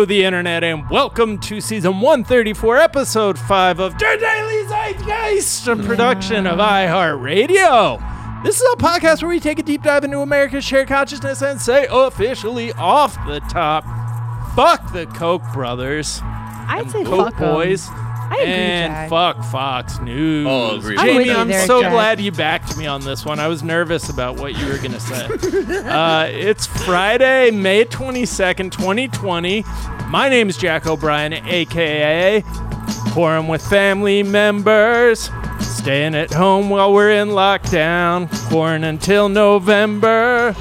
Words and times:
Hello, 0.00 0.06
the 0.06 0.24
internet, 0.24 0.64
and 0.64 0.88
welcome 0.88 1.38
to 1.40 1.60
season 1.60 2.00
134, 2.00 2.78
episode 2.78 3.38
5 3.38 3.80
of 3.80 3.98
Der 3.98 4.16
Daily 4.16 4.64
Zeitgeist, 4.66 5.70
a 5.70 5.76
production 5.76 6.46
of 6.46 6.58
iHeartRadio. 6.58 8.42
This 8.42 8.62
is 8.62 8.66
a 8.72 8.76
podcast 8.76 9.20
where 9.20 9.28
we 9.28 9.40
take 9.40 9.58
a 9.58 9.62
deep 9.62 9.82
dive 9.82 10.02
into 10.04 10.20
America's 10.20 10.64
shared 10.64 10.88
consciousness 10.88 11.42
and 11.42 11.60
say 11.60 11.86
officially 11.90 12.72
off 12.78 13.14
the 13.26 13.40
top, 13.40 13.84
fuck 14.56 14.90
the 14.94 15.04
Koch 15.04 15.42
brothers, 15.52 16.20
I'd 16.22 16.90
say 16.90 17.04
Koch 17.04 17.34
fuck 17.34 17.40
'em. 17.42 17.48
Boys, 18.30 18.38
I 18.38 18.42
agree, 18.42 18.54
and 18.54 18.92
Jack. 18.92 19.10
fuck 19.10 19.44
Fox 19.50 20.00
News. 20.00 20.46
Oh, 20.48 20.76
agree. 20.78 20.96
I'm 20.96 21.06
with 21.06 21.14
Jamie, 21.16 21.24
you 21.26 21.36
I'm 21.36 21.48
there, 21.48 21.66
so 21.66 21.82
Jack. 21.82 21.92
glad 21.92 22.20
you 22.20 22.32
backed 22.32 22.76
me 22.76 22.86
on 22.86 23.02
this 23.02 23.24
one. 23.24 23.38
I 23.40 23.48
was 23.48 23.62
nervous 23.62 24.08
about 24.08 24.36
what 24.36 24.56
you 24.56 24.66
were 24.66 24.78
going 24.78 24.92
to 24.92 25.00
say. 25.00 25.26
uh, 25.88 26.26
it's 26.30 26.66
Friday, 26.66 27.50
May 27.50 27.84
22nd, 27.84 28.70
2020. 28.72 29.64
My 30.08 30.28
name 30.28 30.48
is 30.48 30.56
Jack 30.56 30.86
O'Brien, 30.86 31.32
aka 31.32 32.42
Quorum 33.12 33.48
with 33.48 33.66
family 33.66 34.22
members. 34.22 35.30
Staying 35.60 36.14
at 36.14 36.32
home 36.32 36.68
while 36.70 36.92
we're 36.92 37.10
in 37.10 37.28
lockdown. 37.28 38.28
Quarantine 38.48 38.84
until 38.88 39.28
November. 39.28 40.54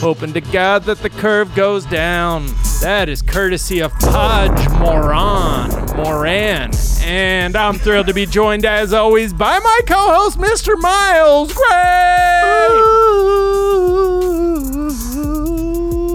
Hoping 0.00 0.32
to 0.34 0.40
God 0.40 0.84
that 0.84 0.98
the 0.98 1.10
curve 1.10 1.54
goes 1.54 1.84
down. 1.86 2.46
That 2.80 3.08
is 3.08 3.22
courtesy 3.22 3.80
of 3.80 3.92
Podge 3.94 4.68
Moran. 4.78 5.70
Moran. 5.96 6.70
And 7.02 7.56
I'm 7.56 7.76
thrilled 7.76 8.06
to 8.06 8.14
be 8.14 8.24
joined, 8.24 8.64
as 8.64 8.92
always, 8.92 9.32
by 9.32 9.58
my 9.58 9.80
co 9.84 10.14
host, 10.14 10.38
Mr. 10.38 10.78
Miles 10.80 11.52
Gray. 11.52 11.64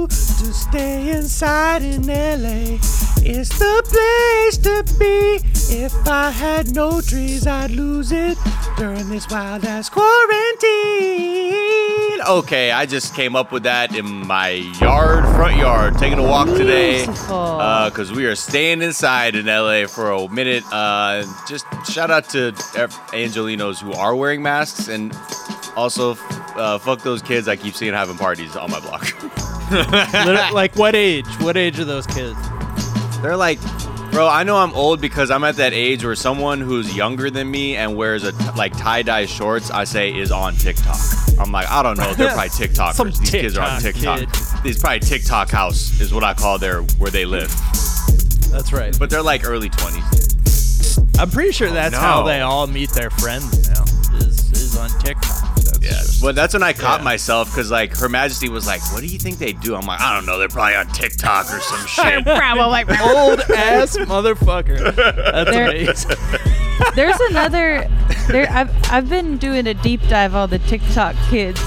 To 0.08 0.54
stay 0.54 1.10
inside 1.10 1.84
in 1.84 2.08
LA 2.08 3.03
is 3.26 3.50
the 3.50 3.82
place 3.86 4.58
to 4.58 4.84
be. 5.00 5.40
If 5.76 5.94
I 6.08 6.30
had 6.30 6.76
no 6.76 7.02
trees, 7.02 7.48
I'd 7.48 7.72
lose 7.72 8.12
it 8.12 8.38
during 8.78 9.10
this 9.10 9.28
wild 9.30 9.66
ass 9.66 9.90
quarantine. 9.90 10.12
Okay, 12.28 12.72
I 12.72 12.86
just 12.86 13.16
came 13.16 13.36
up 13.36 13.52
with 13.52 13.64
that 13.64 13.96
in 13.96 14.06
my 14.06 14.50
yard, 14.80 15.26
front 15.36 15.58
yard, 15.58 15.98
taking 15.98 16.20
a 16.20 16.24
walk 16.24 16.48
today. 16.48 17.06
Beautiful. 17.06 17.58
Because 17.86 18.12
we 18.12 18.26
are 18.26 18.36
staying 18.36 18.82
inside 18.82 19.36
in 19.36 19.46
LA 19.48 19.88
for 19.88 20.12
a 20.12 20.30
minute. 20.30 20.64
Uh, 20.72 21.26
just 21.48 21.66
shout 21.90 22.12
out 22.12 22.30
to 22.30 22.52
Angelinos 23.12 23.82
who 23.82 23.94
are 23.94 24.16
wearing 24.16 24.42
masks, 24.42 24.88
and 24.88 25.14
also 25.76 26.16
uh, 26.56 26.78
fuck 26.78 27.02
those 27.02 27.22
kids 27.22 27.48
I 27.48 27.56
keep 27.56 27.74
seeing 27.76 27.94
having 27.94 28.18
parties 28.18 28.56
on 28.56 28.70
my 28.72 28.80
block. 28.80 29.08
Like, 29.74 30.76
what 30.76 30.94
age? 30.94 31.26
What 31.40 31.58
age 31.58 31.80
are 31.80 31.86
those 31.86 32.06
kids? 32.06 32.38
They're 33.24 33.38
like, 33.38 33.62
bro, 34.12 34.28
I 34.28 34.44
know 34.44 34.58
I'm 34.58 34.74
old 34.74 35.00
because 35.00 35.32
I'm 35.32 35.46
at 35.46 35.56
that 35.56 35.72
age 35.72 36.04
where 36.04 36.14
someone 36.14 36.60
who's 36.60 36.94
younger 36.94 37.30
than 37.30 37.50
me 37.50 37.78
and 37.78 37.96
wears 37.96 38.26
a 38.26 38.34
t- 38.34 38.38
like 38.58 38.78
tie 38.78 39.02
dye 39.02 39.28
shorts, 39.28 39.72
I 39.72 39.86
say 39.86 40.14
is 40.14 40.30
on 40.30 40.56
TikTok. 40.56 40.98
I'm 41.40 41.50
like, 41.54 41.72
I 41.72 41.82
don't 41.82 41.98
know, 41.98 42.14
they're 42.16 42.28
probably 42.34 42.50
TikTokers. 42.50 42.96
Some 42.96 43.12
These 43.12 43.30
kids 43.32 43.58
are 43.58 43.66
on 43.66 43.82
TikTok 43.82 44.20
TikTok. 44.20 44.64
These 44.64 44.82
probably 44.82 45.00
TikTok 45.00 45.50
house 45.50 46.02
is 46.02 46.14
what 46.14 46.26
I 46.26 46.34
call 46.34 46.60
their 46.60 46.82
where 46.82 47.12
they 47.12 47.24
live. 47.24 47.48
That's 48.52 48.74
right. 48.74 48.94
But 49.00 49.10
they're 49.10 49.24
like 49.24 49.48
early 49.48 49.70
20s. 49.70 51.18
I'm 51.18 51.32
pretty 51.32 51.54
sure 51.54 51.70
oh, 51.70 51.74
that's 51.74 51.94
no. 51.94 52.00
how 52.00 52.24
they 52.24 52.42
all 52.42 52.68
meet 52.68 52.90
their 52.90 53.10
friends 53.10 53.70
now, 53.70 53.84
is, 54.18 54.52
is 54.52 54.76
on 54.78 54.90
TikTok. 55.00 55.53
That's 55.84 56.20
Yeah. 56.22 56.26
Well, 56.26 56.34
that's 56.34 56.54
when 56.54 56.64
I 56.64 56.74
caught 56.74 57.00
Yeah. 57.02 57.04
myself 57.06 57.50
because 57.52 57.70
like 57.72 57.96
Her 57.98 58.10
Majesty 58.10 58.50
was 58.50 58.66
like, 58.68 58.82
"What 58.92 59.02
do 59.02 59.08
you 59.08 59.20
think 59.20 59.38
they 59.40 59.54
do?" 59.54 59.76
I'm 59.76 59.86
like, 59.86 60.02
"I 60.02 60.16
don't 60.16 60.26
know. 60.26 60.38
They're 60.40 60.48
probably 60.48 60.76
on 60.76 60.88
TikTok 60.88 61.54
or 61.54 61.60
some 61.60 61.86
shit." 61.88 62.24
Probably. 62.24 62.84
old 63.02 63.40
ass 63.52 63.98
motherfucker. 63.98 64.96
That's 64.96 65.52
There- 65.52 65.70
amazing. 65.70 66.18
There's 66.96 67.20
another. 67.30 67.88
There, 68.28 68.50
I've 68.50 68.72
I've 68.92 69.10
been 69.10 69.38
doing 69.38 69.68
a 69.68 69.74
deep 69.74 70.02
dive 70.08 70.34
on 70.36 70.50
the 70.50 70.60
TikTok 70.60 71.16
kids. 71.30 71.62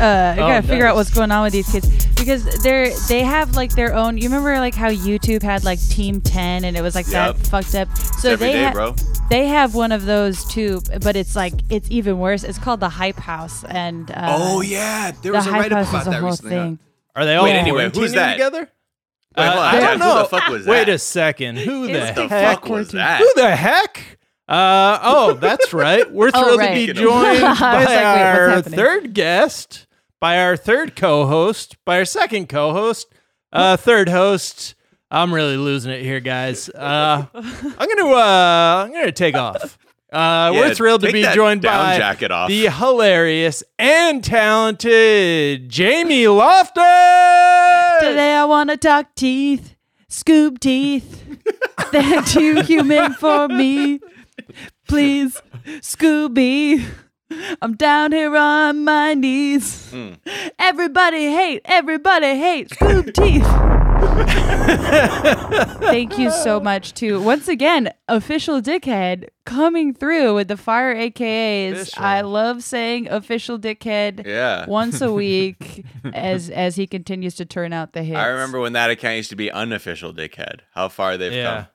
Uh, 0.00 0.04
I 0.04 0.32
Oh, 0.34 0.36
gotta 0.48 0.66
figure 0.66 0.86
out 0.86 0.94
what's 0.96 1.10
going 1.10 1.30
on 1.30 1.42
with 1.44 1.52
these 1.52 1.68
kids 1.70 2.06
because 2.14 2.44
they're 2.62 2.90
they 3.08 3.20
have 3.20 3.56
like 3.56 3.72
their 3.74 3.94
own. 3.94 4.16
You 4.18 4.24
remember 4.24 4.58
like 4.58 4.74
how 4.74 4.88
YouTube 4.88 5.42
had 5.42 5.64
like 5.64 5.80
Team 5.88 6.20
Ten 6.20 6.64
and 6.64 6.76
it 6.76 6.82
was 6.82 6.94
like 6.94 7.06
Yep. 7.08 7.36
that 7.38 7.46
fucked 7.48 7.74
up. 7.74 7.88
So 8.18 8.30
every 8.30 8.46
they 8.48 8.52
day, 8.54 8.64
ha- 8.64 8.72
bro. 8.72 8.94
They 9.32 9.46
have 9.46 9.74
one 9.74 9.90
of 9.92 10.04
those 10.04 10.44
too, 10.44 10.80
but 11.02 11.16
it's 11.16 11.34
like 11.34 11.54
it's 11.70 11.90
even 11.90 12.18
worse. 12.18 12.44
It's 12.44 12.58
called 12.58 12.80
the 12.80 12.88
Hype 12.88 13.16
House 13.18 13.64
and. 13.64 14.10
Uh, 14.10 14.36
oh 14.38 14.60
yeah, 14.60 15.10
there 15.22 15.32
the 15.32 15.38
was 15.38 15.46
a 15.46 15.50
Hype 15.50 15.60
write 15.62 15.72
up 15.72 15.86
House 15.86 15.88
about 15.90 16.00
is 16.02 16.06
a 16.06 16.10
that 16.10 16.20
whole 16.20 16.30
recently. 16.30 16.50
thing. 16.50 16.78
Are 17.16 17.24
they 17.24 17.34
all 17.36 17.44
Wait, 17.44 17.52
anyway, 17.54 17.84
who's 17.92 18.12
quarantining 18.12 18.14
that? 18.14 18.32
together? 18.34 18.68
Wait, 19.36 19.46
hold 19.46 19.58
Uh, 19.58 19.60
I 19.62 19.80
don't 19.80 19.98
know. 19.98 20.12
Who 20.12 20.18
the 20.22 20.28
fuck 20.28 20.48
was 20.48 20.64
that? 20.66 20.70
Wait 20.70 20.88
a 20.88 20.98
second. 20.98 21.56
Who 21.58 21.86
the 21.86 21.92
the 21.92 22.28
Heck. 22.28 22.60
fuck 22.60 22.68
was 22.68 22.90
that? 22.92 23.18
Who 23.20 23.32
the 23.34 23.54
heck? 23.56 24.18
Uh, 24.48 24.98
oh, 25.02 25.32
that's 25.34 25.72
right. 25.72 26.10
We're 26.10 26.30
Oh, 26.34 26.42
thrilled 26.44 26.58
right. 26.60 26.86
to 26.86 26.92
be 26.94 27.00
joined 27.00 27.40
by 27.60 27.84
like, 27.84 28.04
our 28.04 28.60
third 28.62 29.14
guest, 29.14 29.86
by 30.20 30.38
our 30.42 30.56
third 30.56 30.94
co-host, 30.96 31.76
by 31.86 31.96
our 31.98 32.04
second 32.04 32.48
co-host, 32.48 33.06
uh, 33.52 33.76
third 33.76 34.08
host. 34.10 34.74
I'm 35.14 35.32
really 35.34 35.58
losing 35.58 35.92
it 35.92 36.02
here, 36.02 36.20
guys. 36.20 36.70
Uh, 36.70 37.26
I'm 37.34 37.88
gonna 37.88 38.06
uh, 38.10 38.84
I'm 38.86 38.92
gonna 38.92 39.12
take 39.12 39.34
off. 39.34 39.76
Uh, 40.10 40.50
Yeah, 40.54 40.60
we're 40.60 40.74
thrilled 40.74 41.02
to 41.02 41.12
be 41.12 41.22
joined 41.34 41.60
by 41.62 41.98
jacket 41.98 42.30
off. 42.30 42.48
the 42.48 42.68
hilarious 42.70 43.62
and 43.78 44.24
talented 44.24 45.68
Jamie 45.68 46.26
Loftus. 46.28 46.82
Today 48.00 48.34
I 48.34 48.44
want 48.46 48.70
to 48.70 48.76
talk 48.78 49.14
teeth, 49.14 49.74
scoop 50.08 50.60
teeth. 50.60 51.38
They're 51.92 52.22
too 52.22 52.62
human 52.62 53.12
for 53.14 53.48
me. 53.48 54.00
Please, 54.88 55.40
Scooby. 55.80 56.84
I'm 57.62 57.74
down 57.76 58.12
here 58.12 58.36
on 58.36 58.84
my 58.84 59.14
knees. 59.14 59.90
Hmm. 59.90 60.12
Everybody 60.58 61.26
hate, 61.30 61.62
everybody 61.64 62.36
hate 62.38 62.70
scoop 62.70 63.12
teeth. 63.14 63.46
Thank 65.80 66.18
you 66.18 66.30
so 66.30 66.60
much 66.60 66.92
to 66.94 67.20
once 67.20 67.48
again 67.48 67.90
official 68.08 68.60
dickhead 68.60 69.28
coming 69.44 69.94
through 69.94 70.34
with 70.34 70.48
the 70.48 70.56
fire 70.56 70.94
AKAs. 70.94 71.72
Official. 71.72 72.02
I 72.02 72.20
love 72.22 72.62
saying 72.62 73.08
official 73.08 73.58
dickhead 73.58 74.26
Yeah. 74.26 74.66
once 74.66 75.00
a 75.00 75.12
week 75.22 75.84
as 76.12 76.50
as 76.50 76.76
he 76.76 76.86
continues 76.86 77.34
to 77.36 77.44
turn 77.44 77.72
out 77.72 77.92
the 77.92 78.02
hits. 78.02 78.18
I 78.18 78.26
remember 78.26 78.60
when 78.60 78.72
that 78.74 78.90
account 78.90 79.16
used 79.16 79.30
to 79.30 79.36
be 79.36 79.50
unofficial 79.50 80.12
dickhead. 80.12 80.60
How 80.74 80.88
far 80.88 81.16
they've 81.16 81.32
Yeah. 81.32 81.54
come. 81.54 81.66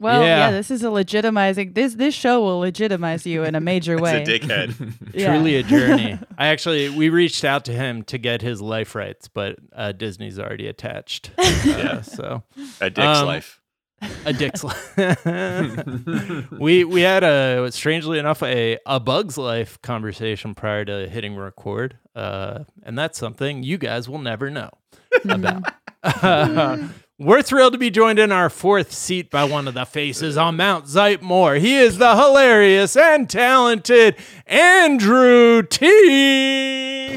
Well, 0.00 0.22
Yeah. 0.22 0.38
yeah. 0.38 0.50
this 0.50 0.70
is 0.70 0.82
a 0.82 0.88
legitimizing. 0.88 1.74
This 1.74 1.94
this 1.94 2.14
show 2.14 2.42
will 2.42 2.58
legitimize 2.58 3.24
you 3.26 3.44
in 3.44 3.54
a 3.54 3.60
major 3.60 3.96
way. 4.00 4.22
It's 4.22 4.28
a 4.28 4.38
dickhead. 4.38 4.94
Yeah. 5.14 5.34
Truly 5.34 5.56
a 5.56 5.62
journey. 5.62 6.18
I 6.36 6.48
actually 6.48 6.88
we 6.90 7.08
reached 7.08 7.44
out 7.44 7.64
to 7.66 7.72
him 7.72 8.02
to 8.04 8.18
get 8.18 8.42
his 8.42 8.60
life 8.60 8.94
rights, 8.94 9.28
but 9.28 9.56
uh, 9.74 9.92
Disney's 9.92 10.38
already 10.38 10.66
attached. 10.66 11.30
Uh, 11.38 12.02
so 12.02 12.42
a 12.80 12.90
dick's 12.90 13.06
Um, 13.06 13.26
life. 13.26 13.60
a 14.26 14.32
dick's 14.32 14.64
life. 14.64 14.96
we 16.58 16.84
we 16.84 17.00
had 17.02 17.22
a 17.24 17.70
strangely 17.72 18.18
enough 18.18 18.42
a 18.42 18.78
a 18.86 18.98
Bug's 19.00 19.38
Life 19.38 19.80
conversation 19.82 20.54
prior 20.54 20.84
to 20.84 21.08
hitting 21.08 21.36
record, 21.36 21.96
uh, 22.14 22.64
and 22.82 22.98
that's 22.98 23.18
something 23.18 23.62
you 23.62 23.78
guys 23.78 24.08
will 24.08 24.18
never 24.18 24.50
know 24.50 24.70
about. 25.24 25.72
We're 27.18 27.42
thrilled 27.42 27.74
to 27.74 27.78
be 27.78 27.90
joined 27.90 28.18
in 28.18 28.32
our 28.32 28.50
fourth 28.50 28.92
seat 28.92 29.30
by 29.30 29.44
one 29.44 29.68
of 29.68 29.74
the 29.74 29.84
faces 29.84 30.36
on 30.36 30.56
Mount 30.56 30.86
Zeitmore. 30.86 31.60
He 31.60 31.76
is 31.76 31.98
the 31.98 32.16
hilarious 32.16 32.96
and 32.96 33.30
talented 33.30 34.16
Andrew 34.46 35.62
Ti 35.62 37.16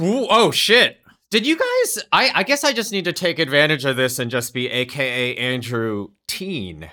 Ooh, 0.00 0.26
oh 0.28 0.50
shit. 0.50 0.98
Did 1.30 1.46
you 1.46 1.56
guys 1.56 2.04
I 2.10 2.30
I 2.34 2.42
guess 2.42 2.64
I 2.64 2.72
just 2.72 2.90
need 2.90 3.04
to 3.04 3.12
take 3.12 3.38
advantage 3.38 3.84
of 3.84 3.94
this 3.96 4.18
and 4.18 4.30
just 4.32 4.52
be 4.52 4.66
aka 4.68 5.36
Andrew 5.36 6.08
Teen. 6.26 6.90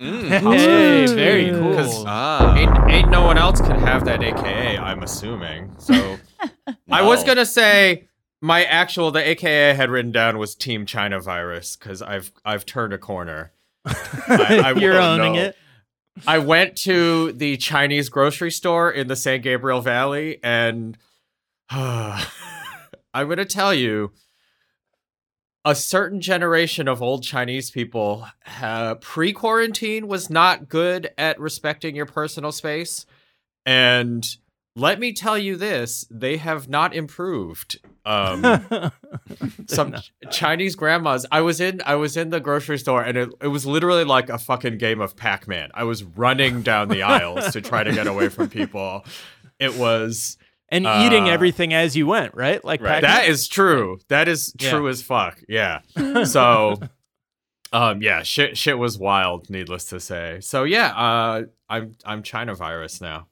Mm. 0.00 0.28
Hey, 0.56 1.04
Ooh. 1.04 1.14
very 1.16 1.50
Because- 1.50 1.94
cool. 1.94 2.04
Ah. 2.06 2.56
Ain't, 2.56 2.92
ain't 2.92 3.10
no 3.10 3.24
one 3.24 3.38
else 3.38 3.60
can 3.60 3.78
have 3.80 4.04
that 4.04 4.22
aka, 4.22 4.78
I'm 4.78 5.02
assuming. 5.02 5.72
So 5.78 6.16
I 6.90 7.02
was 7.02 7.24
gonna 7.24 7.46
say 7.46 8.06
my 8.44 8.62
actual 8.64 9.10
the 9.10 9.26
aka 9.26 9.70
I 9.70 9.72
had 9.72 9.88
written 9.88 10.12
down 10.12 10.36
was 10.36 10.54
Team 10.54 10.84
China 10.84 11.18
Virus, 11.18 11.76
because 11.76 12.02
I've 12.02 12.30
I've 12.44 12.66
turned 12.66 12.92
a 12.92 12.98
corner. 12.98 13.52
I- 13.86 14.62
I 14.62 14.72
You're 14.78 15.00
owning 15.00 15.36
it. 15.36 15.56
I 16.26 16.38
went 16.38 16.76
to 16.78 17.32
the 17.32 17.56
Chinese 17.56 18.10
grocery 18.10 18.50
store 18.50 18.90
in 18.90 19.08
the 19.08 19.16
San 19.16 19.40
Gabriel 19.40 19.80
Valley, 19.80 20.40
and 20.44 20.98
I'm 21.70 22.18
going 23.14 23.38
to 23.38 23.46
tell 23.46 23.72
you 23.72 24.12
a 25.64 25.74
certain 25.74 26.20
generation 26.20 26.86
of 26.86 27.00
old 27.00 27.22
Chinese 27.22 27.70
people 27.70 28.28
uh, 28.60 28.96
pre 28.96 29.32
quarantine 29.32 30.06
was 30.06 30.28
not 30.28 30.68
good 30.68 31.10
at 31.16 31.40
respecting 31.40 31.96
your 31.96 32.06
personal 32.06 32.52
space. 32.52 33.06
And 33.64 34.22
let 34.76 35.00
me 35.00 35.14
tell 35.14 35.38
you 35.38 35.56
this: 35.56 36.06
they 36.10 36.36
have 36.36 36.68
not 36.68 36.94
improved. 36.94 37.78
Um, 38.06 38.60
some 39.66 39.94
Ch- 39.94 40.12
Chinese 40.30 40.74
grandmas. 40.76 41.24
I 41.32 41.40
was 41.40 41.60
in 41.60 41.80
I 41.86 41.94
was 41.96 42.16
in 42.16 42.30
the 42.30 42.40
grocery 42.40 42.78
store 42.78 43.02
and 43.02 43.16
it, 43.16 43.30
it 43.40 43.48
was 43.48 43.64
literally 43.66 44.04
like 44.04 44.28
a 44.28 44.38
fucking 44.38 44.78
game 44.78 45.00
of 45.00 45.16
Pac-Man. 45.16 45.70
I 45.74 45.84
was 45.84 46.04
running 46.04 46.62
down 46.62 46.88
the 46.88 47.02
aisles 47.02 47.52
to 47.52 47.60
try 47.60 47.82
to 47.82 47.92
get 47.92 48.06
away 48.06 48.28
from 48.28 48.48
people. 48.50 49.04
It 49.58 49.74
was 49.76 50.36
and 50.68 50.84
eating 50.86 51.28
Uh, 51.28 51.32
everything 51.32 51.72
as 51.72 51.96
you 51.96 52.06
went, 52.06 52.34
right? 52.34 52.62
Like 52.64 52.80
Right. 52.82 53.00
That 53.02 53.26
is 53.28 53.48
true. 53.48 53.98
That 54.08 54.28
is 54.28 54.54
Yeah. 54.58 54.70
true 54.70 54.88
as 54.88 55.02
fuck. 55.02 55.40
Yeah. 55.48 55.80
So 56.24 56.80
um 57.72 58.02
yeah, 58.02 58.22
shit 58.22 58.56
shit 58.58 58.78
was 58.78 58.98
wild, 58.98 59.48
needless 59.50 59.84
to 59.86 59.98
say. 60.00 60.40
So 60.40 60.64
yeah, 60.64 60.88
uh 60.94 61.42
I'm 61.68 61.96
I'm 62.04 62.22
China 62.22 62.54
virus 62.54 63.00
now. 63.00 63.28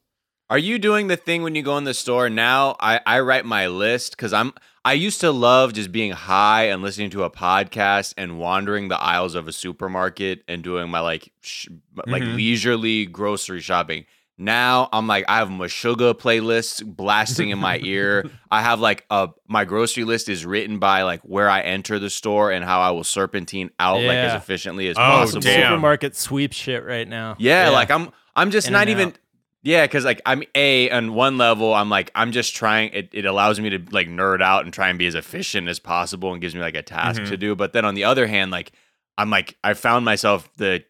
Are 0.52 0.58
you 0.58 0.78
doing 0.78 1.06
the 1.06 1.16
thing 1.16 1.42
when 1.42 1.54
you 1.54 1.62
go 1.62 1.78
in 1.78 1.84
the 1.84 1.94
store 1.94 2.28
now? 2.28 2.76
I, 2.78 3.00
I 3.06 3.20
write 3.20 3.46
my 3.46 3.68
list 3.68 4.10
because 4.14 4.34
I'm 4.34 4.52
I 4.84 4.92
used 4.92 5.22
to 5.22 5.32
love 5.32 5.72
just 5.72 5.90
being 5.92 6.10
high 6.12 6.64
and 6.64 6.82
listening 6.82 7.08
to 7.10 7.22
a 7.24 7.30
podcast 7.30 8.12
and 8.18 8.38
wandering 8.38 8.88
the 8.88 9.00
aisles 9.00 9.34
of 9.34 9.48
a 9.48 9.52
supermarket 9.52 10.42
and 10.46 10.62
doing 10.62 10.90
my 10.90 11.00
like 11.00 11.32
sh- 11.40 11.68
like 12.06 12.22
Mhm. 12.22 12.36
leisurely 12.36 13.06
grocery 13.06 13.62
shopping. 13.62 14.04
Now 14.36 14.90
I'm 14.92 15.06
like 15.06 15.24
I 15.26 15.36
have 15.38 15.50
my 15.50 15.68
sugar 15.68 16.12
playlist 16.12 16.84
blasting 16.84 17.48
in 17.48 17.58
my 17.58 17.78
ear. 17.82 18.28
I 18.50 18.60
have 18.60 18.78
like 18.78 19.06
a 19.08 19.30
my 19.48 19.64
grocery 19.64 20.04
list 20.04 20.28
is 20.28 20.44
written 20.44 20.78
by 20.78 21.00
like 21.04 21.22
where 21.22 21.48
I 21.48 21.62
enter 21.62 21.98
the 21.98 22.10
store 22.10 22.50
and 22.50 22.62
how 22.62 22.82
I 22.82 22.90
will 22.90 23.04
serpentine 23.04 23.70
out 23.80 24.02
like 24.02 24.18
as 24.18 24.34
efficiently 24.34 24.88
as 24.88 24.98
Oh, 24.98 25.00
possible. 25.00 25.40
damn. 25.40 25.70
supermarket 25.70 26.14
sweep 26.14 26.52
shit 26.52 26.84
right 26.84 27.08
now. 27.08 27.36
Yeah, 27.38 27.70
like 27.70 27.90
I'm 27.90 28.10
I'm 28.36 28.50
just 28.50 28.66
In 28.66 28.72
not 28.74 28.88
even 28.88 29.08
out. 29.08 29.18
Yeah, 29.62 29.84
because 29.84 30.04
like 30.04 30.20
I'm 30.26 30.42
a 30.54 30.90
on 30.90 31.14
one 31.14 31.38
level, 31.38 31.72
I'm 31.74 31.88
like 31.88 32.10
I'm 32.14 32.32
just 32.32 32.54
trying. 32.56 32.90
It, 32.92 33.08
it 33.12 33.24
allows 33.24 33.60
me 33.60 33.70
to 33.70 33.78
like 33.90 34.08
nerd 34.08 34.42
out 34.42 34.64
and 34.64 34.72
try 34.74 34.88
and 34.88 34.98
be 34.98 35.06
as 35.06 35.14
efficient 35.14 35.68
as 35.68 35.78
possible, 35.78 36.32
and 36.32 36.40
gives 36.40 36.54
me 36.54 36.60
like 36.60 36.74
a 36.76 36.82
task 36.82 37.20
Mhm. 37.22 37.28
to 37.28 37.36
do. 37.36 37.54
But 37.54 37.72
then 37.72 37.84
on 37.84 37.94
the 37.94 38.04
other 38.04 38.26
hand, 38.26 38.50
like 38.50 38.72
I'm 39.18 39.30
like 39.30 39.56
I 39.64 39.74
found 39.74 40.04
myself 40.04 40.48
the 40.56 40.84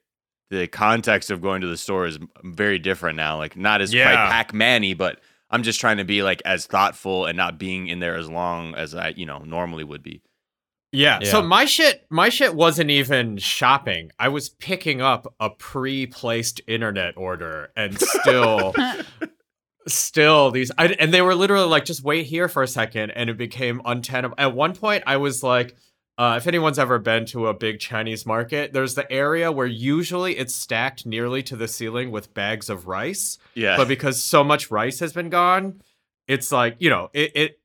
the 0.50 0.66
context 0.68 1.30
of 1.30 1.40
going 1.40 1.60
to 1.62 1.66
the 1.66 1.76
store 1.78 2.06
is 2.06 2.18
very 2.44 2.78
different 2.78 3.16
now. 3.16 3.36
Like 3.38 3.56
not 3.56 3.80
as 3.80 3.92
Yeah. 3.92 4.28
Pac 4.30 4.52
Manny, 4.52 4.94
but 4.94 5.20
I'm 5.50 5.62
just 5.62 5.80
trying 5.80 5.98
to 5.98 6.04
be 6.04 6.22
like 6.22 6.40
as 6.44 6.66
thoughtful 6.66 7.26
and 7.26 7.36
not 7.36 7.58
being 7.58 7.86
in 7.88 8.00
there 8.00 8.16
as 8.16 8.28
long 8.30 8.74
as 8.74 8.94
I 8.94 9.08
you 9.16 9.26
know 9.26 9.38
normally 9.38 9.84
would 9.84 10.02
be. 10.02 10.22
Yeah. 10.92 11.20
So 11.24 11.42
my 11.42 11.64
shit 11.64 12.06
my 12.10 12.28
shit 12.28 12.54
wasn't 12.54 12.90
even 12.90 13.38
shopping. 13.38 14.10
I 14.18 14.28
was 14.28 14.50
picking 14.50 15.00
up 15.00 15.34
a 15.40 15.50
pre-placed 15.50 16.60
internet 16.66 17.16
order 17.16 17.72
and 17.74 17.98
still 17.98 18.74
still 19.88 20.50
these 20.50 20.70
I, 20.76 20.88
and 20.88 21.12
they 21.12 21.22
were 21.22 21.34
literally 21.34 21.66
like 21.66 21.86
just 21.86 22.04
wait 22.04 22.26
here 22.26 22.46
for 22.46 22.62
a 22.62 22.68
second 22.68 23.10
and 23.12 23.30
it 23.30 23.38
became 23.38 23.80
untenable. 23.84 24.34
At 24.38 24.54
one 24.54 24.74
point 24.74 25.02
I 25.06 25.16
was 25.16 25.42
like 25.42 25.74
uh, 26.18 26.34
if 26.36 26.46
anyone's 26.46 26.78
ever 26.78 26.98
been 26.98 27.24
to 27.24 27.46
a 27.46 27.54
big 27.54 27.80
Chinese 27.80 28.26
market, 28.26 28.74
there's 28.74 28.94
the 28.94 29.10
area 29.10 29.50
where 29.50 29.66
usually 29.66 30.36
it's 30.36 30.54
stacked 30.54 31.06
nearly 31.06 31.42
to 31.42 31.56
the 31.56 31.66
ceiling 31.66 32.10
with 32.10 32.34
bags 32.34 32.68
of 32.68 32.86
rice 32.86 33.38
Yeah, 33.54 33.78
but 33.78 33.88
because 33.88 34.22
so 34.22 34.44
much 34.44 34.70
rice 34.70 35.00
has 35.00 35.14
been 35.14 35.30
gone, 35.30 35.80
it's 36.28 36.52
like 36.52 36.76
you 36.80 36.90
know 36.90 37.08
it. 37.14 37.32
it 37.34 37.50
m- 37.52 37.56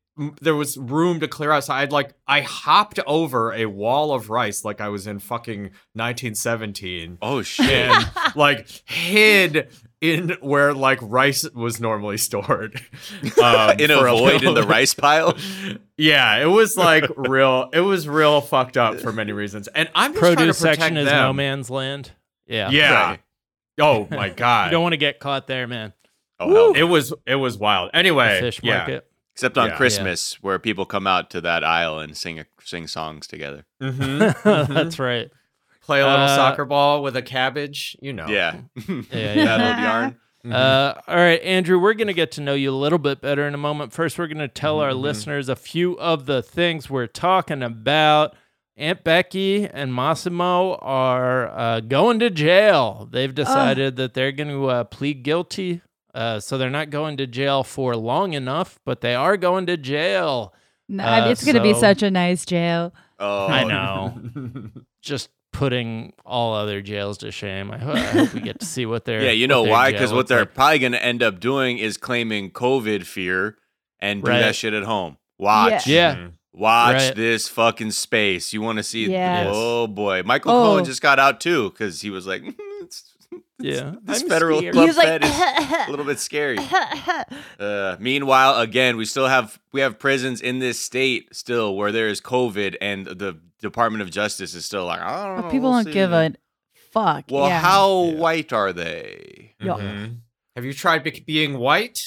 there 0.42 0.56
was 0.56 0.78
room 0.78 1.20
to 1.20 1.28
clear 1.28 1.52
out, 1.52 1.64
so 1.64 1.74
I'd 1.74 1.92
like 1.92 2.14
I 2.28 2.42
hopped 2.42 3.00
over 3.06 3.54
a 3.54 3.66
wall 3.68 4.12
of 4.14 4.30
rice 4.30 4.66
like 4.66 4.82
I 4.82 4.90
was 4.90 5.08
in 5.08 5.20
fucking 5.20 5.72
1917 5.94 7.18
oh 7.22 7.42
shit. 7.42 7.70
and 7.70 8.12
like 8.36 8.68
hid 8.86 9.70
in 10.02 10.38
where 10.42 10.74
like 10.74 11.00
rice 11.02 11.50
was 11.52 11.80
normally 11.80 12.18
stored 12.18 12.80
um, 13.44 13.80
in 13.80 13.90
a 13.92 13.98
for 13.98 14.10
void 14.10 14.44
in 14.44 14.54
the 14.54 14.64
rice 14.68 14.94
pile. 14.94 15.36
Yeah, 15.98 16.38
it 16.38 16.48
was 16.48 16.78
like 16.78 17.06
real. 17.16 17.70
It 17.74 17.82
was 17.82 18.08
real 18.08 18.42
fucked 18.42 18.78
up 18.78 19.00
for 19.00 19.12
many 19.12 19.32
reasons, 19.32 19.68
and 19.70 19.90
I'm 19.96 20.12
just 20.14 20.20
trying 20.20 20.32
to 20.34 20.38
Produce 20.38 20.60
protect 20.60 20.82
section 20.82 20.98
is 20.98 21.06
them. 21.08 21.18
no 21.18 21.34
man's 21.34 21.70
land. 21.70 22.12
Yeah. 22.46 22.70
Yeah. 22.70 23.10
Right. 23.10 23.20
Oh 23.80 24.08
my 24.10 24.30
god. 24.30 24.66
You 24.66 24.72
don't 24.72 24.84
want 24.84 24.94
to 24.94 24.98
get 24.98 25.20
caught 25.20 25.48
there, 25.48 25.68
man. 25.68 25.94
Oh 26.40 26.74
it 26.74 26.84
was 26.84 27.14
it 27.26 27.36
was 27.36 27.58
wild. 27.58 27.92
Anyway, 27.94 28.36
The 28.36 28.40
fish 28.42 28.60
yeah. 28.64 29.00
Market. 29.38 29.54
except 29.54 29.58
on 29.58 29.70
Yeah. 29.70 29.76
Christmas 29.78 30.34
where 30.42 30.60
people 30.60 30.86
come 30.86 31.08
out 31.08 31.30
to 31.32 31.42
that 31.42 31.64
aisle 31.64 32.00
and 32.00 32.16
sing 32.18 32.44
sing 32.64 32.88
songs 32.88 33.28
together. 33.28 33.66
Mm-hmm. 33.82 34.74
That's 34.74 35.00
right. 35.00 35.30
Play 35.82 36.02
a 36.02 36.06
little 36.08 36.26
Uh, 36.26 36.36
soccer 36.36 36.66
ball 36.66 37.02
with 37.04 37.16
a 37.16 37.22
cabbage, 37.22 37.96
you 38.02 38.12
know. 38.14 38.28
Yeah, 38.28 38.56
Yeah, 39.12 39.36
that 39.58 39.62
old 39.62 39.84
yarn. 39.84 40.18
Uh, 40.54 40.94
all 41.08 41.16
right, 41.18 41.42
Andrew, 41.42 41.78
we're 41.80 41.94
going 41.94 42.08
to 42.08 42.14
get 42.14 42.32
to 42.34 42.42
know 42.42 42.54
you 42.54 42.72
a 42.72 42.76
little 42.76 43.00
bit 43.00 43.22
better 43.22 43.48
in 43.48 43.54
a 43.54 43.58
moment. 43.58 43.92
First, 43.94 44.18
we're 44.18 44.28
going 44.28 44.38
to 44.38 44.48
tell 44.48 44.80
our 44.80 44.92
Mhm. 44.92 45.00
listeners 45.02 45.50
a 45.50 45.56
few 45.58 45.98
of 46.00 46.26
the 46.26 46.42
things 46.42 46.90
we're 46.90 47.08
talking 47.08 47.62
about. 47.64 48.34
Aunt 48.78 49.04
Becky 49.04 49.66
and 49.68 49.92
Mossimo 49.92 50.78
are 50.82 51.50
uh, 51.50 51.80
going 51.82 52.20
to 52.20 52.30
jail. 52.30 53.08
They've 53.12 53.34
decided 53.34 53.96
that 53.98 54.14
they're 54.14 54.32
going 54.32 54.50
to 54.50 54.68
uh, 54.68 54.84
plead 54.86 55.24
guilty. 55.24 55.82
Uh, 56.18 56.40
so 56.40 56.58
they're 56.58 56.70
not 56.70 56.90
going 56.90 57.16
to 57.18 57.28
jail 57.28 57.64
for 57.64 57.96
long 57.96 58.34
enough, 58.34 58.80
but 58.86 59.02
they 59.02 59.14
are 59.14 59.38
going 59.38 59.68
to 59.68 59.78
jail. 59.78 60.54
No, 60.90 61.04
Uh, 61.04 61.30
it's 61.30 61.44
gonna 61.46 61.62
be 61.62 61.74
such 61.74 62.02
a 62.02 62.10
nice 62.10 62.46
jail. 62.46 62.94
Oh, 63.20 63.46
I 63.48 63.64
know. 63.64 64.20
Just 65.02 65.30
putting 65.54 66.14
all 66.26 66.54
other 66.56 66.82
jails 66.82 67.18
to 67.20 67.32
shame. 67.32 67.72
I, 67.72 67.78
ho- 67.78 67.92
I 67.94 68.00
hope 68.00 68.34
we 68.34 68.40
get 68.42 68.60
to 68.62 68.66
see 68.66 68.86
what 68.86 69.06
they're. 69.06 69.22
Yeah, 69.26 69.32
you 69.32 69.48
know 69.48 69.64
why? 69.64 69.92
Because 69.92 70.12
what 70.14 70.28
they're 70.28 70.40
like. 70.42 70.54
probably 70.54 70.80
going 70.80 70.92
to 70.94 71.04
end 71.04 71.22
up 71.24 71.40
doing 71.40 71.78
is 71.78 71.98
claiming 71.98 72.52
COVID 72.52 73.06
fear 73.06 73.58
and 74.00 74.24
do 74.24 74.30
Right. 74.32 74.40
that 74.40 74.56
shit 74.56 74.74
at 74.74 74.84
home. 74.84 75.18
Watch. 75.38 75.86
Yeah. 75.88 76.16
Mhm. 76.16 76.32
Watch 76.54 76.96
Right. 76.96 77.16
this 77.16 77.48
fucking 77.48 77.92
space. 77.92 78.54
You 78.54 78.62
want 78.64 78.78
to 78.78 78.84
see? 78.84 79.06
Yes. 79.12 79.48
Oh 79.52 79.86
boy, 79.88 80.24
Michael 80.24 80.52
Oh. 80.52 80.64
Cohen 80.64 80.86
just 80.86 81.02
got 81.04 81.20
out 81.20 81.40
too 81.40 81.70
because 81.70 82.02
he 82.02 82.10
was 82.10 82.26
like, 82.26 82.42
it's, 82.82 83.14
Yeah, 83.60 83.96
this 84.04 84.22
I'm 84.22 84.30
federal 84.30 84.60
scared. 84.60 84.74
club 84.74 84.88
like, 84.96 85.08
fed 85.08 85.24
is 85.24 85.32
a 85.88 85.90
little 85.90 86.06
bit 86.06 86.20
scary. 86.20 86.58
Uh, 87.60 87.96
meanwhile, 88.00 88.60
again, 88.62 88.98
we 88.98 89.06
still 89.06 89.28
have 89.28 89.60
we 89.72 89.82
have 89.82 89.98
prisons 89.98 90.42
in 90.42 90.60
this 90.60 90.80
state 90.80 91.36
still 91.36 91.76
where 91.76 91.92
there 91.92 92.08
is 92.08 92.22
COVID, 92.22 92.76
and 92.80 93.06
the 93.08 93.40
Department 93.62 94.02
of 94.04 94.12
Justice 94.12 94.54
is 94.54 94.64
still 94.66 94.86
like, 94.86 95.02
I 95.02 95.26
don't 95.28 95.36
know. 95.38 95.42
But 95.44 95.52
people 95.52 95.72
we'll 95.72 95.84
don't 95.84 95.92
give 95.94 96.14
a 96.14 96.34
fuck. 96.92 97.26
Well, 97.32 97.48
yeah. 97.48 97.60
how 97.60 98.04
Yeah. 98.06 98.14
white 98.16 98.54
are 98.54 98.74
they? 98.74 99.56
Yeah. 99.60 99.74
Mhm. 99.74 100.18
Have 100.56 100.66
you 100.66 100.74
tried 100.74 101.04
bec 101.04 101.26
being 101.26 101.58
white? 101.58 102.00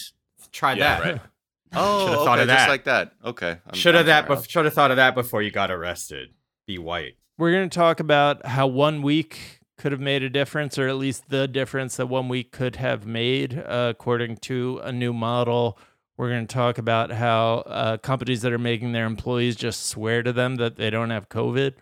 Try 0.53 0.75
Yeah, 0.75 1.01
that. 1.01 1.13
right. 1.13 1.21
Oh, 1.73 2.01
Should've 2.01 2.15
okay, 2.17 2.25
thought 2.25 2.39
of 2.41 2.49
just 2.49 2.69
like 2.69 2.85
that. 2.85 3.13
Okay, 3.25 3.59
Should 3.75 3.95
have 3.95 4.07
that. 4.07 4.27
sorry. 4.27 4.39
Bef- 4.41 4.49
should 4.51 4.65
have 4.65 4.75
thought 4.75 4.91
of 4.91 4.97
that 4.97 5.15
before 5.15 5.41
you 5.43 5.53
got 5.53 5.71
arrested. 5.71 6.31
Be 6.67 6.79
white. 6.79 7.15
We're 7.39 7.53
going 7.53 7.71
to 7.71 7.75
talk 7.75 8.01
about 8.01 8.45
how 8.45 8.67
one 8.67 9.03
week 9.03 9.60
could 9.81 9.93
have 9.93 10.01
made 10.01 10.23
a 10.23 10.29
difference, 10.29 10.79
or 10.79 10.89
at 10.89 10.97
least 10.97 11.31
the 11.31 11.49
difference 11.49 11.97
that 11.97 12.07
one 12.07 12.29
week 12.29 12.53
could 12.53 12.77
have 12.77 13.07
made, 13.07 13.59
uh, 13.59 13.89
according 13.91 14.37
to 14.37 14.79
a 14.85 14.93
new 14.93 15.13
model. 15.13 15.79
We're 16.19 16.29
going 16.29 16.47
to 16.47 16.55
talk 16.55 16.77
about 16.77 17.11
how 17.11 17.65
uh, 17.67 17.97
companies 17.97 18.43
that 18.43 18.53
are 18.53 18.59
making 18.59 18.93
their 18.93 19.07
employees 19.07 19.57
just 19.57 19.87
swear 19.87 20.23
to 20.23 20.35
them 20.35 20.57
that 20.57 20.77
they 20.77 20.91
don't 20.91 21.09
have 21.09 21.31
COVID. 21.31 21.77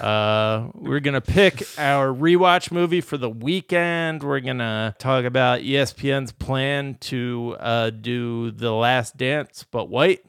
Uh, 0.00 0.70
we're 0.74 0.98
going 0.98 1.14
to 1.14 1.20
pick 1.20 1.62
our 1.78 2.08
rewatch 2.08 2.72
movie 2.72 3.00
for 3.00 3.16
the 3.16 3.30
weekend. 3.30 4.24
We're 4.24 4.40
going 4.40 4.58
to 4.58 4.96
talk 4.98 5.24
about 5.24 5.60
ESPN's 5.60 6.32
plan 6.32 6.96
to 7.02 7.56
uh, 7.60 7.90
do 7.90 8.50
The 8.50 8.72
Last 8.72 9.16
Dance, 9.16 9.64
but 9.70 9.88
white. 9.88 10.24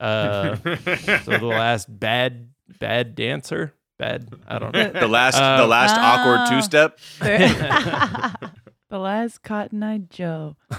Uh, 0.00 0.54
so 1.24 1.38
the 1.38 1.46
last 1.46 1.86
bad 1.88 2.50
bad 2.78 3.14
dancer 3.14 3.74
bad 3.98 4.28
i 4.48 4.58
don't 4.58 4.74
know 4.74 4.90
the 5.00 5.08
last 5.08 5.36
Uh, 5.36 5.58
the 5.58 5.66
last 5.66 5.96
awkward 5.96 6.48
two 6.48 6.62
step. 6.62 6.98
the 7.20 8.98
last 8.98 9.42
Cotton 9.42 9.82
Eye 9.82 10.02
Joe. 10.10 10.56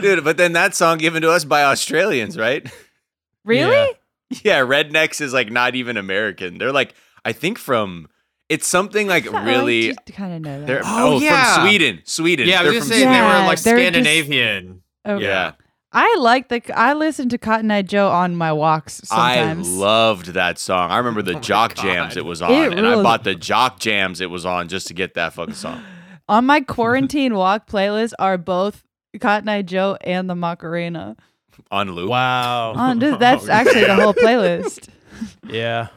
Dude, 0.00 0.24
but 0.24 0.36
then 0.36 0.52
that 0.54 0.74
song 0.74 0.98
given 0.98 1.22
to 1.22 1.30
us 1.30 1.44
by 1.44 1.64
Australians, 1.64 2.38
right? 2.38 2.66
Really? 3.44 3.74
Yeah. 3.74 3.86
Yeah, 4.44 4.60
Rednex 4.60 5.20
is 5.20 5.34
like 5.34 5.50
not 5.52 5.74
even 5.74 5.98
American. 5.98 6.56
They're 6.56 6.72
like 6.72 6.94
I 7.24 7.32
think 7.32 7.58
from 7.58 8.08
it's 8.48 8.66
something 8.66 9.06
like 9.06 9.24
really 9.30 9.94
kind 10.12 10.32
of 10.34 10.40
know 10.40 10.60
that. 10.60 10.66
they're 10.66 10.80
Oh, 10.84 11.16
oh, 11.16 11.20
yeah. 11.20 11.56
from 11.56 11.66
Sweden. 11.68 12.00
Sweden. 12.04 12.48
yeah, 12.48 12.62
they're 12.62 12.72
was 12.72 12.84
from 12.84 12.88
gonna 12.90 13.00
say 13.00 13.04
Sweden. 13.06 13.12
they 13.12 13.20
were 13.20 13.46
like 13.46 13.60
they're 13.60 13.76
just- 13.76 13.92
Scandinavian. 14.04 14.82
Okay. 15.06 15.24
Yeah. 15.24 15.52
I 15.92 16.16
like 16.18 16.48
the. 16.48 16.62
I 16.78 16.94
listen 16.94 17.28
to 17.30 17.38
Cotton 17.38 17.70
Eye 17.70 17.82
Joe 17.82 18.08
on 18.10 18.34
my 18.34 18.52
walks 18.52 19.00
sometimes. 19.04 19.68
I 19.68 19.72
loved 19.72 20.26
that 20.28 20.58
song. 20.58 20.90
I 20.90 20.98
remember 20.98 21.22
the 21.22 21.34
Oh 21.36 21.40
jock 21.40 21.74
God. 21.74 21.82
jams 21.82 22.16
it 22.16 22.24
was 22.24 22.40
on, 22.42 22.50
It 22.50 22.78
and 22.78 22.86
I 22.86 23.02
bought 23.02 23.24
the 23.24 23.34
jock 23.34 23.78
jams 23.78 24.20
it 24.20 24.30
was 24.30 24.46
on 24.46 24.68
just 24.68 24.86
to 24.88 24.94
get 24.94 25.14
that 25.14 25.34
fucking 25.34 25.54
song. 25.54 25.82
on 26.28 26.46
my 26.46 26.60
quarantine 26.60 27.34
walk 27.36 27.66
playlist 27.66 28.12
are 28.18 28.38
both 28.38 28.84
Cotton 29.20 29.48
Eye 29.48 29.62
Joe 29.62 29.98
and 30.00 30.30
the 30.30 30.34
Macarena. 30.34 31.16
On 31.70 31.90
loop. 31.90 32.08
wow 32.08 32.72
On 32.72 32.98
this, 32.98 33.16
that's 33.18 33.48
Oh, 33.48 33.52
actually 33.52 33.84
the 33.84 33.94
whole 33.94 34.14
playlist. 34.14 34.88
yeah 35.46 35.88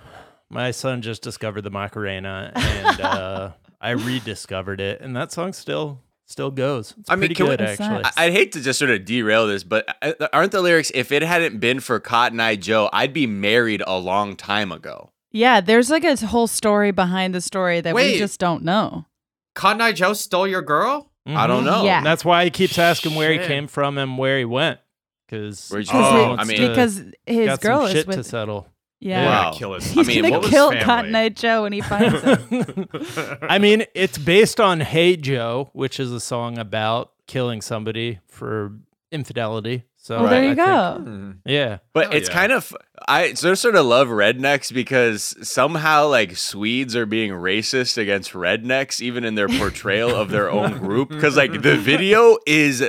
my 0.49 0.71
son 0.71 1.01
just 1.01 1.21
discovered 1.21 1.61
the 1.61 1.69
macarena 1.71 2.51
and 2.55 3.01
uh 3.01 3.51
i 3.81 3.91
rediscovered 3.91 4.79
it 4.81 4.99
and 5.01 5.15
that 5.15 5.31
song's 5.31 5.57
still 5.57 6.01
Still 6.27 6.49
goes. 6.51 6.93
It's 6.99 7.09
I 7.09 7.13
mean, 7.15 7.19
pretty 7.29 7.35
can 7.35 7.47
we- 7.47 7.55
actually. 7.55 8.03
I- 8.03 8.11
I'd 8.25 8.31
hate 8.33 8.51
to 8.53 8.61
just 8.61 8.79
sort 8.79 8.89
of 8.91 9.05
derail 9.05 9.47
this, 9.47 9.63
but 9.63 9.85
uh, 10.01 10.27
aren't 10.33 10.51
the 10.51 10.61
lyrics, 10.61 10.91
if 10.95 11.11
it 11.11 11.21
hadn't 11.21 11.59
been 11.59 11.79
for 11.79 11.99
Cotton 11.99 12.39
Eye 12.39 12.55
Joe, 12.55 12.89
I'd 12.91 13.13
be 13.13 13.27
married 13.27 13.83
a 13.85 13.97
long 13.99 14.35
time 14.35 14.71
ago? 14.71 15.11
Yeah, 15.31 15.61
there's 15.61 15.89
like 15.91 16.03
a 16.03 16.15
whole 16.25 16.47
story 16.47 16.91
behind 16.91 17.35
the 17.35 17.41
story 17.41 17.79
that 17.81 17.93
we 17.93 18.17
just 18.17 18.39
don't 18.39 18.63
know. 18.63 19.05
Cotton 19.53 19.81
Eye 19.81 19.91
Joe 19.91 20.13
stole 20.13 20.47
your 20.47 20.61
girl? 20.63 21.11
I 21.27 21.45
don't 21.47 21.63
Mhm. 21.63 21.65
know. 21.67 21.83
Yeah. 21.85 22.01
That's 22.03 22.23
why 22.25 22.43
he 22.43 22.49
keeps 22.49 22.77
asking 22.79 23.15
where 23.15 23.31
he 23.33 23.39
came 23.39 23.67
from 23.67 23.97
and 23.97 24.17
where 24.17 24.37
he 24.39 24.45
went. 24.45 24.79
Because 25.27 25.71
Oh, 25.91 26.35
I 26.37 26.43
mean, 26.43 26.57
because 26.69 27.01
his 27.25 27.57
girl 27.59 27.79
some 27.79 27.87
is 27.87 27.91
shit 27.93 28.07
with 28.07 28.17
to 28.17 28.23
settle. 28.23 28.67
Yeah. 28.99 29.25
Wow. 29.25 29.51
Kill 29.53 29.73
his, 29.73 29.85
He's 29.91 30.07
I 30.07 30.11
mean, 30.13 30.23
gonna 30.23 30.39
what 30.39 30.49
kill 30.49 30.69
family? 30.69 30.83
Cotton 30.85 31.15
Eye 31.15 31.29
Joe 31.29 31.63
when 31.63 31.73
he 31.73 31.81
finds 31.81 32.21
him. 32.21 32.87
I 33.41 33.59
mean, 33.59 33.85
it's 33.93 34.17
based 34.17 34.59
on 34.59 34.79
"Hey 34.79 35.15
Joe," 35.15 35.69
which 35.73 35.99
is 35.99 36.11
a 36.11 36.19
song 36.19 36.57
about 36.57 37.11
killing 37.27 37.61
somebody 37.61 38.19
for 38.27 38.71
infidelity. 39.11 39.83
So 39.97 40.21
well, 40.21 40.29
there 40.29 40.41
Right, 40.41 40.45
you 40.45 40.51
I 40.51 40.65
go. 40.65 40.93
think- 40.97 41.07
Hmm. 41.07 41.31
yeah, 41.45 41.77
But 41.93 42.07
Oh, 42.07 42.11
it's 42.17 42.29
yeah. 42.29 42.35
kind 42.35 42.51
of 42.51 42.75
I 43.07 43.33
so 43.33 43.55
sort 43.55 43.75
of 43.75 43.85
love 43.87 44.07
Rednex 44.09 44.71
because 44.73 45.35
somehow 45.47 46.07
like 46.07 46.37
Swedes 46.37 46.95
are 46.95 47.07
being 47.07 47.31
racist 47.31 47.97
against 47.97 48.33
rednecks 48.33 49.01
even 49.01 49.23
in 49.25 49.33
their 49.35 49.47
portrayal 49.47 50.11
of 50.15 50.29
their 50.29 50.49
own 50.51 50.77
group 50.77 51.09
because 51.09 51.35
like 51.35 51.61
the 51.63 51.75
video 51.75 52.37
is 52.45 52.87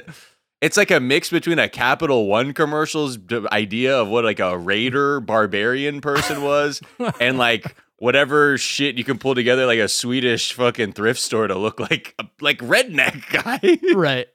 it's 0.60 0.76
like 0.76 0.90
a 0.90 1.00
mix 1.00 1.30
between 1.30 1.58
a 1.58 1.68
Capital 1.68 2.26
One 2.26 2.52
commercial's 2.54 3.16
d- 3.16 3.46
idea 3.52 3.96
of 3.98 4.08
what 4.08 4.25
like 4.25 4.40
a 4.40 4.56
raider 4.56 5.20
barbarian 5.20 6.00
person 6.00 6.42
was 6.42 6.80
and 7.20 7.38
like 7.38 7.76
whatever 7.98 8.56
shit 8.58 8.96
you 8.96 9.04
can 9.04 9.18
pull 9.18 9.34
together 9.34 9.66
like 9.66 9.78
a 9.78 9.88
Swedish 9.88 10.52
fucking 10.52 10.92
thrift 10.92 11.20
store 11.20 11.46
to 11.46 11.56
look 11.58 11.78
like 11.80 12.14
like 12.40 12.58
redneck 12.58 13.22
guy. 13.44 13.94
right. 13.94 14.26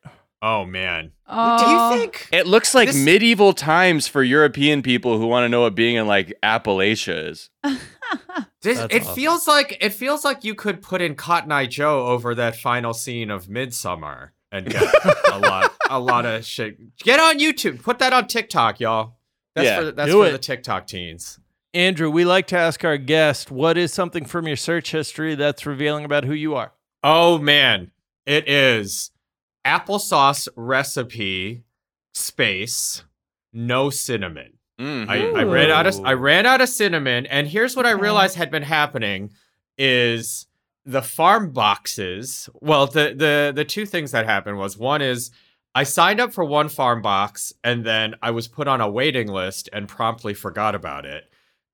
Oh, 0.44 0.66
man. 0.66 1.12
Oh, 1.28 1.58
Do 1.63 1.70
you 1.98 2.01
think? 2.01 2.28
It 2.32 2.48
looks 2.48 2.74
like 2.74 2.88
This- 2.88 2.96
medieval 2.98 3.54
times 3.54 4.08
for 4.08 4.24
European 4.24 4.82
people 4.82 5.20
who 5.20 5.28
want 5.28 5.44
to 5.46 5.50
know 5.50 5.62
what 5.62 5.75
being 5.75 5.98
in 5.98 6.08
like 6.08 6.34
Appalachia 6.44 7.30
is. 7.30 7.50
This, 8.62 8.78
it 8.92 9.01
awesome. 9.04 9.16
feels 9.16 9.48
like 9.48 9.78
it 9.82 9.90
feels 9.92 10.24
like 10.25 10.44
you 10.44 10.54
could 10.54 10.82
put 10.84 11.01
in 11.01 11.16
Cotton 11.16 11.51
Eye 11.51 11.66
Joe 11.66 12.08
over 12.08 12.36
that 12.36 12.56
final 12.58 12.94
scene 12.94 13.32
of 13.32 13.50
Midsummer 13.50 14.34
and 14.51 14.65
get 14.70 14.84
a 15.31 15.38
lot 15.39 15.74
a 15.89 16.00
lot 16.00 16.25
of 16.25 16.46
shit. 16.46 16.98
Get 16.98 17.20
on 17.20 17.39
YouTube. 17.39 17.81
Put 17.84 18.00
that 18.00 18.13
on 18.13 18.27
TikTok, 18.27 18.79
y'all. 18.79 19.15
That's 19.55 19.65
Yeah, 19.65 19.79
for 19.79 19.91
that's 19.91 20.12
do 20.12 20.22
for 20.22 20.27
it. 20.27 20.31
the 20.31 20.38
TikTok 20.38 20.88
teens. 20.88 21.39
Andrew, 21.74 22.10
we 22.10 22.25
like 22.25 22.48
to 22.48 22.58
ask 22.58 22.84
our 22.84 22.98
guest, 22.98 23.50
what 23.50 23.77
is 23.77 23.93
something 23.93 24.25
from 24.25 24.46
your 24.46 24.58
search 24.58 24.91
history 24.91 25.36
that's 25.36 25.65
revealing 25.65 26.03
about 26.03 26.25
who 26.25 26.34
you 26.34 26.53
are? 26.55 26.74
Oh 27.03 27.38
man, 27.38 27.91
it 28.25 28.48
is 28.50 29.12
applesauce 29.65 30.48
recipe 30.55 31.63
space 32.13 33.03
no 33.53 33.89
cinnamon. 33.89 34.53
Mhm. 34.79 35.08
I, 35.10 35.41
I 35.41 35.43
ran 35.43 35.70
out 35.70 35.86
of 35.88 36.00
I 36.05 36.13
ran 36.13 36.46
out 36.46 36.62
of 36.62 36.70
cinnamon, 36.70 37.25
and 37.27 37.48
here's 37.48 37.75
what 37.75 37.86
I 37.86 37.91
realized 37.91 38.36
had 38.36 38.50
been 38.51 38.63
happening 38.63 39.31
is 39.77 40.48
the 40.86 41.02
farm 41.02 41.52
boxes. 41.52 42.50
Well, 42.62 42.88
the 42.88 43.14
the 43.16 43.54
the 43.56 43.66
two 43.66 43.86
things 43.86 44.12
that 44.12 44.26
happened 44.26 44.58
was 44.58 44.78
one 44.78 45.02
is 45.02 45.32
I 45.74 45.84
signed 45.84 46.20
up 46.20 46.34
for 46.34 46.44
one 46.44 46.70
farm 46.70 47.02
box, 47.02 47.54
and 47.64 47.86
then 47.86 48.16
I 48.22 48.32
was 48.32 48.48
put 48.48 48.68
on 48.68 48.82
a 48.82 48.90
waiting 48.90 49.28
list 49.28 49.70
and 49.72 49.88
promptly 49.88 50.34
forgot 50.34 50.76
about 50.76 51.06
it, 51.06 51.32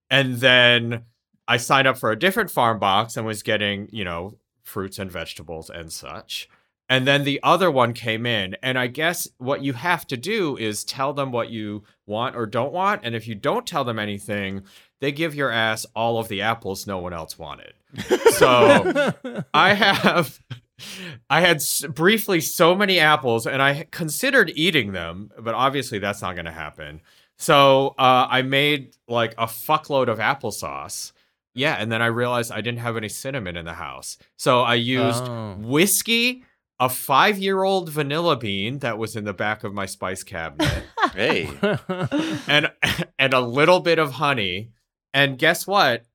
and 0.10 0.36
then 0.38 1.04
I 1.48 1.58
signed 1.58 1.88
up 1.88 1.98
for 1.98 2.12
a 2.12 2.20
different 2.20 2.52
farm 2.52 2.80
box 2.80 3.18
and 3.18 3.26
was 3.26 3.44
getting 3.44 3.90
you 3.92 4.04
know 4.04 4.38
fruits 4.64 5.00
and 5.00 5.12
vegetables 5.12 5.70
and 5.70 5.92
such. 5.92 6.50
And 6.90 7.06
then 7.06 7.24
the 7.24 7.40
other 7.44 7.70
one 7.70 7.94
came 7.94 8.26
in. 8.26 8.56
And 8.64 8.80
I 8.80 8.88
guess 8.88 9.28
what 9.38 9.62
you 9.62 9.74
have 9.74 10.08
to 10.08 10.18
do 10.18 10.56
is 10.58 10.84
tell 10.84 11.14
them 11.14 11.32
what 11.32 11.50
you 11.50 11.84
want 12.06 12.36
or 12.36 12.46
don't 12.46 12.72
want. 12.72 13.02
And 13.04 13.14
if 13.14 13.28
you 13.28 13.36
don't 13.36 13.68
tell 13.68 13.84
them 13.84 14.00
anything, 14.00 14.64
they 15.00 15.12
give 15.12 15.36
your 15.36 15.52
ass 15.52 15.86
all 15.96 16.18
of 16.18 16.30
the 16.30 16.42
apples 16.42 16.88
no 16.88 16.98
one 16.98 17.14
else 17.14 17.38
wanted. 17.38 17.74
So 18.32 19.13
I 19.54 19.74
have. 19.74 20.39
I 21.30 21.42
had 21.42 21.56
s- 21.58 21.84
briefly 21.89 22.39
so 22.39 22.75
many 22.75 23.00
apples 23.00 23.48
and 23.48 23.62
I 23.63 23.88
considered 23.89 24.51
eating 24.56 24.92
them, 24.92 25.32
but 25.39 25.56
obviously 25.56 25.98
that's 25.98 26.22
not 26.22 26.36
going 26.36 26.46
to 26.46 26.51
happen. 26.51 27.01
So 27.38 27.96
uh, 27.98 28.27
I 28.30 28.44
made 28.44 28.96
like 29.08 29.34
a 29.39 29.46
fuckload 29.48 30.08
of 30.08 30.20
applesauce. 30.20 31.13
Yeah, 31.56 31.74
and 31.80 31.92
then 31.92 32.04
I 32.04 32.08
realized 32.08 32.51
I 32.51 32.62
didn't 32.62 32.80
have 32.82 32.96
any 32.98 33.10
cinnamon 33.10 33.58
in 33.58 33.66
the 33.66 33.74
house. 33.74 34.20
So 34.38 34.62
I 34.62 34.75
used 34.75 35.24
Oh. 35.24 35.56
whiskey, 35.60 36.44
a 36.80 36.89
five 36.89 37.39
year 37.39 37.63
old 37.63 37.89
vanilla 37.89 38.38
bean 38.38 38.77
that 38.80 39.00
was 39.00 39.16
in 39.16 39.24
the 39.24 39.34
back 39.34 39.63
of 39.63 39.74
my 39.74 39.88
spice 39.88 40.22
cabinet, 40.22 40.84
Hey. 41.16 41.50
and 42.48 42.72
and 43.18 43.34
a 43.34 43.39
little 43.42 43.80
bit 43.80 43.98
of 43.98 44.12
honey. 44.12 44.70
And 45.13 45.39
guess 45.39 45.66
what? 45.66 46.06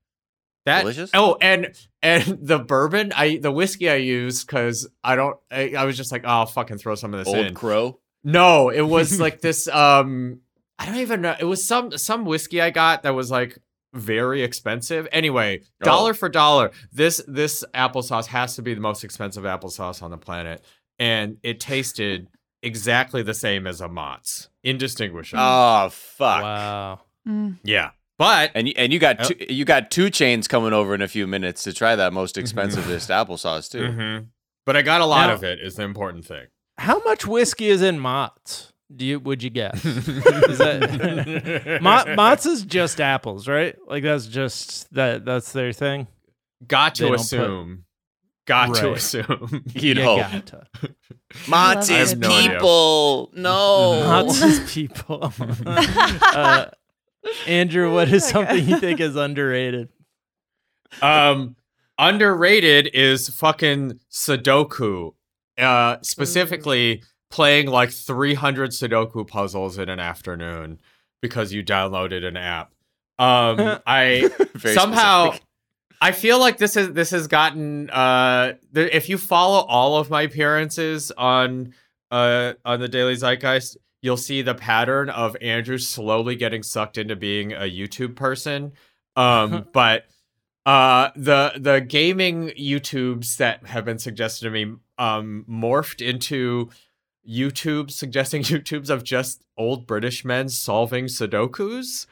That 0.65 0.81
Delicious? 0.83 1.11
oh, 1.15 1.37
and 1.41 1.75
and 2.03 2.39
the 2.41 2.59
bourbon, 2.59 3.13
I 3.17 3.39
the 3.39 3.51
whiskey 3.51 3.91
I 3.91 3.97
used 3.97 4.47
because 4.47 4.89
I 5.03 5.17
don't. 5.17 5.37
I, 5.51 5.75
I 5.77 5.85
was 5.85 5.97
just 5.97 6.13
like, 6.13 6.23
oh, 6.25 6.29
I'll 6.29 6.47
fucking 6.47 6.79
throw 6.79 6.95
some 6.95 7.13
of 7.15 7.19
this 7.25 7.29
Old 7.29 7.47
in. 7.47 7.55
Crow. 7.55 7.99
No, 8.23 8.69
it 8.71 8.83
was 8.83 9.19
like 9.27 9.41
this. 9.41 9.67
Um, 9.69 10.41
I 10.79 10.87
don't 10.87 10.97
even 10.99 11.21
know. 11.23 11.35
It 11.39 11.45
was 11.45 11.65
some 11.65 11.97
some 11.99 12.25
whiskey 12.25 12.61
I 12.61 12.71
got 12.71 13.03
that 13.03 13.15
was 13.15 13.31
like 13.31 13.59
very 13.93 14.43
expensive. 14.43 15.09
Anyway, 15.13 15.63
Oh. 15.83 15.85
dollar 15.85 16.15
for 16.15 16.29
dollar, 16.29 16.71
this 16.93 17.21
this 17.27 17.65
applesauce 17.75 18.27
has 18.27 18.55
to 18.57 18.63
be 18.63 18.75
the 18.75 18.81
most 18.81 19.03
expensive 19.05 19.43
applesauce 19.45 20.03
on 20.03 20.11
the 20.13 20.19
planet, 20.19 20.65
and 20.99 21.39
it 21.43 21.59
tasted 21.61 22.29
exactly 22.63 23.23
the 23.23 23.35
same 23.35 23.67
as 23.67 23.81
a 23.81 23.89
Mott's, 23.89 24.49
indistinguishable. 24.63 25.43
Oh 25.43 25.89
fuck. 25.91 26.43
wow. 26.43 27.01
Mm. 27.29 27.59
yeah, 27.65 27.91
but 28.23 28.51
And 28.55 28.69
you, 28.69 28.75
and 28.77 28.93
you 28.93 28.99
got 28.99 29.17
Oh. 29.21 29.25
two, 29.29 29.47
you 29.53 29.65
got 29.65 29.91
two 29.91 30.09
chains 30.11 30.47
coming 30.49 30.73
over 30.73 30.95
in 30.95 31.03
a 31.03 31.09
few 31.09 31.27
minutes 31.27 31.63
to 31.65 31.73
try 31.73 31.97
that 31.97 32.13
most 32.13 32.37
expensivest 32.37 33.09
applesauce 33.11 33.71
too. 33.71 33.83
Mhm. 33.89 34.27
but 34.65 34.77
I 34.77 34.83
got 34.83 35.01
a 35.01 35.07
lot 35.07 35.27
Now- 35.29 35.35
of 35.35 35.45
it. 35.45 35.59
Is 35.61 35.75
the 35.77 35.83
important 35.83 36.25
thing. 36.25 36.47
How 36.79 37.03
much 37.05 37.27
whiskey 37.27 37.69
is 37.69 37.83
in 37.83 37.99
Mott's? 37.99 38.73
Do 38.95 39.05
you 39.07 39.19
would 39.21 39.43
you 39.43 39.51
guess? 39.51 39.85
Is 39.85 40.59
that 40.59 41.79
Mott, 41.83 42.09
Mott's 42.15 42.45
is 42.47 42.63
just 42.65 43.01
apples, 43.01 43.49
right? 43.49 43.75
Like 43.87 44.03
that's 44.03 44.27
just 44.27 44.93
that 44.95 45.25
that's 45.25 45.53
their 45.53 45.73
thing. 45.73 46.07
Got 46.67 46.95
to 46.97 47.03
don't 47.05 47.11
put- 47.13 47.21
assume. 47.21 47.85
Got 48.47 48.75
to 48.77 48.93
assume. 48.93 49.65
You 49.75 49.89
You 49.89 49.95
know, 49.95 50.17
gotta. 50.19 50.67
Mott's 51.49 51.89
it. 51.89 52.01
is 52.01 52.09
I 52.09 52.11
have 52.11 52.19
no 52.19 52.29
idea. 52.29 52.51
people. 52.51 53.31
No. 53.35 54.03
Mott's 54.05 54.43
is 54.43 54.73
people. 54.73 55.33
uh, 55.67 56.67
Andrew, 57.47 57.93
what 57.93 58.09
is 58.09 58.25
something 58.29 58.69
you 58.69 58.79
think 58.79 59.01
is 59.01 59.17
underrated? 59.17 59.89
um 61.01 61.57
underrated 61.99 62.91
is 62.93 63.29
fucking 63.31 63.99
sudoku 64.11 65.13
uh 65.57 65.97
specifically 66.03 67.03
playing 67.31 67.67
like 67.67 67.91
300 67.91 68.73
sudoku 68.73 69.27
puzzles 69.27 69.79
in 69.79 69.89
an 69.89 69.99
afternoon 69.99 70.79
because 71.23 71.51
you 71.51 71.63
downloaded 71.65 72.27
an 72.27 72.37
app 72.37 72.73
um 73.19 73.81
i 73.87 74.29
Very 74.55 74.75
somehow 74.75 75.29
specific. 75.29 75.47
i 76.03 76.13
feel 76.13 76.39
like 76.39 76.59
this 76.59 76.77
is 76.77 76.93
this 76.93 77.11
has 77.11 77.27
gotten 77.27 77.89
uh 77.89 78.53
there, 78.73 78.89
if 78.89 79.09
you 79.09 79.17
follow 79.17 79.61
all 79.65 79.97
of 79.97 80.11
my 80.11 80.23
appearances 80.23 81.11
on 81.13 81.73
uh 82.11 82.53
on 82.67 82.81
the 82.81 82.89
daily 82.89 83.15
zeitgeist 83.15 83.79
you'll 84.03 84.17
see 84.17 84.43
the 84.43 84.55
pattern 84.55 85.09
of 85.09 85.37
andrew 85.41 85.79
slowly 85.79 86.37
getting 86.37 86.63
sucked 86.63 86.99
into 86.99 87.17
being 87.17 87.53
a 87.53 87.71
youtube 87.71 88.15
person 88.15 88.73
um 89.17 89.67
but 89.73 90.05
uh 90.67 91.11
the 91.17 91.53
the 91.57 91.81
gaming 91.81 92.49
youtubes 92.51 93.37
that 93.37 93.67
have 93.67 93.85
been 93.85 93.99
suggested 93.99 94.45
to 94.45 94.51
me 94.51 94.75
um 94.99 95.45
morphed 95.49 96.07
into 96.07 96.69
youtube 97.29 97.91
suggesting 97.91 98.43
youtubes 98.43 98.91
of 98.91 99.03
just 99.03 99.45
old 99.57 99.87
british 99.87 100.25
men 100.25 100.49
solving 100.49 101.07
sudokus 101.07 102.07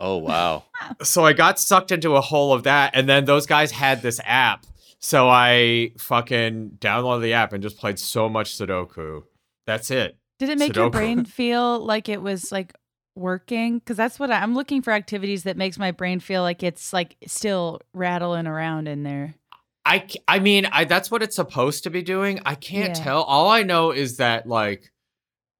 Oh 0.00 0.16
wow. 0.16 0.64
so 1.02 1.24
I 1.24 1.32
got 1.32 1.60
sucked 1.60 1.92
into 1.92 2.16
a 2.16 2.20
hole 2.20 2.52
of 2.52 2.64
that, 2.64 2.90
and 2.94 3.08
then 3.08 3.24
those 3.24 3.46
guys 3.46 3.70
had 3.70 4.02
this 4.02 4.20
app, 4.24 4.66
so 4.98 5.28
I 5.28 5.92
fucking 5.98 6.78
downloaded 6.80 7.22
the 7.22 7.34
app 7.34 7.52
and 7.52 7.62
just 7.62 7.78
played 7.78 7.98
so 7.98 8.28
much 8.28 8.56
Sudoku. 8.56 9.24
That's 9.66 9.90
it. 9.90 10.16
Did 10.38 10.50
it 10.50 10.58
make 10.58 10.76
your 10.76 10.90
brain 10.90 11.24
feel 11.24 11.78
like 11.80 12.08
it 12.08 12.20
was 12.22 12.52
like 12.52 12.74
working? 13.14 13.78
Because 13.78 13.96
that's 13.96 14.18
what 14.18 14.30
I, 14.30 14.40
I'm 14.42 14.54
looking 14.54 14.82
for 14.82 14.92
activities 14.92 15.44
that 15.44 15.56
makes 15.56 15.78
my 15.78 15.90
brain 15.90 16.20
feel 16.20 16.42
like 16.42 16.62
it's 16.62 16.92
like 16.92 17.16
still 17.26 17.80
rattling 17.94 18.46
around 18.46 18.88
in 18.88 19.02
there. 19.02 19.34
I, 19.84 20.06
I 20.26 20.40
mean, 20.40 20.66
I 20.66 20.84
that's 20.84 21.10
what 21.10 21.22
it's 21.22 21.36
supposed 21.36 21.84
to 21.84 21.90
be 21.90 22.02
doing. 22.02 22.40
I 22.44 22.54
can't 22.56 22.96
Yeah. 22.96 23.04
tell. 23.04 23.22
All 23.22 23.48
I 23.48 23.62
know 23.62 23.92
is 23.92 24.16
that 24.16 24.46
like 24.46 24.90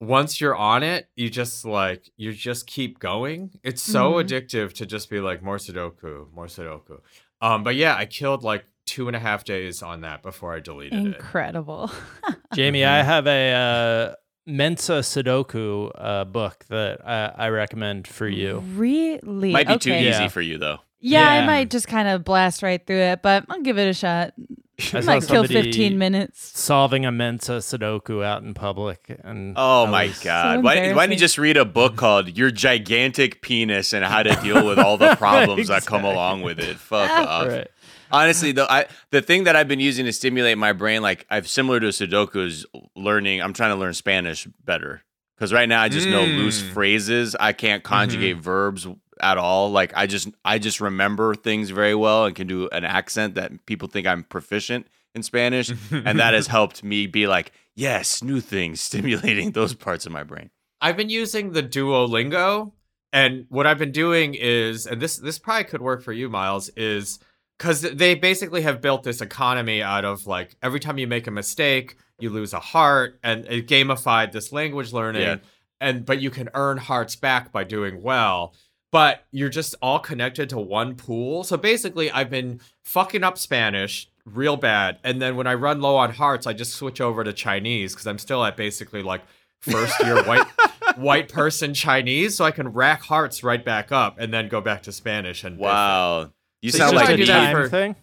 once 0.00 0.40
you're 0.40 0.54
on 0.56 0.82
it, 0.82 1.08
you 1.16 1.30
just 1.30 1.64
like 1.64 2.10
you 2.16 2.32
just 2.32 2.66
keep 2.66 2.98
going. 2.98 3.50
It's 3.62 3.80
so 3.80 4.14
Mhm. 4.14 4.24
addictive 4.26 4.72
to 4.74 4.84
just 4.86 5.08
be 5.08 5.20
like 5.20 5.42
more 5.42 5.56
Sudoku, 5.58 6.30
more 6.34 6.46
Sudoku. 6.46 7.00
Um, 7.40 7.62
but 7.62 7.76
yeah, 7.76 7.94
I 7.96 8.04
killed 8.06 8.42
like 8.42 8.64
two 8.84 9.06
and 9.06 9.16
a 9.16 9.20
half 9.20 9.44
days 9.44 9.82
on 9.82 10.02
that 10.02 10.22
before 10.22 10.54
I 10.54 10.60
deleted 10.60 10.98
it. 10.98 11.16
Incredible. 11.16 11.90
Jamie, 12.54 12.84
I 12.84 13.02
have 13.02 13.26
a 13.26 13.52
uh, 13.52 14.14
Mensa 14.46 15.00
Sudoku 15.00 15.90
uh, 15.94 16.24
book 16.24 16.64
that 16.68 17.06
I, 17.06 17.46
I 17.46 17.48
recommend 17.48 18.06
for 18.06 18.28
you. 18.28 18.60
Really? 18.74 19.52
Might 19.52 19.68
be 19.68 19.78
too 19.78 19.92
easy 19.92 20.04
Yeah. 20.04 20.28
for 20.28 20.40
you 20.40 20.58
though. 20.58 20.78
Yeah, 21.00 21.28
I 21.28 21.44
might 21.46 21.70
just 21.70 21.86
kind 21.88 22.08
of 22.08 22.24
blast 22.24 22.62
right 22.62 22.84
through 22.84 22.96
it, 22.98 23.22
but 23.22 23.44
I'll 23.48 23.60
give 23.60 23.78
it 23.78 23.88
a 23.88 23.92
shot. 23.92 24.32
I 24.92 24.98
I 24.98 25.00
might 25.02 25.26
kill 25.26 25.44
15 25.44 25.96
minutes. 25.98 26.58
Solving 26.58 27.06
a 27.06 27.12
Mensa 27.12 27.58
Sudoku 27.58 28.22
out 28.24 28.42
in 28.42 28.52
public, 28.54 29.18
and 29.24 29.54
Oh 29.56 29.86
my 29.86 30.08
god! 30.22 30.56
So 30.56 30.60
why, 30.60 30.92
why 30.92 31.06
don't 31.06 31.12
you 31.12 31.18
just 31.18 31.38
read 31.38 31.56
a 31.56 31.64
book 31.64 31.96
called 31.96 32.36
"Your 32.36 32.50
Gigantic 32.50 33.40
Penis" 33.40 33.94
and 33.94 34.04
how 34.04 34.22
to 34.22 34.34
deal 34.42 34.66
with 34.66 34.78
all 34.78 34.98
the 34.98 35.14
problems 35.18 35.68
that 35.68 35.86
come 35.86 36.04
along 36.04 36.42
with 36.42 36.58
it? 36.58 36.76
Fuck 36.76 37.10
off. 37.28 37.48
Right. 37.48 37.68
Honestly, 38.10 38.52
though, 38.52 38.66
I 38.68 38.86
the 39.10 39.22
thing 39.22 39.44
that 39.44 39.56
I've 39.56 39.68
been 39.68 39.80
using 39.80 40.06
to 40.06 40.12
stimulate 40.12 40.58
my 40.58 40.72
brain, 40.72 41.02
like 41.02 41.26
I've 41.30 41.48
similar 41.48 41.80
to 41.80 41.88
Sudoku, 41.88 42.46
is 42.46 42.66
learning. 42.94 43.42
I'm 43.42 43.52
trying 43.52 43.70
to 43.70 43.76
learn 43.76 43.94
Spanish 43.94 44.46
better 44.64 45.02
because 45.36 45.52
right 45.52 45.68
now 45.68 45.82
I 45.82 45.88
just 45.88 46.08
know 46.08 46.24
loose 46.24 46.62
Mm. 46.62 46.72
phrases. 46.72 47.36
I 47.38 47.52
can't 47.52 47.82
conjugate 47.82 48.36
verbs 48.38 48.86
at 49.20 49.38
all. 49.38 49.70
Like 49.70 49.92
I 49.96 50.06
just 50.06 50.28
I 50.44 50.58
just 50.58 50.80
remember 50.80 51.34
things 51.34 51.70
very 51.70 51.94
well 51.94 52.24
and 52.26 52.34
can 52.36 52.46
do 52.46 52.68
an 52.70 52.84
accent 52.84 53.34
that 53.34 53.64
people 53.66 53.88
think 53.88 54.06
I'm 54.06 54.24
proficient 54.24 54.86
in 55.14 55.22
Spanish, 55.22 55.70
and 55.90 56.18
that 56.20 56.34
has 56.34 56.46
helped 56.58 56.84
me 56.84 57.06
be 57.06 57.26
like, 57.26 57.52
yes, 57.74 58.22
new 58.22 58.40
things, 58.40 58.80
stimulating 58.90 59.52
those 59.52 59.72
parts 59.74 60.04
of 60.06 60.12
my 60.12 60.22
brain. 60.22 60.50
I've 60.80 60.96
been 60.98 61.08
using 61.08 61.52
the 61.52 61.62
Duolingo, 61.62 62.72
and 63.12 63.46
what 63.48 63.66
I've 63.66 63.78
been 63.78 63.92
doing 63.92 64.34
is, 64.34 64.86
and 64.86 65.00
this 65.00 65.16
this 65.16 65.38
probably 65.38 65.64
could 65.64 65.80
work 65.80 66.02
for 66.02 66.12
you, 66.12 66.28
Miles, 66.28 66.68
is 66.76 67.18
because 67.58 67.80
they 67.82 68.14
basically 68.14 68.62
have 68.62 68.80
built 68.80 69.02
this 69.02 69.20
economy 69.20 69.82
out 69.82 70.04
of 70.04 70.26
like 70.26 70.56
every 70.62 70.80
time 70.80 70.98
you 70.98 71.06
make 71.06 71.26
a 71.26 71.30
mistake, 71.30 71.96
you 72.18 72.30
lose 72.30 72.52
a 72.52 72.60
heart, 72.60 73.18
and 73.22 73.44
it 73.46 73.66
gamified 73.66 74.32
this 74.32 74.52
language 74.52 74.92
learning, 74.92 75.22
Yeah. 75.22 75.36
and 75.80 76.04
but 76.06 76.20
you 76.20 76.30
can 76.30 76.48
earn 76.54 76.76
hearts 76.78 77.16
back 77.16 77.52
by 77.52 77.64
doing 77.64 78.02
well. 78.02 78.54
But 78.92 79.24
you're 79.30 79.48
just 79.50 79.74
all 79.82 79.98
connected 79.98 80.48
to 80.50 80.58
one 80.58 80.94
pool. 80.94 81.44
So 81.44 81.56
basically, 81.56 82.10
I've 82.10 82.30
been 82.30 82.60
fucking 82.84 83.24
up 83.24 83.36
Spanish 83.36 84.08
real 84.24 84.56
bad, 84.56 84.98
and 85.04 85.20
then 85.20 85.36
when 85.36 85.46
I 85.46 85.54
run 85.54 85.80
low 85.80 85.96
on 85.96 86.12
hearts, 86.12 86.46
I 86.46 86.52
just 86.52 86.72
switch 86.74 87.00
over 87.00 87.22
to 87.24 87.32
Chinese 87.32 87.92
because 87.94 88.06
I'm 88.06 88.18
still 88.18 88.44
at 88.44 88.56
basically 88.56 89.02
like 89.02 89.22
first 89.60 89.98
year 90.02 90.22
white 90.24 90.46
white 90.96 91.28
person 91.30 91.74
Chinese, 91.74 92.36
so 92.36 92.44
I 92.44 92.50
can 92.52 92.68
rack 92.68 93.02
hearts 93.02 93.42
right 93.42 93.62
back 93.64 93.92
up 93.92 94.16
and 94.18 94.32
then 94.32 94.48
go 94.48 94.60
back 94.60 94.82
to 94.84 94.92
Spanish. 94.92 95.44
And 95.44 95.58
Wow, 95.58 96.30
you 96.62 96.70
So 96.70 96.78
sound 96.78 96.92
you 96.92 96.96
like 96.98 97.06
try 97.06 97.14
a 97.14 97.16
to 97.16 97.22
do 97.22 97.26
that 97.32 97.44
time 97.44 97.56
for- 97.56 97.68
thing. 97.68 97.96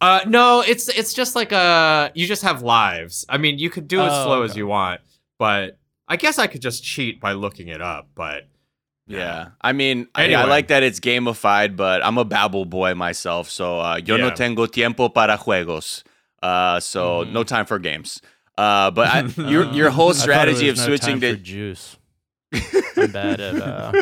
Uh, 0.00 0.20
no, 0.26 0.60
it's 0.60 0.88
it's 0.88 1.12
just 1.12 1.36
like 1.36 1.52
a 1.52 2.10
you 2.14 2.26
just 2.26 2.42
have 2.42 2.62
lives. 2.62 3.24
I 3.28 3.38
mean, 3.38 3.58
you 3.58 3.70
could 3.70 3.86
do 3.86 4.00
as 4.00 4.12
Oh, 4.12 4.24
slow 4.24 4.42
as 4.42 4.56
you 4.56 4.66
want, 4.66 5.00
but 5.38 5.78
I 6.08 6.16
guess 6.16 6.38
I 6.38 6.48
could 6.48 6.60
just 6.62 6.82
cheat 6.82 7.20
by 7.20 7.32
looking 7.32 7.68
it 7.68 7.80
up. 7.80 8.08
But 8.16 8.48
Yeah, 9.06 9.50
I 9.60 9.72
mean, 9.72 10.08
I- 10.16 10.34
I, 10.34 10.44
like 10.44 10.68
that 10.68 10.82
it's 10.82 10.98
gamified, 11.00 11.76
but 11.76 12.04
I'm 12.04 12.18
a 12.18 12.24
Babbel 12.24 12.68
boy 12.68 12.94
myself, 12.94 13.48
so 13.50 13.78
uh, 13.78 14.00
yo 14.04 14.16
no 14.16 14.30
tengo 14.30 14.66
tiempo 14.66 15.08
para 15.10 15.38
juegos, 15.38 16.02
uh, 16.42 16.80
so 16.80 17.24
Mhm. 17.24 17.32
no 17.32 17.44
time 17.44 17.64
for 17.64 17.78
games. 17.78 18.20
Uh, 18.58 18.90
but 18.90 19.06
I, 19.06 19.20
your 19.48 19.64
your 19.72 19.90
whole 19.90 20.10
I 20.10 20.12
thought 20.12 20.18
it 20.18 20.22
strategy 20.22 20.68
of 20.70 20.76
no 20.76 20.84
switching 20.86 21.20
time 21.20 21.20
to 21.20 21.36
for 21.36 21.42
juice. 21.42 21.96
I'm 22.96 23.12
bad 23.12 23.40
at 23.40 23.62
uh, 23.62 23.92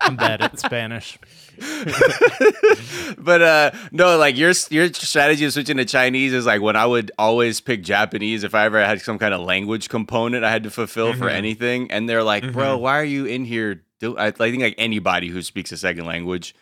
I'm 0.00 0.16
bad 0.16 0.42
at 0.42 0.58
Spanish. 0.66 1.16
but 3.18 3.42
uh 3.42 3.70
no 3.92 4.16
like 4.18 4.36
your 4.36 4.52
your 4.70 4.92
strategy 4.92 5.44
of 5.44 5.52
switching 5.52 5.76
to 5.76 5.84
chinese 5.84 6.32
is 6.32 6.46
like 6.46 6.60
when 6.60 6.76
i 6.76 6.86
would 6.86 7.10
always 7.18 7.60
pick 7.60 7.82
japanese 7.82 8.44
if 8.44 8.54
i 8.54 8.64
ever 8.64 8.84
had 8.84 9.00
some 9.00 9.18
kind 9.18 9.34
of 9.34 9.40
language 9.40 9.88
component 9.88 10.44
i 10.44 10.50
had 10.50 10.62
to 10.64 10.70
fulfill 10.70 11.12
for 11.14 11.26
Mhm. 11.26 11.32
anything 11.32 11.90
and 11.90 12.08
they're 12.08 12.22
like 12.22 12.52
bro 12.52 12.76
Mhm. 12.76 12.80
why 12.80 12.98
are 12.98 13.04
you 13.04 13.24
in 13.26 13.44
here 13.44 13.82
do 14.00 14.16
I, 14.16 14.26
I 14.26 14.30
think 14.30 14.62
like 14.62 14.74
anybody 14.78 15.28
who 15.28 15.42
speaks 15.42 15.72
a 15.72 15.76
second 15.76 16.04
language 16.06 16.54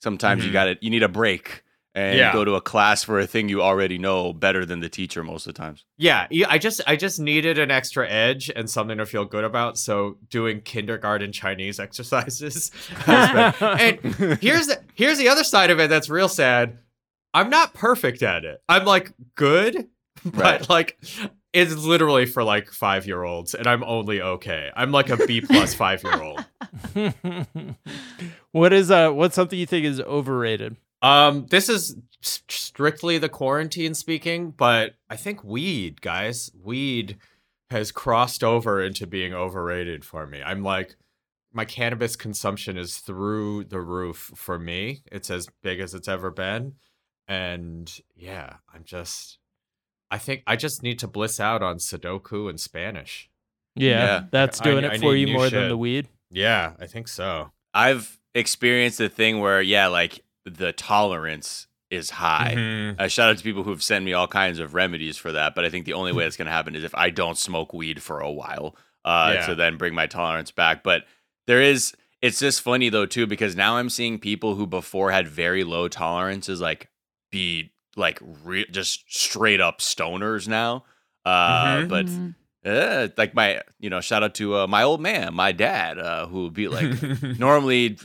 sometimes 0.00 0.44
you 0.44 0.50
Mhm. 0.50 0.54
got 0.54 0.64
to 0.64 0.78
you 0.80 0.90
need 0.90 1.02
a 1.02 1.08
break 1.08 1.62
and 1.94 2.16
Yeah. 2.18 2.32
go 2.32 2.44
to 2.44 2.54
a 2.54 2.60
class 2.60 3.02
for 3.02 3.18
a 3.18 3.26
thing 3.26 3.48
you 3.48 3.62
already 3.62 3.98
know 3.98 4.32
better 4.32 4.64
than 4.64 4.80
the 4.80 4.88
teacher 4.88 5.24
most 5.24 5.46
of 5.46 5.54
the 5.54 5.58
times 5.58 5.84
yeah, 5.98 6.26
yeah, 6.30 6.46
I 6.48 6.58
just 6.58 6.80
I 6.86 6.96
just 6.96 7.18
needed 7.20 7.58
an 7.58 7.70
extra 7.70 8.08
edge 8.08 8.50
and 8.54 8.70
something 8.70 8.96
to 8.98 9.04
feel 9.06 9.24
good 9.24 9.44
about. 9.44 9.76
So 9.76 10.16
doing 10.30 10.60
kindergarten 10.62 11.30
Chinese 11.32 11.78
exercises. 11.86 12.70
and 13.06 13.98
here's 14.40 14.68
the 14.68 14.80
here's 14.94 15.18
the 15.18 15.28
other 15.28 15.44
side 15.44 15.70
of 15.70 15.78
it 15.80 15.90
that's 15.90 16.08
real 16.08 16.28
sad. 16.28 16.78
I'm 17.34 17.50
not 17.50 17.74
perfect 17.74 18.22
at 18.22 18.44
it. 18.44 18.62
I'm 18.68 18.84
like 18.84 19.12
good, 19.34 19.88
but 20.24 20.34
Right. 20.34 20.68
like 20.70 20.98
it's 21.52 21.74
literally 21.76 22.26
for 22.26 22.42
like 22.44 22.70
five 22.70 23.06
year 23.06 23.22
olds, 23.24 23.54
and 23.54 23.66
I'm 23.66 23.82
only 23.84 24.22
okay. 24.22 24.70
I'm 24.74 24.92
like 24.92 25.10
a 25.10 25.16
B 25.26 25.40
plus 25.42 25.74
five 25.74 26.02
year 26.04 26.22
old. 26.22 26.44
what 28.52 28.72
is 28.72 28.90
uh 28.90 29.10
what's 29.10 29.34
something 29.34 29.58
you 29.58 29.66
think 29.66 29.84
is 29.84 30.00
overrated? 30.00 30.76
Um, 31.02 31.46
this 31.46 31.68
is 31.68 31.96
strictly 32.22 33.18
the 33.18 33.28
quarantine 33.28 33.94
speaking, 33.94 34.50
but 34.50 34.94
I 35.08 35.16
think 35.16 35.42
weed, 35.42 36.00
guys, 36.02 36.50
weed 36.62 37.16
has 37.70 37.92
crossed 37.92 38.42
over 38.44 38.82
into 38.82 39.06
being 39.06 39.32
overrated 39.32 40.04
for 40.04 40.26
me. 40.26 40.42
I'm 40.44 40.62
like, 40.62 40.96
my 41.52 41.64
cannabis 41.64 42.16
consumption 42.16 42.76
is 42.76 42.98
through 42.98 43.64
the 43.64 43.80
roof 43.80 44.30
for 44.34 44.58
me. 44.58 45.02
It's 45.10 45.30
as 45.30 45.48
big 45.62 45.80
as 45.80 45.94
it's 45.94 46.08
ever 46.08 46.30
been. 46.30 46.74
And 47.26 47.90
yeah, 48.16 48.56
I'm 48.74 48.84
just, 48.84 49.38
I 50.10 50.18
think 50.18 50.42
I 50.46 50.56
just 50.56 50.82
need 50.82 50.98
to 50.98 51.08
bliss 51.08 51.40
out 51.40 51.62
on 51.62 51.76
Sudoku 51.78 52.48
and 52.50 52.60
Spanish. 52.60 53.30
Yeah, 53.76 53.88
Yeah. 54.04 54.22
that's 54.30 54.58
doing 54.60 54.84
I 54.84 54.94
it 54.94 55.00
for 55.00 55.14
you 55.16 55.26
new 55.26 55.34
more 55.34 55.48
than 55.48 55.68
the 55.68 55.76
weed. 55.76 56.08
Yeah, 56.30 56.72
I 56.78 56.86
think 56.86 57.08
so. 57.08 57.52
i've 57.72 58.18
experienced 58.34 59.00
a 59.00 59.08
thing 59.08 59.38
where 59.40 59.60
yeah 59.62 59.86
like 59.88 60.20
the 60.44 60.72
tolerance 60.72 61.66
is 61.90 62.10
high 62.10 62.54
Mhm. 62.56 63.00
Uh, 63.00 63.08
shout 63.08 63.28
out 63.30 63.36
to 63.38 63.42
people 63.42 63.64
who've 63.64 63.82
sent 63.82 64.04
me 64.04 64.12
all 64.12 64.28
kinds 64.28 64.58
of 64.60 64.74
remedies 64.74 65.16
for 65.16 65.32
that, 65.32 65.54
but 65.56 65.64
I 65.64 65.70
think 65.70 65.86
the 65.86 65.92
only 65.94 66.12
way 66.12 66.22
that's 66.24 66.36
going 66.36 66.46
to 66.46 66.52
happen 66.52 66.76
is 66.76 66.84
if 66.84 66.94
I 66.94 67.10
don't 67.10 67.36
smoke 67.36 67.72
weed 67.72 68.00
for 68.02 68.20
a 68.20 68.30
while 68.30 68.76
uh, 69.04 69.32
Yeah. 69.34 69.46
to 69.46 69.54
then 69.56 69.76
bring 69.76 69.94
my 69.94 70.06
tolerance 70.06 70.50
back. 70.52 70.82
But 70.84 71.04
there 71.46 71.60
is, 71.60 71.92
it's 72.22 72.38
just 72.38 72.60
funny 72.60 72.90
though 72.90 73.06
too 73.06 73.26
because 73.26 73.56
now 73.56 73.76
I'm 73.76 73.90
seeing 73.90 74.18
people 74.20 74.54
who 74.54 74.66
before 74.66 75.10
had 75.10 75.26
very 75.26 75.64
low 75.64 75.88
tolerances 75.88 76.60
like 76.60 76.88
be 77.32 77.72
like 77.96 78.20
re- 78.44 78.66
just 78.70 79.04
straight 79.08 79.60
up 79.60 79.80
stoners 79.80 80.46
now. 80.46 80.84
Uh, 81.24 81.78
Mhm. 81.78 81.88
But 81.88 82.06
Mhm. 82.06 82.34
uh, 82.64 83.08
like 83.16 83.34
my, 83.34 83.62
you 83.80 83.90
know, 83.90 84.00
shout 84.00 84.22
out 84.22 84.34
to 84.36 84.58
uh, 84.58 84.66
my 84.68 84.82
old 84.84 85.00
man, 85.00 85.34
my 85.34 85.50
dad, 85.50 85.98
uh, 85.98 86.26
who 86.26 86.44
would 86.44 86.54
be 86.54 86.68
like 86.68 86.88
normally 87.40 87.98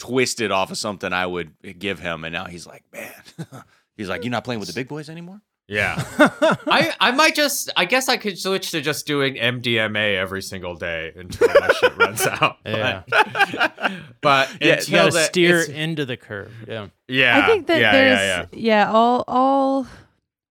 twisted 0.00 0.50
off 0.50 0.72
of 0.72 0.78
something 0.78 1.12
I 1.12 1.26
would 1.26 1.52
give 1.78 2.00
him, 2.00 2.24
and 2.24 2.32
now 2.32 2.46
he's 2.46 2.66
like, 2.66 2.82
man, 2.92 3.12
he's 3.96 4.08
like, 4.08 4.24
you're 4.24 4.32
not 4.32 4.42
playing 4.44 4.58
with 4.58 4.68
the 4.68 4.74
big 4.74 4.88
boys 4.88 5.08
anymore. 5.08 5.40
yeah. 5.68 6.02
I, 6.66 6.92
I 6.98 7.12
might 7.12 7.36
just 7.36 7.70
I 7.76 7.84
guess 7.84 8.08
I 8.08 8.16
could 8.16 8.36
switch 8.38 8.72
to 8.72 8.80
just 8.80 9.06
doing 9.06 9.34
MDMA 9.36 10.16
every 10.16 10.42
single 10.42 10.74
day 10.74 11.12
until 11.14 11.46
my 11.48 11.68
shit 11.80 11.96
runs 11.96 12.26
out. 12.26 12.56
Yeah. 12.66 13.02
But, 13.08 13.92
but 14.20 14.48
Yeah, 14.60 14.66
you 14.66 14.72
until 14.72 14.98
gotta 14.98 15.12
the- 15.12 15.22
steer 15.24 15.60
it's- 15.60 15.76
into 15.76 16.04
the 16.06 16.16
curve. 16.16 16.52
Yeah. 16.66 16.88
Yeah. 17.06 17.38
I 17.44 17.46
think 17.46 17.66
that 17.68 17.80
yeah, 17.80 17.92
there's 17.92 18.20
yeah, 18.20 18.46
yeah, 18.86 18.90
all 18.90 19.22
all 19.28 19.86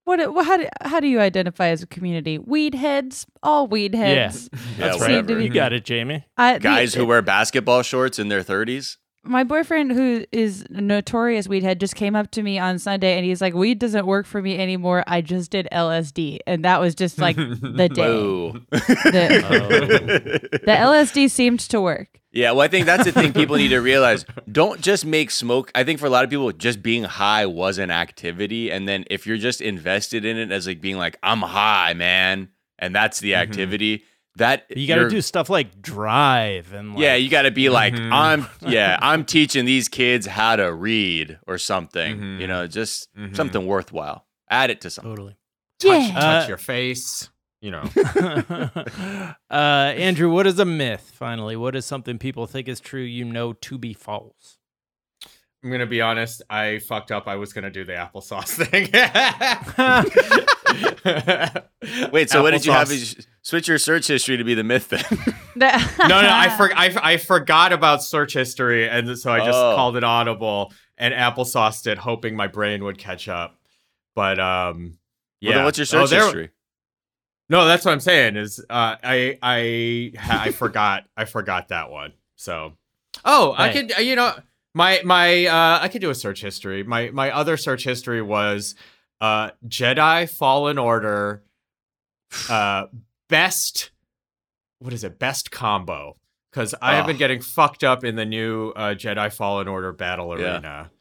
what 0.05 0.33
what- 0.33 0.45
how 0.45 0.57
do, 0.57 0.67
how 0.81 0.99
do 1.01 1.07
you 1.07 1.19
identify 1.19 1.67
as 1.67 1.83
a 1.83 1.87
community? 1.87 2.37
Weed 2.37 2.73
heads, 2.75 3.25
all 3.43 3.67
weed 3.67 3.93
heads. 3.95 4.49
Yeah, 4.53 4.59
That's 4.77 4.93
Seem 4.99 5.01
whatever. 5.01 5.27
to 5.27 5.35
be- 5.35 5.43
You 5.45 5.49
got 5.49 5.73
it, 5.73 5.83
Jamie. 5.85 6.23
I, 6.37 6.53
the- 6.53 6.59
Guys 6.59 6.93
who 6.93 7.05
wear 7.05 7.21
basketball 7.21 7.81
shorts 7.83 8.19
in 8.19 8.29
their 8.29 8.43
30s. 8.43 8.95
My 9.23 9.43
boyfriend 9.43 9.91
who 9.91 10.25
is 10.31 10.65
a 10.69 10.81
notorious 10.81 11.47
weed 11.47 11.61
head 11.63 11.79
just 11.79 11.95
came 11.95 12.15
up 12.15 12.31
to 12.31 12.41
me 12.41 12.57
on 12.57 12.79
Sunday 12.79 13.15
and 13.17 13.25
he's 13.25 13.41
like, 13.41 13.53
"Weed 13.53 13.77
doesn't 13.79 14.05
work 14.05 14.25
for 14.25 14.41
me 14.41 14.57
anymore. 14.57 15.03
I 15.07 15.21
just 15.21 15.51
did 15.51 15.67
LSD." 15.71 16.39
And 16.47 16.63
that 16.65 16.79
was 16.79 16.95
just 16.95 17.19
like 17.19 17.35
the 17.35 17.89
day. 17.93 18.01
Boo. 18.05 18.61
The, 18.71 20.49
the 20.63 20.71
LSD 20.71 21.29
seemed 21.29 21.59
to 21.61 21.81
work. 21.81 22.07
Yeah, 22.31 22.51
well, 22.51 22.61
I 22.61 22.67
think 22.67 22.85
that's 22.85 23.05
the 23.05 23.11
thing 23.11 23.33
people 23.33 23.55
need 23.55 23.69
to 23.69 23.79
realize. 23.79 24.23
Don't 24.51 24.79
just 24.81 25.03
make 25.05 25.31
smoke. 25.31 25.71
I 25.73 25.83
think 25.83 25.99
for 25.99 26.05
a 26.05 26.09
lot 26.11 26.23
of 26.23 26.29
people, 26.29 26.51
just 26.51 26.83
being 26.83 27.03
high 27.03 27.45
was 27.47 27.79
an 27.79 27.89
activity. 27.89 28.71
And 28.71 28.87
then 28.87 29.03
if 29.09 29.25
you're 29.25 29.37
just 29.37 29.61
invested 29.61 30.25
in 30.25 30.37
it 30.37 30.51
as 30.51 30.67
like 30.67 30.79
being 30.79 30.97
like, 30.97 31.17
I'm 31.23 31.39
high, 31.41 31.93
man, 31.93 32.49
and 32.77 32.93
that's 32.95 33.19
the 33.19 33.31
Mhm. 33.31 33.37
activity, 33.37 34.03
that 34.39 34.65
You 34.75 34.87
got 34.87 34.95
to 34.95 35.07
do 35.09 35.21
stuff 35.21 35.49
like 35.49 35.81
drive 35.81 36.73
and 36.73 36.95
like, 36.95 37.01
yeah, 37.03 37.15
you 37.15 37.29
got 37.29 37.43
to 37.43 37.51
be 37.51 37.69
like, 37.69 37.93
Mhm. 37.93 38.11
I'm, 38.11 38.47
yeah, 38.67 38.97
I'm 39.01 39.23
teaching 39.23 39.63
these 39.65 39.87
kids 39.87 40.25
how 40.25 40.55
to 40.57 40.73
read 40.73 41.39
or 41.47 41.57
something, 41.57 42.17
Mhm. 42.19 42.41
you 42.41 42.47
know, 42.47 42.67
just 42.67 43.07
Mhm. 43.15 43.35
something 43.35 43.65
worthwhile. 43.65 44.25
Add 44.49 44.71
it 44.71 44.81
to 44.81 44.89
something. 44.89 45.11
totally. 45.11 45.35
Touch, 45.79 46.07
Yeah. 46.09 46.13
touch 46.19 46.45
Uh, 46.45 46.47
your 46.49 46.57
face. 46.57 47.29
You 47.61 47.71
know. 47.71 47.83
uh, 48.95 49.33
Andrew, 49.51 50.29
what 50.31 50.47
is 50.47 50.59
a 50.59 50.65
myth? 50.65 51.11
Finally, 51.13 51.55
what 51.57 51.75
is 51.75 51.85
something 51.85 52.17
people 52.17 52.47
think 52.47 52.67
is 52.67 52.79
true 52.79 53.01
you 53.03 53.25
know 53.25 53.53
to 53.53 53.77
be 53.77 53.93
false? 53.93 54.58
I'm 55.63 55.71
gonna 55.71 55.85
be 55.85 56.01
honest. 56.01 56.41
I 56.49 56.79
fucked 56.79 57.11
up. 57.11 57.27
I 57.27 57.35
was 57.35 57.51
gonna 57.53 57.69
do 57.69 57.83
the 57.83 57.93
applesauce 57.93 58.47
thing. 58.69 58.89
Wait, 62.11 62.29
so 62.29 62.41
what 62.41 62.51
did 62.51 62.65
you 62.65 62.71
have? 62.71 62.87
Applesauce. 62.89 63.25
Switch 63.41 63.67
your 63.67 63.77
search 63.77 64.07
history 64.07 64.37
to 64.37 64.43
be 64.43 64.53
the 64.53 64.63
myth 64.63 64.89
then? 64.89 65.03
no, 65.55 65.67
no, 66.07 66.29
I, 66.29 66.53
for, 66.55 66.71
I 66.73 66.95
I 67.13 67.17
forgot 67.17 67.73
about 67.73 68.03
search 68.03 68.33
history, 68.33 68.87
and 68.87 69.17
so 69.17 69.31
I 69.31 69.39
just 69.39 69.57
Oh. 69.57 69.73
called 69.75 69.97
it 69.97 70.03
audible 70.03 70.71
and 70.97 71.13
applesauced 71.13 71.87
it, 71.87 71.97
hoping 71.97 72.35
my 72.35 72.47
brain 72.47 72.83
would 72.83 72.97
catch 72.97 73.27
up. 73.27 73.57
But 74.15 74.39
um, 74.39 74.97
yeah. 75.41 75.49
Well, 75.49 75.57
then 75.59 75.65
what's 75.65 75.77
your 75.77 75.85
Oh, 75.85 76.05
search 76.05 76.09
there- 76.11 76.23
history? 76.23 76.49
No, 77.51 77.65
that's 77.65 77.83
what 77.83 77.91
I'm 77.93 77.99
saying. 77.99 78.35
Is 78.37 78.59
uh, 78.69 78.95
I 79.03 79.39
I 79.41 80.11
I 80.19 80.51
forgot 80.51 81.05
I 81.17 81.25
forgot 81.25 81.69
that 81.69 81.89
one. 81.89 82.13
So, 82.35 82.73
oh, 83.25 83.55
I 83.57 83.73
could 83.73 83.91
uh, 83.97 84.01
you 84.01 84.15
know 84.15 84.33
my 84.79 85.01
my 85.03 85.45
uh, 85.45 85.79
I 85.81 85.87
could 85.89 86.01
do 86.01 86.09
a 86.09 86.15
search 86.15 86.41
history. 86.41 86.83
My 86.83 87.11
my 87.11 87.29
other 87.31 87.57
search 87.57 87.83
history 87.83 88.21
was 88.21 88.73
uh, 89.21 89.51
Jedi 89.67 90.27
Fallen 90.29 90.77
Order, 90.77 91.43
uh, 92.49 92.85
best 93.27 93.91
what 94.79 94.93
is 94.93 95.03
it? 95.03 95.19
Best 95.19 95.51
combo 95.51 96.15
because 96.51 96.73
I 96.81 96.95
have 96.95 97.05
been 97.05 97.17
getting 97.17 97.41
fucked 97.41 97.83
up 97.83 98.03
in 98.03 98.15
the 98.15 98.25
new 98.25 98.69
uh, 98.69 98.95
Jedi 98.95 99.31
Fallen 99.31 99.67
Order 99.67 99.91
battle 99.91 100.39
Yeah. 100.39 100.53
arena. 100.55 100.91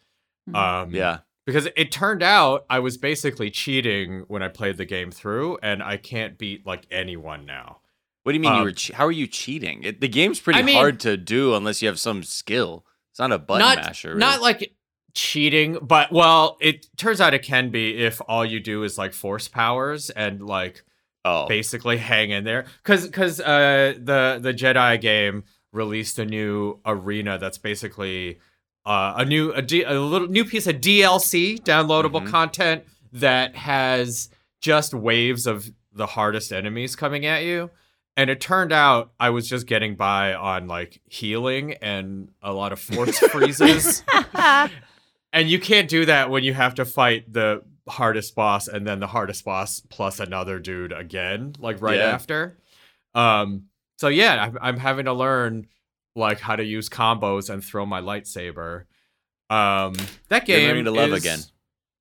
Um, 0.52 0.90
Yeah. 0.90 1.18
because 1.46 1.68
it 1.76 1.92
turned 1.92 2.22
out 2.22 2.66
I 2.68 2.80
was 2.80 2.96
basically 2.98 3.50
cheating 3.50 4.24
when 4.28 4.42
I 4.42 4.48
played 4.48 4.76
the 4.78 4.84
game 4.84 5.10
through, 5.12 5.58
and 5.62 5.82
I 5.82 5.96
can't 5.96 6.36
beat 6.36 6.66
like 6.66 6.86
anyone 6.90 7.46
now. 7.46 7.78
What 8.24 8.32
do 8.32 8.36
you 8.36 8.40
mean 8.40 8.52
you 8.52 8.58
Um, 8.58 8.64
were? 8.64 8.72
Che- 8.72 8.92
how 8.94 9.06
are 9.06 9.12
you 9.12 9.26
cheating? 9.26 9.84
It, 9.84 10.00
the 10.00 10.08
game's 10.08 10.40
pretty 10.40 10.58
I 10.58 10.62
mean- 10.62 10.74
hard 10.76 10.98
to 11.00 11.16
do 11.16 11.54
unless 11.54 11.80
you 11.80 11.88
have 11.88 12.00
some 12.00 12.22
skill. 12.24 12.84
It's 13.18 13.20
not 13.20 13.32
a 13.32 13.38
button 13.40 13.66
not 13.66 13.78
masher. 13.78 14.14
not 14.14 14.40
like 14.40 14.72
cheating, 15.12 15.78
but 15.82 16.12
well, 16.12 16.56
it 16.60 16.86
turns 16.96 17.20
out 17.20 17.34
it 17.34 17.42
can 17.42 17.70
be 17.70 17.98
if 18.04 18.20
all 18.28 18.44
you 18.44 18.60
do 18.60 18.84
is 18.84 18.96
like 18.96 19.12
force 19.12 19.48
powers 19.48 20.08
and 20.10 20.40
like 20.40 20.84
oh, 21.24 21.48
basically 21.48 21.96
hang 21.96 22.30
in 22.30 22.44
there. 22.44 22.66
Because 22.84 23.06
because 23.06 23.40
uh, 23.40 23.94
the 23.98 24.38
the 24.40 24.54
Jedi 24.54 25.00
game 25.00 25.42
released 25.72 26.20
a 26.20 26.24
new 26.24 26.78
arena 26.86 27.38
that's 27.38 27.58
basically 27.58 28.38
uh, 28.86 29.14
a 29.16 29.24
new 29.24 29.52
a, 29.52 29.62
D, 29.62 29.82
a 29.82 29.98
little 30.00 30.28
new 30.28 30.44
piece 30.44 30.68
of 30.68 30.76
DLC 30.76 31.58
downloadable 31.60 32.22
Mhm. 32.22 32.30
content 32.30 32.84
that 33.12 33.56
has 33.56 34.28
just 34.60 34.94
waves 34.94 35.44
of 35.48 35.72
the 35.92 36.06
hardest 36.06 36.52
enemies 36.52 36.94
coming 36.94 37.26
at 37.26 37.42
you. 37.42 37.70
And 38.18 38.28
it 38.28 38.40
turned 38.40 38.72
out 38.72 39.12
I 39.20 39.30
was 39.30 39.48
just 39.48 39.66
getting 39.66 39.94
by 39.94 40.34
on 40.34 40.66
like 40.66 41.00
healing 41.06 41.74
and 41.80 42.30
a 42.42 42.52
lot 42.52 42.72
of 42.72 42.80
force 42.80 43.18
freezes. 43.30 44.02
And 45.30 45.48
you 45.50 45.60
can't 45.60 45.88
do 45.90 46.06
that 46.06 46.30
when 46.30 46.42
you 46.42 46.54
have 46.54 46.74
to 46.76 46.86
fight 46.86 47.30
the 47.30 47.62
hardest 47.86 48.34
boss 48.34 48.66
and 48.66 48.86
then 48.86 48.98
the 48.98 49.06
hardest 49.06 49.44
boss 49.44 49.80
plus 49.90 50.20
another 50.20 50.58
dude 50.58 50.90
again, 50.90 51.52
like 51.58 51.82
right 51.82 51.98
Yeah. 51.98 52.04
after. 52.06 52.56
Um, 53.14 53.64
so 53.98 54.08
yeah, 54.08 54.42
I'm, 54.42 54.58
I'm 54.60 54.76
having 54.78 55.04
to 55.04 55.12
learn 55.12 55.66
like 56.16 56.40
how 56.40 56.56
to 56.56 56.64
use 56.64 56.88
combos 56.88 57.50
and 57.50 57.62
throw 57.62 57.84
my 57.84 58.00
lightsaber. 58.00 58.84
Um, 59.50 59.94
that 60.28 60.48
You're 60.48 60.56
game 60.58 60.68
learning 60.68 60.84
to 60.86 60.90
love 60.92 61.12
is- 61.12 61.22
again. 61.22 61.40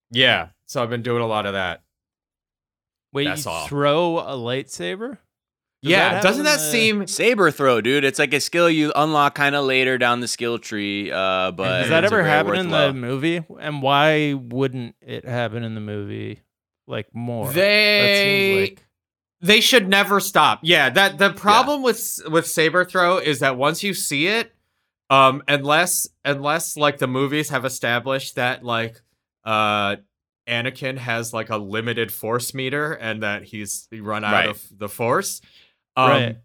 Yeah, 0.09 0.47
so 0.65 0.81
I've 0.81 0.89
been 0.89 1.01
doing 1.03 1.21
a 1.21 1.27
lot 1.27 1.45
of 1.45 1.51
that. 1.53 1.83
Wait, 3.11 3.25
That's 3.25 3.43
you 3.45 3.51
all. 3.51 3.67
throw 3.67 4.19
a 4.19 4.35
lightsaber? 4.37 5.17
Does 5.87 5.91
yeah, 5.91 6.09
that 6.15 6.23
doesn't 6.23 6.43
that 6.45 6.57
the- 6.57 6.71
seem? 6.71 7.07
Saber 7.07 7.51
throw, 7.51 7.81
dude. 7.81 8.03
It's 8.03 8.19
like 8.19 8.33
a 8.33 8.39
skill 8.39 8.69
you 8.69 8.91
unlock 8.95 9.35
kind 9.35 9.55
of 9.55 9.65
later 9.65 9.97
down 9.97 10.19
the 10.19 10.27
skill 10.27 10.59
tree. 10.59 11.11
Uh, 11.11 11.51
but 11.51 11.81
Does 11.81 11.89
that 11.89 12.03
ever 12.05 12.17
very 12.17 12.29
happen 12.29 12.55
in 12.55 12.69
the 12.69 12.93
movie? 12.93 13.43
And 13.59 13.81
why 13.81 14.33
wouldn't 14.33 14.95
it 15.01 15.25
happen 15.25 15.63
in 15.63 15.75
the 15.75 15.81
movie 15.81 16.41
like 16.87 17.07
more? 17.13 17.51
They 17.51 18.61
like 18.61 18.83
they 19.41 19.61
should 19.61 19.87
never 19.87 20.19
stop. 20.19 20.59
Yeah, 20.63 20.89
that 20.89 21.17
the 21.17 21.31
problem 21.31 21.81
with 21.83 22.19
with 22.29 22.47
saber 22.47 22.85
throw 22.85 23.17
is 23.17 23.39
that 23.39 23.55
once 23.57 23.83
you 23.83 23.93
see 23.93 24.27
it, 24.27 24.51
um, 25.09 25.43
unless 25.47 26.07
unless 26.25 26.75
like 26.77 26.97
the 26.97 27.07
movies 27.07 27.49
have 27.49 27.65
established 27.65 28.35
that 28.35 28.63
like 28.63 29.01
uh 29.45 29.97
Anakin 30.47 30.97
has 30.97 31.33
like 31.33 31.49
a 31.49 31.57
limited 31.57 32.09
force 32.11 32.53
meter 32.53 32.93
and 32.93 33.21
that 33.21 33.43
he's 33.43 33.87
run 33.91 34.23
out 34.23 34.31
Right. 34.31 34.49
of 34.49 34.65
the 34.77 34.87
force, 34.87 35.41
um, 35.97 36.09
Right. 36.09 36.37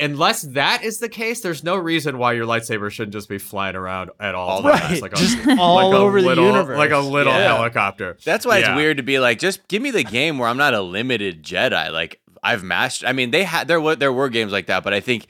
Unless 0.00 0.42
that 0.42 0.82
is 0.82 0.98
the 0.98 1.08
case, 1.08 1.40
there's 1.40 1.62
no 1.62 1.76
reason 1.76 2.18
why 2.18 2.32
your 2.32 2.46
lightsaber 2.46 2.90
shouldn't 2.90 3.12
just 3.12 3.28
be 3.28 3.38
flying 3.38 3.76
around 3.76 4.10
at 4.18 4.34
all 4.34 4.48
All 4.48 4.62
times, 4.62 4.80
right, 4.82 5.02
like 5.02 5.12
a, 5.12 5.16
just 5.16 5.38
all 5.58 5.76
like 5.90 5.94
over 6.00 6.20
little, 6.20 6.44
the 6.46 6.50
universe, 6.50 6.76
like 6.78 6.90
a 6.90 6.98
little 6.98 7.32
Yeah. 7.32 7.54
helicopter. 7.56 8.16
That's 8.24 8.44
why 8.44 8.58
Yeah. 8.58 8.72
it's 8.72 8.76
weird 8.76 8.96
to 8.96 9.04
be 9.04 9.20
like, 9.20 9.38
just 9.38 9.66
give 9.68 9.80
me 9.80 9.92
the 9.92 10.02
game 10.02 10.38
where 10.38 10.48
I'm 10.48 10.56
not 10.56 10.74
a 10.74 10.80
limited 10.82 11.44
Jedi. 11.44 11.92
Like 11.92 12.20
I've 12.42 12.64
mastered. 12.64 13.08
I 13.08 13.12
mean, 13.12 13.30
they 13.30 13.44
had 13.44 13.68
there 13.68 13.80
were 13.80 13.94
there 13.94 14.12
were 14.12 14.28
games 14.30 14.50
like 14.50 14.66
that, 14.66 14.82
but 14.82 14.92
I 14.92 14.98
think 14.98 15.28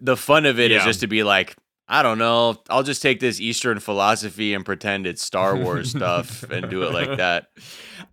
the 0.00 0.16
fun 0.16 0.46
of 0.46 0.60
it 0.60 0.70
is 0.70 0.78
Yeah. 0.78 0.84
just 0.86 1.00
to 1.00 1.08
be 1.08 1.24
like, 1.24 1.56
I 1.90 2.02
don't 2.02 2.18
know, 2.18 2.56
I'll 2.68 2.82
just 2.82 3.00
take 3.00 3.18
this 3.18 3.40
Eastern 3.40 3.80
philosophy 3.80 4.52
and 4.52 4.64
pretend 4.64 5.06
it's 5.06 5.22
Star 5.22 5.56
Wars 5.56 5.90
stuff 5.96 6.42
and 6.50 6.68
do 6.68 6.82
it 6.82 6.92
like 6.92 7.16
that. 7.16 7.46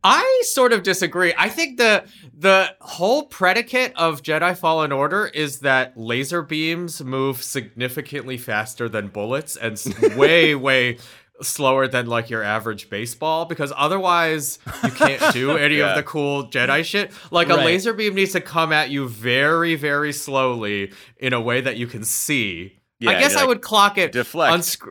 I 0.04 0.44
sort 0.46 0.72
of 0.72 0.82
disagree. 0.84 1.34
I 1.38 1.50
think 1.50 1.78
the 1.78 2.06
the 2.38 2.74
whole 2.80 3.24
predicate 3.24 3.92
of 3.96 4.22
Jedi 4.22 4.58
Fallen 4.58 4.92
Order 4.92 5.28
is 5.28 5.60
that 5.60 5.98
laser 5.98 6.42
beams 6.42 7.04
move 7.04 7.44
significantly 7.44 8.38
faster 8.38 8.88
than 8.88 9.08
bullets 9.10 9.58
and 9.58 9.78
way 10.16 10.56
way 10.56 10.98
slower 11.42 11.86
than 11.86 12.06
like 12.08 12.30
your 12.30 12.44
average 12.44 12.90
baseball 12.90 13.44
because 13.44 13.74
otherwise 13.76 14.58
you 14.86 14.92
can't 14.92 15.34
do 15.34 15.52
any 15.58 15.80
Yeah. 15.80 15.90
of 15.90 15.96
the 15.98 16.04
cool 16.04 16.48
Jedi 16.48 16.86
shit. 16.86 17.12
Like 17.30 17.50
a 17.50 17.56
Right. 17.56 17.66
laser 17.66 17.92
beam 17.94 18.16
needs 18.16 18.32
to 18.32 18.42
come 18.42 18.72
at 18.72 18.90
you 18.90 19.10
very 19.10 19.76
very 19.76 20.14
slowly 20.14 20.94
in 21.18 21.34
a 21.34 21.42
way 21.42 21.60
that 21.60 21.76
you 21.76 21.88
can 21.88 22.06
see. 22.06 22.80
I 23.06 23.20
guess 23.20 23.36
I 23.36 23.42
like, 23.42 23.48
would 23.50 23.62
clock 23.62 23.98
it 23.98 24.12
deflect. 24.12 24.54
on 24.54 24.62
sc- 24.64 24.88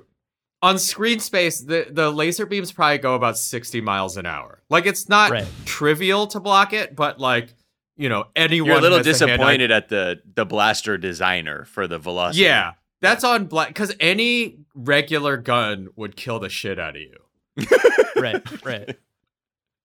on 0.63 0.79
screen 0.79 1.21
space. 1.21 1.61
The 1.61 1.87
the 1.91 2.11
laser 2.11 2.47
beams 2.47 2.73
probably 2.73 2.99
go 2.99 3.15
about 3.15 3.37
sixty 3.39 3.81
miles 3.81 4.17
an 4.17 4.27
hour. 4.27 4.63
Like 4.71 4.87
it's 4.87 5.09
not 5.09 5.31
Right. 5.31 5.47
trivial 5.65 6.27
to 6.29 6.41
block 6.41 6.73
it, 6.73 6.95
but 6.97 7.19
like 7.21 7.55
you 7.97 8.09
know 8.09 8.25
anyone. 8.37 8.69
You're 8.69 8.79
a 8.79 8.81
little 8.81 8.99
has 8.99 9.07
the 9.07 9.27
hand-eye- 9.27 9.37
disappointed 9.37 9.71
at 9.71 9.89
the 9.89 10.21
the 10.35 10.45
blaster 10.47 10.97
designer 10.99 11.65
for 11.65 11.87
the 11.87 11.99
velocity. 11.99 12.45
Yeah, 12.45 12.73
that's 13.01 13.25
on 13.25 13.47
black 13.47 13.69
because 13.69 13.95
any 14.01 14.59
regular 14.75 15.37
gun 15.37 15.89
would 15.97 16.17
kill 16.17 16.39
the 16.41 16.49
shit 16.49 16.79
out 16.79 16.97
of 16.97 17.03
you. 17.03 17.17
right, 18.17 18.65
right. 18.65 18.97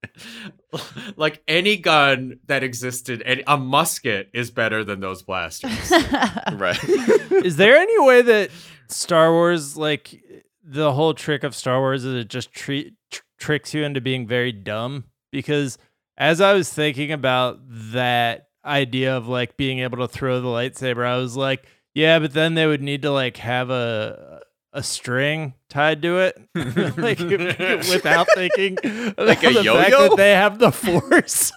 like 1.18 1.42
any 1.48 1.78
gun 1.78 2.40
that 2.48 2.64
existed, 2.64 3.22
any, 3.26 3.44
a 3.48 3.58
musket 3.58 4.30
is 4.34 4.52
better 4.52 4.84
than 4.84 5.00
those 5.00 5.24
blasters. 5.24 5.92
right. 6.54 6.78
Is 7.44 7.58
there 7.58 7.76
any 7.78 8.00
way 8.00 8.22
that 8.22 8.50
Star 8.88 9.32
Wars, 9.32 9.78
like 9.78 10.22
the 10.64 10.94
whole 10.94 11.14
trick 11.14 11.44
of 11.44 11.56
Star 11.56 11.80
Wars, 11.80 12.06
is 12.06 12.14
it 12.14 12.30
just 12.30 12.52
treat, 12.52 12.94
tr- 13.12 13.22
tricks 13.38 13.74
you 13.74 13.84
into 13.84 14.02
being 14.02 14.28
very 14.28 14.52
dumb? 14.52 15.06
Because 15.32 15.78
as 16.18 16.42
I 16.42 16.54
was 16.54 16.72
thinking 16.72 17.12
about 17.12 17.60
that 17.68 18.50
idea 18.66 19.16
of 19.16 19.28
like 19.28 19.58
being 19.58 19.80
able 19.80 19.98
to 20.00 20.08
throw 20.08 20.42
the 20.42 20.48
lightsaber, 20.48 21.06
I 21.06 21.18
was 21.18 21.36
like, 21.36 21.66
yeah, 21.94 22.20
but 22.20 22.34
then 22.34 22.54
they 22.54 22.68
would 22.68 22.82
need 22.82 23.02
to 23.02 23.12
like 23.12 23.38
have 23.38 23.70
a 23.70 24.29
a 24.72 24.84
string 24.84 25.54
tied 25.70 26.02
to 26.04 26.18
it, 26.20 26.38
like 26.98 27.20
without 27.90 28.28
thinking 28.36 28.76
Like 29.18 29.44
a 29.44 29.54
the 29.54 29.64
fact 29.64 29.66
yo-yo? 29.66 30.10
that 30.10 30.14
they 30.18 30.32
have 30.32 30.60
the 30.60 30.72
force. 30.72 31.52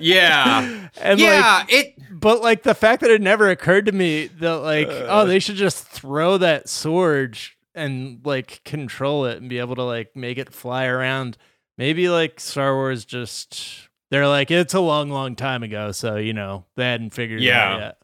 yeah, 0.00 0.88
and 1.00 1.20
like 1.20 1.28
yeah. 1.28 1.64
it 1.68 1.94
but 2.10 2.42
like 2.42 2.62
the 2.62 2.74
fact 2.74 3.02
that 3.02 3.10
it 3.10 3.20
never 3.20 3.50
occurred 3.50 3.86
to 3.86 3.92
me 3.92 4.26
that 4.40 4.56
like 4.58 4.88
oh 4.88 5.06
uh. 5.08 5.24
they 5.24 5.38
should 5.38 5.56
just 5.56 5.86
throw 5.86 6.38
that 6.38 6.68
sword 6.68 7.38
and 7.74 8.20
like 8.24 8.62
control 8.64 9.26
it 9.26 9.38
and 9.40 9.48
be 9.50 9.58
able 9.58 9.74
to 9.76 9.82
like 9.82 10.14
make 10.16 10.38
it 10.38 10.52
fly 10.52 10.84
around 10.86 11.36
maybe 11.76 12.08
like 12.08 12.38
star 12.40 12.74
wars 12.74 13.04
just 13.04 13.88
they're 14.10 14.28
like 14.28 14.50
it's 14.50 14.74
a 14.74 14.80
long 14.80 15.10
long 15.10 15.34
time 15.36 15.62
ago 15.62 15.92
so 15.92 16.16
you 16.16 16.32
know 16.32 16.64
they 16.76 16.84
hadn't 16.84 17.10
figured 17.10 17.40
it 17.42 17.44
Yeah. 17.44 17.72
out 17.74 17.80
yet 17.80 17.98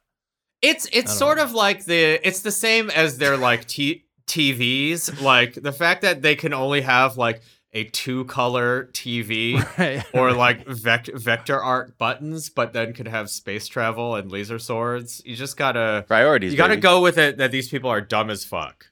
It's 0.60 0.88
it's 0.92 1.16
sort 1.16 1.38
know. 1.38 1.44
of 1.44 1.52
like 1.52 1.84
the 1.86 2.20
it's 2.26 2.40
the 2.40 2.50
same 2.52 2.90
as 2.90 3.18
their 3.18 3.36
like 3.36 3.66
t- 3.66 4.04
TVs. 4.30 5.20
Like 5.20 5.54
the 5.54 5.72
fact 5.72 6.02
that 6.02 6.22
they 6.22 6.36
can 6.36 6.52
only 6.54 6.80
have 6.82 7.16
like 7.16 7.42
a 7.72 7.84
two 7.84 8.24
color 8.24 8.86
TV 8.92 9.54
right 9.78 10.04
or 10.14 10.32
like 10.32 10.66
vec- 10.66 11.14
vector 11.14 11.60
art 11.62 11.96
buttons, 11.98 12.48
but 12.48 12.72
then 12.72 12.92
could 12.92 13.08
have 13.08 13.30
space 13.30 13.66
travel 13.68 14.14
and 14.16 14.30
laser 14.30 14.58
swords. 14.58 15.22
You 15.24 15.36
just 15.36 15.56
gotta 15.56 16.04
Priorities. 16.08 16.52
you 16.52 16.56
gotta 16.58 16.72
baby. 16.72 16.82
go 16.82 17.00
with 17.02 17.18
it 17.18 17.36
that 17.38 17.50
these 17.52 17.68
people 17.68 17.90
are 17.90 18.00
dumb 18.00 18.30
as 18.30 18.44
fuck. 18.44 18.86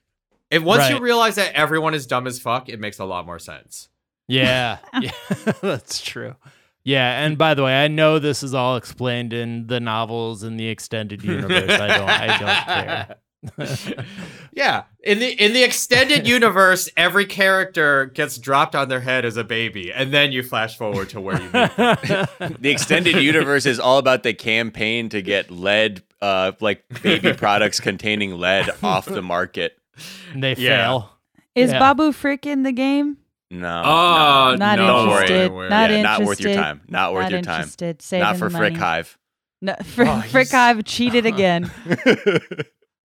And 0.51 0.65
once 0.65 0.89
you 0.89 0.99
realize 0.99 1.35
that 1.35 1.53
everyone 1.53 1.93
is 1.93 2.07
dumb 2.07 2.25
as 2.25 2.39
fuck, 2.39 2.69
it 2.69 2.79
makes 2.79 2.99
a 2.99 3.05
lot 3.05 3.25
more 3.25 3.37
sense. 3.39 3.89
yeah 4.27 4.77
yeah 5.01 5.11
that's 5.61 6.01
true 6.01 6.35
yeah 6.83 7.23
and 7.25 7.37
by 7.37 7.53
the 7.55 7.63
way 7.63 7.83
i 7.83 7.87
know 7.87 8.19
this 8.19 8.41
is 8.43 8.53
all 8.53 8.77
explained 8.77 9.33
in 9.33 9.67
the 9.67 9.79
novels 9.79 10.43
and 10.43 10.57
the 10.59 10.67
extended 10.67 11.23
universe 11.23 11.69
i 11.69 11.87
don't 11.97 12.09
i 12.09 12.27
don't 12.37 12.65
care 12.65 13.15
Yeah, 14.53 14.83
in 15.03 15.19
the 15.19 15.29
in 15.31 15.53
the 15.53 15.63
extended 15.63 16.27
universe, 16.27 16.89
every 16.97 17.25
character 17.25 18.07
gets 18.07 18.37
dropped 18.37 18.75
on 18.75 18.89
their 18.89 18.99
head 18.99 19.23
as 19.25 19.37
a 19.37 19.43
baby, 19.43 19.93
and 19.93 20.11
then 20.13 20.31
you 20.31 20.43
flash 20.43 20.77
forward 20.77 21.09
to 21.09 21.21
where 21.21 21.37
you 21.39 21.45
meet. 21.49 21.75
them. 21.77 22.55
The 22.59 22.69
extended 22.71 23.15
universe 23.17 23.65
is 23.65 23.79
all 23.79 23.97
about 23.99 24.23
the 24.23 24.33
campaign 24.33 25.07
to 25.09 25.21
get 25.21 25.49
lead, 25.51 26.01
uh, 26.21 26.51
like 26.59 26.83
baby 27.01 27.31
products 27.37 27.79
containing 27.79 28.33
lead 28.37 28.69
off 28.83 29.05
the 29.05 29.21
market. 29.21 29.77
and 30.33 30.43
they 30.43 30.55
Yeah. 30.55 30.83
fail. 30.83 31.09
Is 31.55 31.71
Yeah. 31.71 31.79
Babu 31.79 32.11
Frick 32.11 32.45
in 32.45 32.63
the 32.63 32.71
game? 32.73 33.17
No, 33.51 33.81
Oh, 33.85 34.55
Not 34.59 34.77
no. 34.79 34.87
Don't 34.87 35.07
worry. 35.09 35.21
interested. 35.21 35.47
Don't 35.47 35.55
worry. 35.55 35.69
Not 35.69 35.89
yeah, 35.89 35.95
interested. 35.97 36.19
not 36.21 36.27
worth 36.27 36.39
your 36.41 36.53
time. 36.55 36.81
Not 36.87 37.13
worth 37.13 37.23
Not 37.23 37.31
your 37.31 37.41
time. 37.41 37.55
interested. 37.61 38.01
Saving 38.01 38.23
Not 38.23 38.37
for 38.37 38.49
Frick. 38.49 38.75
Hive. 38.75 39.17
No, 39.61 39.75
Frick, 39.83 40.07
Oh, 40.07 40.21
Frick 40.29 40.49
Hive 40.51 40.83
cheated 40.85 41.25
again. 41.25 41.71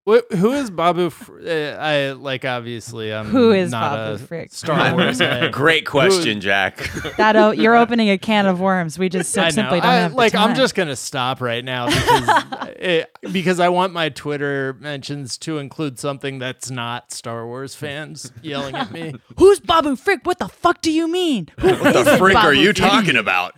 Wh- 0.07 0.37
who 0.37 0.53
is 0.53 0.71
Babu? 0.71 1.09
Fr- 1.09 1.41
uh, 1.47 1.51
I 1.79 2.13
like 2.13 2.45
obviously. 2.45 3.13
I'm 3.13 3.27
Who 3.27 3.53
is 3.53 3.71
not 3.71 3.97
Babu 3.97 4.15
a 4.15 4.19
Frick? 4.19 4.53
Star 4.53 4.95
Wars. 4.95 5.19
Great 5.51 5.87
question, 5.87 6.43
Jack. 6.43 6.77
that 7.17 7.37
o- 7.37 7.53
you're 7.53 7.75
opening 7.77 8.11
a 8.11 8.19
can 8.19 8.45
of 8.47 8.61
worms. 8.61 8.99
We 8.99 9.09
just 9.09 9.37
I 9.39 9.45
know. 9.45 9.51
simply 9.51 9.81
don't 9.81 9.89
I- 9.91 9.95
have 9.97 10.11
the 10.11 10.17
like 10.19 10.35
I'm 10.35 10.55
just 10.55 10.75
gonna 10.75 10.97
stop 10.97 11.41
right 11.41 11.65
now 11.65 11.87
because 11.87 12.45
it, 12.77 13.11
because 13.33 13.61
I 13.61 13.71
want 13.71 13.95
my 13.95 14.11
Twitter 14.11 14.77
mentions 14.79 15.39
to 15.39 15.57
include 15.59 15.99
something 15.99 16.39
that's 16.39 16.71
not 16.71 17.11
Star 17.11 17.47
Wars 17.47 17.75
fans 17.75 18.31
yelling 18.43 18.75
at 18.75 18.91
me. 18.93 19.15
Who's 19.39 19.59
Babu 19.61 19.97
Frick? 19.97 20.21
What 20.27 20.39
the 20.39 20.49
fuck 20.49 20.83
do 20.83 20.93
you 20.93 21.09
mean? 21.11 21.49
Who 21.61 21.69
What 21.77 21.95
the 21.95 22.17
frick 22.19 22.35
Babu 22.35 22.49
are 22.49 22.53
you 22.55 22.75
talking 22.75 23.17
about? 23.17 23.55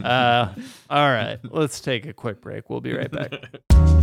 Uh, 0.00 0.54
all 0.88 1.08
right, 1.10 1.38
let's 1.50 1.80
take 1.80 2.06
a 2.06 2.12
quick 2.12 2.40
break. 2.40 2.70
We'll 2.70 2.80
be 2.80 2.92
right 2.94 3.10
back. 3.10 3.97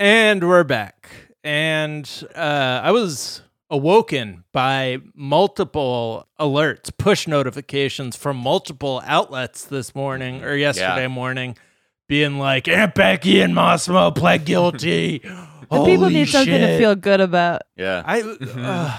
And 0.00 0.48
we're 0.48 0.64
back. 0.64 1.10
And 1.44 2.10
uh, 2.34 2.80
I 2.82 2.90
was 2.90 3.42
awoken 3.68 4.44
by 4.50 4.96
multiple 5.14 6.26
alerts, 6.40 6.90
push 6.96 7.28
notifications 7.28 8.16
from 8.16 8.38
multiple 8.38 9.02
outlets 9.04 9.66
this 9.66 9.94
morning 9.94 10.42
or 10.42 10.56
yesterday 10.56 11.06
morning, 11.06 11.54
being 12.08 12.38
like, 12.38 12.66
Aunt 12.66 12.94
Becky 12.94 13.42
and 13.42 13.54
Mossimo 13.54 14.16
pled 14.16 14.46
guilty. 14.46 15.20
The 15.70 15.84
people 15.84 16.06
Holy 16.06 16.14
need 16.14 16.28
something 16.28 16.52
to 16.52 16.78
feel 16.78 16.96
good 16.96 17.20
about. 17.20 17.62
Yeah. 17.76 18.02
I 18.04 18.22
uh, 18.22 18.98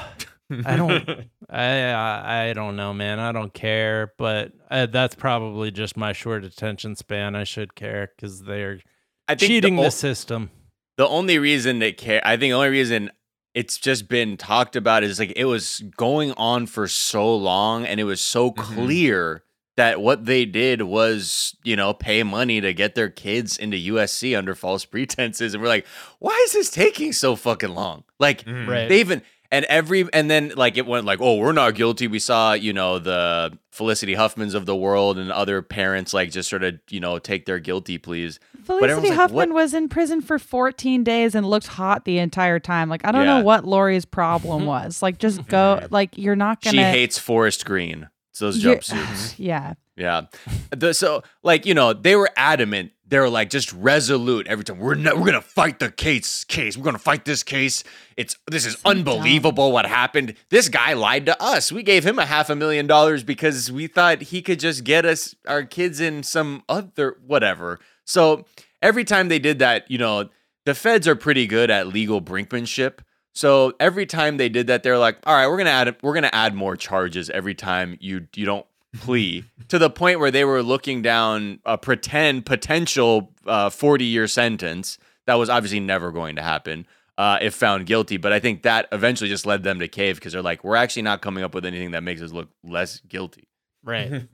I 0.65 0.77
don't 0.77 1.27
I, 1.49 1.91
I 1.91 2.47
I 2.47 2.53
don't 2.53 2.77
know, 2.77 2.93
man. 2.93 3.19
I 3.19 3.33
don't 3.33 3.53
care, 3.53 4.13
but 4.17 4.53
uh, 4.69 4.85
that's 4.85 5.13
probably 5.13 5.71
just 5.71 5.97
my 5.97 6.13
short 6.13 6.45
attention 6.45 6.95
span. 6.95 7.35
I 7.35 7.43
should 7.43 7.75
care 7.75 8.13
because 8.15 8.43
they're 8.43 8.79
I 9.27 9.35
think 9.35 9.49
cheating 9.49 9.75
the, 9.75 9.81
the, 9.81 9.91
system. 9.91 10.49
The 10.97 11.07
only 11.07 11.37
reason 11.39 11.79
that 11.79 11.97
care, 11.97 12.21
I 12.23 12.31
think 12.37 12.51
the 12.51 12.53
only 12.53 12.69
reason 12.69 13.11
it's 13.53 13.77
just 13.77 14.07
been 14.07 14.37
talked 14.37 14.75
about 14.75 15.03
is 15.03 15.19
like 15.19 15.33
it 15.35 15.45
was 15.45 15.83
going 15.97 16.31
on 16.33 16.65
for 16.67 16.87
so 16.87 17.35
long 17.35 17.85
and 17.85 17.99
it 17.99 18.05
was 18.05 18.21
so 18.21 18.51
Mhm. 18.51 18.55
clear 18.57 19.43
that 19.77 20.01
what 20.01 20.25
they 20.25 20.45
did 20.45 20.81
was, 20.83 21.55
you 21.63 21.75
know, 21.75 21.93
pay 21.93 22.23
money 22.23 22.59
to 22.61 22.73
get 22.73 22.93
their 22.95 23.09
kids 23.09 23.57
into 23.57 23.77
USC 23.77 24.35
under 24.37 24.53
false 24.55 24.85
pretenses. 24.91 25.53
And 25.53 25.61
we're 25.63 25.69
like, 25.69 25.85
why 26.19 26.39
is 26.45 26.53
this 26.53 26.69
taking 26.69 27.13
so 27.13 27.35
fucking 27.35 27.73
long? 27.73 28.03
Like, 28.19 28.43
Mhm. 28.45 28.67
Right. 28.67 28.87
they 28.89 28.99
even 28.99 29.21
and 29.51 29.65
every 29.65 30.07
and 30.13 30.29
then 30.31 30.53
like 30.55 30.77
it 30.77 30.85
went 30.85 31.05
like 31.05 31.19
oh 31.21 31.35
we're 31.35 31.51
not 31.51 31.75
guilty 31.75 32.07
we 32.07 32.19
saw 32.19 32.53
you 32.53 32.71
know 32.73 32.97
the 32.99 33.57
felicity 33.71 34.15
huffmans 34.15 34.53
of 34.55 34.65
the 34.65 34.75
world 34.75 35.17
and 35.17 35.31
other 35.31 35.61
parents 35.61 36.13
like 36.13 36.31
just 36.31 36.49
sort 36.49 36.63
of 36.63 36.75
you 36.89 36.99
know 36.99 37.19
take 37.19 37.45
their 37.45 37.59
guilty 37.59 37.97
pleas 37.97 38.39
Felicity 38.63 38.91
everyone's 38.91 39.15
Huffman 39.17 39.49
what- 39.49 39.63
was 39.63 39.73
in 39.73 39.89
prison 39.89 40.21
for 40.21 40.37
14 40.37 41.03
days 41.03 41.33
and 41.33 41.49
looked 41.49 41.65
hot 41.65 42.05
the 42.05 42.19
entire 42.19 42.59
time. 42.59 42.89
Like 42.89 43.01
I 43.03 43.11
don't 43.11 43.25
Yeah. 43.25 43.39
know 43.39 43.43
what 43.43 43.65
Lori's 43.65 44.05
problem 44.05 44.65
was. 44.67 45.01
Like 45.01 45.17
just 45.17 45.47
go. 45.47 45.87
Like 45.89 46.15
you're 46.15 46.35
not 46.35 46.61
gonna. 46.61 46.77
she 46.77 46.83
hates 46.83 47.17
forest 47.17 47.65
green 47.65 48.07
it's 48.29 48.39
those 48.39 48.63
jumpsuits 48.63 49.33
yeah. 49.39 49.73
yeah 49.97 50.21
the, 50.69 50.93
so 50.93 51.23
like 51.41 51.65
you 51.65 51.73
know 51.73 51.91
they 51.91 52.15
were 52.15 52.29
adamant 52.37 52.91
they 53.11 53.19
were 53.19 53.29
like 53.29 53.49
just 53.49 53.73
resolute 53.73 54.47
every 54.47 54.63
time. 54.63 54.79
We're 54.79 54.95
not, 54.95 55.17
we're 55.17 55.25
gonna 55.25 55.41
fight 55.41 55.79
the 55.79 55.91
case 55.91 56.45
case. 56.45 56.77
We're 56.77 56.85
gonna 56.85 56.97
fight 56.97 57.25
this 57.25 57.43
case. 57.43 57.83
It's 58.15 58.37
this 58.49 58.65
is 58.65 58.77
unbelievable 58.85 59.73
what 59.73 59.85
happened. 59.85 60.35
This 60.49 60.69
guy 60.69 60.93
lied 60.93 61.25
to 61.25 61.43
us. 61.43 61.73
We 61.73 61.83
gave 61.83 62.05
him 62.05 62.17
a 62.19 62.25
half 62.25 62.49
a 62.49 62.55
million 62.55 62.87
dollars 62.87 63.25
because 63.25 63.69
we 63.69 63.87
thought 63.87 64.21
he 64.21 64.41
could 64.41 64.61
just 64.61 64.85
get 64.85 65.05
us 65.05 65.35
our 65.45 65.63
kids 65.63 65.99
in 65.99 66.23
some 66.23 66.63
other 66.69 67.17
whatever. 67.27 67.79
So 68.05 68.45
every 68.81 69.03
time 69.03 69.27
they 69.27 69.39
did 69.39 69.59
that 69.59 69.91
you 69.91 69.97
know 69.97 70.29
the 70.65 70.73
feds 70.73 71.05
are 71.05 71.15
pretty 71.15 71.45
good 71.47 71.69
at 71.69 71.87
legal 71.87 72.21
brinkmanship. 72.21 72.99
So 73.33 73.73
every 73.77 74.05
time 74.05 74.37
they 74.37 74.47
did 74.47 74.67
that 74.67 74.83
they're 74.83 74.97
like 74.97 75.17
all 75.25 75.35
right 75.35 75.47
we're 75.47 75.57
gonna 75.57 75.69
add 75.71 75.97
we're 76.01 76.13
gonna 76.13 76.29
add 76.31 76.55
more 76.55 76.77
charges 76.77 77.29
every 77.29 77.55
time 77.55 77.97
you 77.99 78.27
you 78.37 78.45
don't 78.45 78.65
plea 78.99 79.45
to 79.69 79.79
the 79.79 79.89
point 79.89 80.19
where 80.19 80.31
they 80.31 80.43
were 80.43 80.61
looking 80.61 81.01
down 81.01 81.59
a 81.65 81.77
pretend 81.77 82.45
potential 82.45 83.31
uh, 83.45 83.69
40 83.69 84.05
year 84.05 84.27
sentence 84.27 84.97
that 85.27 85.35
was 85.35 85.49
obviously 85.49 85.79
never 85.79 86.11
going 86.11 86.35
to 86.35 86.41
happen 86.41 86.85
uh, 87.17 87.37
if 87.41 87.53
found 87.53 87.85
guilty. 87.85 88.17
But 88.17 88.33
I 88.33 88.39
think 88.39 88.63
that 88.63 88.87
eventually 88.91 89.29
just 89.29 89.45
led 89.45 89.63
them 89.63 89.79
to 89.79 89.87
cave 89.87 90.15
because 90.15 90.33
they're 90.33 90.41
like, 90.41 90.63
we're 90.63 90.75
actually 90.75 91.03
not 91.03 91.21
coming 91.21 91.43
up 91.43 91.53
with 91.53 91.65
anything 91.65 91.91
that 91.91 92.03
makes 92.03 92.21
us 92.21 92.31
look 92.31 92.49
less 92.63 92.99
guilty. 93.01 93.47
Right. 93.83 94.27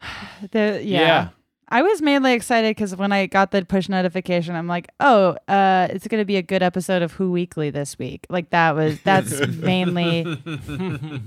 The, 0.50 0.82
yeah. 0.84 1.00
Yeah. 1.00 1.28
I 1.68 1.82
was 1.82 2.00
mainly 2.00 2.32
excited 2.34 2.76
because 2.76 2.94
when 2.94 3.10
I 3.10 3.26
got 3.26 3.50
the 3.50 3.64
push 3.64 3.88
notification, 3.88 4.54
I'm 4.54 4.68
like, 4.68 4.88
oh, 5.00 5.36
uh, 5.48 5.88
it's 5.90 6.06
going 6.06 6.20
to 6.20 6.24
be 6.24 6.36
a 6.36 6.42
good 6.42 6.62
episode 6.62 7.02
of 7.02 7.12
Who 7.12 7.32
Weekly 7.32 7.70
this 7.70 7.98
week. 7.98 8.24
Like 8.30 8.50
that 8.50 8.76
was, 8.76 9.00
that's 9.00 9.44
mainly, 9.48 10.24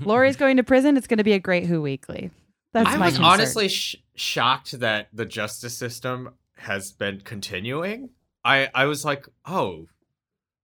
Lori's 0.00 0.36
going 0.36 0.56
to 0.56 0.62
prison. 0.62 0.96
It's 0.96 1.06
going 1.06 1.18
to 1.18 1.24
be 1.24 1.32
a 1.34 1.38
great 1.38 1.66
Who 1.66 1.82
Weekly. 1.82 2.30
That's 2.72 2.88
I 2.88 2.96
my 2.96 3.06
was 3.06 3.14
concern. 3.16 3.32
honestly 3.32 3.68
sh- 3.68 3.96
shocked 4.14 4.78
that 4.80 5.08
the 5.12 5.26
justice 5.26 5.76
system 5.76 6.30
has 6.56 6.92
been 6.92 7.20
continuing. 7.22 8.10
I 8.44 8.68
I 8.74 8.84
was 8.86 9.04
like, 9.04 9.26
oh, 9.46 9.86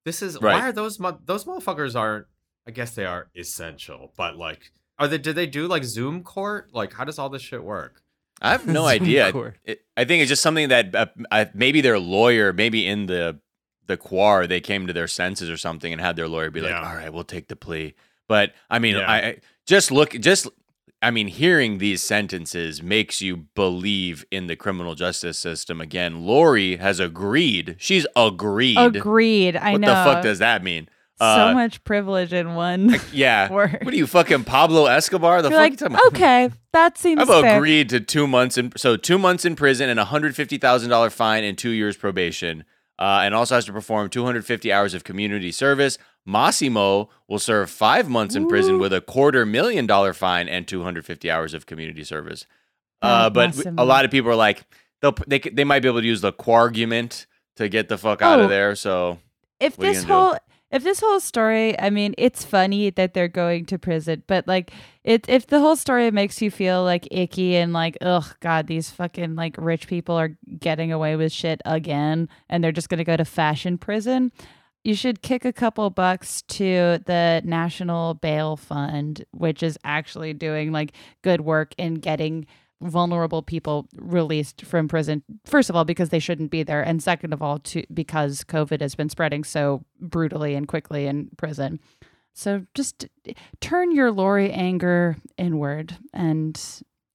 this 0.04 0.22
is 0.22 0.38
Right. 0.40 0.54
why 0.54 0.68
are 0.68 0.72
those 0.72 0.98
mo- 1.00 1.18
those 1.24 1.44
motherfuckers 1.44 1.94
aren't? 1.98 2.26
I 2.66 2.70
guess 2.72 2.94
they 2.94 3.04
are 3.06 3.28
essential, 3.36 4.12
but 4.16 4.36
like, 4.36 4.70
are 4.98 5.08
they? 5.08 5.18
Do 5.18 5.32
they 5.32 5.46
do 5.46 5.66
like 5.68 5.84
Zoom 5.84 6.22
court? 6.22 6.70
Like, 6.72 6.92
how 6.94 7.04
does 7.04 7.18
all 7.18 7.28
this 7.28 7.42
shit 7.42 7.62
work? 7.62 8.02
I 8.42 8.50
have 8.52 8.66
no 8.66 8.86
idea. 8.96 9.32
court. 9.32 9.56
It, 9.64 9.82
I 9.96 10.04
think 10.04 10.22
it's 10.22 10.28
just 10.28 10.42
something 10.42 10.68
that 10.68 10.94
uh, 10.94 11.06
I, 11.30 11.48
maybe 11.54 11.80
their 11.80 11.98
lawyer, 11.98 12.52
maybe 12.52 12.86
in 12.86 13.06
the 13.06 13.40
the 13.86 13.96
quar, 13.96 14.46
they 14.48 14.60
came 14.60 14.86
to 14.88 14.92
their 14.92 15.06
senses 15.06 15.48
or 15.48 15.56
something 15.56 15.92
and 15.92 16.00
had 16.00 16.16
their 16.16 16.26
lawyer 16.28 16.50
be 16.50 16.60
like, 16.60 16.74
"All 16.74 16.94
right, 16.94 17.12
we'll 17.12 17.22
take 17.24 17.46
the 17.48 17.56
plea." 17.56 17.94
But 18.28 18.52
I 18.70 18.78
mean, 18.80 18.96
Yeah. 18.96 19.10
I 19.10 19.16
I- 19.18 19.36
just 19.66 19.90
look, 19.92 20.10
just 20.10 20.48
I 21.06 21.10
mean, 21.10 21.28
hearing 21.28 21.78
these 21.78 22.02
sentences 22.02 22.82
makes 22.82 23.20
you 23.22 23.36
believe 23.54 24.24
in 24.30 24.46
the 24.48 24.56
criminal 24.56 24.94
justice 24.94 25.38
system 25.38 25.80
again. 25.80 26.24
Lori 26.26 26.76
has 26.76 26.98
agreed; 27.00 27.76
she's 27.78 28.06
agreed. 28.16 28.76
Agreed. 28.78 29.56
I 29.56 29.72
what 29.72 29.80
know. 29.82 29.92
What 29.92 30.04
the 30.04 30.12
fuck 30.14 30.22
does 30.22 30.38
that 30.40 30.64
mean? 30.64 30.88
so 31.18 31.24
Uh, 31.24 31.54
much 31.54 31.82
privilege 31.84 32.32
in 32.34 32.54
one 32.56 32.96
Yeah. 33.12 33.50
word. 33.58 33.78
What 33.82 33.94
are 33.94 33.96
you 33.96 34.06
fucking 34.06 34.44
Pablo 34.44 34.86
Escobar? 34.86 35.40
The 35.42 35.48
You're 35.50 35.58
fuck 35.58 35.62
like, 35.64 35.72
you 35.72 35.76
talking 35.78 35.94
about? 35.94 36.06
okay, 36.08 36.50
that 36.72 36.98
seems 36.98 37.20
I've 37.22 37.28
fair. 37.28 37.56
agreed 37.56 37.88
to 37.90 38.00
two 38.00 38.26
months 38.26 38.58
in 38.58 38.72
so 38.76 38.96
two 38.96 39.18
months 39.18 39.44
in 39.46 39.56
prison 39.56 39.88
and 39.88 39.98
a 40.00 40.04
hundred 40.06 40.34
fifty 40.36 40.58
thousand 40.58 40.90
dollar 40.90 41.08
fine 41.08 41.44
and 41.44 41.56
two 41.56 41.70
years 41.70 41.96
probation, 41.96 42.64
uh, 42.98 43.20
and 43.24 43.34
also 43.34 43.54
has 43.54 43.64
to 43.66 43.72
perform 43.72 44.08
two 44.08 44.24
hundred 44.24 44.44
fifty 44.44 44.72
hours 44.72 44.94
of 44.94 45.04
community 45.04 45.52
service. 45.52 45.98
Mossimo 46.26 47.08
will 47.28 47.38
serve 47.38 47.70
five 47.70 48.08
months 48.08 48.34
in 48.34 48.48
prison 48.48 48.78
with 48.78 48.92
a 48.92 49.00
quarter 49.00 49.46
million 49.46 49.86
dollar 49.86 50.12
fine 50.12 50.48
and 50.48 50.66
two 50.66 50.82
hundred 50.82 51.04
fifty 51.06 51.30
hours 51.30 51.54
of 51.54 51.66
community 51.66 52.04
service. 52.04 52.46
Oh, 53.02 53.08
Uh, 53.08 53.30
but 53.30 53.50
Mossimo. 53.50 53.74
a 53.78 53.84
lot 53.84 54.04
of 54.04 54.10
people 54.10 54.30
are 54.30 54.34
like 54.36 54.64
they'll 55.02 55.14
they 55.26 55.38
they 55.38 55.64
might 55.64 55.80
be 55.82 55.88
able 55.88 56.00
to 56.00 56.06
use 56.06 56.20
the 56.20 56.32
quargument 56.32 57.26
to 57.56 57.68
get 57.68 57.88
the 57.88 57.96
fuck 57.98 58.22
out 58.22 58.40
Oh. 58.40 58.44
of 58.44 58.48
there. 58.50 58.74
So 58.74 59.18
if 59.60 59.78
What 59.78 59.84
are 59.86 59.88
you 59.90 59.94
this 59.94 60.04
gonna 60.04 60.14
do? 60.14 60.28
whole 60.30 60.38
if 60.72 60.82
this 60.82 60.98
whole 61.00 61.20
story 61.20 61.78
i 61.78 61.88
mean 61.90 62.12
it's 62.18 62.44
funny 62.44 62.90
that 62.90 63.14
they're 63.14 63.28
going 63.28 63.64
to 63.66 63.78
prison 63.78 64.24
but 64.26 64.46
like 64.48 64.72
it 65.06 65.24
if 65.28 65.46
the 65.46 65.60
whole 65.60 65.76
story 65.76 66.10
makes 66.10 66.42
you 66.42 66.50
feel 66.50 66.84
like 66.84 67.08
icky 67.10 67.56
and 67.56 67.72
like 67.72 67.96
ugh 68.02 68.36
god 68.40 68.66
these 68.66 68.90
fucking 68.90 69.34
like 69.36 69.54
rich 69.58 69.86
people 69.86 70.14
are 70.14 70.36
getting 70.58 70.92
away 70.92 71.16
with 71.16 71.32
shit 71.32 71.62
again 71.64 72.28
and 72.50 72.62
they're 72.62 72.72
just 72.72 72.90
going 72.90 72.98
to 72.98 73.04
go 73.04 73.16
to 73.16 73.24
fashion 73.24 73.78
prison 73.78 74.30
you 74.84 74.94
should 74.94 75.22
kick 75.22 75.44
a 75.44 75.52
couple 75.52 75.88
bucks 75.90 76.42
to 76.42 76.98
the 77.06 77.40
national 77.44 78.14
bail 78.14 78.56
fund 78.56 79.24
which 79.30 79.62
is 79.62 79.78
actually 79.84 80.34
doing 80.34 80.72
like 80.72 80.92
good 81.22 81.40
work 81.40 81.74
in 81.78 81.94
getting 81.94 82.46
vulnerable 82.82 83.40
people 83.42 83.88
released 83.96 84.62
from 84.62 84.86
prison. 84.86 85.22
First 85.46 85.70
of 85.70 85.76
all 85.76 85.86
because 85.86 86.10
they 86.10 86.18
shouldn't 86.18 86.50
be 86.50 86.62
there 86.62 86.82
and 86.82 87.02
second 87.02 87.32
of 87.32 87.40
all 87.40 87.58
to 87.60 87.84
because 87.92 88.44
covid 88.44 88.82
has 88.82 88.94
been 88.94 89.08
spreading 89.08 89.44
so 89.44 89.82
brutally 89.98 90.54
and 90.54 90.68
quickly 90.68 91.06
in 91.06 91.30
prison 91.38 91.80
So 92.36 92.66
just 92.74 93.06
turn 93.60 93.92
your 93.92 94.12
Lori 94.12 94.52
anger 94.52 95.16
inward 95.38 95.96
and 96.12 96.60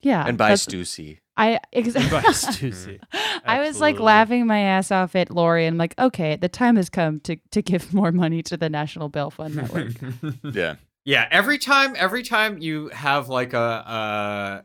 yeah. 0.01 0.25
and 0.27 0.35
buy 0.35 0.49
that's- 0.49 0.65
Stussy. 0.65 1.19
I 1.37 1.59
exactly. 1.71 2.09
Buy 2.11 2.23
Stussy. 2.33 2.99
I 3.45 3.61
was 3.61 3.79
like 3.79 3.99
laughing 3.99 4.45
my 4.47 4.59
ass 4.59 4.91
off 4.91 5.15
at 5.15 5.29
Lori 5.31 5.65
and 5.65 5.75
I'm 5.75 5.77
like, 5.77 5.93
okay, 5.97 6.35
the 6.35 6.49
time 6.49 6.75
has 6.75 6.89
come 6.89 7.19
to 7.21 7.37
to 7.51 7.61
give 7.61 7.93
more 8.01 8.11
money 8.11 8.41
to 8.43 8.57
the 8.57 8.67
National 8.69 9.09
Bail 9.09 9.29
Fund 9.29 9.55
Network. 9.55 9.93
Yeah. 10.43 10.75
Yeah, 11.05 11.27
every 11.31 11.57
time 11.57 11.93
every 11.97 12.23
time 12.23 12.57
you 12.59 12.89
have 12.89 13.29
like 13.29 13.53
a, 13.53 13.57
a 13.57 14.63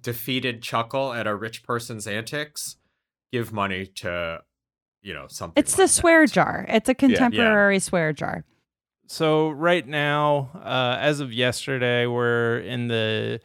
defeated 0.00 0.62
chuckle 0.62 1.12
at 1.12 1.26
a 1.26 1.34
rich 1.34 1.62
person's 1.62 2.06
antics, 2.06 2.76
give 3.32 3.52
money 3.52 3.86
to 3.96 4.40
you 5.02 5.14
know 5.14 5.26
something. 5.28 5.60
it's 5.60 5.76
the 5.76 5.82
like 5.82 5.90
swear 5.90 6.26
that. 6.26 6.32
jar. 6.32 6.66
It's 6.68 6.88
a 6.88 6.94
contemporary 6.94 7.78
swear 7.78 8.12
jar. 8.12 8.44
So 9.12 9.50
right 9.50 9.84
now, 9.84 10.50
uh, 10.54 10.96
as 11.00 11.18
of 11.18 11.32
yesterday, 11.32 12.06
we're 12.06 12.60
in 12.60 12.86
the 12.86 13.40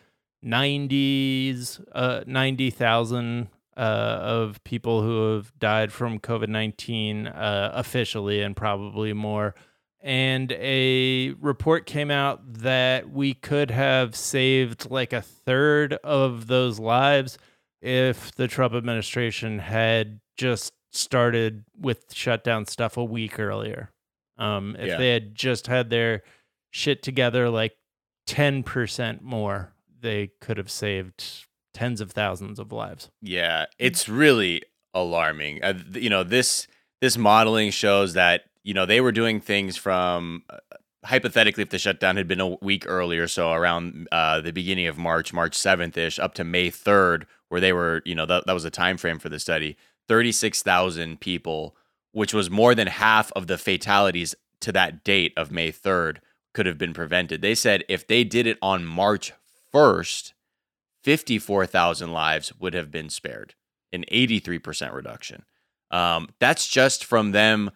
90s, 0.46 1.84
uh, 1.92 2.24
90,000 2.28 3.50
uh, 3.76 3.80
of 3.80 4.64
people 4.64 5.02
who 5.02 5.34
have 5.34 5.58
died 5.58 5.92
from 5.92 6.20
COVID 6.20 6.50
19 6.50 7.26
uh, 7.26 7.72
officially, 7.74 8.44
and 8.44 8.56
probably 8.56 9.12
more. 9.14 9.56
And 10.02 10.52
a 10.52 11.32
report 11.42 11.88
came 11.88 12.12
out 12.12 12.42
that 12.60 13.10
we 13.10 13.34
could 13.34 13.72
have 13.72 14.16
saved 14.16 14.92
like 14.92 15.14
a 15.14 15.24
third 15.24 15.94
of 16.04 16.46
those 16.46 16.78
lives 16.78 17.40
if 17.82 18.32
the 18.36 18.48
Trump 18.48 18.76
administration 18.76 19.58
had 19.58 20.20
just 20.38 20.74
started 20.92 21.66
with 21.76 22.14
shutdown 22.14 22.68
stuff 22.68 22.98
a 22.98 23.04
week 23.04 23.40
earlier. 23.40 23.90
Um, 24.38 24.76
if 24.80 24.88
Yeah. 24.88 24.98
they 24.98 25.10
had 25.14 25.34
just 25.36 25.68
had 25.68 25.90
their 25.90 26.24
shit 26.72 27.02
together 27.04 27.50
like 27.50 27.74
10% 28.28 29.22
more, 29.22 29.74
they 30.02 30.32
could 30.42 30.58
have 30.58 30.70
saved 30.70 31.46
tens 31.74 32.02
of 32.02 32.12
thousands 32.12 32.60
of 32.60 32.72
lives. 32.72 33.10
Yeah, 33.22 33.66
it's 33.80 34.08
really 34.10 34.62
alarming. 34.94 35.64
Uh, 35.64 35.74
you 35.94 36.10
know, 36.10 36.24
this 36.24 36.68
this 37.02 37.18
modeling 37.18 37.72
shows 37.72 38.14
that 38.14 38.44
you 38.64 38.74
know 38.74 38.86
they 38.86 39.02
were 39.02 39.12
doing 39.12 39.40
things 39.40 39.78
from 39.78 40.44
uh, 40.50 40.58
hypothetically 41.06 41.62
if 41.64 41.70
the 41.70 41.78
shutdown 41.78 42.16
had 42.18 42.28
been 42.28 42.40
a 42.42 42.48
week 42.62 42.86
earlier, 42.88 43.28
so 43.28 43.52
around 43.52 44.08
uh, 44.12 44.42
the 44.42 44.52
beginning 44.54 44.88
of 44.88 44.98
March, 44.98 45.34
March 45.34 45.56
seventh 45.56 45.98
ish, 45.98 46.18
up 46.20 46.34
to 46.36 46.44
May 46.44 46.70
third, 46.70 47.28
where 47.50 47.62
they 47.62 47.74
were, 47.74 48.02
you 48.06 48.16
know, 48.16 48.26
that 48.26 48.46
that 48.48 48.54
was 48.54 48.64
the 48.64 48.72
time 48.72 48.98
frame 48.98 49.20
for 49.20 49.30
the 49.30 49.40
study. 49.40 49.76
Thirty 50.08 50.32
six 50.32 50.62
thousand 50.62 51.20
people, 51.20 51.76
which 52.16 52.34
was 52.34 52.50
more 52.50 52.74
than 52.74 52.88
half 52.88 53.30
of 53.34 53.48
the 53.48 53.58
fatalities 53.58 54.34
to 54.62 54.72
that 54.72 55.04
date 55.04 55.34
of 55.36 55.52
May 55.52 55.70
third, 55.70 56.22
could 56.54 56.66
have 56.66 56.78
been 56.78 56.94
prevented. 56.94 57.42
They 57.42 57.56
said 57.56 57.84
if 57.90 58.08
they 58.08 58.24
did 58.24 58.48
it 58.48 58.58
on 58.62 58.86
March 58.86 59.34
first. 59.70 60.34
54,000 61.04 62.12
lives 62.12 62.52
would 62.60 62.74
have 62.74 62.90
been 62.90 63.10
spared, 63.10 63.54
an 63.94 64.06
83% 64.12 64.94
reduction. 64.94 65.44
Um, 65.92 66.30
that's 66.40 66.68
just 66.68 67.06
from 67.06 67.32
them 67.32 67.70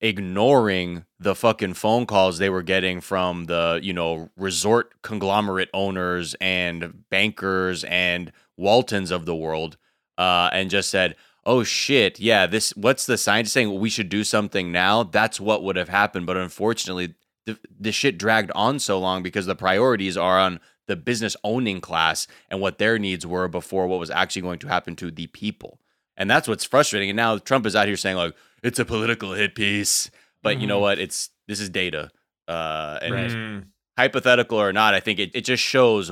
ignoring 0.00 1.04
the 1.18 1.34
fucking 1.34 1.74
phone 1.74 2.06
calls 2.06 2.38
they 2.38 2.48
were 2.48 2.62
getting 2.62 3.00
from 3.00 3.46
the, 3.46 3.80
you 3.82 3.92
know, 3.92 4.30
resort 4.36 4.94
conglomerate 5.02 5.68
owners 5.74 6.34
and 6.40 7.04
bankers 7.10 7.84
and 7.84 8.32
Waltons 8.56 9.10
of 9.10 9.26
the 9.26 9.36
world 9.36 9.76
uh, 10.16 10.48
and 10.52 10.70
just 10.70 10.88
said, 10.88 11.16
oh 11.48 11.64
shit, 11.64 12.20
yeah, 12.20 12.46
this, 12.46 12.76
what's 12.76 13.06
the 13.06 13.16
scientist 13.16 13.54
saying? 13.54 13.70
Well, 13.70 13.78
we 13.78 13.88
should 13.88 14.10
do 14.10 14.22
something 14.22 14.70
now. 14.70 15.02
That's 15.02 15.40
what 15.40 15.62
would 15.64 15.76
have 15.76 15.88
happened. 15.88 16.26
But 16.26 16.36
unfortunately, 16.36 17.14
the, 17.46 17.58
the 17.80 17.90
shit 17.90 18.18
dragged 18.18 18.50
on 18.54 18.78
so 18.78 18.98
long 19.00 19.22
because 19.22 19.46
the 19.46 19.56
priorities 19.56 20.16
are 20.18 20.38
on 20.38 20.60
the 20.86 20.94
business 20.96 21.36
owning 21.42 21.80
class 21.80 22.26
and 22.50 22.60
what 22.60 22.76
their 22.76 22.98
needs 22.98 23.26
were 23.26 23.48
before 23.48 23.86
what 23.86 23.98
was 23.98 24.10
actually 24.10 24.42
going 24.42 24.58
to 24.58 24.68
happen 24.68 24.94
to 24.96 25.10
the 25.10 25.26
people. 25.28 25.80
And 26.18 26.30
that's 26.30 26.48
what's 26.48 26.64
frustrating. 26.64 27.08
And 27.08 27.16
now 27.16 27.38
Trump 27.38 27.64
is 27.64 27.74
out 27.74 27.86
here 27.86 27.96
saying 27.96 28.16
like 28.16 28.34
it's 28.62 28.78
a 28.78 28.84
political 28.84 29.32
hit 29.32 29.54
piece, 29.54 30.10
but 30.42 30.60
you 30.60 30.66
know 30.66 30.78
Mhm. 30.78 30.82
what? 30.82 30.98
It's 30.98 31.30
this 31.46 31.60
is 31.60 31.70
data. 31.70 32.10
Uh, 32.46 32.98
and 33.00 33.14
Right. 33.14 33.30
Mm. 33.30 33.64
hypothetical 33.96 34.58
or 34.60 34.72
not, 34.72 34.94
I 34.94 35.00
think 35.00 35.18
it, 35.18 35.30
it 35.34 35.44
just 35.46 35.62
shows. 35.62 36.10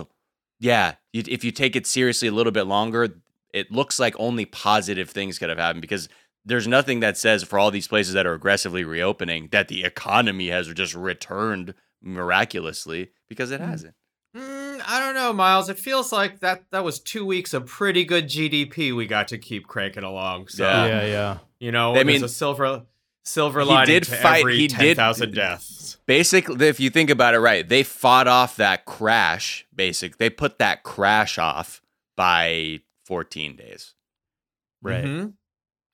Yeah, 0.59 0.95
if 1.13 1.45
you 1.45 1.51
take 1.53 1.77
it 1.77 1.87
seriously 1.87 2.29
a 2.29 2.33
little 2.33 2.53
bit 2.53 2.65
longer, 2.65 3.21
it 3.53 3.71
looks 3.73 3.99
like 3.99 4.15
only 4.19 4.45
positive 4.45 5.11
things 5.11 5.39
could 5.39 5.49
have 5.49 5.59
happened 5.59 5.83
because 5.83 6.09
there's 6.45 6.69
nothing 6.69 7.01
that 7.01 7.17
says 7.17 7.43
for 7.43 7.59
all 7.59 7.71
these 7.71 7.89
places 7.89 8.15
that 8.15 8.27
are 8.27 8.35
aggressively 8.35 8.85
reopening 8.85 9.49
that 9.53 9.69
the 9.69 9.85
economy 9.85 10.49
has 10.49 10.73
just 10.75 10.95
returned 10.95 11.75
miraculously 12.21 13.11
because 13.29 13.51
it 13.51 13.61
Mm. 13.61 13.69
hasn't. 13.69 13.95
Mm, 14.37 14.83
I 14.87 15.01
don't 15.01 15.15
know, 15.15 15.33
Miles. 15.33 15.69
It 15.69 15.79
feels 15.79 16.13
like 16.13 16.41
that 16.41 16.65
that 16.71 16.85
was 16.85 17.01
two 17.01 17.25
weeks 17.25 17.55
of 17.55 17.67
pretty 17.67 18.05
good 18.05 18.29
GDP 18.29 18.93
we 18.93 19.07
got 19.07 19.29
to 19.29 19.39
keep 19.39 19.67
cranking 19.67 20.03
along. 20.05 20.49
So 20.49 20.65
Yeah. 20.65 20.87
yeah, 20.87 21.07
yeah. 21.07 21.39
you 21.59 21.73
know, 21.73 21.93
I 21.93 21.95
there's 21.95 22.07
mean, 22.07 22.25
a 22.25 22.29
silver 22.29 22.83
silver 23.25 23.61
he 23.63 23.67
lining 23.67 23.87
did 23.95 24.03
to 24.05 24.11
fight- 24.17 24.41
every 24.41 24.59
he 24.59 24.69
ten 24.69 24.81
did- 24.85 24.97
thousand 24.97 25.35
deaths. 25.35 25.97
Basically, 26.07 26.69
if 26.69 26.79
you 26.79 26.91
think 26.91 27.11
about 27.11 27.35
it 27.35 27.41
right, 27.41 27.69
they 27.69 27.83
fought 27.83 28.29
off 28.29 28.57
that 28.57 28.85
crash. 28.85 29.67
Basic, 29.75 30.19
they 30.19 30.31
put 30.31 30.59
that 30.59 30.83
crash 30.85 31.39
off 31.39 31.81
by 32.17 32.81
14 33.07 33.57
days. 33.57 33.95
Right. 34.83 35.05
Mm-hmm. 35.05 35.19
That's 35.27 35.33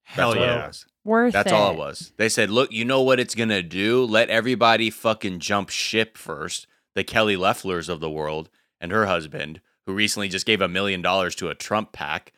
Hell 0.04 0.28
what 0.30 0.38
yeah. 0.38 0.70
Worth 1.04 1.32
That's 1.32 1.50
it. 1.50 1.54
all 1.54 1.72
it 1.72 1.78
was. 1.78 2.12
They 2.16 2.28
said, 2.28 2.50
"Look, 2.50 2.72
you 2.72 2.84
know 2.84 3.02
what 3.02 3.20
it's 3.20 3.34
gonna 3.34 3.62
do? 3.62 4.04
Let 4.04 4.30
everybody 4.30 4.90
fucking 4.90 5.38
jump 5.40 5.68
ship 5.70 6.16
first. 6.18 6.66
The 6.94 7.04
Kelly 7.04 7.36
Loefflers 7.36 7.88
of 7.88 8.00
the 8.00 8.10
world 8.10 8.50
and 8.80 8.92
her 8.92 9.06
husband, 9.06 9.60
who 9.86 9.94
recently 9.94 10.28
just 10.28 10.46
gave 10.46 10.60
a 10.60 10.68
million 10.68 11.00
dollars 11.02 11.34
to 11.36 11.48
a 11.48 11.54
Trump 11.54 11.92
PAC, 11.92 12.32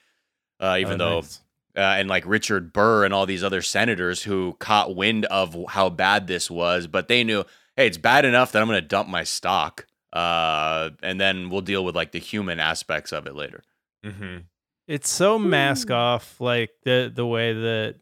uh, 0.60 0.76
even 0.78 1.00
Oh, 1.00 1.04
though 1.04 1.20
nice. 1.20 1.40
uh, 1.76 1.80
and 1.80 2.08
like 2.08 2.24
Richard 2.26 2.72
Burr 2.72 3.04
and 3.04 3.12
all 3.12 3.26
these 3.26 3.42
other 3.44 3.62
senators 3.62 4.22
who 4.22 4.54
caught 4.60 4.94
wind 4.94 5.24
of 5.26 5.56
how 5.70 5.88
bad 5.90 6.26
this 6.26 6.50
was, 6.50 6.86
but 6.86 7.08
they 7.08 7.24
knew, 7.24 7.44
hey, 7.76 7.86
it's 7.86 7.98
bad 7.98 8.24
enough 8.24 8.52
that 8.52 8.62
I'm 8.62 8.68
going 8.68 8.80
to 8.80 8.86
dump 8.86 9.08
my 9.08 9.24
stock, 9.24 9.86
uh, 10.12 10.90
and 11.02 11.20
then 11.20 11.50
we'll 11.50 11.60
deal 11.62 11.84
with 11.84 11.96
like 11.96 12.12
the 12.12 12.20
human 12.20 12.60
aspects 12.60 13.12
of 13.12 13.26
it 13.26 13.34
later. 13.34 13.62
Mm-hmm. 14.04 14.38
It's 14.86 15.08
so 15.08 15.38
mask 15.38 15.90
off 15.90 16.40
like 16.40 16.70
the 16.84 17.10
the 17.14 17.26
way 17.26 17.52
that 17.52 17.96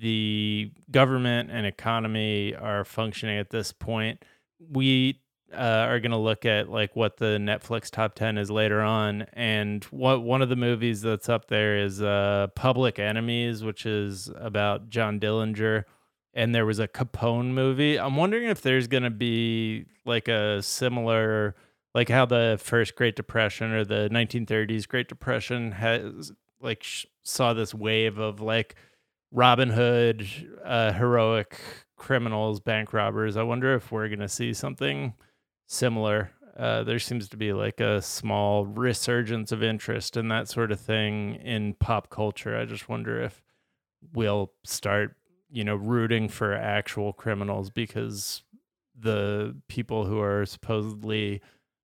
the 0.00 0.70
government 0.90 1.50
and 1.50 1.64
economy 1.64 2.54
are 2.54 2.84
functioning 2.84 3.38
at 3.38 3.50
this 3.50 3.72
point. 3.72 4.22
We 4.58 5.20
uh, 5.52 5.86
are 5.88 6.00
going 6.00 6.12
to 6.12 6.18
look 6.18 6.44
at 6.44 6.68
like 6.68 6.96
what 6.96 7.18
the 7.18 7.38
Netflix 7.38 7.90
top 7.90 8.14
10 8.14 8.38
is 8.38 8.50
later 8.50 8.80
on 8.80 9.26
and 9.34 9.84
what 9.84 10.22
one 10.22 10.42
of 10.42 10.48
the 10.48 10.56
movies 10.56 11.02
that's 11.02 11.28
up 11.28 11.48
there 11.48 11.76
is 11.76 12.02
uh 12.02 12.46
Public 12.54 12.98
Enemies 12.98 13.62
which 13.62 13.84
is 13.84 14.30
about 14.36 14.88
John 14.88 15.20
Dillinger 15.20 15.84
and 16.34 16.54
there 16.54 16.64
was 16.64 16.78
a 16.78 16.88
Capone 16.88 17.52
movie. 17.52 17.98
I'm 17.98 18.16
wondering 18.16 18.48
if 18.48 18.62
there's 18.62 18.86
going 18.86 19.02
to 19.02 19.10
be 19.10 19.84
like 20.06 20.28
a 20.28 20.62
similar 20.62 21.54
like 21.94 22.08
how 22.08 22.24
the 22.24 22.58
first 22.62 22.94
Great 22.94 23.16
Depression 23.16 23.72
or 23.72 23.84
the 23.84 24.08
1930s 24.10 24.88
Great 24.88 25.08
Depression 25.08 25.72
has 25.72 26.32
like 26.60 26.82
sh- 26.82 27.06
saw 27.22 27.52
this 27.52 27.74
wave 27.74 28.18
of 28.18 28.40
like 28.40 28.74
Robin 29.30 29.70
Hood, 29.70 30.26
uh, 30.64 30.92
heroic 30.92 31.58
criminals, 31.96 32.60
bank 32.60 32.92
robbers. 32.92 33.36
I 33.36 33.42
wonder 33.42 33.74
if 33.74 33.90
we're 33.90 34.08
gonna 34.08 34.28
see 34.28 34.52
something 34.52 35.14
similar. 35.66 36.32
Uh, 36.56 36.82
there 36.84 36.98
seems 36.98 37.28
to 37.30 37.36
be 37.36 37.52
like 37.52 37.80
a 37.80 38.02
small 38.02 38.66
resurgence 38.66 39.52
of 39.52 39.62
interest 39.62 40.16
in 40.16 40.28
that 40.28 40.48
sort 40.48 40.70
of 40.70 40.78
thing 40.80 41.36
in 41.36 41.74
pop 41.74 42.10
culture. 42.10 42.56
I 42.56 42.66
just 42.66 42.88
wonder 42.88 43.22
if 43.22 43.42
we'll 44.12 44.52
start, 44.64 45.16
you 45.50 45.64
know, 45.64 45.76
rooting 45.76 46.28
for 46.28 46.52
actual 46.52 47.12
criminals 47.12 47.70
because 47.70 48.42
the 48.98 49.56
people 49.68 50.04
who 50.04 50.20
are 50.20 50.44
supposedly 50.44 51.40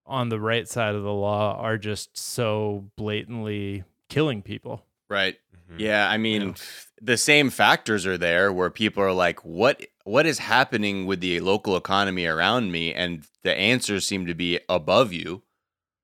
on 0.09 0.29
the 0.31 0.41
right 0.41 0.67
side 0.69 0.95
of 0.95 1.03
the 1.03 1.13
law 1.13 1.57
are 1.61 1.79
just 1.79 2.17
so 2.17 2.87
blatantly 2.97 3.85
killing 4.09 4.43
people. 4.43 4.85
Right. 5.09 5.37
Mm-hmm. 5.71 5.81
Yeah, 5.81 6.09
I 6.09 6.17
mean, 6.17 6.55
the 7.01 7.17
same 7.17 7.51
factors 7.51 8.07
are 8.07 8.19
there 8.19 8.53
where 8.53 8.71
people 8.71 9.03
are 9.03 9.13
like, 9.13 9.45
"What? 9.45 9.87
What 10.05 10.27
is 10.27 10.39
happening 10.39 11.07
with 11.07 11.21
the 11.21 11.41
local 11.41 11.77
economy 11.77 12.27
around 12.27 12.73
me?" 12.73 12.93
And 12.95 13.27
the 13.43 13.55
answers 13.55 14.07
seem 14.07 14.27
to 14.27 14.35
be 14.35 14.61
above 14.69 15.13
you. 15.13 15.43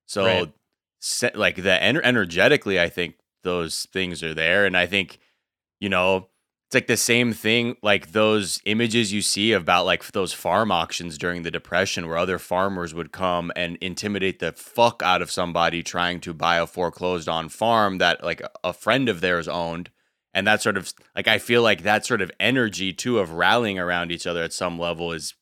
So, 0.05 0.25
Right. 0.25 0.53
se- 0.99 1.31
like 1.35 1.55
the 1.57 1.77
ener- 1.81 2.01
energetically, 2.03 2.79
I 2.79 2.89
think 2.89 3.15
those 3.43 3.85
things 3.91 4.21
are 4.23 4.33
there, 4.33 4.65
and 4.65 4.77
I 4.77 4.85
think, 4.85 5.17
you 5.79 5.89
know, 5.89 6.17
it's 6.17 6.29
like 6.75 6.87
the 6.87 6.97
same 6.97 7.33
thing, 7.33 7.75
like 7.81 8.11
those 8.11 8.61
images 8.65 9.11
you 9.11 9.21
see 9.21 9.51
about 9.53 9.85
like 9.85 10.05
those 10.11 10.33
farm 10.33 10.71
auctions 10.71 11.17
during 11.17 11.41
the 11.43 11.49
depression, 11.51 12.07
where 12.07 12.17
other 12.17 12.37
farmers 12.37 12.93
would 12.93 13.11
come 13.11 13.51
and 13.55 13.77
intimidate 13.81 14.39
the 14.39 14.51
fuck 14.51 15.01
out 15.01 15.21
of 15.23 15.31
somebody 15.31 15.81
trying 15.81 16.19
to 16.21 16.33
buy 16.33 16.57
a 16.57 16.67
foreclosed 16.67 17.27
on 17.27 17.49
farm 17.49 17.97
that 17.97 18.23
like 18.23 18.41
a- 18.63 18.73
friend 18.73 19.09
of 19.09 19.21
theirs 19.21 19.47
owned 19.47 19.89
and 20.33 20.45
that 20.45 20.61
sort 20.61 20.75
of 20.77 20.93
like 21.15 21.27
i 21.29 21.37
feel 21.37 21.61
like 21.63 21.83
that 21.83 22.05
sort 22.05 22.21
of 22.21 22.29
energy 22.39 22.91
too 22.91 23.19
of 23.19 23.31
rallying 23.31 23.79
around 23.79 24.11
each 24.11 24.27
other 24.27 24.43
at 24.43 24.51
some 24.53 24.77
level 24.77 25.11
is 25.13 25.33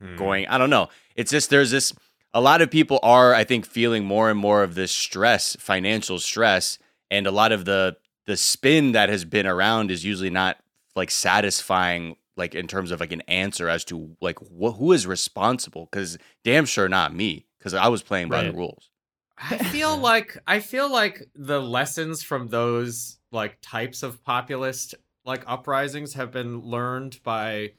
Hmm. 0.00 0.16
going. 0.16 0.46
I 0.48 0.58
don't 0.58 0.68
know. 0.70 0.88
It's 1.16 1.30
just 1.30 1.48
there's 1.48 1.70
this. 1.70 1.92
A 2.34 2.40
lot 2.40 2.60
of 2.60 2.70
people 2.70 2.98
are, 3.02 3.32
I 3.34 3.44
think, 3.44 3.64
feeling 3.64 4.04
more 4.04 4.28
and 4.30 4.38
more 4.38 4.62
of 4.62 4.74
this 4.74 4.92
stress, 4.92 5.56
financial 5.58 6.18
stress, 6.18 6.78
and 7.10 7.26
a 7.26 7.30
lot 7.30 7.50
of 7.52 7.64
the 7.64 7.96
the 8.26 8.36
spin 8.36 8.92
that 8.92 9.08
has 9.08 9.24
been 9.24 9.46
around 9.46 9.90
is 9.90 10.04
usually 10.04 10.30
not 10.30 10.58
like 10.96 11.10
satisfying, 11.10 12.16
like 12.36 12.54
in 12.54 12.66
terms 12.66 12.90
of 12.90 13.00
like 13.00 13.12
an 13.12 13.22
answer 13.22 13.68
as 13.68 13.84
to 13.86 14.16
like 14.20 14.38
wh- 14.38 14.76
who 14.76 14.92
is 14.92 15.06
responsible. 15.06 15.88
Because 15.90 16.18
damn 16.44 16.66
sure 16.66 16.88
not 16.88 17.14
me, 17.14 17.46
because 17.58 17.74
I 17.74 17.88
was 17.88 18.02
playing 18.02 18.28
by 18.28 18.44
the 18.44 18.52
rules. 18.52 18.90
I 19.38 19.58
feel 19.58 19.96
like 19.98 20.36
I 20.46 20.60
feel 20.60 20.90
like 20.90 21.22
the 21.34 21.60
lessons 21.60 22.22
from 22.22 22.48
those 22.48 23.18
like 23.32 23.58
types 23.62 24.02
of 24.02 24.22
populist 24.24 24.94
like 25.24 25.44
uprisings 25.46 26.14
have 26.14 26.30
been 26.30 26.60
learned 26.60 27.20
by 27.22 27.72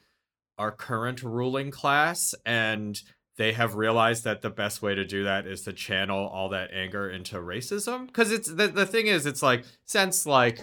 our 0.58 0.70
current 0.70 1.22
ruling 1.22 1.70
class 1.70 2.34
and 2.46 3.00
they 3.42 3.52
have 3.52 3.74
realized 3.74 4.22
that 4.22 4.40
the 4.40 4.50
best 4.50 4.82
way 4.82 4.94
to 4.94 5.04
do 5.04 5.24
that 5.24 5.48
is 5.48 5.62
to 5.62 5.72
channel 5.72 6.28
all 6.28 6.48
that 6.50 6.70
anger 6.72 7.10
into 7.10 7.36
racism? 7.36 8.06
Because 8.06 8.30
it's 8.30 8.46
the, 8.46 8.68
the 8.68 8.86
thing 8.86 9.08
is 9.08 9.26
it's 9.26 9.42
like 9.42 9.64
since 9.84 10.26
like 10.26 10.60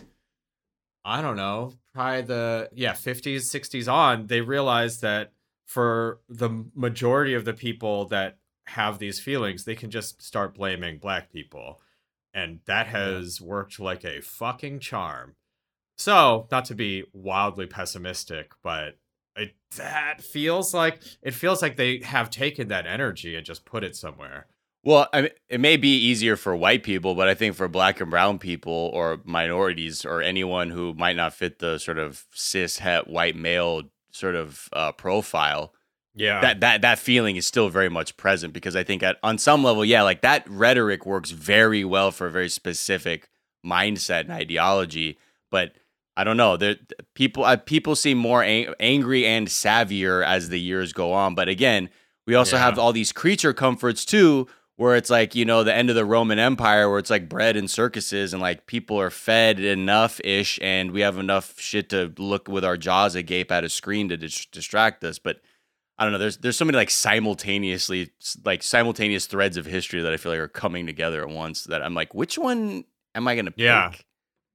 i 1.03 1.21
don't 1.21 1.35
know 1.35 1.73
probably 1.93 2.21
the 2.21 2.69
yeah 2.73 2.93
50s 2.93 3.41
60s 3.53 3.91
on 3.91 4.27
they 4.27 4.41
realized 4.41 5.01
that 5.01 5.33
for 5.65 6.19
the 6.29 6.49
majority 6.73 7.33
of 7.33 7.45
the 7.45 7.53
people 7.53 8.05
that 8.05 8.37
have 8.67 8.99
these 8.99 9.19
feelings 9.19 9.65
they 9.65 9.75
can 9.75 9.91
just 9.91 10.21
start 10.21 10.55
blaming 10.55 10.99
black 10.99 11.31
people. 11.31 11.81
And 12.33 12.59
that 12.65 12.87
has 12.87 13.41
worked 13.41 13.79
like 13.79 14.05
a 14.05 14.21
fucking 14.21 14.79
charm. 14.79 15.35
So 15.97 16.47
not 16.51 16.65
to 16.65 16.75
be 16.75 17.03
wildly 17.11 17.65
pessimistic 17.65 18.53
but 18.63 18.97
it 19.35 19.53
that 19.77 20.21
feels 20.21 20.73
like 20.73 20.99
it 21.21 21.33
feels 21.33 21.61
like 21.61 21.75
they 21.75 21.99
have 21.99 22.29
taken 22.29 22.67
that 22.69 22.85
energy 22.85 23.35
and 23.35 23.45
just 23.45 23.65
put 23.65 23.83
it 23.83 23.95
somewhere. 23.95 24.47
Well, 24.83 25.07
I 25.11 25.21
mean, 25.23 25.31
it 25.49 25.59
may 25.59 25.75
be 25.75 25.93
easier 25.97 26.37
for 26.37 26.55
white 26.55 26.83
people, 26.83 27.13
but 27.13 27.27
I 27.27 27.33
think 27.35 27.55
for 27.55 27.67
black 27.67 27.99
and 27.99 28.09
brown 28.09 28.39
people 28.39 28.89
or 28.93 29.19
minorities 29.25 30.05
or 30.05 30.21
anyone 30.21 30.69
who 30.69 30.93
might 30.93 31.17
not 31.17 31.33
fit 31.33 31.59
the 31.59 31.77
sort 31.79 31.97
of 31.99 32.25
cis 32.33 32.77
het 32.79 33.07
white 33.07 33.35
male 33.35 33.83
sort 34.11 34.35
of 34.35 34.69
uh, 34.71 34.93
profile, 34.93 35.73
Yeah. 36.15 36.39
that 36.41 36.61
that 36.61 36.81
that 36.81 36.97
feeling 36.97 37.35
is 37.35 37.45
still 37.45 37.67
very 37.69 37.89
much 37.89 38.15
present 38.17 38.53
because 38.53 38.75
I 38.75 38.83
think 38.83 39.03
at 39.03 39.17
on 39.21 39.37
some 39.37 39.63
level, 39.65 39.83
yeah, 39.83 40.01
like 40.01 40.21
that 40.21 40.49
rhetoric 40.49 41.05
works 41.05 41.31
very 41.31 41.83
well 41.83 42.11
for 42.11 42.27
a 42.27 42.31
very 42.31 42.49
specific 42.49 43.29
mindset 43.65 44.21
and 44.21 44.31
ideology, 44.31 45.17
but 45.51 45.73
I 46.19 46.23
don't 46.25 46.37
know. 46.37 46.57
There, 46.57 46.75
people 47.15 47.43
uh, 47.45 47.55
people 47.57 47.95
seem 47.95 48.17
more 48.17 48.43
ang- 48.43 48.73
angry 48.79 49.25
and 49.25 49.47
savvier 49.47 50.23
as 50.25 50.49
the 50.49 50.59
years 50.59 50.91
go 50.93 51.13
on. 51.13 51.35
But 51.35 51.47
again, 51.47 51.89
we 52.27 52.35
also 52.35 52.55
Yeah. 52.57 52.63
have 52.65 52.77
all 52.79 52.91
these 52.93 53.11
creature 53.13 53.53
comforts 53.53 54.03
too, 54.05 54.47
where 54.75 54.95
it's 54.95 55.09
like 55.09 55.33
you 55.35 55.45
know 55.45 55.63
the 55.63 55.73
end 55.73 55.89
of 55.89 55.95
the 55.95 56.05
Roman 56.05 56.37
Empire, 56.37 56.89
where 56.89 56.99
it's 56.99 57.09
like 57.09 57.29
bread 57.29 57.55
and 57.55 57.69
circuses, 57.69 58.33
and 58.33 58.41
like 58.41 58.65
people 58.67 58.99
are 58.99 59.09
fed 59.09 59.59
enough 59.59 60.19
ish, 60.23 60.59
and 60.61 60.91
we 60.91 61.01
have 61.01 61.17
enough 61.17 61.59
shit 61.59 61.89
to 61.89 62.13
look 62.17 62.47
with 62.47 62.65
our 62.65 62.75
jaws 62.77 63.15
agape 63.15 63.51
at 63.51 63.63
a 63.63 63.69
screen 63.69 64.09
to 64.09 64.17
dis- 64.17 64.45
distract 64.47 65.03
us. 65.05 65.19
But 65.19 65.37
I 65.97 66.03
don't 66.03 66.11
know. 66.13 66.19
There's 66.19 66.37
there's 66.37 66.57
so 66.57 66.65
many 66.65 66.75
like 66.77 66.89
simultaneously 66.89 68.09
like 68.45 68.63
simultaneous 68.63 69.25
threads 69.25 69.57
of 69.57 69.65
history 69.65 70.01
that 70.01 70.13
I 70.13 70.17
feel 70.17 70.31
like 70.33 70.39
are 70.41 70.47
coming 70.47 70.85
together 70.85 71.21
at 71.21 71.29
once. 71.29 71.63
That 71.65 71.81
I'm 71.81 71.93
like, 71.93 72.13
which 72.13 72.37
one 72.37 72.83
am 73.15 73.27
I 73.27 73.35
gonna 73.35 73.51
pick? 73.51 74.05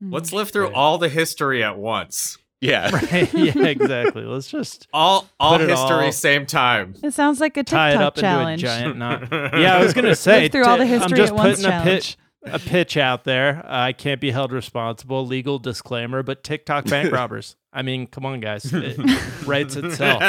Yeah. 0.01 0.09
Let's 0.13 0.31
hmm. 0.31 0.37
live 0.37 0.51
through 0.51 0.67
Right. 0.67 0.75
all 0.75 0.99
the 0.99 1.09
history 1.09 1.63
at 1.63 1.79
once. 1.79 2.39
Yeah. 2.61 2.91
Right. 2.93 3.33
yeah, 3.35 3.67
exactly. 3.67 4.23
Let's 4.25 4.49
just 4.49 4.89
All 4.93 5.29
all 5.39 5.59
history 5.59 6.07
all- 6.07 6.13
same 6.13 6.47
time. 6.47 6.95
It 7.03 7.13
sounds 7.15 7.41
like 7.41 7.57
a 7.57 7.63
tie 7.63 7.91
it 7.91 7.93
TikTok 7.93 8.07
up 8.07 8.15
challenge. 8.17 8.63
into 8.65 8.73
a 8.75 8.79
giant 8.79 8.97
knot. 8.99 9.29
Yeah, 9.61 9.77
I 9.77 9.83
was 9.83 9.93
gonna 9.93 10.15
say 10.15 10.43
Live 10.43 10.53
through 10.53 10.65
all 10.65 10.79
the 10.79 10.85
t- 10.85 10.91
history 10.91 11.11
I'm 11.13 11.17
just 11.17 11.33
at 11.33 11.37
once 11.37 11.51
putting 11.59 11.67
a 11.67 11.69
challenge. 11.71 11.85
pitch 11.87 12.19
a 12.47 12.59
pitch 12.59 12.97
out 12.99 13.25
there. 13.25 13.65
I 13.67 13.93
can't 13.95 14.21
be 14.21 14.31
held 14.31 14.53
responsible. 14.53 15.27
Legal 15.27 15.59
disclaimer, 15.59 16.23
but 16.23 16.45
TikTok 16.45 16.85
bank 16.87 17.11
robbers. 17.11 17.57
I 17.73 17.81
mean, 17.83 18.07
come 18.07 18.27
on, 18.27 18.41
guys. 18.41 18.71
It 18.73 18.99
writes 19.47 19.77
itself. 19.77 20.23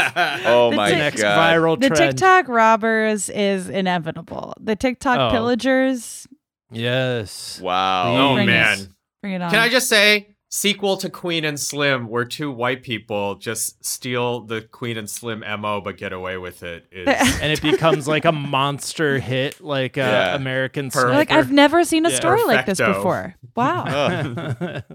Oh 0.45 0.71
The 0.71 0.77
my 0.77 0.89
tic- 0.89 0.97
Next 0.97 1.21
god. 1.21 1.37
viral 1.37 1.79
The 1.79 1.89
trend. 1.89 2.17
TikTok 2.17 2.47
robbers 2.47 3.29
is 3.29 3.67
inevitable. 3.69 4.53
The 4.59 4.75
TikTok 4.77 5.19
Oh. 5.19 5.31
pillagers, 5.35 6.25
Yes. 6.71 7.59
Wow. 7.61 8.31
Oh 8.31 8.33
Bring 8.35 8.47
man. 8.47 8.94
It. 9.25 9.29
bring 9.29 9.33
it 9.33 9.41
on. 9.41 9.49
Can 9.51 9.59
I 9.59 9.69
just 9.69 9.89
say 9.89 10.29
sequel 10.49 10.95
to 10.97 11.09
Queen 11.09 11.43
and 11.43 11.59
Slim 11.59 12.07
where 12.07 12.23
two 12.23 12.51
white 12.51 12.83
people 12.83 13.35
just 13.35 13.83
steal 13.83 14.41
the 14.41 14.61
Queen 14.61 14.95
and 14.97 15.09
Slim 15.09 15.43
MO 15.59 15.81
but 15.81 15.97
get 15.97 16.13
away 16.13 16.37
with 16.37 16.63
it 16.63 16.85
is 16.91 17.07
And 17.41 17.51
it 17.51 17.61
becomes 17.61 18.07
like 18.07 18.25
a 18.25 18.31
monster 18.31 19.19
hit, 19.19 19.59
like 19.59 19.97
uh, 19.97 20.01
Yeah. 20.01 20.35
American 20.35 20.91
Perfect. 20.91 21.13
like 21.15 21.31
I've 21.31 21.51
never 21.51 21.83
seen 21.83 22.05
a 22.05 22.09
Yeah. 22.09 22.15
story 22.15 22.43
like 22.45 22.65
this 22.65 22.79
before. 22.79 23.35
Wow. 23.55 24.81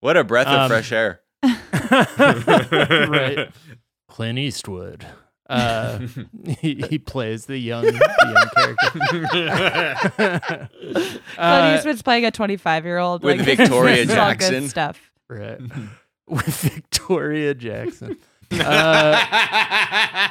What 0.00 0.16
a 0.16 0.24
breath 0.24 0.46
of 0.46 0.60
Um, 0.60 0.68
fresh 0.68 0.92
air. 0.92 1.20
right. 1.42 3.48
Clint 4.08 4.38
Eastwood. 4.38 5.06
Uh, 5.48 6.00
he, 6.60 6.82
he 6.90 6.98
plays 6.98 7.46
the 7.46 7.56
young, 7.58 7.84
the 7.84 7.92
young 7.92 8.48
character. 8.56 10.68
Clint 11.34 11.76
Eastwood's 11.78 12.02
playing 12.02 12.24
a 12.24 12.30
25 12.30 12.84
year 12.84 12.98
old. 12.98 13.22
With 13.22 13.38
like, 13.38 13.46
Victoria 13.56 14.02
it's 14.02 14.10
all 14.12 14.32
good 14.32 14.40
Jackson. 14.40 14.68
stuff. 14.68 15.10
right. 15.28 15.60
With 16.28 16.46
Victoria 16.46 17.54
Jackson. 17.54 18.16
Uh, 18.52 20.28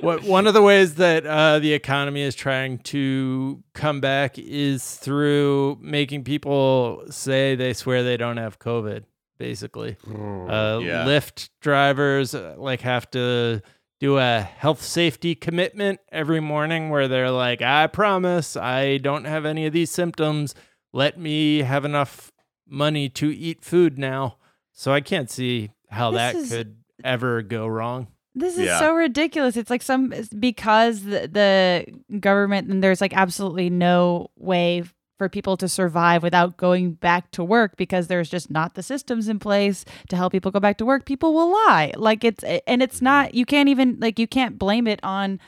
what, 0.00 0.22
one 0.22 0.46
of 0.46 0.54
the 0.54 0.62
ways 0.62 0.94
that 0.94 1.26
uh, 1.26 1.58
the 1.58 1.74
economy 1.74 2.22
is 2.22 2.34
trying 2.34 2.78
to 2.78 3.62
come 3.74 4.00
back 4.00 4.38
is 4.38 4.96
through 4.96 5.76
making 5.82 6.24
people 6.24 7.04
say 7.10 7.56
they 7.56 7.74
swear 7.74 8.02
they 8.02 8.16
don't 8.16 8.38
have 8.38 8.58
COVID, 8.58 9.02
basically. 9.36 9.98
Uh, 10.08 10.80
Yeah. 10.82 11.04
Lyft 11.04 11.50
drivers 11.60 12.34
uh, 12.34 12.54
like 12.56 12.80
have 12.80 13.10
to 13.10 13.60
do 14.00 14.18
a 14.18 14.40
health 14.40 14.82
safety 14.82 15.34
commitment 15.34 16.00
every 16.12 16.40
morning 16.40 16.88
where 16.90 17.08
they're 17.08 17.30
like, 17.30 17.60
I 17.62 17.86
promise 17.88 18.56
I 18.56 18.98
don't 18.98 19.24
have 19.24 19.44
any 19.44 19.66
of 19.66 19.72
these 19.72 19.90
symptoms. 19.90 20.54
Let 20.92 21.18
me 21.18 21.58
have 21.62 21.84
enough 21.84 22.30
money 22.66 23.08
to 23.10 23.34
eat 23.34 23.64
food 23.64 23.98
now. 23.98 24.36
So 24.72 24.92
I 24.92 25.00
can't 25.00 25.28
see 25.30 25.70
how 25.90 26.10
This 26.12 26.18
that 26.18 26.34
is- 26.36 26.48
could 26.50 26.76
ever 27.02 27.42
go 27.42 27.66
wrong. 27.66 28.08
This 28.34 28.56
is 28.56 28.66
Yeah. 28.66 28.78
so 28.78 28.94
ridiculous. 28.94 29.56
It's 29.56 29.70
like 29.70 29.82
some 29.82 30.12
because 30.38 31.02
the, 31.02 31.26
the 31.26 32.18
government 32.20 32.68
and 32.70 32.82
there's 32.84 33.00
like 33.00 33.16
absolutely 33.16 33.68
no 33.68 34.28
way 34.36 34.84
for 35.18 35.28
people 35.28 35.56
to 35.56 35.68
survive 35.68 36.22
without 36.22 36.56
going 36.56 36.92
back 36.92 37.30
to 37.32 37.44
work 37.44 37.76
because 37.76 38.06
there's 38.06 38.30
just 38.30 38.50
not 38.50 38.74
the 38.74 38.82
systems 38.82 39.28
in 39.28 39.38
place 39.38 39.84
to 40.08 40.16
help 40.16 40.32
people 40.32 40.50
go 40.50 40.60
back 40.60 40.78
to 40.78 40.86
work. 40.86 41.04
People 41.04 41.34
will 41.34 41.50
lie. 41.50 41.92
Like 41.96 42.24
it's 42.24 42.44
and 42.66 42.82
it's 42.82 43.02
not 43.02 43.34
you 43.34 43.44
can't 43.44 43.68
even 43.68 43.98
like 44.00 44.18
you 44.18 44.28
can't 44.28 44.58
blame 44.58 44.86
it 44.86 45.00
on 45.02 45.40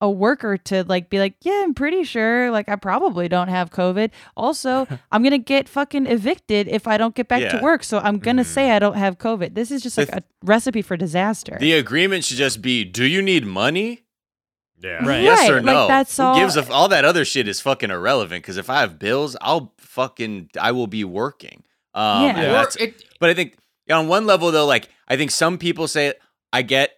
a 0.00 0.10
worker 0.10 0.56
to 0.56 0.82
like 0.84 1.10
be 1.10 1.18
like, 1.18 1.34
yeah, 1.42 1.62
I'm 1.62 1.74
pretty 1.74 2.04
sure 2.04 2.50
like 2.50 2.68
I 2.68 2.76
probably 2.76 3.28
don't 3.28 3.48
have 3.48 3.70
COVID. 3.70 4.10
Also, 4.36 4.86
I'm 5.12 5.22
gonna 5.22 5.38
get 5.38 5.68
fucking 5.68 6.06
evicted 6.06 6.68
if 6.68 6.86
I 6.86 6.96
don't 6.96 7.14
get 7.14 7.28
back 7.28 7.50
to 7.50 7.62
work. 7.62 7.84
So 7.84 7.98
I'm 7.98 8.18
gonna 8.18 8.42
mm-hmm. 8.42 8.50
say 8.50 8.70
I 8.70 8.78
don't 8.78 8.96
have 8.96 9.18
COVID. 9.18 9.54
This 9.54 9.70
is 9.70 9.82
just 9.82 9.96
The 9.96 10.06
like 10.06 10.16
a 10.16 10.22
recipe 10.42 10.82
for 10.82 10.96
disaster. 10.96 11.58
The 11.60 11.74
agreement 11.74 12.24
should 12.24 12.38
just 12.38 12.62
be: 12.62 12.84
Do 12.84 13.04
you 13.04 13.20
need 13.20 13.44
money? 13.44 14.04
Yeah. 14.82 15.04
Right. 15.06 15.22
Yes 15.22 15.48
or 15.48 15.56
like, 15.56 15.64
no? 15.64 15.86
that's 15.88 16.16
Who 16.16 16.22
all. 16.22 16.34
gives 16.34 16.56
a 16.56 16.60
f- 16.60 16.70
all 16.70 16.88
that 16.88 17.04
other 17.04 17.24
shit 17.24 17.48
is 17.48 17.60
fucking 17.60 17.90
irrelevant. 17.90 18.42
Because 18.42 18.56
if 18.56 18.68
I 18.70 18.80
have 18.80 18.98
bills, 18.98 19.36
I'll 19.40 19.72
fucking 19.78 20.50
I 20.60 20.72
will 20.72 20.86
be 20.86 21.04
working. 21.04 21.62
Um, 21.94 22.24
Yeah. 22.24 22.40
and 22.62 22.76
it, 22.80 23.04
But 23.18 23.30
I 23.30 23.34
think 23.34 23.56
on 23.90 24.08
one 24.08 24.26
level 24.26 24.50
though, 24.52 24.66
like 24.66 24.88
I 25.08 25.16
think 25.16 25.30
some 25.30 25.58
people 25.58 25.88
say 25.88 26.14
I 26.52 26.62
get 26.62 26.90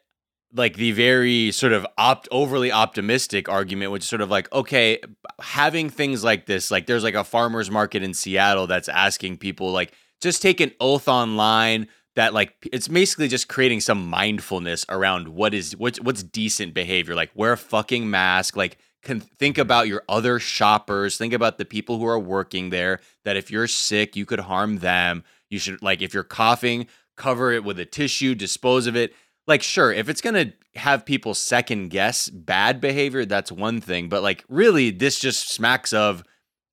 like 0.55 0.77
the 0.77 0.93
very 0.93 1.51
sort 1.51 1.73
of 1.73 1.87
opt 1.97 2.29
overly 2.31 2.71
optimistic 2.71 3.49
argument, 3.49 3.91
which 3.91 4.03
is 4.03 4.09
sort 4.09 4.21
of 4.21 4.31
like, 4.31 4.53
okay, 4.53 5.01
having 5.41 5.89
things 5.89 6.23
like 6.23 6.45
this, 6.47 6.71
like 6.71 6.87
there's 6.87 7.03
like 7.03 7.15
a 7.15 7.25
farmer's 7.25 7.71
market 7.71 8.03
in 8.03 8.13
Seattle 8.13 8.67
that's 8.67 8.89
asking 8.89 9.39
people 9.39 9.73
like 9.73 9.93
just 10.21 10.43
take 10.43 10.61
an 10.61 10.71
oath 10.79 11.09
online 11.09 11.89
that 12.17 12.35
like 12.35 12.55
it's 12.73 12.89
basically 12.89 13.29
just 13.29 13.49
creating 13.49 13.81
some 13.81 14.09
mindfulness 14.09 14.85
around 14.89 15.29
what 15.29 15.55
is 15.55 15.77
what's 15.77 16.01
what's 16.01 16.23
decent 16.23 16.75
behavior, 16.75 17.15
like 17.15 17.31
wear 17.35 17.53
a 17.53 17.57
fucking 17.57 18.11
mask, 18.11 18.57
like 18.57 18.79
can 19.03 19.21
think 19.21 19.59
about 19.59 19.89
your 19.89 20.03
other 20.09 20.39
shoppers, 20.39 21.17
think 21.17 21.33
about 21.33 21.59
the 21.59 21.65
people 21.65 21.99
who 21.99 22.07
are 22.07 22.19
working 22.19 22.71
there, 22.71 23.01
that 23.25 23.37
if 23.37 23.51
you're 23.51 23.67
sick, 23.67 24.15
you 24.15 24.25
could 24.25 24.41
harm 24.41 24.79
them. 24.79 25.25
You 25.51 25.59
should 25.59 25.83
like 25.83 26.03
if 26.03 26.15
you're 26.15 26.23
coughing, 26.23 26.87
cover 27.17 27.53
it 27.53 27.65
with 27.65 27.79
a 27.79 27.85
tissue, 27.85 28.35
dispose 28.35 28.87
of 28.87 28.97
it. 28.97 29.15
Like 29.47 29.63
sure, 29.63 29.93
if 29.93 30.09
it's 30.09 30.21
going 30.21 30.35
to 30.35 30.53
have 30.79 31.05
people 31.05 31.35
second 31.35 31.89
guess 31.89 32.29
bad 32.29 32.81
behavior, 32.81 33.25
that's 33.25 33.53
one 33.53 33.81
thing, 33.81 34.09
but 34.09 34.23
like 34.23 34.45
really 34.49 34.91
this 34.91 35.19
just 35.19 35.49
smacks 35.49 35.93
of 35.93 36.23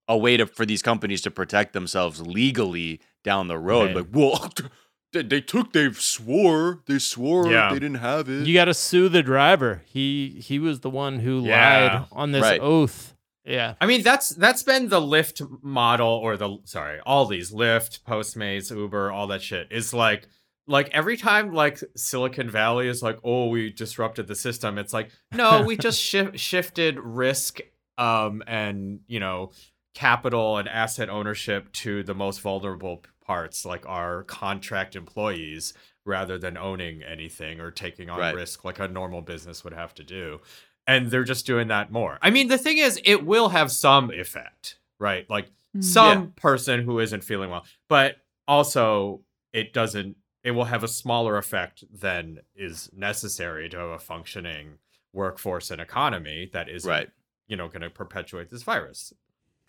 a 0.07 0.17
way 0.17 0.37
to 0.37 0.45
for 0.45 0.65
these 0.65 0.81
companies 0.81 1.21
to 1.21 1.31
protect 1.31 1.73
themselves 1.73 2.21
legally 2.21 3.01
down 3.23 3.47
the 3.47 3.57
road. 3.57 3.95
Right. 3.95 3.97
Like, 3.97 4.07
well, 4.11 4.51
they, 5.13 5.23
they 5.23 5.41
took. 5.41 5.73
They 5.73 5.91
swore. 5.93 6.81
They 6.85 6.99
swore. 6.99 7.49
Yeah. 7.51 7.69
They 7.73 7.79
didn't 7.79 7.97
have 7.99 8.29
it. 8.29 8.45
You 8.45 8.53
got 8.53 8.65
to 8.65 8.73
sue 8.73 9.09
the 9.09 9.23
driver. 9.23 9.81
He 9.85 10.39
he 10.43 10.59
was 10.59 10.81
the 10.81 10.89
one 10.89 11.19
who 11.19 11.41
Yeah. 11.45 11.91
lied 11.97 12.05
on 12.11 12.31
this 12.31 12.41
Right. 12.43 12.61
oath. 12.61 13.15
Yeah. 13.45 13.73
I 13.81 13.85
mean, 13.87 14.03
that's 14.03 14.29
that's 14.29 14.61
been 14.63 14.89
the 14.89 14.99
Lyft 15.01 15.41
model, 15.63 16.07
or 16.09 16.37
the 16.37 16.57
sorry, 16.65 16.99
all 17.05 17.25
these 17.25 17.51
Lyft, 17.51 18.01
Postmates, 18.03 18.69
Uber, 18.75 19.11
all 19.11 19.27
that 19.27 19.41
shit 19.41 19.67
is 19.71 19.93
like, 19.93 20.27
like 20.67 20.89
every 20.91 21.17
time 21.17 21.51
like 21.53 21.79
Silicon 21.95 22.49
Valley 22.49 22.87
is 22.87 23.01
like, 23.01 23.17
oh, 23.23 23.47
we 23.47 23.71
disrupted 23.71 24.27
the 24.27 24.35
system. 24.35 24.77
It's 24.77 24.93
like, 24.93 25.09
no, 25.33 25.63
we 25.63 25.75
just 25.87 25.99
shi- 25.99 26.37
shifted 26.37 26.99
risk, 26.99 27.59
um, 27.97 28.43
and 28.45 28.99
you 29.07 29.19
know, 29.19 29.51
capital 29.95 30.57
and 30.57 30.69
asset 30.69 31.09
ownership 31.09 31.71
to 31.73 32.03
the 32.03 32.13
most 32.13 32.41
vulnerable 32.41 33.03
parts, 33.29 33.63
like 33.63 33.85
our 33.87 34.23
contract 34.23 34.95
employees, 34.95 35.73
rather 36.03 36.39
than 36.39 36.57
owning 36.57 37.03
anything 37.03 37.59
or 37.59 37.69
taking 37.69 38.09
on 38.09 38.17
Right. 38.19 38.33
risk 38.33 38.63
like 38.65 38.79
a 38.79 38.87
normal 38.87 39.21
business 39.21 39.63
would 39.63 39.73
have 39.73 39.93
to 39.95 40.03
do 40.03 40.41
and 40.87 41.11
they're 41.11 41.23
just 41.35 41.45
doing 41.45 41.67
that 41.67 41.91
more. 41.91 42.17
I 42.23 42.31
mean, 42.31 42.47
the 42.47 42.57
thing 42.57 42.79
is, 42.79 42.99
it 43.05 43.23
will 43.23 43.49
have 43.49 43.71
some 43.71 44.09
effect, 44.09 44.79
right? 44.97 45.29
Like 45.29 45.51
Mm. 45.77 45.83
some 45.83 46.31
person 46.31 46.81
who 46.81 46.97
isn't 46.99 47.23
feeling 47.23 47.51
well, 47.51 47.63
but 47.87 48.15
also 48.47 49.21
it 49.53 49.71
doesn't. 49.71 50.15
It 50.43 50.51
will 50.51 50.65
have 50.73 50.83
a 50.83 50.87
smaller 50.87 51.37
effect 51.37 51.83
than 51.93 52.39
is 52.55 52.89
necessary 52.91 53.69
to 53.69 53.77
have 53.77 53.89
a 53.91 53.99
functioning 53.99 54.79
workforce 55.13 55.69
and 55.69 55.79
economy 55.79 56.49
that 56.53 56.67
isn't, 56.69 56.89
Right. 56.89 57.09
you 57.47 57.55
know, 57.55 57.67
going 57.67 57.83
to 57.83 57.91
perpetuate 57.91 58.49
this 58.49 58.63
virus. 58.63 59.13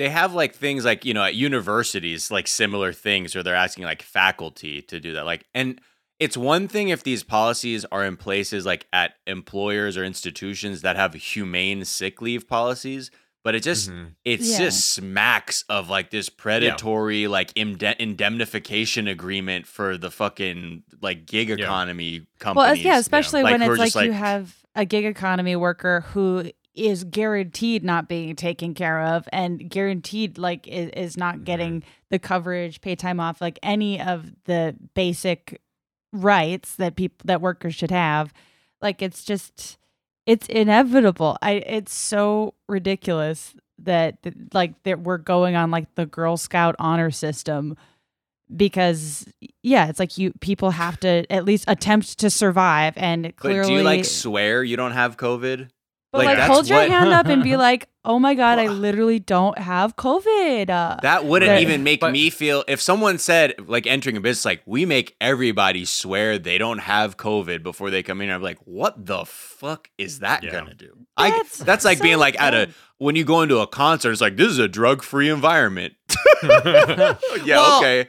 They 0.01 0.09
have 0.09 0.33
like 0.35 0.55
things 0.55 0.85
like 0.85 1.05
you 1.05 1.13
know 1.15 1.23
at 1.23 1.35
universities 1.35 2.31
like 2.31 2.49
similar 2.49 2.91
things 2.93 3.35
where 3.35 3.45
they're 3.45 3.55
asking 3.55 3.85
like 3.85 4.03
faculty 4.03 4.81
to 4.83 4.99
do 4.99 5.13
that 5.13 5.25
like 5.27 5.45
and 5.55 5.81
it's 6.19 6.37
one 6.37 6.69
thing 6.69 6.89
if 6.89 7.03
these 7.03 7.23
policies 7.23 7.85
are 7.93 8.05
in 8.05 8.17
places 8.17 8.65
like 8.67 8.87
at 8.93 9.13
employers 9.27 9.97
or 9.99 10.05
institutions 10.05 10.81
that 10.83 10.97
have 10.97 11.13
humane 11.15 11.85
sick 11.85 12.21
leave 12.23 12.49
policies 12.49 13.11
but 13.45 13.55
it 13.55 13.63
just 13.63 13.91
Mhm. 13.91 14.15
it 14.25 14.41
Yeah. 14.41 14.59
just 14.59 14.91
smacks 14.93 15.65
of 15.69 15.89
like 15.91 16.11
this 16.11 16.29
predatory 16.29 17.27
like 17.27 17.53
inde- 17.55 17.97
indemnification 17.99 19.07
agreement 19.09 19.67
for 19.67 19.97
the 19.97 20.11
fucking 20.11 20.83
like 21.01 21.27
gig 21.27 21.49
Yeah. 21.49 21.57
economy 21.57 22.21
Well, 22.21 22.27
companies 22.39 22.79
as- 22.81 22.85
yeah, 22.85 22.99
especially 22.99 23.43
Like, 23.43 23.53
when 23.53 23.61
who 23.63 23.71
are 23.71 23.75
it's 23.75 23.79
like, 23.81 23.93
just 23.93 24.05
you 24.05 24.13
have 24.13 24.57
a 24.75 24.85
gig 24.85 25.05
economy 25.05 25.57
worker 25.57 26.03
who 26.13 26.51
is 26.75 27.05
guaranteed 27.05 27.85
not 27.85 28.09
being 28.09 28.37
taken 28.37 28.75
care 28.75 29.01
of 29.01 29.29
and 29.33 29.69
guaranteed 29.69 30.39
like 30.39 30.67
is, 30.69 30.91
is 30.91 31.13
Mm-hmm. 31.13 31.21
not 31.21 31.45
getting 31.45 31.83
the 32.11 32.19
coverage, 32.19 32.81
pay 32.81 32.95
time 32.95 33.21
off, 33.21 33.41
like 33.41 33.59
any 33.63 34.01
of 34.01 34.33
the 34.45 34.77
basic 34.95 35.61
rights 36.13 36.77
that 36.77 36.97
people 36.97 37.19
that 37.25 37.41
workers 37.41 37.75
should 37.75 37.91
have. 37.91 38.33
Like 38.81 39.03
it's 39.03 39.25
just 39.25 39.79
it's 40.27 40.47
inevitable. 40.49 41.37
I 41.43 41.53
it's 41.53 41.93
so 41.93 42.55
ridiculous 42.69 43.55
that 43.79 44.23
that, 44.23 44.55
like 44.55 44.81
that 44.85 45.01
we're 45.01 45.19
going 45.19 45.57
on 45.57 45.71
like 45.71 45.95
the 45.95 46.07
Girl 46.07 46.37
Scout 46.37 46.77
honor 46.79 47.11
system 47.11 47.77
because 48.55 49.29
yeah, 49.63 49.89
it's 49.89 49.99
like 49.99 50.19
you 50.19 50.33
people 50.41 50.71
have 50.71 50.99
to 51.01 51.31
at 51.33 51.45
least 51.45 51.65
attempt 51.69 52.19
to 52.19 52.31
survive 52.31 52.95
and 52.97 53.33
but 53.43 53.65
do 53.65 53.73
you 53.73 53.83
like 53.83 54.05
swear 54.05 54.65
you 54.65 54.77
don't 54.77 54.93
have 54.93 55.17
covid 55.17 55.69
but 56.13 56.25
like, 56.25 56.39
like, 56.39 56.51
hold 56.51 56.69
your 56.69 56.79
what- 56.79 56.89
hand 56.91 57.11
up 57.11 57.27
and 57.27 57.43
be 57.43 57.57
like, 57.69 57.89
"Oh 58.05 58.19
my 58.19 58.35
god, 58.35 58.59
I 58.59 58.67
literally 58.69 59.19
don't 59.21 59.57
have 59.59 59.95
COVID." 59.97 60.69
Uh, 60.71 60.97
That 61.03 61.25
wouldn't 61.25 61.51
Right. 61.51 61.63
even 61.63 61.83
make 61.85 62.01
But- 62.01 62.13
me 62.13 62.31
feel 62.31 62.65
if 62.69 62.81
someone 62.81 63.19
said 63.19 63.55
like 63.69 63.87
entering 63.87 64.17
a 64.17 64.21
business 64.21 64.45
like 64.45 64.63
we 64.67 64.85
make 64.87 65.15
everybody 65.21 65.85
swear 65.85 66.39
they 66.39 66.59
don't 66.59 66.79
have 66.81 67.17
COVID 67.17 67.63
before 67.63 67.91
they 67.91 68.03
come 68.03 68.21
in. 68.21 68.31
I'm 68.31 68.43
like, 68.43 68.59
what 68.65 69.07
the 69.07 69.25
fuck 69.25 69.89
is 69.99 70.19
that 70.21 70.43
Yeah. 70.43 70.51
gonna 70.51 70.75
do? 70.75 70.93
I 71.17 71.31
That's 71.31 71.59
that's 71.59 71.85
like 71.85 71.99
so 71.99 72.03
being 72.05 72.19
like 72.19 72.41
at 72.41 72.55
a 72.55 72.69
when 72.99 73.15
you 73.17 73.25
go 73.25 73.43
into 73.43 73.59
a 73.59 73.67
concert, 73.67 74.13
it's 74.13 74.21
like 74.21 74.37
this 74.37 74.49
is 74.49 74.59
a 74.59 74.69
drug 74.69 75.03
free 75.03 75.29
environment. 75.31 75.95
yeah, 76.43 77.15
Well- 77.47 77.79
okay. 77.81 78.09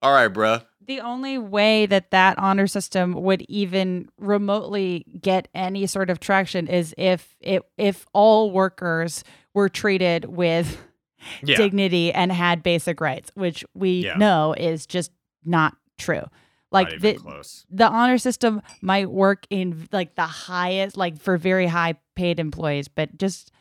All 0.00 0.12
right, 0.12 0.32
bruh. 0.32 0.64
The 0.88 1.00
only 1.00 1.38
way 1.38 1.86
that 1.86 2.10
that 2.10 2.36
honor 2.38 2.66
system 2.66 3.12
would 3.12 3.42
even 3.42 4.08
remotely 4.18 5.04
get 5.20 5.46
any 5.54 5.86
sort 5.86 6.10
of 6.10 6.18
traction 6.18 6.66
is 6.66 6.94
if 6.98 7.36
it 7.40 7.62
if 7.76 8.06
all 8.12 8.50
workers 8.50 9.22
were 9.54 9.68
treated 9.68 10.24
with 10.24 10.78
Yeah. 11.42 11.56
dignity 11.56 12.12
and 12.12 12.32
had 12.32 12.62
basic 12.62 13.00
rights, 13.00 13.30
which 13.34 13.64
we 13.74 14.04
Yeah. 14.04 14.16
know 14.16 14.54
is 14.56 14.86
just 14.86 15.12
not 15.44 15.76
true. 15.98 16.22
Like 16.70 17.00
the 17.00 17.14
close. 17.14 17.66
the 17.70 17.86
honor 17.88 18.18
system 18.18 18.62
might 18.80 19.10
work 19.10 19.46
in 19.50 19.88
like 19.92 20.14
the 20.16 20.26
highest 20.26 20.96
like 20.96 21.18
for 21.20 21.36
very 21.36 21.66
high 21.66 21.94
paid 22.16 22.38
employees, 22.40 22.88
but 22.88 23.16
just 23.18 23.52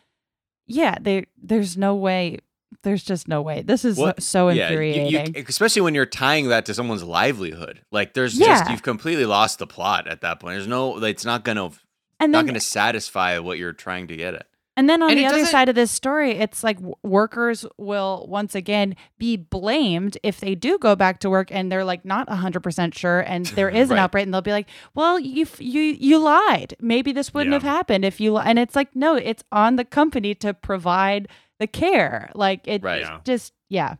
yeah, 0.65 0.97
there 1.01 1.25
there's 1.41 1.77
no 1.77 1.95
way 1.95 2.39
there's 2.83 3.03
just 3.03 3.27
no 3.27 3.41
way. 3.41 3.61
This 3.61 3.85
is 3.85 3.97
What- 3.97 4.21
so 4.21 4.49
Yeah, 4.49 4.53
you- 4.55 4.61
infuriating. 4.79 5.35
you, 5.35 5.43
especially 5.47 5.81
when 5.81 5.95
you're 5.95 6.05
tying 6.05 6.49
that 6.49 6.65
to 6.65 6.73
someone's 6.73 7.03
livelihood. 7.03 7.81
Like 7.91 8.13
there's 8.13 8.37
just 8.37 8.69
you've 8.69 8.83
completely 8.83 9.25
lost 9.25 9.59
the 9.59 9.67
plot 9.67 10.07
at 10.07 10.21
that 10.21 10.39
point. 10.39 10.55
There's 10.55 10.67
no 10.67 11.01
it's 11.03 11.25
not 11.25 11.43
gonna 11.43 11.71
and 12.19 12.31
not 12.31 12.45
gonna 12.45 12.59
satisfy 12.59 13.39
what 13.39 13.57
you're 13.57 13.73
trying 13.73 14.07
to 14.07 14.15
get 14.17 14.33
at. 14.33 14.47
And 14.75 14.87
then 14.87 15.01
on 15.01 15.09
And 15.09 15.17
the 15.17 15.25
other 15.25 15.43
side 15.47 15.69
of 15.69 15.75
this 15.75 15.89
story, 15.89 16.33
it's 16.33 16.63
like 16.63 16.77
workers 17.01 17.65
will 17.79 18.27
once 18.29 18.53
again 18.53 18.95
be 19.17 19.35
blamed 19.35 20.19
if 20.21 20.39
they 20.39 20.53
do 20.53 20.77
go 20.77 20.95
back 20.95 21.19
to 21.21 21.31
work 21.31 21.47
and 21.51 21.71
they're 21.71 21.83
like 21.83 22.05
not 22.05 22.27
100% 22.29 22.93
sure 22.93 23.21
and 23.21 23.47
there 23.47 23.69
is 23.81 23.89
an 23.89 23.95
Right. 23.95 24.03
outbreak 24.03 24.25
and 24.25 24.33
they'll 24.33 24.41
be 24.41 24.51
like, 24.51 24.67
"Well, 24.93 25.19
you 25.19 25.47
you 25.57 25.81
you 25.81 26.19
lied. 26.19 26.75
Maybe 26.79 27.11
this 27.11 27.33
wouldn't 27.33 27.53
Yeah. 27.53 27.59
have 27.59 27.63
happened 27.77 28.05
if 28.05 28.19
you 28.21 28.33
li-. 28.33 28.43
and 28.45 28.59
it's 28.59 28.75
like, 28.75 28.95
"No, 28.95 29.15
it's 29.15 29.43
on 29.51 29.77
the 29.77 29.85
company 29.85 30.35
to 30.35 30.53
provide 30.53 31.27
the 31.59 31.67
care." 31.67 32.31
Like 32.35 32.67
it 32.67 32.83
Right. 32.83 33.01
Yeah. 33.01 33.19
just 33.23 33.53
yeah. 33.69 33.95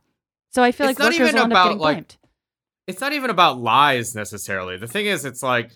So 0.51 0.63
I 0.63 0.71
feel 0.71 0.87
It's 0.89 0.97
like 0.99 1.03
not 1.03 1.13
workers 1.13 1.19
even 1.29 1.35
will 1.35 1.43
end 1.43 1.53
up 1.53 1.57
about, 1.57 1.63
getting 1.65 1.79
like, 1.79 1.95
blamed. 1.95 2.17
it's 2.87 3.01
not 3.01 3.13
even 3.13 3.29
about 3.29 3.59
lies 3.59 4.15
necessarily. 4.15 4.77
The 4.77 4.87
thing 4.87 5.05
is, 5.05 5.25
it's 5.25 5.43
like 5.43 5.71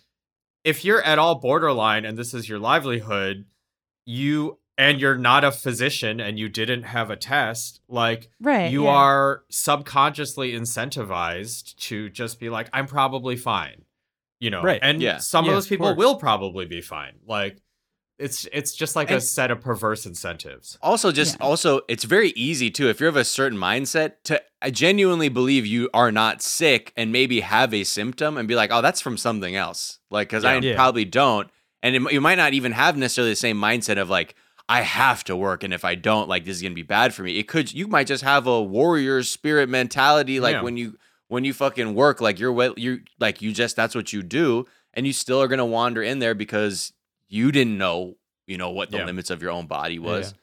if 0.63 0.85
you're 0.85 1.01
at 1.03 1.19
all 1.19 1.35
borderline 1.39 2.05
and 2.05 2.17
this 2.17 2.33
is 2.33 2.47
your 2.47 2.59
livelihood, 2.59 3.45
you 4.05 4.57
and 4.77 4.99
you're 4.99 5.17
not 5.17 5.43
a 5.43 5.51
physician 5.51 6.19
and 6.19 6.39
you 6.39 6.49
didn't 6.49 6.83
have 6.83 7.09
a 7.11 7.15
test, 7.15 7.81
like 7.87 8.29
Right. 8.39 8.71
you 8.71 8.85
yeah. 8.85 8.89
are 8.91 9.43
subconsciously 9.51 10.53
incentivized 10.53 11.75
to 11.87 12.09
just 12.09 12.39
be 12.39 12.49
like, 12.49 12.69
I'm 12.73 12.87
probably 12.87 13.35
fine. 13.35 13.83
You 14.39 14.49
know, 14.49 14.63
Right. 14.63 14.79
and 14.81 15.01
Yeah. 15.01 15.17
some 15.17 15.45
Yeah, 15.45 15.51
of 15.51 15.57
of 15.57 15.63
those 15.63 15.67
people 15.69 15.87
course. 15.87 15.97
will 15.97 16.15
probably 16.15 16.65
be 16.65 16.81
fine. 16.81 17.19
Like 17.27 17.61
it's 18.21 18.47
it's 18.53 18.73
just 18.73 18.95
like 18.95 19.09
a 19.11 19.19
set 19.19 19.51
of 19.51 19.59
perverse 19.61 20.05
incentives. 20.05 20.77
Also, 20.81 21.11
just 21.11 21.37
Yeah. 21.39 21.45
also, 21.45 21.81
it's 21.87 22.03
very 22.03 22.29
easy 22.35 22.69
too 22.69 22.87
if 22.89 22.99
you're 22.99 23.09
of 23.09 23.15
a 23.15 23.25
certain 23.25 23.57
mindset 23.57 24.13
to 24.25 24.41
I 24.61 24.69
genuinely 24.69 25.27
believe 25.29 25.65
you 25.65 25.89
are 25.93 26.11
not 26.11 26.41
sick 26.41 26.93
and 26.95 27.11
maybe 27.11 27.39
have 27.41 27.73
a 27.73 27.83
symptom 27.83 28.37
and 28.37 28.47
be 28.47 28.55
like, 28.55 28.69
oh, 28.71 28.81
that's 28.81 29.01
from 29.01 29.17
something 29.17 29.55
else. 29.55 29.99
Like, 30.11 30.29
because 30.29 30.45
I 30.45 30.55
Yeah. 30.55 30.61
Yeah. 30.71 30.75
probably 30.75 31.05
don't, 31.05 31.49
and 31.81 31.95
it, 31.95 32.11
you 32.13 32.21
might 32.21 32.35
not 32.35 32.53
even 32.53 32.71
have 32.73 32.95
necessarily 32.95 33.31
the 33.31 33.35
same 33.35 33.57
mindset 33.59 33.97
of 33.97 34.09
like. 34.09 34.35
I 34.69 34.81
have 34.83 35.25
to 35.25 35.35
work, 35.35 35.63
and 35.65 35.73
if 35.73 35.83
I 35.83 35.95
don't, 35.95 36.29
like 36.29 36.45
this 36.45 36.55
is 36.55 36.61
gonna 36.63 36.73
be 36.75 36.81
bad 36.83 37.13
for 37.13 37.23
me. 37.23 37.37
It 37.37 37.49
could, 37.49 37.73
you 37.73 37.87
might 37.89 38.07
just 38.07 38.23
have 38.23 38.47
a 38.47 38.61
warrior 38.63 39.21
spirit 39.21 39.67
mentality, 39.67 40.39
like 40.39 40.53
Yeah. 40.53 40.61
when 40.61 40.77
you 40.77 40.97
when 41.27 41.43
you 41.43 41.53
fucking 41.53 41.93
work, 41.93 42.21
like 42.21 42.39
you're 42.39 42.53
well, 42.53 42.73
you 42.77 43.01
like 43.19 43.41
you 43.41 43.51
just 43.51 43.75
that's 43.75 43.95
what 43.95 44.13
you 44.13 44.23
do, 44.23 44.65
and 44.93 45.05
you 45.05 45.11
still 45.11 45.41
are 45.41 45.49
gonna 45.49 45.65
wander 45.65 46.01
in 46.01 46.19
there 46.19 46.33
because 46.33 46.93
you 47.31 47.51
didn't 47.51 47.77
know, 47.77 48.17
you 48.45 48.57
know, 48.57 48.71
what 48.71 48.91
the 48.91 48.97
Yeah. 48.97 49.05
limits 49.05 49.29
of 49.29 49.41
your 49.41 49.51
own 49.51 49.65
body 49.65 49.97
was, 49.99 50.33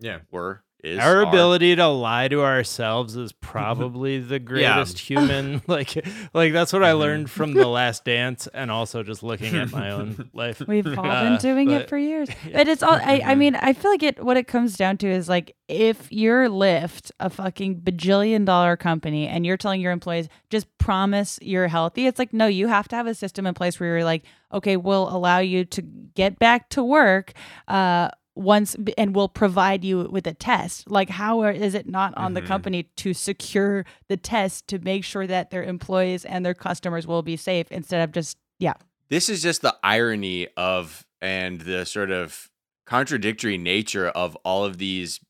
Yeah. 0.00 0.18
were, 0.32 0.64
is, 0.82 0.98
Our 0.98 1.18
are. 1.18 1.22
ability 1.28 1.76
to 1.76 1.86
lie 1.88 2.28
to 2.28 2.42
ourselves 2.42 3.16
is 3.16 3.32
probably 3.40 4.18
the 4.18 4.38
greatest 4.38 4.98
human. 4.98 5.62
Like, 5.68 6.04
like 6.34 6.52
that's 6.52 6.72
what 6.72 6.82
I 6.82 6.92
Mhm. 6.92 6.98
learned 6.98 7.30
from 7.30 7.54
the 7.54 7.66
Last 7.68 8.04
Dance, 8.04 8.48
and 8.52 8.70
also 8.70 9.02
just 9.02 9.22
looking 9.22 9.54
at 9.56 9.70
my 9.70 9.90
own 9.92 10.28
life. 10.34 10.60
We've 10.66 10.86
all 10.98 11.06
Uh, 11.06 11.22
been 11.30 11.38
doing 11.38 11.70
it 11.70 11.88
for 11.88 11.96
years. 11.96 12.28
Yeah. 12.44 12.52
But 12.58 12.68
it's 12.68 12.82
all 12.82 12.94
I, 12.94 13.22
I 13.24 13.34
Mhm. 13.34 13.38
mean, 13.38 13.56
I 13.56 13.72
feel 13.72 13.90
like 13.90 14.02
it 14.02 14.22
what 14.24 14.36
it 14.36 14.46
comes 14.48 14.76
down 14.76 14.96
to 14.98 15.06
is 15.08 15.28
like 15.28 15.54
if 15.68 16.08
you're 16.10 16.48
Lyft, 16.48 17.10
a 17.20 17.30
fucking 17.30 17.80
bajillion 17.82 18.44
dollar 18.44 18.76
company, 18.76 19.26
and 19.28 19.46
you're 19.46 19.56
telling 19.56 19.80
your 19.80 19.92
employees 19.92 20.28
just 20.50 20.66
promise 20.78 21.38
you're 21.40 21.68
healthy, 21.68 22.06
it's 22.06 22.18
like, 22.18 22.32
no, 22.34 22.46
you 22.46 22.66
have 22.68 22.88
to 22.88 22.96
have 22.96 23.06
a 23.06 23.14
system 23.14 23.46
in 23.46 23.54
place 23.54 23.78
where 23.80 23.88
you're 23.96 24.04
like, 24.04 24.24
okay, 24.52 24.76
we'll 24.76 25.08
allow 25.08 25.38
you 25.38 25.64
to 25.66 25.80
get 25.82 26.38
back 26.38 26.68
to 26.70 26.82
work. 26.82 27.32
Uh 27.68 28.08
once 28.34 28.74
and 28.96 29.14
we'll 29.14 29.28
provide 29.28 29.84
you 29.84 30.08
with 30.10 30.26
a 30.26 30.32
test 30.32 30.90
like 30.90 31.10
how 31.10 31.40
are, 31.40 31.50
is 31.50 31.74
it 31.74 31.86
not 31.86 32.16
on 32.16 32.32
the 32.32 32.40
Mhm. 32.40 32.46
company 32.46 32.82
to 32.96 33.12
secure 33.12 33.84
the 34.08 34.16
test 34.16 34.66
to 34.68 34.78
make 34.78 35.04
sure 35.04 35.26
that 35.26 35.50
their 35.50 35.62
employees 35.62 36.24
and 36.24 36.44
their 36.44 36.54
customers 36.54 37.06
will 37.06 37.22
be 37.22 37.36
safe 37.36 37.70
instead 37.70 38.02
of 38.02 38.12
just 38.12 38.38
yeah 38.58 38.72
this 39.10 39.28
is 39.28 39.42
just 39.42 39.60
the 39.60 39.76
irony 39.82 40.48
of 40.56 41.06
and 41.20 41.60
the 41.62 41.84
sort 41.84 42.10
of 42.10 42.50
contradictory 42.86 43.58
nature 43.58 44.08
of 44.08 44.34
all 44.44 44.64
of 44.64 44.78
these 44.78 45.20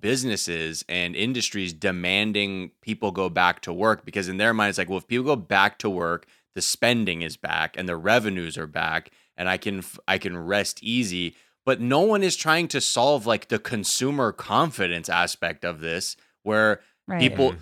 businesses 0.00 0.84
and 0.88 1.16
industries 1.16 1.72
demanding 1.72 2.70
people 2.80 3.10
go 3.10 3.28
back 3.28 3.60
to 3.60 3.72
work 3.72 4.04
because 4.04 4.28
in 4.28 4.36
their 4.36 4.54
mind 4.54 4.68
it's 4.70 4.78
like 4.78 4.88
well 4.88 4.98
if 4.98 5.08
people 5.08 5.24
go 5.24 5.34
back 5.34 5.78
to 5.78 5.90
work 5.90 6.26
the 6.54 6.62
spending 6.62 7.22
is 7.22 7.36
back 7.36 7.76
and 7.76 7.88
the 7.88 7.96
revenues 7.96 8.56
are 8.56 8.68
back 8.68 9.10
and 9.36 9.48
I 9.48 9.56
can 9.56 9.82
I 10.06 10.18
can 10.18 10.36
rest 10.38 10.78
easy. 10.84 11.34
But 11.66 11.80
no 11.80 12.00
one 12.00 12.22
is 12.22 12.36
trying 12.36 12.68
to 12.68 12.80
solve 12.80 13.26
like 13.26 13.48
the 13.48 13.58
consumer 13.58 14.32
confidence 14.32 15.08
aspect 15.08 15.64
of 15.64 15.80
this 15.80 16.16
where 16.42 16.80
Right. 17.06 17.20
people 17.20 17.54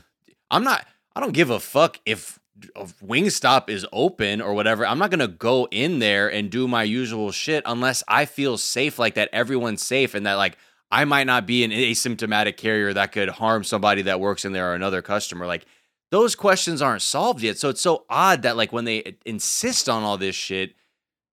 I'm 0.50 0.64
not 0.64 0.86
I 1.14 1.20
don't 1.20 1.32
give 1.32 1.50
a 1.50 1.60
fuck 1.60 2.00
if 2.06 2.38
if 2.76 2.98
Wingstop 3.00 3.68
is 3.68 3.86
open 3.92 4.40
or 4.40 4.54
whatever. 4.54 4.86
I'm 4.86 4.98
not 4.98 5.10
gonna 5.10 5.26
go 5.28 5.66
in 5.70 5.98
there 5.98 6.30
and 6.30 6.50
do 6.50 6.68
my 6.68 6.82
usual 6.84 7.32
shit 7.32 7.62
unless 7.66 8.04
I 8.06 8.24
feel 8.24 8.56
safe, 8.58 8.98
like 8.98 9.14
that 9.14 9.30
everyone's 9.32 9.82
safe 9.82 10.14
and 10.14 10.26
that 10.26 10.34
like 10.34 10.58
I 10.90 11.04
might 11.06 11.26
not 11.26 11.46
be 11.46 11.64
an 11.64 11.70
asymptomatic 11.70 12.56
carrier 12.58 12.92
that 12.92 13.12
could 13.12 13.30
harm 13.30 13.64
somebody 13.64 14.02
that 14.02 14.20
works 14.20 14.44
in 14.44 14.52
there 14.52 14.70
or 14.70 14.74
another 14.74 15.00
customer. 15.00 15.46
Like 15.46 15.64
those 16.10 16.34
questions 16.34 16.82
aren't 16.82 17.02
solved 17.02 17.42
yet. 17.42 17.56
So 17.58 17.70
it's 17.70 17.80
so 17.80 18.04
odd 18.10 18.42
that 18.42 18.56
like 18.56 18.72
when 18.72 18.84
they 18.84 19.16
insist 19.24 19.88
on 19.88 20.02
all 20.02 20.18
this 20.18 20.36
shit, 20.36 20.74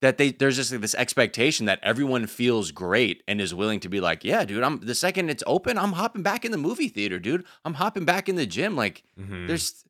that 0.02 0.18
they 0.18 0.32
there's 0.32 0.56
just 0.56 0.72
like 0.72 0.82
this 0.82 0.96
expectation 0.96 1.66
that 1.66 1.80
everyone 1.84 2.26
feels 2.28 2.72
great 2.72 3.24
and 3.28 3.42
is 3.42 3.54
willing 3.54 3.80
to 3.82 3.90
be 3.90 4.00
like, 4.00 4.24
yeah, 4.24 4.46
dude, 4.46 4.64
I'm 4.64 4.80
the 4.80 4.96
second 4.96 5.30
it's 5.30 5.44
open, 5.46 5.78
I'm 5.78 5.94
hopping 5.94 6.24
back 6.24 6.46
in 6.46 6.52
the 6.52 6.58
movie 6.58 6.88
theater, 6.90 7.20
dude. 7.20 7.46
I'm 7.66 7.76
hopping 7.76 8.06
back 8.06 8.30
in 8.30 8.36
the 8.36 8.46
gym. 8.46 8.76
Like 8.76 9.04
Mhm. 9.20 9.48
there's 9.48 9.84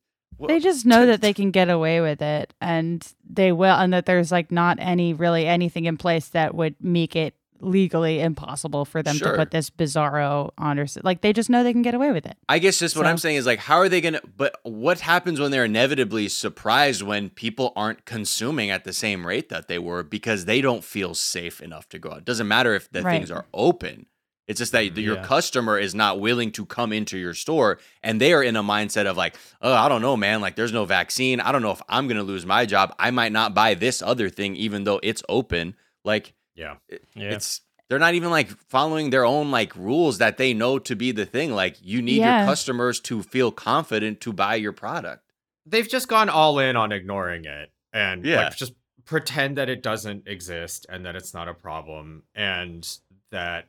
They 0.48 0.58
just 0.58 0.86
know 0.86 1.04
that 1.06 1.20
they 1.20 1.34
can 1.34 1.50
get 1.50 1.68
away 1.68 2.00
with 2.00 2.22
it 2.22 2.54
and 2.62 3.06
they 3.28 3.52
will 3.52 3.74
and 3.74 3.92
that 3.92 4.06
there's 4.06 4.32
like 4.32 4.50
not 4.50 4.78
any 4.80 5.12
really 5.12 5.46
anything 5.46 5.84
in 5.84 5.96
place 5.98 6.28
that 6.28 6.54
would 6.54 6.76
make 6.80 7.14
it 7.14 7.34
legally 7.60 8.20
impossible 8.20 8.84
for 8.84 9.02
them 9.02 9.16
Sure. 9.16 9.32
to 9.32 9.38
put 9.38 9.50
this 9.50 9.70
bizarro 9.70 10.50
on 10.58 10.78
or 10.78 10.86
like 11.02 11.20
they 11.20 11.32
just 11.32 11.50
know 11.50 11.62
they 11.62 11.72
can 11.72 11.82
get 11.82 11.94
away 11.94 12.12
with 12.12 12.26
it. 12.26 12.36
I 12.48 12.58
guess 12.58 12.78
just 12.78 12.96
what 12.96 13.06
I'm 13.06 13.18
saying 13.18 13.36
is 13.36 13.46
like, 13.46 13.58
how 13.60 13.76
are 13.76 13.88
they 13.88 14.00
gonna? 14.00 14.20
But 14.36 14.56
what 14.62 15.00
happens 15.00 15.40
when 15.40 15.50
they're 15.50 15.64
inevitably 15.64 16.28
surprised 16.28 17.02
when 17.02 17.30
people 17.30 17.72
aren't 17.76 18.04
consuming 18.04 18.70
at 18.70 18.84
the 18.84 18.92
same 18.92 19.26
rate 19.26 19.48
that 19.50 19.68
they 19.68 19.78
were 19.78 20.02
because 20.02 20.44
they 20.44 20.60
don't 20.60 20.84
feel 20.84 21.14
safe 21.14 21.60
enough 21.60 21.88
to 21.90 21.98
go 21.98 22.10
out? 22.12 22.18
It 22.18 22.24
doesn't 22.24 22.48
matter 22.48 22.74
if 22.74 22.90
the 22.90 23.02
Right. 23.02 23.12
things 23.18 23.30
are 23.30 23.46
open. 23.54 24.06
It's 24.48 24.58
just 24.58 24.72
that 24.72 24.96
your 24.98 25.14
Yeah. 25.16 25.22
customer 25.22 25.78
is 25.78 25.94
not 25.94 26.18
willing 26.18 26.50
to 26.52 26.66
come 26.66 26.92
into 26.92 27.16
your 27.16 27.34
store 27.34 27.78
and 28.02 28.20
they 28.20 28.32
are 28.32 28.42
in 28.42 28.56
a 28.56 28.64
mindset 28.64 29.06
of 29.06 29.16
like, 29.16 29.36
oh, 29.62 29.72
I 29.72 29.88
don't 29.88 30.02
know, 30.02 30.16
man. 30.16 30.40
Like, 30.40 30.56
there's 30.56 30.72
no 30.72 30.84
vaccine. 30.84 31.38
I 31.40 31.52
don't 31.52 31.62
know 31.62 31.70
if 31.70 31.80
I'm 31.88 32.08
gonna 32.08 32.24
lose 32.24 32.44
my 32.44 32.66
job. 32.66 32.92
I 32.98 33.12
might 33.12 33.30
not 33.30 33.54
buy 33.54 33.74
this 33.74 34.02
other 34.02 34.28
thing 34.28 34.56
even 34.56 34.82
though 34.82 34.98
it's 35.04 35.22
open. 35.28 35.76
Like, 36.04 36.32
yeah. 36.54 36.76
Yeah. 37.14 37.30
it's 37.32 37.60
they're 37.88 37.98
not 37.98 38.14
even 38.14 38.30
like 38.30 38.48
following 38.68 39.10
their 39.10 39.24
own 39.24 39.50
like 39.50 39.74
rules 39.74 40.18
that 40.18 40.36
they 40.36 40.54
know 40.54 40.78
to 40.78 40.94
be 40.94 41.10
the 41.12 41.26
thing. 41.26 41.52
Like 41.52 41.76
you 41.82 42.00
need 42.02 42.18
Yeah. 42.18 42.40
your 42.40 42.46
customers 42.46 43.00
to 43.00 43.22
feel 43.22 43.50
confident 43.50 44.20
to 44.22 44.32
buy 44.32 44.54
your 44.56 44.72
product. 44.72 45.24
They've 45.66 45.88
just 45.88 46.06
gone 46.08 46.28
all 46.28 46.58
in 46.58 46.76
on 46.76 46.92
ignoring 46.92 47.44
it 47.46 47.72
and 47.92 48.24
Yeah. 48.24 48.44
like 48.44 48.56
just 48.56 48.74
pretend 49.04 49.56
that 49.58 49.68
it 49.68 49.82
doesn't 49.82 50.28
exist 50.28 50.86
and 50.88 51.04
that 51.04 51.16
it's 51.16 51.34
not 51.34 51.48
a 51.48 51.54
problem 51.54 52.22
and 52.34 52.86
that 53.30 53.66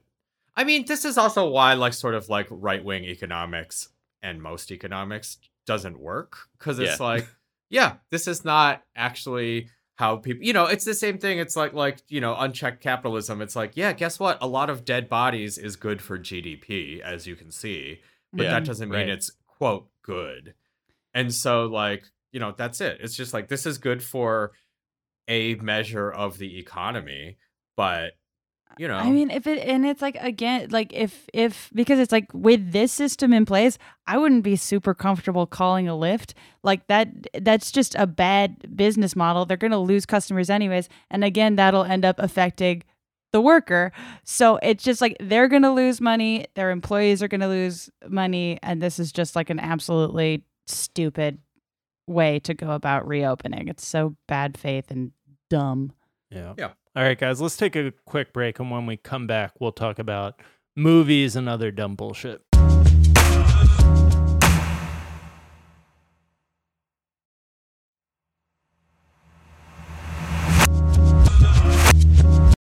I 0.56 0.66
mean, 0.66 0.86
this 0.86 1.06
is 1.06 1.18
also 1.18 1.50
why 1.50 1.74
like 1.74 1.94
sort 1.94 2.14
of 2.14 2.30
like 2.30 2.46
right-wing 2.50 3.06
economics 3.06 3.90
and 4.22 4.42
most 4.42 4.70
economics 4.72 5.38
doesn't 5.66 6.00
work 6.00 6.48
cuz 6.60 6.78
it's 6.78 7.00
Yeah. 7.00 7.06
like 7.06 7.28
yeah, 7.70 7.96
this 8.10 8.28
is 8.28 8.44
not 8.46 8.84
actually 8.96 9.70
how 9.96 10.16
people 10.18 10.44
you 10.44 10.54
know 10.54 10.66
it's 10.66 10.86
the 10.86 10.94
same 10.94 11.18
thing 11.18 11.38
it's 11.38 11.56
like 11.56 11.74
like 11.74 12.02
you 12.08 12.20
know 12.22 12.36
unchecked 12.38 12.82
capitalism 12.82 13.42
it's 13.42 13.56
like 13.56 13.74
yeah 13.76 13.94
guess 13.94 14.20
what? 14.20 14.38
A 14.42 14.48
lot 14.48 14.70
of 14.70 14.84
dead 14.86 15.10
bodies 15.10 15.58
is 15.58 15.76
good 15.76 16.02
for 16.02 16.18
gdp 16.18 17.00
as 17.02 17.28
you 17.28 17.36
can 17.36 17.52
see 17.52 18.00
but 18.34 18.44
Yeah, 18.44 18.52
that 18.52 18.66
doesn't 18.66 18.90
mean 18.90 19.00
right. 19.02 19.10
it's 19.10 19.32
quote 19.46 19.90
good. 20.04 20.54
And 21.14 21.34
so 21.34 21.66
like 21.66 22.06
you 22.32 22.40
know 22.40 22.54
that's 22.58 22.82
it. 22.82 23.00
It's 23.02 23.16
just 23.16 23.34
like 23.34 23.48
this 23.50 23.66
is 23.66 23.78
good 23.78 24.02
for 24.02 24.54
a 25.28 25.56
measure 25.56 26.10
of 26.10 26.38
the 26.38 26.58
economy 26.58 27.38
but 27.78 28.14
you 28.78 28.88
know 28.88 28.96
I 28.96 29.10
mean, 29.12 29.30
if 29.30 29.48
it 29.48 29.60
and 29.68 29.86
it's 29.86 30.02
like 30.02 30.18
again, 30.20 30.70
like 30.72 30.94
if 30.94 31.28
if 31.34 31.70
because 31.74 32.00
it's 32.00 32.12
like 32.12 32.28
with 32.34 32.72
this 32.72 32.92
system 32.92 33.34
in 33.34 33.46
place, 33.46 33.78
I 34.08 34.18
wouldn't 34.18 34.44
be 34.44 34.56
super 34.56 34.94
comfortable 34.94 35.46
calling 35.46 35.88
a 35.88 35.94
Lyft. 35.94 36.34
Like 36.64 36.88
that 36.88 37.10
that's 37.42 37.72
just 37.72 37.96
a 37.96 38.08
bad 38.08 38.76
business 38.76 39.16
model. 39.16 39.46
They're 39.46 39.58
going 39.58 39.72
to 39.72 39.78
lose 39.78 40.06
customers 40.06 40.50
anyways, 40.50 40.90
and 41.10 41.24
again, 41.24 41.56
that'll 41.56 41.84
end 41.84 42.06
up 42.06 42.18
affecting 42.20 42.84
the 43.32 43.42
worker. 43.42 43.92
So 44.24 44.58
it's 44.62 44.84
just 44.84 45.02
like 45.02 45.16
they're 45.20 45.48
going 45.48 45.62
to 45.64 45.72
lose 45.72 46.02
money, 46.02 46.48
their 46.56 46.72
employees 46.72 47.24
are 47.24 47.28
going 47.28 47.42
to 47.42 47.48
lose 47.48 47.90
money, 48.08 48.60
and 48.62 48.82
this 48.82 49.00
is 49.00 49.12
just 49.12 49.36
like 49.36 49.50
an 49.50 49.60
absolutely 49.60 50.44
stupid 50.68 51.40
way 52.08 52.40
to 52.40 52.54
go 52.54 52.72
about 52.72 53.08
reopening. 53.08 53.68
It's 53.68 53.86
so 53.86 54.16
bad 54.28 54.58
faith 54.58 54.92
and 54.92 55.12
dumb. 55.50 55.94
Yeah. 56.30 56.54
Yeah. 56.58 56.72
All 56.94 57.04
right, 57.04 57.18
guys, 57.18 57.40
let's 57.40 57.56
take 57.56 57.78
a 57.78 57.94
quick 58.04 58.34
break. 58.34 58.60
And 58.60 58.70
when 58.70 58.86
we 58.86 58.98
come 58.98 59.26
back, 59.26 59.54
we'll 59.62 59.72
talk 59.72 59.98
about 59.98 60.42
movies 60.76 61.38
and 61.38 61.48
other 61.48 61.72
dumb 61.72 61.96
bullshit. 61.96 62.42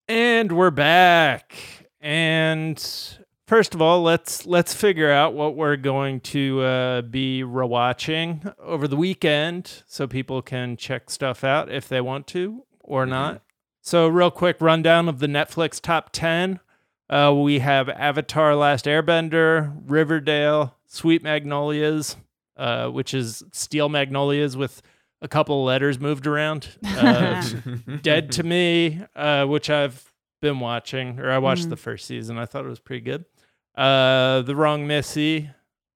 And 0.07 0.53
we're 0.53 0.71
back. 0.71 1.57
And 1.99 2.81
first 3.47 3.75
of 3.75 3.81
all, 3.81 4.01
let's 4.01 4.45
let's 4.45 4.73
figure 4.73 5.11
out 5.11 5.33
what 5.33 5.57
we're 5.57 5.75
going 5.75 6.21
to 6.21 6.61
uh, 6.61 7.01
be 7.01 7.43
rewatching 7.43 8.53
over 8.59 8.87
the 8.87 8.95
weekend, 8.95 9.83
so 9.87 10.07
people 10.07 10.41
can 10.41 10.77
check 10.77 11.09
stuff 11.09 11.43
out 11.43 11.69
if 11.69 11.89
they 11.89 11.99
want 11.99 12.27
to 12.27 12.63
or 12.79 13.05
not. 13.05 13.41
So, 13.81 14.07
real 14.07 14.31
quick 14.31 14.57
rundown 14.61 15.09
of 15.09 15.19
the 15.19 15.27
Netflix 15.27 15.81
top 15.81 16.11
ten. 16.11 16.59
Uh, 17.09 17.33
we 17.35 17.59
have 17.59 17.89
Avatar: 17.89 18.55
Last 18.55 18.85
Airbender, 18.85 19.75
Riverdale, 19.85 20.77
Sweet 20.85 21.23
Magnolias, 21.23 22.15
uh, 22.57 22.87
which 22.89 23.13
is 23.13 23.43
Steel 23.51 23.89
Magnolias 23.89 24.55
with 24.55 24.81
a 25.21 25.27
couple 25.27 25.59
of 25.61 25.65
letters 25.67 25.99
moved 25.99 26.25
around. 26.27 26.69
Uh, 26.85 27.43
Dead 28.01 28.31
to 28.33 28.43
Me, 28.43 29.01
uh, 29.15 29.45
which 29.45 29.69
I've 29.69 30.11
been 30.41 30.59
watching, 30.59 31.19
or 31.19 31.29
I 31.31 31.37
watched 31.39 31.65
Mhm. 31.67 31.69
the 31.71 31.75
first 31.77 32.05
season. 32.05 32.37
I 32.37 32.45
thought 32.45 32.65
it 32.65 32.69
was 32.69 32.79
pretty 32.79 33.01
good. 33.01 33.25
Uh, 33.75 34.41
the 34.41 34.55
Wrong 34.55 34.87
Missy, 34.87 35.49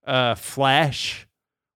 uh, 0.06 0.36
Flash, 0.36 1.28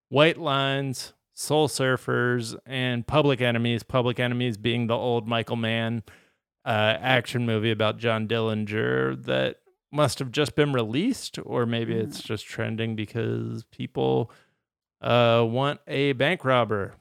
White 0.09 0.37
Lines, 0.37 1.13
Soul 1.41 1.69
Surfers, 1.69 2.53
and 2.65 3.07
Public 3.07 3.39
Enemies. 3.39 3.81
Public 3.81 4.19
Enemies 4.19 4.57
being 4.57 4.87
the 4.87 4.95
old 4.95 5.25
Michael 5.25 5.55
Mann 5.55 6.03
uh, 6.65 6.97
action 6.99 7.45
movie 7.45 7.71
about 7.71 7.97
John 7.97 8.27
Dillinger 8.27 9.23
that 9.23 9.55
must 9.89 10.19
have 10.19 10.31
just 10.31 10.53
been 10.55 10.73
released, 10.73 11.39
or 11.45 11.65
maybe 11.65 11.93
Mm. 11.93 12.03
it's 12.03 12.21
just 12.21 12.45
trending 12.45 12.95
because 12.97 13.63
people 13.71 14.29
uh, 15.01 15.45
want 15.47 15.79
a 15.87 16.11
bank 16.11 16.43
robber. 16.43 16.95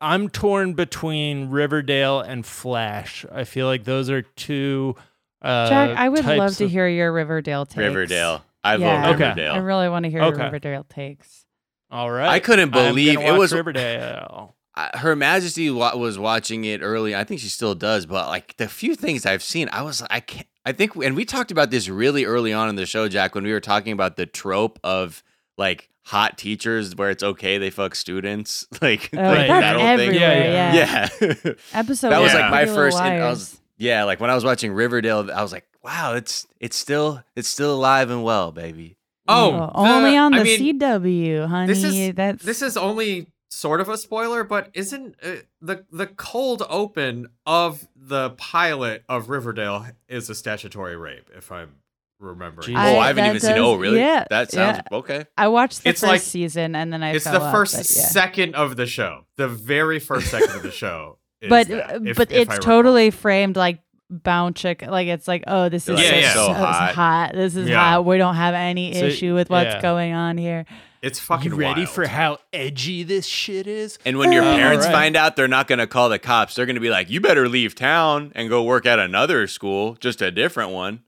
I'm 0.00 0.28
torn 0.28 0.72
between 0.74 1.48
Riverdale 1.50 2.18
and 2.20 2.44
Flash. 2.44 3.24
I 3.30 3.44
feel 3.44 3.66
like 3.66 3.84
those 3.84 4.10
are 4.10 4.22
two. 4.22 4.96
Uh, 5.40 5.68
Jack, 5.68 5.96
I 5.96 6.08
would 6.08 6.24
love 6.24 6.36
types 6.38 6.56
to 6.58 6.64
of- 6.64 6.70
hear 6.72 6.88
your 6.88 7.12
Riverdale 7.12 7.64
takes. 7.64 7.78
Riverdale. 7.78 8.44
I 8.64 8.74
Yeah. 8.74 9.02
vote 9.04 9.14
Okay. 9.14 9.22
Riverdale. 9.28 9.54
I 9.54 9.58
really 9.58 9.88
want 9.88 10.04
to 10.04 10.10
hear 10.10 10.20
your 10.20 10.34
Riverdale 10.36 10.84
takes. 10.88 11.44
All 11.90 12.10
right. 12.10 12.28
I 12.28 12.38
couldn't 12.40 12.74
I'm 12.74 12.88
believe 12.88 13.18
it 13.20 13.32
was 13.38 13.52
Riverdale. 13.52 14.54
Her 14.94 15.16
Majesty 15.16 15.70
was 15.70 16.18
watching 16.18 16.64
it 16.64 16.82
early. 16.82 17.14
I 17.16 17.24
think 17.24 17.40
she 17.40 17.48
still 17.48 17.74
does, 17.74 18.06
but 18.06 18.28
like 18.28 18.56
the 18.58 18.68
few 18.68 18.94
things 18.94 19.26
I've 19.26 19.42
seen, 19.42 19.68
I 19.72 19.82
was 19.82 20.02
I 20.10 20.20
can't. 20.20 20.46
I 20.64 20.72
think, 20.72 20.94
and 20.96 21.16
we 21.16 21.24
talked 21.24 21.50
about 21.50 21.70
this 21.70 21.88
really 21.88 22.24
early 22.26 22.52
on 22.52 22.68
in 22.68 22.76
the 22.76 22.84
show, 22.84 23.08
Jack, 23.08 23.34
when 23.34 23.42
we 23.42 23.52
were 23.52 23.60
talking 23.60 23.92
about 23.92 24.16
the 24.16 24.26
trope 24.26 24.78
of 24.84 25.22
like 25.56 25.88
hot 26.04 26.36
teachers 26.38 26.94
where 26.94 27.08
it's 27.10 27.22
okay 27.22 27.56
they 27.58 27.70
fuck 27.70 27.94
students, 27.94 28.66
like, 28.82 29.08
Oh, 29.14 29.16
like 29.22 29.48
that 29.48 29.76
whole 29.76 29.86
everywhere. 29.86 30.12
thing. 30.14 30.20
Yeah, 30.20 30.74
Yeah. 30.74 31.08
Yeah, 31.20 31.52
Episode. 31.72 32.10
that 32.10 32.20
was 32.20 32.32
Yeah. 32.34 32.40
like 32.42 32.50
my 32.50 32.66
first. 32.66 32.98
and 33.00 33.22
I 33.22 33.28
was 33.30 33.58
yeah, 33.78 34.04
like 34.04 34.20
when 34.20 34.28
I 34.30 34.34
was 34.34 34.44
watching 34.44 34.72
Riverdale, 34.72 35.30
I 35.32 35.42
was 35.42 35.52
like, 35.52 35.64
wow, 35.82 36.14
it's 36.14 36.46
it's 36.60 36.76
still 36.76 37.22
it's 37.34 37.48
still 37.48 37.74
alive 37.74 38.10
and 38.10 38.22
well, 38.22 38.52
baby. 38.52 38.97
Oh 39.28 39.70
Oh, 39.74 39.86
only 39.86 40.16
on 40.16 40.32
the 40.32 40.40
I 40.40 40.42
mean, 40.44 40.78
CW, 40.80 41.46
honey. 41.46 41.66
this 41.72 41.84
is 41.84 42.14
That's 42.14 42.44
this 42.44 42.62
is 42.62 42.76
only 42.76 43.28
sort 43.50 43.80
of 43.80 43.88
a 43.88 43.96
spoiler, 43.96 44.44
but 44.44 44.70
isn't 44.74 45.14
uh, 45.22 45.36
the 45.60 45.84
the 45.92 46.06
cold 46.06 46.62
open 46.68 47.28
of 47.46 47.86
the 47.96 48.30
pilot 48.30 49.04
of 49.08 49.30
Riverdale 49.30 49.86
is 50.08 50.28
a 50.30 50.34
statutory 50.34 50.96
rape, 50.96 51.30
if 51.36 51.50
I'm 51.52 51.76
remembering. 52.20 52.68
Jeez. 52.68 52.76
I- 52.76 52.96
oh, 52.96 52.98
I 52.98 53.06
haven't 53.08 53.24
that 53.24 53.28
even 53.36 53.40
seen. 53.40 53.58
Oh, 53.58 53.74
really? 53.76 53.98
yeah, 53.98 54.24
that 54.30 54.50
sounds 54.50 54.78
yeah. 54.90 54.96
okay. 54.98 55.24
I 55.36 55.48
watched 55.48 55.82
the 55.84 55.90
It's 55.90 56.00
first 56.00 56.08
like- 56.10 56.20
season 56.20 56.74
and 56.74 56.92
then 56.92 57.02
I 57.02 57.12
it's 57.12 57.24
fell 57.24 57.34
the 57.40 57.50
first 57.52 57.76
but 57.76 57.86
yeah. 57.96 58.06
second 58.08 58.54
of 58.54 58.76
the 58.76 58.86
show, 58.86 59.24
the 59.36 59.48
very 59.48 59.98
first 60.00 60.28
second 60.30 60.50
of 60.56 60.62
the 60.62 60.70
show. 60.84 61.18
is 61.40 61.48
but 61.48 61.68
that, 61.68 61.90
uh, 61.94 62.00
if- 62.04 62.16
but 62.16 62.32
if 62.32 62.48
it's 62.50 62.64
totally 62.64 63.10
framed 63.10 63.56
like 63.56 63.80
bound 64.10 64.56
chick 64.56 64.82
like 64.86 65.06
it's 65.06 65.28
like 65.28 65.44
oh 65.46 65.68
this 65.68 65.86
is 65.88 66.00
Yeah, 66.00 66.08
so, 66.10 66.16
yeah. 66.16 66.32
so 66.34 66.46
so 66.46 66.52
hot. 66.54 66.94
hot 66.94 67.32
this 67.34 67.54
is 67.56 67.68
Yeah. 67.68 67.78
hot 67.78 68.04
we 68.06 68.16
don't 68.18 68.36
have 68.36 68.54
any 68.54 68.94
So- 68.94 69.04
issue 69.06 69.34
with 69.34 69.50
what's 69.50 69.74
yeah. 69.74 69.82
going 69.82 70.12
on 70.14 70.38
here 70.38 70.64
It's 71.02 71.20
fucking 71.20 71.50
you 71.52 71.56
ready 71.58 71.82
wild. 71.82 71.90
for 71.90 72.06
how 72.06 72.38
edgy 72.52 73.02
this 73.04 73.24
shit 73.26 73.66
is? 73.68 73.98
And 74.06 74.16
when 74.18 74.32
your 74.32 74.42
Oh, 74.44 74.56
parents 74.56 74.86
right. 74.86 74.92
find 74.92 75.14
out, 75.14 75.36
they're 75.36 75.46
not 75.46 75.68
going 75.68 75.78
to 75.78 75.86
call 75.86 76.08
the 76.08 76.18
cops. 76.18 76.56
They're 76.56 76.66
going 76.66 76.74
to 76.74 76.80
be 76.80 76.90
like, 76.90 77.08
you 77.08 77.20
better 77.20 77.48
leave 77.48 77.76
town 77.76 78.32
and 78.34 78.48
go 78.48 78.64
work 78.64 78.84
at 78.84 78.98
another 78.98 79.46
school, 79.46 79.94
just 80.00 80.20
a 80.22 80.32
different 80.32 80.70
one. 80.72 81.02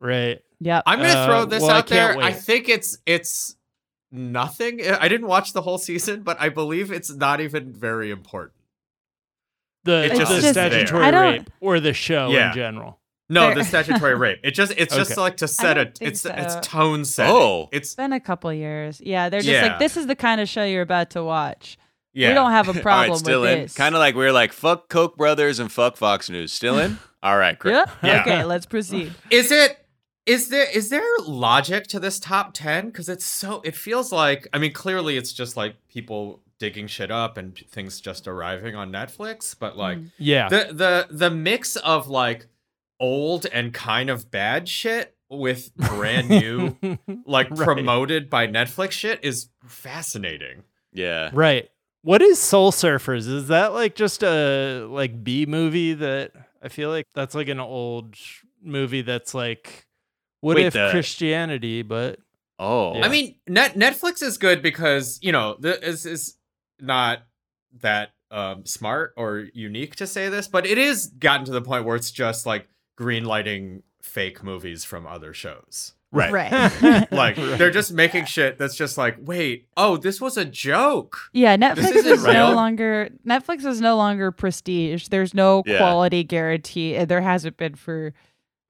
Right. 0.00 0.40
Yep. 0.60 0.84
I'm 0.86 1.00
gonna 1.00 1.10
Uh, 1.10 1.26
throw 1.26 1.44
this 1.44 1.60
well, 1.60 1.70
I 1.72 1.78
out 1.80 1.86
there. 1.88 2.08
can't 2.14 2.22
I 2.22 2.28
wait. 2.30 2.36
think 2.38 2.68
it's 2.70 2.96
it's 3.04 3.56
nothing. 4.10 4.80
I 4.88 5.06
didn't 5.08 5.26
watch 5.26 5.52
the 5.52 5.60
whole 5.62 5.76
season, 5.78 6.22
but 6.22 6.40
I 6.40 6.48
believe 6.48 6.90
it's 6.90 7.12
not 7.14 7.40
even 7.42 7.72
very 7.74 8.10
important. 8.10 8.52
The, 9.86 10.04
It 10.04 10.16
just 10.16 10.30
the 10.30 10.36
is 10.38 10.42
there. 10.42 10.52
statutory 10.52 11.04
I 11.04 11.10
don't- 11.10 11.32
rape 11.32 11.50
or 11.60 11.80
the 11.80 11.92
show 11.94 12.28
Yeah. 12.30 12.48
in 12.50 12.54
general. 12.54 12.98
No, 13.28 13.46
There- 13.46 13.56
the 13.56 13.64
statutory 13.64 14.14
rape. 14.26 14.38
It 14.44 14.50
just 14.52 14.72
it's 14.76 14.94
just 14.94 15.16
like 15.16 15.38
to 15.38 15.48
set 15.48 15.78
a 15.78 15.90
it's 16.00 16.20
so. 16.20 16.32
it's 16.36 16.56
tone 16.66 17.04
set. 17.04 17.28
Oh. 17.30 17.68
it's 17.72 17.94
been 17.94 18.12
a 18.12 18.20
couple 18.20 18.52
years. 18.52 19.00
Yeah, 19.04 19.28
they're 19.30 19.40
just 19.40 19.50
Yeah. 19.52 19.62
like, 19.66 19.78
this 19.78 19.96
is 19.96 20.06
the 20.06 20.14
kind 20.14 20.40
of 20.40 20.48
show 20.48 20.64
you're 20.64 20.82
about 20.82 21.10
to 21.10 21.24
watch. 21.24 21.76
yeah. 22.12 22.28
We 22.28 22.34
don't 22.34 22.52
have 22.52 22.68
a 22.68 22.72
All 22.76 22.80
problem 22.82 23.10
right, 23.10 23.18
still 23.18 23.40
with 23.40 23.50
in. 23.50 23.62
this. 23.62 23.74
Kind 23.74 23.94
of 23.94 23.98
like 24.00 24.14
we 24.14 24.24
are 24.26 24.32
like, 24.32 24.52
fuck 24.52 24.88
Koch 24.88 25.16
brothers 25.16 25.58
and 25.58 25.72
fuck 25.72 25.96
Fox 25.96 26.30
News. 26.30 26.52
Still 26.52 26.78
in? 26.78 26.98
All 27.22 27.36
right, 27.36 27.58
great. 27.58 27.72
Yep. 27.72 27.90
Yeah. 28.04 28.20
Okay, 28.20 28.44
let's 28.44 28.66
proceed. 28.66 29.12
Is 29.30 29.50
it 29.50 29.76
is 30.26 30.48
there 30.48 30.68
is 30.70 30.90
there 30.90 31.02
logic 31.26 31.86
to 31.88 31.98
this 32.00 32.18
top 32.20 32.52
10 32.52 32.90
cuz 32.92 33.08
it's 33.08 33.24
so 33.24 33.60
it 33.64 33.74
feels 33.76 34.10
like 34.12 34.46
I 34.52 34.58
mean 34.58 34.72
clearly 34.72 35.16
it's 35.16 35.32
just 35.32 35.56
like 35.56 35.74
people 35.88 36.40
digging 36.58 36.86
shit 36.86 37.10
up 37.10 37.36
and 37.36 37.56
things 37.70 38.00
just 38.00 38.26
arriving 38.26 38.74
on 38.74 38.90
Netflix, 38.90 39.54
but 39.58 39.76
like 39.76 39.98
Mm. 39.98 40.10
Yeah. 40.18 40.48
the 40.48 40.68
the 40.72 41.06
the 41.10 41.30
mix 41.30 41.76
of 41.76 42.08
like 42.08 42.46
old 42.98 43.46
and 43.52 43.72
kind 43.74 44.08
of 44.10 44.30
bad 44.30 44.68
shit 44.68 45.14
with 45.28 45.74
brand 45.76 46.28
new 46.28 46.76
like 47.26 47.50
Right. 47.50 47.58
promoted 47.66 48.30
by 48.30 48.46
Netflix 48.46 48.92
shit 48.92 49.20
is 49.22 49.48
fascinating. 49.66 50.62
Yeah. 50.92 51.30
Right. 51.32 51.68
What 52.02 52.22
is 52.22 52.38
Soul 52.38 52.70
Surfers? 52.72 53.26
Is 53.28 53.48
that 53.48 53.72
like 53.74 53.94
just 53.96 54.22
a 54.22 54.86
like 54.88 55.22
B 55.24 55.44
movie 55.46 55.94
that 55.94 56.32
I 56.62 56.68
feel 56.68 56.88
like 56.90 57.06
that's 57.14 57.34
like 57.34 57.48
an 57.48 57.60
old 57.60 58.14
movie 58.62 59.02
that's 59.02 59.34
like 59.34 59.86
what 60.40 60.56
Wait, 60.56 60.66
if 60.66 60.72
the- 60.72 60.88
Christianity, 60.90 61.82
but 61.82 62.18
Oh. 62.58 62.96
Yeah. 62.96 63.04
I 63.04 63.08
mean, 63.10 63.34
Net 63.46 63.74
Netflix 63.74 64.22
is 64.22 64.38
good 64.38 64.62
because 64.62 65.18
you 65.20 65.32
know 65.32 65.56
this 65.60 66.06
is 66.06 66.36
not 66.80 67.20
that 67.80 68.10
um, 68.30 68.66
smart 68.66 69.12
or 69.16 69.46
unique 69.54 69.96
to 69.96 70.06
say 70.06 70.28
this, 70.28 70.48
but 70.48 70.66
it 70.66 70.78
is 70.78 71.06
gotten 71.06 71.44
to 71.46 71.52
the 71.52 71.62
point 71.62 71.84
where 71.84 71.96
it's 71.96 72.10
just 72.10 72.46
like 72.46 72.68
greenlighting 72.98 73.82
fake 74.02 74.42
movies 74.42 74.84
from 74.84 75.06
other 75.06 75.32
shows. 75.34 75.94
right. 76.12 76.32
Right. 76.32 77.06
Like 77.12 77.36
they're 77.36 77.70
just 77.70 77.92
making 77.92 78.24
shit 78.26 78.58
that's 78.58 78.76
just 78.76 78.96
like, 78.96 79.16
wait, 79.20 79.66
oh, 79.76 79.96
this 79.96 80.20
was 80.20 80.36
a 80.36 80.44
joke. 80.44 81.18
Yeah, 81.32 81.56
Netflix 81.56 81.90
isn't 81.94 82.12
is 82.12 82.24
no 82.24 82.52
longer 82.54 83.10
Netflix 83.26 83.64
is 83.64 83.80
no 83.80 83.96
longer 83.96 84.30
prestige. 84.32 85.08
There's 85.08 85.34
no 85.34 85.62
Yeah. 85.66 85.78
quality 85.78 86.24
guarantee. 86.24 87.04
There 87.04 87.20
hasn't 87.20 87.56
been 87.56 87.74
for 87.74 88.12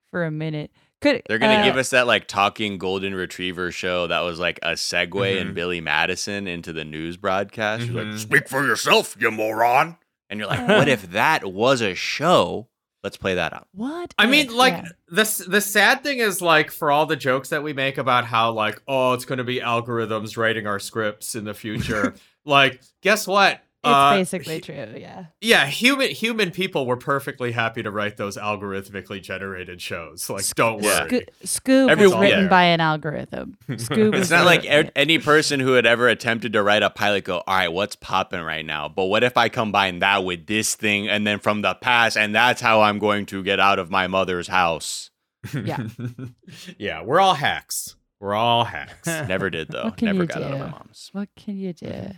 for 0.09 0.23
a 0.25 0.31
minute. 0.31 0.71
Could 1.01 1.21
They're 1.27 1.37
gonna 1.37 1.55
uh, 1.59 1.63
give 1.63 1.77
us 1.77 1.91
that 1.91 2.07
like 2.07 2.27
talking 2.27 2.77
golden 2.77 3.13
retriever 3.13 3.71
show 3.71 4.07
that 4.07 4.21
was 4.21 4.39
like 4.39 4.59
a 4.63 4.71
segue 4.71 5.09
Mhm. 5.09 5.41
in 5.41 5.53
Billy 5.53 5.79
Madison 5.81 6.47
into 6.47 6.73
the 6.73 6.83
news 6.85 7.17
broadcast. 7.17 7.83
She's 7.83 7.91
Mhm. 7.91 8.11
like, 8.11 8.19
"Speak 8.19 8.49
for 8.49 8.65
yourself, 8.65 9.15
you 9.19 9.29
moron!" 9.31 9.97
And 10.29 10.39
you're 10.39 10.49
like, 10.49 10.67
"What 10.67 10.87
if 10.89 11.11
that 11.11 11.45
was 11.51 11.81
a 11.81 11.93
show?" 11.93 12.67
Let's 13.03 13.15
play 13.15 13.35
that 13.35 13.53
out. 13.53 13.67
what? 13.73 14.13
I 14.17 14.25
mean, 14.25 14.53
like 14.53 14.73
Yeah. 14.73 14.89
the 15.07 15.45
the 15.47 15.61
sad 15.61 16.03
thing 16.03 16.17
is 16.17 16.41
like 16.41 16.71
for 16.71 16.89
all 16.91 17.05
the 17.05 17.15
jokes 17.15 17.49
that 17.49 17.61
we 17.63 17.71
make 17.71 17.97
about 17.99 18.25
how 18.25 18.51
like 18.51 18.81
oh 18.87 19.13
it's 19.13 19.23
going 19.23 19.37
to 19.37 19.43
be 19.45 19.59
algorithms 19.59 20.35
writing 20.35 20.65
our 20.67 20.79
scripts 20.79 21.35
in 21.35 21.43
the 21.45 21.53
future. 21.53 22.15
like, 22.45 22.81
guess 23.03 23.27
what? 23.27 23.61
It's 23.83 23.93
Uh, 23.93 24.11
basically 24.15 24.55
hu- 24.55 24.61
true. 24.61 24.95
Yeah. 24.97 25.25
Yeah, 25.39 25.65
human 25.67 26.09
human 26.09 26.51
people 26.51 26.85
were 26.85 26.97
perfectly 26.97 27.51
happy 27.51 27.83
to 27.83 27.91
write 27.91 28.17
those 28.17 28.35
algorithmically 28.35 29.21
generated 29.21 29.81
shows. 29.81 30.29
Like, 30.29 30.45
don't 30.55 30.83
Yeah. 30.83 31.03
worry. 31.03 31.25
Sco- 31.43 31.61
Scoob 31.85 31.89
Everyone- 31.91 32.19
was 32.19 32.27
written 32.29 32.43
yeah. 32.45 32.49
by 32.49 32.63
an 32.63 32.81
algorithm. 32.81 33.57
Scoob 33.69 34.15
It's 34.15 34.29
not 34.29 34.45
like 34.45 34.63
written- 34.63 34.87
a- 34.93 34.97
any 34.97 35.19
person 35.19 35.59
who 35.59 35.73
had 35.73 35.85
ever 35.85 36.07
attempted 36.07 36.53
to 36.53 36.63
write 36.63 36.83
a 36.83 36.89
pilot 36.89 37.23
go, 37.25 37.37
all 37.47 37.55
right, 37.55 37.67
what's 37.71 37.95
popping 37.95 38.41
right 38.41 38.65
now? 38.65 38.87
But 38.89 39.05
what 39.05 39.23
if 39.23 39.37
I 39.37 39.47
combine 39.49 39.99
that 39.99 40.23
with 40.23 40.47
this 40.47 40.75
thing 40.75 41.07
and 41.07 41.25
then 41.27 41.39
from 41.39 41.61
the 41.61 41.75
past, 41.75 42.17
and 42.17 42.33
that's 42.35 42.61
how 42.61 42.81
I'm 42.81 42.99
going 42.99 43.25
to 43.27 43.43
get 43.43 43.59
out 43.59 43.79
of 43.79 43.89
my 43.91 44.07
mother's 44.07 44.47
house? 44.47 45.11
Yeah. 45.53 45.87
yeah, 46.77 47.03
we're 47.03 47.19
all 47.19 47.35
hacks. 47.35 47.95
We're 48.19 48.33
all 48.33 48.63
hacks. 48.65 49.05
Never 49.05 49.49
did 49.51 49.67
though. 49.69 49.93
Never 50.01 50.21
you 50.21 50.25
got 50.25 50.41
out 50.41 50.53
of 50.53 50.59
my 50.59 50.69
mom's. 50.71 51.09
what 51.13 51.29
can 51.37 51.57
you 51.57 51.71
do? 51.73 52.11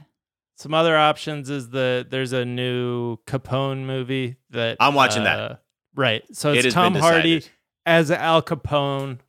Some 0.59 0.73
other 0.73 0.97
options 0.97 1.49
is 1.49 1.69
the 1.69 2.05
there's 2.09 2.33
a 2.33 2.43
new 2.43 3.15
Capone 3.25 3.85
movie 3.85 4.35
that 4.49 4.75
I'm 4.81 4.93
watching 4.93 5.23
that. 5.23 5.39
uh, 5.39 5.55
Right. 5.95 6.21
So 6.33 6.51
it's 6.51 6.65
has 6.65 6.73
Tom 6.73 6.95
Hardy 6.95 7.43
as 7.85 8.11
Al 8.11 8.41
Capone. 8.41 9.19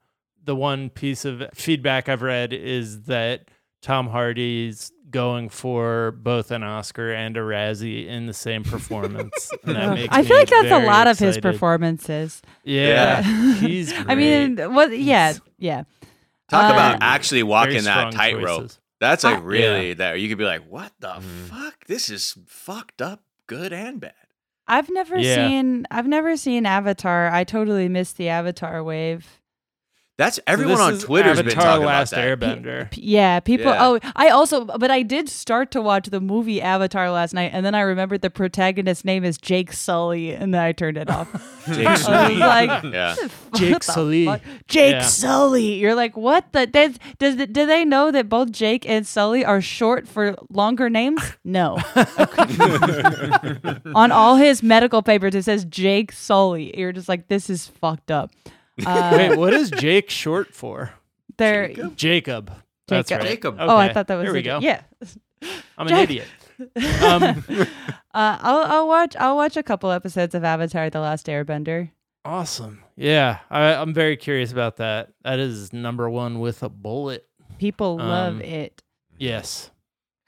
The 0.42 0.56
one 0.56 0.90
piece 0.90 1.24
of 1.24 1.44
feedback 1.54 2.08
I've 2.08 2.22
read 2.22 2.52
is 2.52 3.02
that 3.02 3.48
Tom 3.80 4.08
Hardy's 4.08 4.90
going 5.08 5.50
for 5.50 6.10
both 6.12 6.50
an 6.50 6.64
Oscar 6.64 7.12
and 7.12 7.36
a 7.36 7.40
Razzie 7.40 8.08
in 8.08 8.26
the 8.26 8.32
same 8.34 8.64
performance. 8.64 9.50
and 9.64 9.76
that 9.76 9.94
makes 9.94 10.12
I 10.16 10.24
feel 10.24 10.36
like 10.36 10.48
that's 10.48 10.66
a 10.66 10.68
very 10.68 10.86
lot 10.86 11.06
of 11.06 11.18
his 11.18 11.38
performances. 11.38 12.42
Yeah, 12.64 13.20
Yeah. 13.20 13.54
he's. 13.54 13.92
I 13.94 14.16
mean, 14.16 14.56
what? 14.74 14.96
Yeah, 14.98 15.34
yeah. 15.58 15.84
Talk 16.48 16.70
Uh, 16.70 16.74
about 16.74 16.98
actually 17.02 17.44
walking 17.44 17.84
that 17.84 18.12
tightrope. 18.12 18.72
Choices. 19.01 19.22
That's 19.22 19.24
like 19.24 19.38
I- 19.38 19.40
really 19.40 19.94
that 19.94 20.20
you 20.20 20.28
could 20.28 20.38
be 20.38 20.44
like, 20.44 20.66
what 20.68 20.92
the 21.01 21.09
Mhm. 21.14 21.48
fuck? 21.48 21.84
This 21.86 22.09
is 22.11 22.36
fucked 22.46 23.01
up, 23.03 23.22
good 23.46 23.72
and 23.72 24.01
bad. 24.01 24.14
I've 24.68 24.88
never 24.90 25.18
Yeah. 25.18 25.48
seen. 25.48 25.86
I've 25.90 26.07
never 26.07 26.36
seen 26.36 26.64
Avatar. 26.64 27.28
I 27.32 27.42
totally 27.44 27.88
missed 27.88 28.16
the 28.18 28.28
Avatar 28.28 28.84
wave. 28.84 29.39
That's 30.20 30.38
everyone 30.46 30.76
this 30.76 30.80
on 30.86 30.92
is 30.94 31.04
Twitter's 31.04 31.38
Avatar: 31.38 31.44
been 31.44 31.54
talking 31.64 31.86
Last 31.86 32.12
about 32.12 32.40
that. 32.40 32.62
Airbender. 32.62 32.90
P- 32.90 33.00
yeah, 33.02 33.40
people. 33.40 33.72
Yeah. 33.72 33.86
Oh, 33.86 33.98
I 34.14 34.28
also, 34.28 34.66
but 34.66 34.90
I 34.90 35.00
did 35.02 35.30
start 35.30 35.70
to 35.70 35.80
watch 35.80 36.08
the 36.10 36.20
movie 36.20 36.60
Avatar 36.60 37.10
last 37.10 37.32
night, 37.32 37.52
and 37.54 37.64
then 37.64 37.74
I 37.74 37.80
remembered 37.80 38.20
the 38.20 38.28
protagonist's 38.28 39.02
name 39.02 39.24
is 39.24 39.38
Jake 39.38 39.72
Sully, 39.72 40.32
and 40.34 40.52
then 40.52 40.60
I 40.60 40.72
turned 40.72 40.98
it 40.98 41.08
off. 41.08 41.28
Jake 41.72 41.96
Sully. 41.96 42.36
like, 42.36 42.82
Yeah. 42.92 43.16
Jake 43.54 43.82
Sully. 43.82 44.26
fuck? 44.26 44.42
Jake 44.68 44.92
Yeah. 44.96 45.02
Sully. 45.02 45.74
You're 45.76 45.94
like, 45.94 46.16
what 46.18 46.52
the? 46.52 46.66
Does, 46.66 46.98
does 47.18 47.36
do 47.36 47.64
they 47.64 47.86
know 47.86 48.10
that 48.10 48.28
both 48.28 48.52
Jake 48.52 48.86
and 48.86 49.06
Sully 49.06 49.42
are 49.42 49.62
short 49.62 50.06
for 50.06 50.36
longer 50.50 50.90
names? 50.90 51.22
No. 51.44 51.78
On 53.94 54.12
all 54.12 54.36
his 54.36 54.62
medical 54.62 55.02
papers, 55.02 55.34
it 55.34 55.44
says 55.44 55.64
Jake 55.64 56.12
Sully. 56.12 56.76
You're 56.78 56.92
just 56.92 57.08
like, 57.08 57.28
this 57.28 57.48
is 57.50 57.66
fucked 57.66 58.10
up. 58.10 58.30
Uh, 58.86 59.10
Wait, 59.16 59.36
what 59.36 59.52
is 59.54 59.70
Jake 59.70 60.10
short 60.10 60.54
for? 60.54 60.92
they're, 61.38 61.68
Jacob. 61.96 62.52
That's 62.88 63.08
Jacob. 63.08 63.22
right. 63.24 63.30
Jacob. 63.30 63.56
Oh, 63.60 63.76
I 63.76 63.92
thought 63.92 64.06
that 64.08 64.16
was 64.16 64.24
There 64.24 64.32
we 64.32 64.40
a- 64.40 64.42
go. 64.42 64.58
Yeah. 64.60 64.82
I'm 65.78 65.86
an 65.86 65.88
Jack- 65.88 66.04
idiot. 66.04 66.26
Um, 67.02 67.22
uh, 68.12 68.38
I'll 68.42 68.64
I'll 68.70 68.86
watch 68.88 69.16
I'll 69.18 69.34
watch 69.36 69.56
a 69.56 69.62
couple 69.62 69.90
episodes 69.90 70.34
of 70.34 70.44
Avatar: 70.44 70.90
The 70.90 71.00
Last 71.00 71.26
Airbender. 71.26 71.90
Awesome. 72.22 72.82
Yeah, 72.96 73.38
I, 73.48 73.72
I'm 73.72 73.94
very 73.94 74.18
curious 74.18 74.52
about 74.52 74.76
that. 74.76 75.08
That 75.24 75.38
is 75.38 75.72
number 75.72 76.10
one 76.10 76.38
with 76.38 76.62
a 76.62 76.68
bullet. 76.68 77.26
People 77.56 77.96
love 77.96 78.34
Um, 78.34 78.40
it. 78.42 78.82
Yes. 79.18 79.70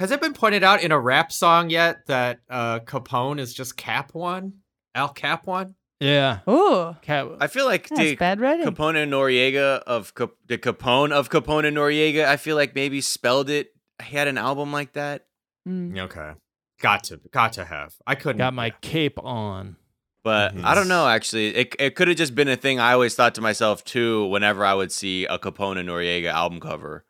Has 0.01 0.11
it 0.11 0.23
been 0.23 0.33
pointed 0.33 0.65
out 0.65 0.83
in 0.83 0.91
a 0.91 0.99
rap 0.99 1.31
song 1.33 1.69
yet 1.69 2.07
that 2.07 2.41
uh, 2.49 2.81
Capone 2.81 3.39
is 3.39 3.53
just 3.53 3.77
Cap 3.77 4.15
One? 4.15 4.55
Al 4.95 5.11
Cap 5.11 5.47
One? 5.47 5.75
Yeah. 6.03 6.41
Ooh, 6.49 6.97
Cat. 7.03 7.29
I 7.41 7.47
feel 7.47 7.65
like 7.65 7.89
that's 7.89 8.01
the 8.01 8.17
bad 8.17 8.41
writing. 8.41 8.67
Capone 8.67 8.97
and 9.01 9.13
Noreaga 9.13 9.79
of 9.87 10.15
Cap- 10.15 10.31
the 10.49 10.59
Capone 10.59 11.13
of 11.13 11.31
Capone 11.31 11.65
and 11.67 11.77
Noreaga, 11.77 12.25
I 12.27 12.37
feel 12.37 12.57
like 12.57 12.75
maybe 12.75 13.01
spelled 13.01 13.49
it. 13.49 13.73
He 14.03 14.17
had 14.17 14.27
an 14.27 14.37
album 14.37 14.73
like 14.73 14.95
that. 14.95 15.27
Mm. 15.69 15.97
Okay. 15.99 16.33
Got 16.81 17.05
to 17.05 17.21
got 17.31 17.53
to 17.53 17.65
have. 17.65 17.95
I 18.05 18.17
couldn't 18.17 18.39
got 18.39 18.53
my 18.53 18.71
cape 18.81 19.17
on. 19.23 19.77
But 20.25 20.57
Mhm. 20.57 20.65
I 20.65 20.75
don't 20.75 20.89
know. 20.89 21.07
Actually, 21.07 21.55
it 21.55 21.77
it 21.79 21.95
could 21.95 22.09
have 22.09 22.17
just 22.17 22.35
been 22.35 22.49
a 22.49 22.57
thing. 22.57 22.81
I 22.81 22.93
always 22.95 23.15
thought 23.15 23.35
to 23.37 23.41
myself 23.41 23.85
too. 23.85 24.27
Whenever 24.27 24.65
I 24.65 24.75
would 24.75 24.91
see 24.91 25.25
a 25.27 25.39
Capone 25.39 25.79
and 25.79 25.89
Noreaga 25.89 26.33
album 26.33 26.59
cover, 26.59 27.05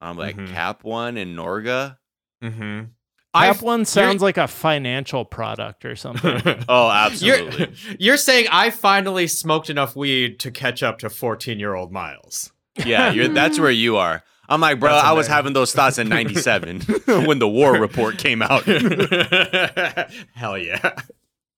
I'm 0.00 0.16
like 0.16 0.36
Mhm. 0.36 0.48
Cap 0.48 0.82
One 0.84 1.18
and 1.18 1.36
Norga. 1.36 1.98
Mm-hmm. 2.42 2.84
Cap 3.34 3.62
one 3.62 3.84
sounds 3.84 4.22
like 4.22 4.36
a 4.36 4.48
financial 4.48 5.24
product 5.24 5.84
or 5.84 5.94
something. 5.96 6.40
Oh, 6.68 6.90
absolutely. 6.90 7.58
You're, 7.58 7.96
you're 7.98 8.16
saying 8.16 8.46
I 8.50 8.70
finally 8.70 9.26
smoked 9.28 9.70
enough 9.70 9.94
weed 9.94 10.40
to 10.40 10.50
catch 10.50 10.82
up 10.82 10.98
to 11.00 11.10
14 11.10 11.58
year 11.60 11.74
old 11.74 11.92
Miles. 11.92 12.52
yeah, 12.84 13.12
you're, 13.12 13.28
that's 13.28 13.58
where 13.60 13.70
you 13.70 13.96
are. 13.98 14.22
I'm 14.48 14.60
like, 14.60 14.80
bro, 14.80 14.90
I 14.90 15.12
was 15.12 15.28
having 15.28 15.52
those 15.52 15.72
thoughts 15.72 15.98
in 15.98 16.08
'97 16.16 16.80
when 17.06 17.38
the 17.38 17.48
war 17.48 17.74
report 17.78 18.18
came 18.18 18.42
out. 18.42 18.64
Hell 20.34 20.58
yeah. 20.58 20.92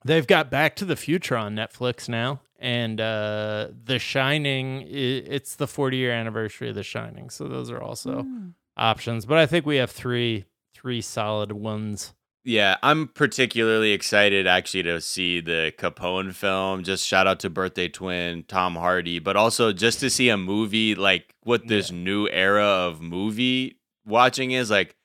They've 0.05 0.27
got 0.27 0.51
Back 0.51 0.77
to 0.77 0.85
the 0.85 0.97
Future 0.97 1.37
on 1.37 1.55
Netflix 1.55 2.09
now, 2.09 2.41
and 2.59 3.01
uh, 3.01 3.69
The 3.85 3.99
Shining. 3.99 4.85
it's 4.87 5.57
the 5.57 5.67
40 5.67 5.97
year 5.97 6.13
anniversary 6.13 6.69
of 6.69 6.75
The 6.75 6.83
Shining, 6.83 7.31
so 7.31 7.49
those 7.49 7.71
are 7.71 7.81
also 7.81 8.23
Mm. 8.25 8.53
options, 8.77 9.25
but 9.27 9.39
I 9.39 9.47
think 9.47 9.65
we 9.65 9.77
have 9.77 9.91
three 9.91 10.45
three 10.83 11.01
solid 11.01 11.53
ones. 11.53 12.13
Yeah, 12.45 12.77
I'm 12.83 13.07
particularly 13.07 13.93
excited 13.93 14.49
actually 14.49 14.83
to 14.83 15.01
see 15.01 15.41
the 15.41 15.73
Capone 15.79 16.35
film. 16.35 16.83
Just 16.83 17.07
shout 17.07 17.29
out 17.29 17.39
to 17.41 17.51
birthday 17.51 17.89
twin 17.89 18.43
Tom 18.49 18.75
Hardy, 18.75 19.21
but 19.21 19.37
also 19.37 19.73
just 19.73 20.01
to 20.01 20.11
see 20.11 20.29
a 20.29 20.37
movie 20.37 20.97
like 20.97 21.37
what 21.45 21.69
this 21.69 21.93
new 21.93 22.29
era 22.29 22.65
of 22.67 23.01
movie 23.01 23.79
watching 24.05 24.51
is 24.51 24.71
like. 24.71 24.97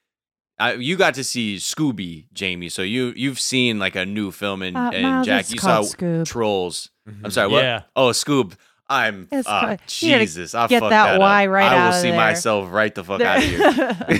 I, 0.60 0.74
you 0.74 0.96
got 0.98 1.14
to 1.14 1.24
see 1.24 1.58
Scooby, 1.58 2.26
Jamie. 2.34 2.70
So 2.70 2.82
you 2.82 3.14
you've 3.16 3.40
seen 3.40 3.78
like 3.78 3.96
a 3.96 4.08
new 4.08 4.32
film, 4.32 4.64
and, 4.64 4.76
Uh, 4.76 4.90
and 4.92 5.04
Miles, 5.04 5.26
Jack, 5.28 5.52
you 5.52 5.60
saw 5.60 5.82
Scoob. 5.82 6.26
Trolls. 6.26 6.90
I'm 7.24 7.30
sorry, 7.30 7.48
what? 7.50 7.64
Yeah. 7.64 7.84
Oh, 7.96 8.10
Scoob. 8.10 8.56
I'm 8.90 9.28
It's 9.32 9.48
uh, 9.48 9.62
fine. 9.62 9.80
Jesus. 9.88 10.56
I 10.56 10.68
get 10.68 10.80
fucked 10.80 10.92
that 10.92 11.16
up. 11.16 11.20
Y 11.20 11.46
right 11.48 11.66
I 11.72 11.74
will 11.74 11.82
out 11.82 11.94
of 11.96 12.02
see 12.02 12.10
there. 12.10 12.18
myself 12.18 12.72
right 12.72 12.94
the 12.96 13.04
fuck 13.04 13.22
out 13.22 13.38
of 13.38 13.44
here. 13.44 14.20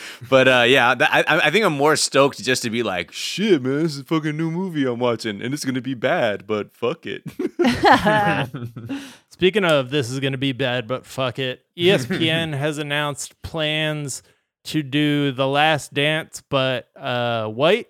but 0.30 0.48
uh, 0.48 0.64
yeah, 0.66 0.94
that, 0.94 1.10
I, 1.12 1.46
I 1.46 1.50
think 1.50 1.64
I'm 1.66 1.74
more 1.76 1.96
stoked 1.96 2.42
just 2.42 2.62
to 2.62 2.70
be 2.70 2.82
like, 2.82 3.12
shit, 3.12 3.62
man, 3.62 3.82
this 3.82 3.92
is 3.94 4.00
a 4.00 4.04
fucking 4.04 4.36
new 4.36 4.50
movie 4.50 4.86
I'm 4.86 4.98
watching, 4.98 5.42
and 5.42 5.52
it's 5.52 5.64
gonna 5.64 5.82
be 5.82 5.94
bad, 5.94 6.46
but 6.46 6.72
fuck 6.72 7.04
it. 7.06 7.22
Speaking 9.30 9.64
of 9.64 9.90
this 9.90 10.10
is 10.10 10.20
going 10.20 10.32
to 10.32 10.38
be 10.38 10.52
bad, 10.52 10.86
but 10.86 11.06
fuck 11.06 11.38
it. 11.38 11.64
ESPN 11.76 12.56
has 12.56 12.76
announced 12.78 13.40
plans 13.42 14.22
to 14.64 14.82
do 14.82 15.32
The 15.32 15.46
Last 15.46 15.94
Dance, 15.94 16.42
but 16.48 16.88
uh, 16.96 17.46
white, 17.46 17.88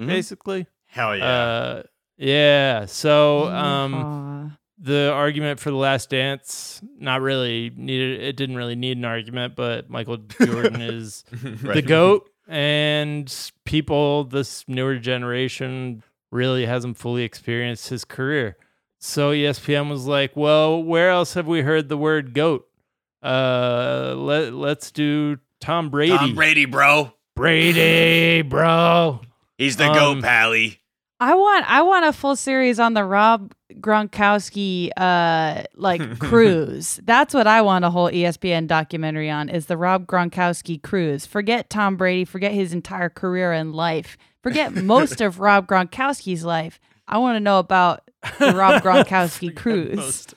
Mhm. 0.00 0.06
basically. 0.06 0.66
Hell 0.86 1.16
yeah. 1.16 1.24
Uh, 1.26 1.82
yeah. 2.16 2.86
So 2.86 3.48
um, 3.48 3.94
Aw. 3.94 4.56
The 4.78 5.10
argument 5.12 5.60
for 5.60 5.70
The 5.70 5.76
Last 5.76 6.10
Dance 6.10 6.80
not 6.98 7.20
really 7.20 7.70
needed. 7.76 8.20
It 8.22 8.36
didn't 8.36 8.56
really 8.56 8.74
need 8.76 8.96
an 8.98 9.04
argument, 9.04 9.54
but 9.56 9.88
Michael 9.88 10.16
Jordan 10.42 10.80
is 10.80 11.24
the 11.32 11.82
goat, 11.82 12.28
and 12.48 13.32
people 13.64 14.24
this 14.24 14.64
newer 14.68 14.96
generation 14.96 16.02
really 16.32 16.66
hasn't 16.66 16.96
fully 16.98 17.22
experienced 17.22 17.88
his 17.88 18.04
career. 18.04 18.56
So 18.98 19.32
ESPN 19.32 19.88
was 19.90 20.06
like, 20.06 20.34
"Well, 20.34 20.82
where 20.82 21.10
else 21.10 21.34
have 21.34 21.46
we 21.46 21.62
heard 21.62 21.88
the 21.88 21.96
word 21.98 22.34
goat? 22.34 22.66
Uh, 23.22 24.14
let 24.16 24.52
let's 24.54 24.90
do 24.90 25.38
Tom 25.60 25.90
Brady. 25.90 26.16
Tom 26.16 26.34
Brady, 26.34 26.64
bro. 26.64 27.12
Brady, 27.36 28.42
bro. 28.42 29.20
He's 29.58 29.76
the 29.76 29.86
Um, 29.88 29.94
goat, 29.94 30.22
Pally. 30.22 30.80
I 31.20 31.34
want 31.34 31.70
I 31.70 31.82
want 31.82 32.04
a 32.04 32.12
full 32.12 32.36
series 32.36 32.78
on 32.80 32.94
the 32.94 33.04
Rob 33.04 33.54
Gronkowski 33.74 34.90
uh 34.96 35.62
like 35.76 36.18
cruise. 36.18 37.00
That's 37.04 37.32
what 37.32 37.46
I 37.46 37.62
want 37.62 37.84
a 37.84 37.90
whole 37.90 38.10
ESPN 38.10 38.66
documentary 38.66 39.30
on 39.30 39.48
is 39.48 39.66
the 39.66 39.76
Rob 39.76 40.06
Gronkowski 40.06 40.82
cruise. 40.82 41.24
Forget 41.26 41.70
Tom 41.70 41.96
Brady, 41.96 42.24
forget 42.24 42.52
his 42.52 42.72
entire 42.72 43.08
career 43.08 43.52
and 43.52 43.74
life. 43.74 44.16
Forget 44.42 44.74
most 44.84 45.20
of 45.20 45.40
Rob 45.40 45.66
Gronkowski's 45.66 46.44
life. 46.44 46.80
I 47.06 47.18
want 47.18 47.36
to 47.36 47.40
know 47.40 47.58
about 47.58 48.10
the 48.38 48.52
Rob 48.54 48.82
Gronkowski 48.84 49.54
cruise. 49.54 49.96
Most- 49.96 50.34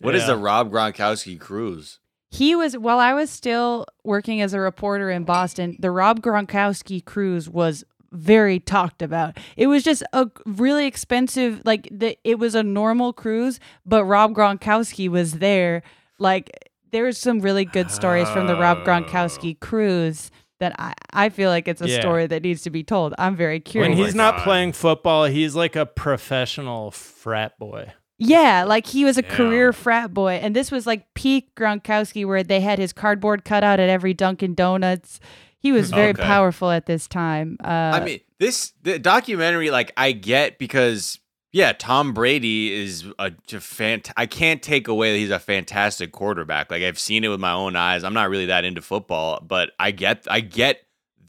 What 0.00 0.14
is 0.14 0.22
Yeah. 0.22 0.28
the 0.28 0.36
Rob 0.38 0.70
Gronkowski 0.72 1.38
cruise? 1.38 2.00
He 2.30 2.56
was 2.56 2.76
while 2.76 2.98
I 2.98 3.14
was 3.14 3.30
still 3.30 3.86
working 4.04 4.40
as 4.42 4.52
a 4.52 4.60
reporter 4.60 5.10
in 5.10 5.24
Boston, 5.24 5.76
the 5.78 5.90
Rob 5.92 6.20
Gronkowski 6.20 7.02
cruise 7.04 7.48
was 7.48 7.84
very 8.16 8.58
talked 8.58 9.02
about. 9.02 9.38
It 9.56 9.66
was 9.66 9.82
just 9.82 10.02
a 10.12 10.28
really 10.44 10.86
expensive 10.86 11.62
like 11.64 11.88
the 11.90 12.18
it 12.24 12.38
was 12.38 12.54
a 12.54 12.62
normal 12.62 13.12
cruise, 13.12 13.60
but 13.84 14.04
Rob 14.04 14.34
Gronkowski 14.34 15.08
was 15.08 15.34
there. 15.34 15.82
Like 16.18 16.70
there's 16.92 17.18
some 17.18 17.40
really 17.40 17.64
good 17.64 17.90
stories 17.90 18.28
from 18.30 18.46
the 18.46 18.56
Rob 18.56 18.78
Gronkowski 18.84 19.54
oh. 19.54 19.58
cruise 19.66 20.30
that 20.58 20.74
I, 20.78 20.94
I 21.12 21.28
feel 21.28 21.50
like 21.50 21.68
it's 21.68 21.82
a 21.82 21.88
Yeah. 21.88 22.00
story 22.00 22.26
that 22.26 22.42
needs 22.42 22.62
to 22.62 22.70
be 22.70 22.82
told. 22.82 23.14
I'm 23.18 23.36
very 23.36 23.60
curious. 23.60 23.90
When 23.90 23.98
oh 23.98 24.00
my 24.00 24.06
he's 24.06 24.14
not 24.14 24.36
God. 24.36 24.44
playing 24.44 24.72
football, 24.72 25.24
he's 25.26 25.54
like 25.54 25.76
a 25.76 25.84
professional 25.86 26.90
frat 26.90 27.58
boy. 27.58 27.92
Yeah, 28.18 28.64
like 28.64 28.86
he 28.86 29.04
was 29.04 29.18
a 29.18 29.22
Yeah. 29.22 29.36
career 29.36 29.72
frat 29.74 30.14
boy, 30.14 30.38
and 30.42 30.56
this 30.56 30.70
was 30.70 30.86
like 30.86 31.12
peak 31.14 31.54
Gronkowski, 31.54 32.24
where 32.26 32.42
they 32.42 32.60
had 32.60 32.78
his 32.78 32.94
cardboard 32.94 33.44
cutout 33.44 33.78
at 33.78 33.90
every 33.90 34.14
Dunkin' 34.14 34.54
Donuts. 34.54 35.20
He 35.58 35.72
was 35.72 35.90
very 35.90 36.10
Okay. 36.10 36.22
powerful 36.22 36.70
at 36.70 36.86
this 36.86 37.08
time. 37.08 37.56
Uh, 37.62 37.66
I 37.66 38.04
mean, 38.04 38.20
this 38.38 38.72
the 38.82 38.98
documentary, 38.98 39.70
like 39.70 39.92
I 39.96 40.12
get 40.12 40.58
because 40.58 41.18
yeah, 41.52 41.72
Tom 41.72 42.12
Brady 42.12 42.72
is 42.72 43.06
a 43.18 43.30
fant. 43.30 44.10
I 44.16 44.26
can't 44.26 44.62
take 44.62 44.88
away 44.88 45.12
that 45.12 45.18
he's 45.18 45.30
a 45.30 45.38
fantastic 45.38 46.12
quarterback. 46.12 46.70
Like 46.70 46.82
I've 46.82 46.98
seen 46.98 47.24
it 47.24 47.28
with 47.28 47.40
my 47.40 47.52
own 47.52 47.76
eyes. 47.76 48.04
I'm 48.04 48.12
not 48.14 48.28
really 48.28 48.46
that 48.46 48.64
into 48.64 48.82
football, 48.82 49.40
but 49.40 49.70
I 49.80 49.90
get, 49.90 50.26
I 50.30 50.40
get 50.40 50.82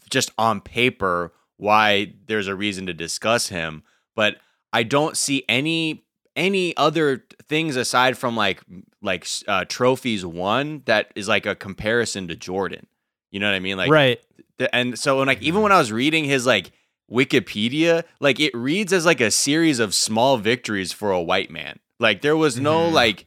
just 0.09 0.32
on 0.38 0.59
paper 0.61 1.32
why 1.55 2.13
there's 2.28 2.47
a 2.47 2.55
reason 2.55 2.86
to 2.88 2.93
discuss 2.93 3.47
him. 3.47 3.84
But 4.15 4.38
I 4.73 4.84
don't 4.84 5.15
see 5.15 5.45
any 5.47 6.03
any 6.36 6.75
other 6.78 7.25
things 7.47 7.75
aside 7.78 8.17
from 8.17 8.36
like 8.36 8.61
like 9.01 9.25
uh, 9.47 9.63
trophies 9.65 10.25
won 10.25 10.84
that 10.86 11.11
is 11.15 11.28
like 11.28 11.45
a 11.45 11.55
comparison 11.55 12.28
to 12.28 12.36
Jordan. 12.36 12.88
You 13.32 13.39
know 13.39 13.47
what 13.47 13.55
I 13.55 13.59
mean? 13.59 13.78
Like 13.78 13.91
right. 13.91 14.19
the- 14.57 14.73
and 14.75 14.97
so 14.97 15.17
when 15.19 15.28
like 15.28 15.41
even 15.41 15.61
when 15.61 15.71
I 15.71 15.78
was 15.78 15.91
reading 15.91 16.25
his 16.25 16.45
like 16.45 16.71
Wikipedia, 17.11 18.03
like 18.19 18.39
it 18.39 18.55
reads 18.55 18.93
as 18.93 19.05
like 19.05 19.21
a 19.21 19.32
series 19.32 19.80
of 19.80 19.93
small 19.93 20.38
victories 20.38 20.91
for 20.91 21.11
a 21.11 21.21
white 21.21 21.49
man. 21.51 21.80
Like 21.99 22.21
there 22.21 22.38
was 22.38 22.59
no 22.59 22.89
Mhm. 22.89 22.93
like 22.93 23.25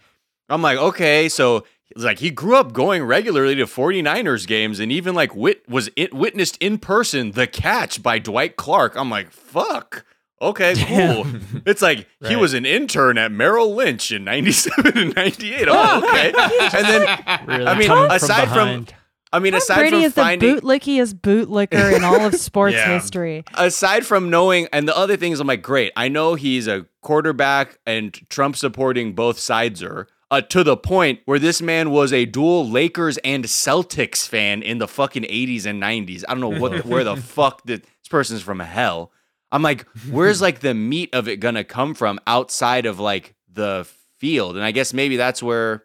I'm 0.48 0.62
like, 0.62 0.78
okay, 0.78 1.28
so 1.28 1.64
like 1.96 2.18
he 2.20 2.30
grew 2.30 2.56
up 2.56 2.72
going 2.72 3.02
regularly 3.04 3.54
to 3.56 3.66
49ers 3.66 4.46
games 4.46 4.80
and 4.80 4.92
even 4.92 5.14
like 5.14 5.34
wit 5.34 5.68
was 5.68 5.90
it 5.96 6.14
witnessed 6.14 6.56
in 6.58 6.78
person 6.78 7.32
the 7.32 7.46
catch 7.46 8.02
by 8.02 8.18
Dwight 8.18 8.56
Clark. 8.56 8.94
I'm 8.96 9.10
like, 9.10 9.30
fuck. 9.30 10.04
Okay, 10.42 10.74
cool. 10.86 11.26
It's 11.66 11.82
like 11.82 12.06
he 12.26 12.34
was 12.36 12.54
an 12.54 12.64
intern 12.64 13.18
at 13.18 13.30
Merrill 13.30 13.74
Lynch 13.74 14.10
in 14.10 14.24
97 14.24 14.96
and 14.96 15.14
98. 15.14 15.68
Oh, 15.68 15.98
okay. 16.08 16.32
and 16.32 16.86
then 16.86 17.18
Really 17.46 17.66
I 17.66 17.78
mean, 17.78 17.88
from 17.88 18.10
aside 18.10 18.44
from- 18.48 18.54
behind. 18.84 18.94
I 19.32 19.38
mean, 19.38 19.52
Tom 19.52 19.58
aside 19.58 19.76
Brady 19.76 19.96
from 19.96 20.04
is 20.04 20.14
the 20.14 20.20
bootlickiest 20.22 21.14
bootlicker 21.20 21.94
in 21.96 22.02
all 22.04 22.20
of 22.20 22.34
sports 22.34 22.74
Yeah. 22.80 22.94
history. 22.94 23.44
aside 23.54 24.04
from 24.04 24.28
knowing 24.30 24.66
and 24.72 24.88
the 24.88 24.96
other 24.96 25.16
things 25.16 25.38
i'm 25.40 25.46
like 25.46 25.62
great 25.62 25.92
i 25.96 26.08
know 26.08 26.34
he's 26.34 26.66
a 26.66 26.86
quarterback 27.00 27.78
and 27.86 28.12
trump 28.28 28.56
supporting 28.56 29.12
both 29.14 29.38
sides 29.38 29.82
are 29.82 30.06
uh, 30.32 30.40
to 30.40 30.62
the 30.62 30.76
point 30.76 31.20
where 31.24 31.38
this 31.38 31.60
man 31.60 31.90
was 31.90 32.12
a 32.12 32.24
dual 32.24 32.68
lakers 32.68 33.18
and 33.18 33.44
celtics 33.44 34.26
fan 34.28 34.62
in 34.62 34.78
the 34.78 34.86
fucking 34.88 35.24
80s 35.24 35.66
and 35.66 35.82
90s 35.82 36.24
i 36.28 36.34
don't 36.34 36.40
know 36.40 36.60
what 36.60 36.84
where 36.84 37.04
the 37.04 37.16
fuck 37.36 37.62
this 37.64 37.80
person's 38.08 38.42
from 38.42 38.60
hell 38.60 39.12
i'm 39.52 39.62
like 39.62 39.86
where's 40.10 40.40
like 40.40 40.60
the 40.60 40.74
meat 40.74 41.10
of 41.14 41.28
it 41.28 41.36
gonna 41.38 41.64
come 41.64 41.94
from 41.94 42.18
outside 42.26 42.86
of 42.86 42.98
like 43.00 43.34
the 43.52 43.86
field 44.18 44.56
and 44.56 44.64
i 44.64 44.70
guess 44.70 44.92
maybe 44.92 45.16
that's 45.16 45.42
where 45.42 45.84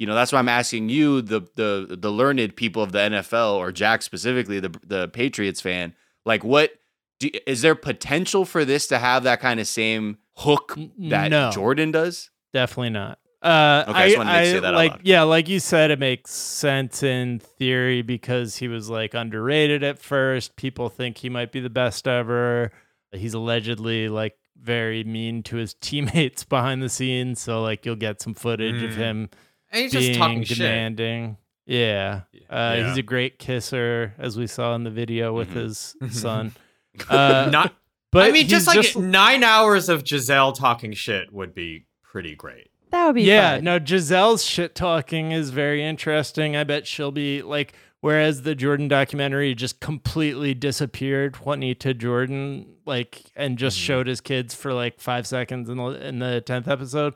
you 0.00 0.06
know 0.06 0.14
that's 0.16 0.32
why 0.32 0.40
I'm 0.40 0.48
asking 0.48 0.88
you, 0.88 1.22
the 1.22 1.42
the 1.54 1.96
the 1.96 2.10
learned 2.10 2.56
people 2.56 2.82
of 2.82 2.90
the 2.90 2.98
NFL 2.98 3.54
or 3.58 3.70
Jack 3.70 4.02
specifically, 4.02 4.58
the 4.58 4.74
the 4.84 5.06
Patriots 5.08 5.60
fan, 5.60 5.94
like 6.26 6.42
what 6.42 6.72
do, 7.20 7.30
is 7.46 7.62
there 7.62 7.74
potential 7.76 8.44
for 8.44 8.64
this 8.64 8.88
to 8.88 8.98
have 8.98 9.22
that 9.24 9.40
kind 9.40 9.60
of 9.60 9.68
same 9.68 10.18
hook 10.38 10.76
that 10.98 11.30
no. 11.30 11.50
Jordan 11.52 11.92
does? 11.92 12.30
Definitely 12.52 12.90
not. 12.90 13.18
Uh, 13.42 13.84
Okay, 13.88 13.98
I 13.98 14.02
I, 14.02 14.06
just 14.08 14.18
wanted 14.18 14.32
to 14.32 14.38
I- 14.38 14.44
say 14.44 14.58
that 14.60 14.64
out 14.64 14.74
like 14.74 14.90
loud. 14.92 15.00
yeah, 15.04 15.22
like 15.22 15.48
you 15.48 15.60
said, 15.60 15.90
it 15.90 15.98
makes 15.98 16.30
sense 16.32 17.02
in 17.02 17.38
theory 17.38 18.02
because 18.02 18.56
he 18.56 18.68
was 18.68 18.90
like 18.90 19.14
underrated 19.14 19.82
at 19.82 19.98
first. 19.98 20.56
People 20.56 20.88
think 20.88 21.18
he 21.18 21.28
might 21.28 21.52
be 21.52 21.60
the 21.60 21.70
best 21.70 22.06
ever. 22.08 22.70
He's 23.12 23.32
allegedly 23.34 24.08
like 24.08 24.36
very 24.60 25.04
mean 25.04 25.42
to 25.44 25.56
his 25.56 25.72
teammates 25.80 26.44
behind 26.44 26.82
the 26.82 26.88
scenes, 26.90 27.40
so 27.40 27.62
like 27.62 27.84
you'll 27.86 27.96
get 27.96 28.20
some 28.20 28.34
footage 28.34 28.82
of 28.82 28.90
Mm. 28.92 28.96
him 28.96 29.30
and 29.70 29.82
he's 29.82 29.92
being 29.92 30.06
just 30.08 30.18
talking 30.18 30.44
shit. 30.44 30.58
demanding. 30.58 31.36
Yeah, 31.66 32.22
uh, 32.50 32.74
Yeah. 32.76 32.88
he's 32.88 32.98
a 32.98 33.02
great 33.02 33.38
kisser, 33.38 34.14
as 34.18 34.36
we 34.36 34.46
saw 34.46 34.74
in 34.74 34.82
the 34.84 34.90
video 34.90 35.32
with 35.32 35.50
Mhm. 35.50 35.54
his 35.54 35.96
son. 36.10 36.52
Uh, 37.08 37.48
Not, 37.52 37.72
but 38.10 38.24
I 38.28 38.32
mean, 38.32 38.48
just 38.48 38.70
he's 38.72 38.96
like 38.96 39.04
nine 39.04 39.44
hours 39.44 39.88
of 39.88 40.02
Gisele 40.04 40.52
talking 40.52 40.92
shit 40.92 41.32
would 41.32 41.54
be 41.54 41.86
pretty 42.02 42.34
great. 42.34 42.66
That 42.90 43.06
would 43.06 43.14
be 43.14 43.22
yeah, 43.22 43.54
fun. 43.56 43.64
no, 43.64 43.78
Gisele's 43.78 44.44
shit 44.44 44.74
talking 44.74 45.30
is 45.30 45.50
very 45.50 45.84
interesting. 45.84 46.56
I 46.56 46.64
bet 46.64 46.88
she'll 46.88 47.12
be 47.12 47.42
like, 47.42 47.74
whereas 48.00 48.42
the 48.42 48.56
Jordan 48.56 48.88
documentary 48.88 49.54
just 49.54 49.78
completely 49.78 50.52
disappeared 50.52 51.36
Juanita 51.36 51.94
Jordan, 51.94 52.66
like, 52.84 53.22
and 53.36 53.56
just 53.56 53.78
Mhm. 53.78 53.84
showed 53.84 54.06
his 54.08 54.20
kids 54.20 54.52
for 54.52 54.74
like 54.74 55.00
five 55.00 55.28
seconds 55.28 55.70
in 55.70 55.76
the 55.78 55.84
in 56.06 56.18
the 56.18 56.40
tenth 56.40 56.66
episode. 56.66 57.14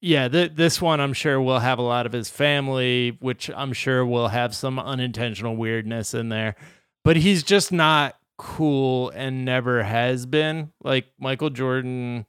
Yeah, 0.00 0.28
th- 0.28 0.52
this 0.54 0.80
one 0.80 1.00
I'm 1.00 1.12
sure 1.12 1.40
will 1.40 1.58
have 1.58 1.78
a 1.78 1.82
lot 1.82 2.06
of 2.06 2.12
his 2.12 2.30
family, 2.30 3.16
which 3.20 3.50
I'm 3.54 3.72
sure 3.72 4.04
will 4.04 4.28
have 4.28 4.54
some 4.54 4.78
unintentional 4.78 5.56
weirdness 5.56 6.14
in 6.14 6.28
there. 6.30 6.56
But 7.04 7.16
he's 7.16 7.42
just 7.42 7.70
not 7.72 8.16
cool 8.38 9.10
and 9.10 9.44
never 9.44 9.82
has 9.82 10.24
been. 10.26 10.72
Like 10.82 11.06
Michael 11.18 11.50
Jordan 11.50 12.26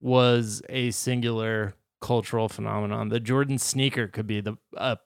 was 0.00 0.62
a 0.68 0.90
singular 0.90 1.74
cultural 2.00 2.48
phenomenon. 2.48 3.08
The 3.08 3.20
Jordan 3.20 3.58
sneaker 3.58 4.06
could 4.06 4.26
be 4.26 4.40
the 4.40 4.56
uh, 4.76 4.96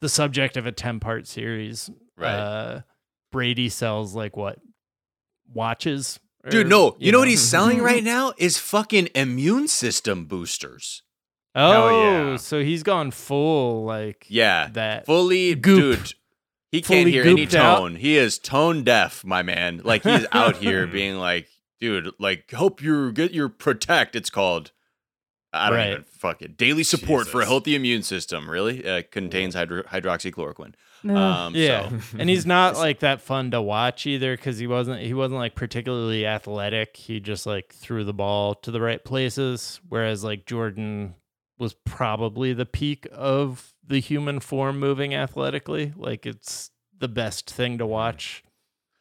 the 0.00 0.08
subject 0.08 0.56
of 0.56 0.66
a 0.66 0.72
10 0.72 1.00
part 1.00 1.26
series 1.26 1.90
Right. 2.18 2.34
Uh, 2.34 2.80
Brady 3.30 3.68
sells 3.68 4.14
like 4.14 4.36
what 4.36 4.58
watches. 5.52 6.18
Dude, 6.50 6.68
no. 6.68 6.96
You, 6.98 7.12
know, 7.12 7.20
what 7.20 7.28
he's 7.28 7.46
selling 7.46 7.80
right 7.80 8.02
now 8.02 8.32
is 8.38 8.58
fucking 8.58 9.10
immune 9.14 9.68
system 9.68 10.24
boosters. 10.24 11.02
Oh, 11.60 12.30
yeah. 12.30 12.36
so 12.36 12.62
he's 12.62 12.82
gone 12.82 13.10
full 13.10 13.84
like 13.84 14.26
Yeah. 14.28 14.68
that. 14.72 15.06
Fully, 15.06 15.54
Goop. 15.54 15.98
dude. 15.98 16.14
He 16.70 16.82
Fully 16.82 16.98
can't 17.00 17.10
hear 17.10 17.22
any 17.24 17.46
gooped 17.46 17.54
out. 17.54 17.78
tone. 17.78 17.96
He 17.96 18.16
is 18.16 18.38
tone 18.38 18.84
deaf, 18.84 19.24
my 19.24 19.42
man. 19.42 19.80
Like 19.84 20.02
he's 20.02 20.26
out 20.32 20.56
here 20.58 20.86
being 20.98 21.16
like, 21.16 21.48
dude, 21.80 22.10
like 22.18 22.50
hope 22.52 22.82
you 22.82 23.10
get 23.12 23.32
your 23.32 23.48
protect. 23.48 24.14
It's 24.14 24.30
called. 24.30 24.72
I 25.50 25.70
don't 25.70 25.78
Right. 25.78 26.04
even 26.22 26.34
it. 26.40 26.56
daily 26.58 26.82
support 26.82 27.26
for 27.26 27.40
a 27.40 27.46
healthy 27.46 27.74
immune 27.74 28.02
system. 28.02 28.50
Really, 28.50 28.86
uh, 28.86 29.02
contains 29.10 29.54
hydro- 29.54 29.82
hydroxychloroquine. 29.84 30.74
Ugh. 31.08 31.16
Um, 31.16 31.54
yeah, 31.54 31.88
so- 31.88 32.00
and 32.18 32.28
he's 32.28 32.44
not 32.44 32.76
like 32.76 32.98
that 33.00 33.22
fun 33.22 33.50
to 33.52 33.62
watch 33.62 34.06
either 34.06 34.36
because 34.36 34.58
he 34.58 34.66
wasn't 34.66 35.00
he 35.00 35.14
wasn't 35.14 35.38
like 35.38 35.54
particularly 35.54 36.26
athletic. 36.26 36.98
He 36.98 37.18
just 37.18 37.46
like 37.46 37.72
threw 37.72 38.04
the 38.04 38.12
ball 38.12 38.56
to 38.56 38.70
the 38.70 38.80
right 38.82 39.02
places, 39.02 39.80
whereas 39.88 40.22
like 40.22 40.44
Jordan 40.44 41.14
was 41.58 41.74
probably 41.74 42.52
the 42.52 42.66
peak 42.66 43.06
of 43.12 43.74
the 43.86 44.00
human 44.00 44.40
form 44.40 44.78
moving 44.78 45.14
athletically. 45.14 45.92
Like 45.96 46.26
it's 46.26 46.70
the 46.96 47.08
best 47.08 47.50
thing 47.50 47.78
to 47.78 47.86
watch. 47.86 48.42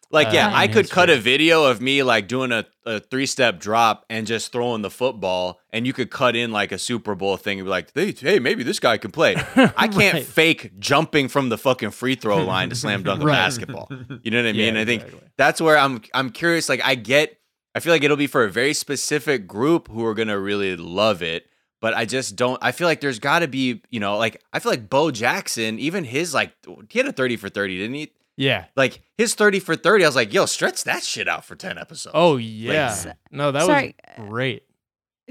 Like, 0.09 0.31
yeah, 0.31 0.47
uh, 0.47 0.51
I 0.53 0.65
in 0.65 0.71
could 0.71 0.89
cut 0.89 1.09
a 1.09 1.17
video 1.17 1.65
of 1.65 1.81
me 1.81 2.01
like 2.01 2.29
doing 2.29 2.53
a, 2.53 2.65
a 2.85 3.01
three 3.01 3.25
step 3.25 3.59
drop 3.59 4.05
and 4.09 4.25
just 4.25 4.53
throwing 4.53 4.81
the 4.81 4.89
football, 4.89 5.59
and 5.71 5.85
you 5.85 5.91
could 5.91 6.09
cut 6.09 6.33
in 6.33 6.53
like 6.53 6.71
a 6.71 6.77
Super 6.77 7.13
Bowl 7.13 7.35
thing 7.35 7.59
and 7.59 7.65
be 7.65 7.69
like, 7.69 7.91
hey, 7.93 8.13
hey 8.13 8.39
maybe 8.39 8.63
this 8.63 8.79
guy 8.79 8.97
can 8.97 9.11
play. 9.11 9.35
I 9.75 9.89
can't 9.89 10.13
Right. 10.13 10.25
fake 10.25 10.79
jumping 10.79 11.27
from 11.27 11.49
the 11.49 11.57
fucking 11.57 11.91
free 11.91 12.15
throw 12.15 12.45
line 12.45 12.69
to 12.69 12.75
slam 12.75 13.03
dunk 13.03 13.21
a 13.21 13.25
Right. 13.25 13.33
basketball. 13.33 13.89
You 14.23 14.31
know 14.31 14.37
what 14.37 14.47
I 14.47 14.53
mean? 14.53 14.75
Yeah, 14.75 14.81
I 14.81 14.85
think 14.85 15.01
exactly. 15.03 15.29
that's 15.37 15.59
where 15.59 15.77
I'm 15.77 16.01
I'm 16.13 16.29
curious. 16.29 16.69
Like, 16.69 16.81
I 16.85 16.95
get, 16.95 17.37
I 17.75 17.81
feel 17.81 17.91
like 17.91 18.03
it'll 18.03 18.15
be 18.15 18.27
for 18.27 18.45
a 18.45 18.49
very 18.49 18.73
specific 18.73 19.45
group 19.45 19.89
who 19.89 20.05
are 20.05 20.13
gonna 20.13 20.39
really 20.39 20.77
love 20.77 21.21
it. 21.21 21.47
But 21.79 21.93
I 21.93 22.05
just 22.05 22.35
don't. 22.35 22.57
I 22.61 22.71
feel 22.71 22.87
like 22.87 23.01
there's 23.01 23.19
got 23.19 23.39
to 23.39 23.47
be, 23.47 23.81
you 23.89 23.99
know, 23.99 24.17
like 24.17 24.41
I 24.51 24.59
feel 24.59 24.71
like 24.71 24.89
Bo 24.89 25.11
Jackson, 25.11 25.77
even 25.79 26.03
his 26.03 26.33
like, 26.33 26.53
he 26.89 26.99
had 26.99 27.07
a 27.07 27.11
thirty 27.11 27.37
for 27.37 27.49
thirty, 27.49 27.77
didn't 27.77 27.95
he? 27.95 28.11
Yeah. 28.37 28.65
Like 28.75 29.01
his 29.17 29.33
30 29.33 29.59
for 29.59 29.75
30, 29.75 30.05
I 30.05 30.07
was 30.07 30.15
like, 30.15 30.31
yo, 30.31 30.45
stretch 30.45 30.83
that 30.83 31.01
shit 31.03 31.27
out 31.27 31.43
for 31.43 31.55
10 31.55 31.79
episodes. 31.79 32.11
Oh 32.13 32.37
yeah. 32.37 33.13
no, 33.31 33.51
that 33.51 33.65
Sorry. 33.65 33.95
was 34.17 34.29
great. 34.29 34.63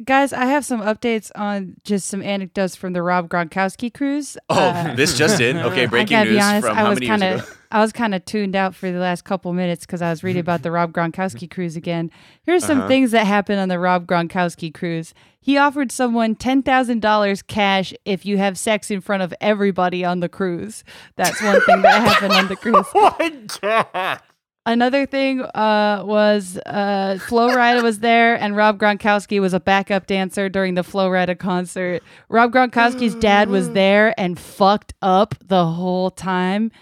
Guys, 0.04 0.34
I 0.34 0.44
have 0.44 0.62
some 0.64 0.82
updates 0.82 1.30
on 1.34 1.76
just 1.82 2.06
some 2.08 2.22
anecdotes 2.22 2.76
from 2.76 2.92
the 2.92 3.02
Rob 3.02 3.30
Gronkowski 3.30 3.92
cruise. 3.92 4.36
Oh, 4.50 4.58
Uh, 4.58 4.94
this 4.96 5.16
just 5.16 5.40
in. 5.40 5.56
Okay, 5.56 5.84
I 5.84 5.86
breaking 5.86 6.16
gotta 6.18 6.30
news 6.30 6.38
be 6.38 6.42
honest, 6.42 6.66
from 6.66 6.76
I 6.76 6.80
how 6.80 6.88
was 6.90 6.96
many 7.00 7.06
kind 7.06 7.22
years 7.22 7.40
of 7.40 7.46
ago? 7.48 7.56
I 7.72 7.80
was 7.80 7.92
kind 7.92 8.14
of 8.14 8.24
tuned 8.26 8.54
out 8.54 8.74
for 8.74 8.92
the 8.92 8.98
last 8.98 9.24
couple 9.24 9.52
minutes 9.54 9.86
because 9.86 10.02
I 10.02 10.10
was 10.10 10.22
reading 10.22 10.40
about 10.40 10.62
the 10.62 10.70
Rob 10.70 10.92
Gronkowski 10.92 11.50
cruise 11.50 11.76
again. 11.76 12.10
Here's 12.42 12.62
some 12.64 12.80
Uh-huh. 12.80 12.88
things 12.88 13.10
that 13.12 13.26
happened 13.26 13.58
on 13.58 13.68
the 13.70 13.78
Rob 13.78 14.06
Gronkowski 14.06 14.72
cruise. 14.72 15.14
He 15.40 15.56
offered 15.56 15.90
someone 15.90 16.34
ten 16.34 16.62
thousand 16.62 17.00
dollars 17.00 17.40
cash 17.40 17.94
if 18.04 18.26
you 18.26 18.36
have 18.36 18.58
sex 18.58 18.90
in 18.90 19.00
front 19.00 19.22
of 19.22 19.32
everybody 19.40 20.04
on 20.04 20.20
the 20.20 20.28
cruise. 20.28 20.84
That's 21.16 21.40
one 21.42 21.60
thing 21.62 21.80
that 21.82 22.02
happened 22.06 22.32
on 22.34 22.48
the 22.48 22.56
cruise. 24.16 24.20
Another 24.66 25.06
thing 25.06 25.42
uh, 25.42 26.02
was 26.04 26.58
uh, 26.66 27.18
Flo 27.28 27.50
Rida 27.50 27.84
was 27.84 28.00
there, 28.00 28.34
and 28.34 28.56
Rob 28.56 28.80
Gronkowski 28.80 29.40
was 29.40 29.54
a 29.54 29.60
backup 29.60 30.08
dancer 30.08 30.48
during 30.48 30.74
the 30.74 30.82
Flo 30.82 31.08
Rida 31.08 31.38
concert. 31.38 32.02
Rob 32.28 32.52
Gronkowski's 32.52 33.14
dad 33.14 33.48
was 33.48 33.70
there 33.70 34.12
and 34.18 34.36
fucked 34.36 34.92
up 35.00 35.36
the 35.40 35.64
whole 35.64 36.10
time. 36.10 36.72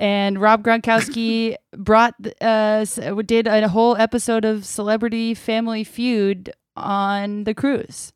And 0.00 0.40
Rob 0.40 0.64
Gronkowski 0.64 1.54
brought 1.76 2.14
uh, 2.40 2.84
did 3.24 3.46
a 3.46 3.68
whole 3.68 3.96
episode 3.96 4.44
of 4.44 4.66
Celebrity 4.66 5.32
Family 5.34 5.84
Feud 5.84 6.50
on 6.74 7.44
the 7.44 7.54
cruise. 7.54 8.12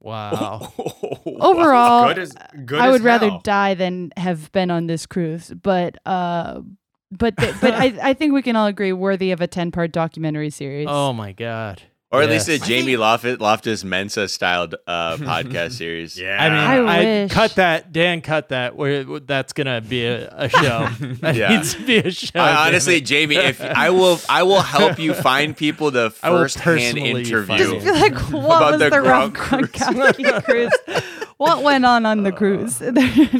Wow. 0.00 0.72
Overall, 1.26 2.08
good 2.08 2.18
as 2.18 2.32
good 2.64 2.80
I 2.80 2.86
as 2.86 2.92
would 2.92 3.02
rather 3.02 3.38
die 3.42 3.74
than 3.74 4.12
have 4.16 4.50
been 4.52 4.70
on 4.70 4.86
this 4.86 5.04
cruise. 5.04 5.52
But 5.62 5.96
uh, 6.06 6.62
but 7.10 7.36
th- 7.36 7.54
but 7.60 7.74
I 7.74 7.94
I 8.02 8.14
think 8.14 8.32
we 8.32 8.42
can 8.42 8.56
all 8.56 8.66
agree 8.66 8.92
worthy 8.92 9.32
of 9.32 9.40
a 9.40 9.46
ten 9.46 9.70
part 9.70 9.92
documentary 9.92 10.50
series. 10.50 10.86
oh 10.88 11.12
my 11.12 11.32
god. 11.32 11.82
Or 12.12 12.22
at 12.22 12.28
least 12.28 12.48
a 12.48 12.58
Jamie 12.58 12.96
Loftus, 12.96 13.38
Loftus 13.38 13.84
Mensa 13.84 14.26
styled 14.26 14.74
uh, 14.84 15.16
podcast 15.16 15.72
series. 15.74 16.18
Yeah. 16.18 16.42
I 16.42 16.48
mean, 16.48 16.88
I 16.88 17.22
I, 17.24 17.28
cut 17.28 17.52
that. 17.54 17.92
Dan, 17.92 18.20
cut 18.20 18.48
that. 18.48 18.74
Where 18.74 19.04
that's 19.20 19.52
gonna 19.52 19.80
be 19.80 20.06
a, 20.06 20.28
a 20.36 20.48
show. 20.48 20.88
That 21.20 21.36
Yeah. 21.36 21.50
needs 21.56 21.74
to 21.76 21.86
be 21.86 21.98
a 21.98 22.10
show. 22.10 22.40
I, 22.40 22.66
honestly. 22.66 23.00
Jamie, 23.00 23.36
if 23.36 23.60
I 23.62 23.90
will, 23.90 24.18
I 24.28 24.42
will 24.42 24.60
help 24.60 24.98
you 24.98 25.14
find 25.14 25.56
people 25.56 25.92
the 25.92 26.12
I 26.20 26.30
will 26.30 26.38
first 26.38 26.58
hand 26.58 26.98
interview. 26.98 27.46
find 27.46 27.58
just 27.62 27.84
feel 27.84 27.94
like 27.94 28.14
what 28.32 28.56
About 28.56 28.72
was 28.72 28.80
the 28.80 28.90
the, 28.90 29.00
Rob 29.02 29.32
Gronk 29.36 30.44
cruise. 30.44 30.44
Cruise? 30.44 31.02
What 31.36 31.62
went 31.62 31.86
on 31.86 32.06
on 32.06 32.24
the 32.24 32.32
cruise? 32.32 32.82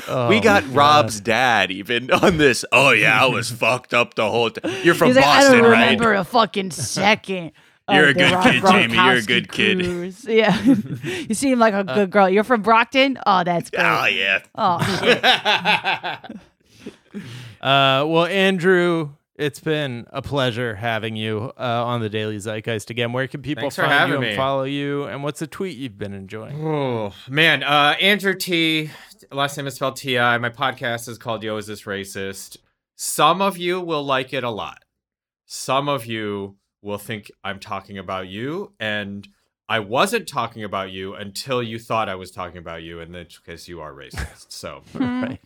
Oh 0.09 0.29
we 0.29 0.39
got 0.39 0.63
my 0.63 0.69
God. 0.69 0.77
Rob's 0.77 1.21
dad 1.21 1.71
even 1.73 2.11
on 2.13 2.39
this. 2.39 2.65
Oh 2.71 2.93
yeah, 2.93 3.21
I 3.21 3.27
was 3.27 3.51
fucked 3.51 3.93
up 3.95 4.15
the 4.15 4.31
whole 4.31 4.51
time. 4.51 4.73
You're 4.85 4.95
from 4.95 5.09
He's 5.09 5.17
like, 5.17 5.25
I 5.27 5.41
Boston, 5.43 5.59
don't 5.63 5.71
right? 5.73 5.81
remember 5.91 6.15
a 6.15 6.25
fucking 6.25 6.71
second. 6.71 7.51
Of 7.91 7.97
You're 7.97 8.09
a 8.09 8.15
good 8.15 8.33
Rob 8.33 8.45
kid, 8.45 8.63
Jamie. 8.67 8.95
You're 8.95 9.17
a 9.17 9.23
good 9.23 9.53
kid. 9.53 9.79
cruise. 9.81 10.25
Yeah, 10.29 10.61
you 11.03 11.35
seem 11.35 11.59
like 11.59 11.75
a 11.75 11.85
good 11.85 12.11
girl. 12.11 12.29
You're 12.29 12.45
from 12.45 12.63
Brockton. 12.63 13.19
Oh, 13.27 13.43
that's 13.45 13.71
great. 13.71 13.83
Oh 13.85 14.07
yeah. 14.07 14.41
Oh 14.55 15.01
shit. 15.03 15.25
Uh, 17.61 18.05
well, 18.07 18.25
Andrew, 18.27 19.11
it's 19.37 19.61
been 19.61 20.07
a 20.11 20.23
pleasure 20.23 20.75
having 20.77 21.17
you 21.17 21.53
uh, 21.59 21.85
on 21.85 22.01
the 22.01 22.09
Daily 22.09 22.37
Zeitgeist 22.39 22.91
again. 22.91 23.13
Where 23.13 23.27
can 23.27 23.43
people 23.43 23.63
Thanks 23.63 23.77
find 23.77 23.91
having 23.91 24.15
you 24.15 24.21
me. 24.21 24.29
and 24.29 24.37
follow 24.37 24.65
you? 24.65 25.05
And 25.05 25.23
what's 25.23 25.43
a 25.43 25.47
tweet 25.47 25.77
you've 25.77 25.99
been 25.99 26.15
enjoying? 26.15 26.65
Oh 26.65 27.13
man, 27.29 27.63
uh, 27.63 27.97
Andrew 28.01 28.35
T. 28.35 28.91
Last 29.33 29.57
name 29.57 29.67
is 29.67 29.75
spelled 29.75 29.97
T 29.97 30.19
I. 30.19 30.39
My 30.39 30.51
podcast 30.51 31.09
is 31.09 31.19
called 31.19 31.43
Yo 31.43 31.57
Is 31.57 31.67
This 31.67 31.83
Racist. 31.83 32.57
Some 32.97 33.41
of 33.43 33.57
you 33.59 33.81
will 33.81 34.03
like 34.05 34.33
it 34.33 34.45
a 34.45 34.51
lot. 34.51 34.85
Some 35.47 35.89
of 35.89 36.07
you 36.07 36.57
will 36.83 36.99
think 36.99 37.31
I'm 37.45 37.59
talking 37.61 37.99
about 37.99 38.29
you, 38.29 38.73
and 38.81 39.27
I 39.69 39.81
wasn't 39.81 40.27
talking 40.29 40.65
about 40.65 40.91
you 40.91 41.15
until 41.15 41.63
you 41.63 41.79
thought 41.79 42.09
I 42.09 42.15
was 42.17 42.31
talking 42.31 42.59
about 42.59 42.83
you, 42.83 43.01
in 43.01 43.13
which 43.13 43.45
case 43.45 43.69
you 43.69 43.81
are 43.81 43.93
racist. 43.93 44.47
So, 44.53 44.83
Right. 44.95 45.41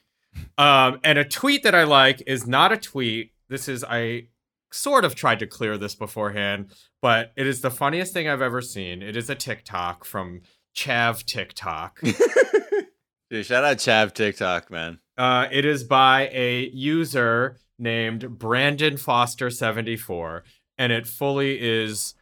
um, 0.58 1.00
and 1.04 1.18
a 1.18 1.24
tweet 1.24 1.62
that 1.64 1.74
I 1.74 1.84
like 1.84 2.22
is 2.26 2.46
not 2.46 2.72
a 2.72 2.76
tweet. 2.76 3.32
This 3.48 3.68
is 3.68 3.84
I 3.84 4.28
sort 4.72 5.04
of 5.04 5.14
tried 5.14 5.38
to 5.40 5.46
clear 5.46 5.76
this 5.78 5.94
beforehand, 5.94 6.72
but 7.02 7.32
it 7.36 7.46
is 7.46 7.60
the 7.60 7.70
funniest 7.70 8.12
thing 8.12 8.28
I've 8.28 8.42
ever 8.42 8.60
seen. 8.62 9.02
It 9.02 9.16
is 9.16 9.28
a 9.30 9.34
TikTok 9.34 10.04
from 10.04 10.40
Chav 10.74 11.24
TikTok. 11.24 12.00
Dude, 13.30 13.46
shout 13.46 13.64
out 13.64 13.76
Chav 13.78 14.12
TikTok, 14.14 14.70
man. 14.70 14.98
Uh, 15.16 15.46
it 15.52 15.64
is 15.64 15.84
by 15.84 16.28
a 16.32 16.68
user 16.72 17.58
named 17.78 18.38
Brandon 18.38 18.96
Foster 18.96 19.50
74, 19.50 20.44
and 20.78 20.92
it 20.92 21.06
fully 21.06 21.58
is 21.60 22.14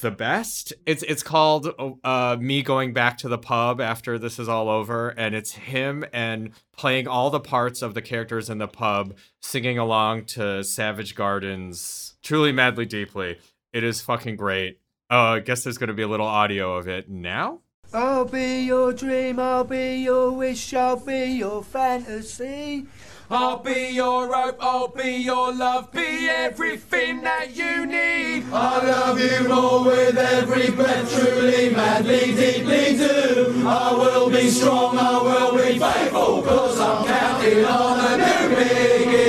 the 0.00 0.10
best. 0.10 0.72
It's 0.86 1.02
it's 1.04 1.22
called 1.22 1.68
uh, 2.04 2.36
me 2.40 2.62
going 2.62 2.92
back 2.92 3.18
to 3.18 3.28
the 3.28 3.38
pub 3.38 3.80
after 3.80 4.18
this 4.18 4.38
is 4.38 4.48
all 4.48 4.68
over, 4.68 5.10
and 5.10 5.34
it's 5.34 5.52
him 5.52 6.04
and 6.12 6.50
playing 6.76 7.06
all 7.06 7.30
the 7.30 7.40
parts 7.40 7.82
of 7.82 7.94
the 7.94 8.02
characters 8.02 8.50
in 8.50 8.58
the 8.58 8.68
pub, 8.68 9.14
singing 9.40 9.78
along 9.78 10.24
to 10.26 10.64
Savage 10.64 11.14
Gardens, 11.14 12.14
truly 12.22 12.52
madly 12.52 12.86
deeply. 12.86 13.38
It 13.72 13.84
is 13.84 14.00
fucking 14.00 14.36
great. 14.36 14.80
Oh, 15.10 15.34
I 15.34 15.40
guess 15.40 15.64
there's 15.64 15.78
gonna 15.78 15.94
be 15.94 16.02
a 16.02 16.08
little 16.08 16.26
audio 16.26 16.76
of 16.76 16.88
it 16.88 17.08
now. 17.08 17.60
I'll 17.92 18.24
be 18.24 18.62
your 18.62 18.92
dream, 18.92 19.40
I'll 19.40 19.64
be 19.64 19.96
your 19.96 20.30
wish, 20.30 20.72
I'll 20.74 20.96
be 20.96 21.26
your 21.26 21.64
fantasy. 21.64 22.86
I'll 23.32 23.58
be 23.58 23.90
your 23.92 24.34
hope, 24.34 24.56
I'll 24.60 24.88
be 24.88 25.18
your 25.18 25.54
love, 25.54 25.92
be 25.92 26.28
everything 26.28 27.22
that 27.22 27.54
you 27.54 27.86
need. 27.86 28.44
I 28.52 28.84
love 28.84 29.20
you 29.20 29.48
more 29.48 29.84
with 29.84 30.18
every 30.18 30.72
breath, 30.72 31.14
truly, 31.14 31.70
madly, 31.70 32.34
deeply 32.34 32.96
do. 32.96 33.62
I 33.68 33.92
will 33.92 34.30
be 34.30 34.50
strong, 34.50 34.98
I 34.98 35.22
will 35.22 35.56
be 35.56 35.78
faithful, 35.78 36.42
cause 36.42 36.80
I'm 36.80 37.06
counting 37.06 37.64
on 37.64 38.00
a 38.00 38.16
new 38.16 38.56
beginning. 38.56 39.19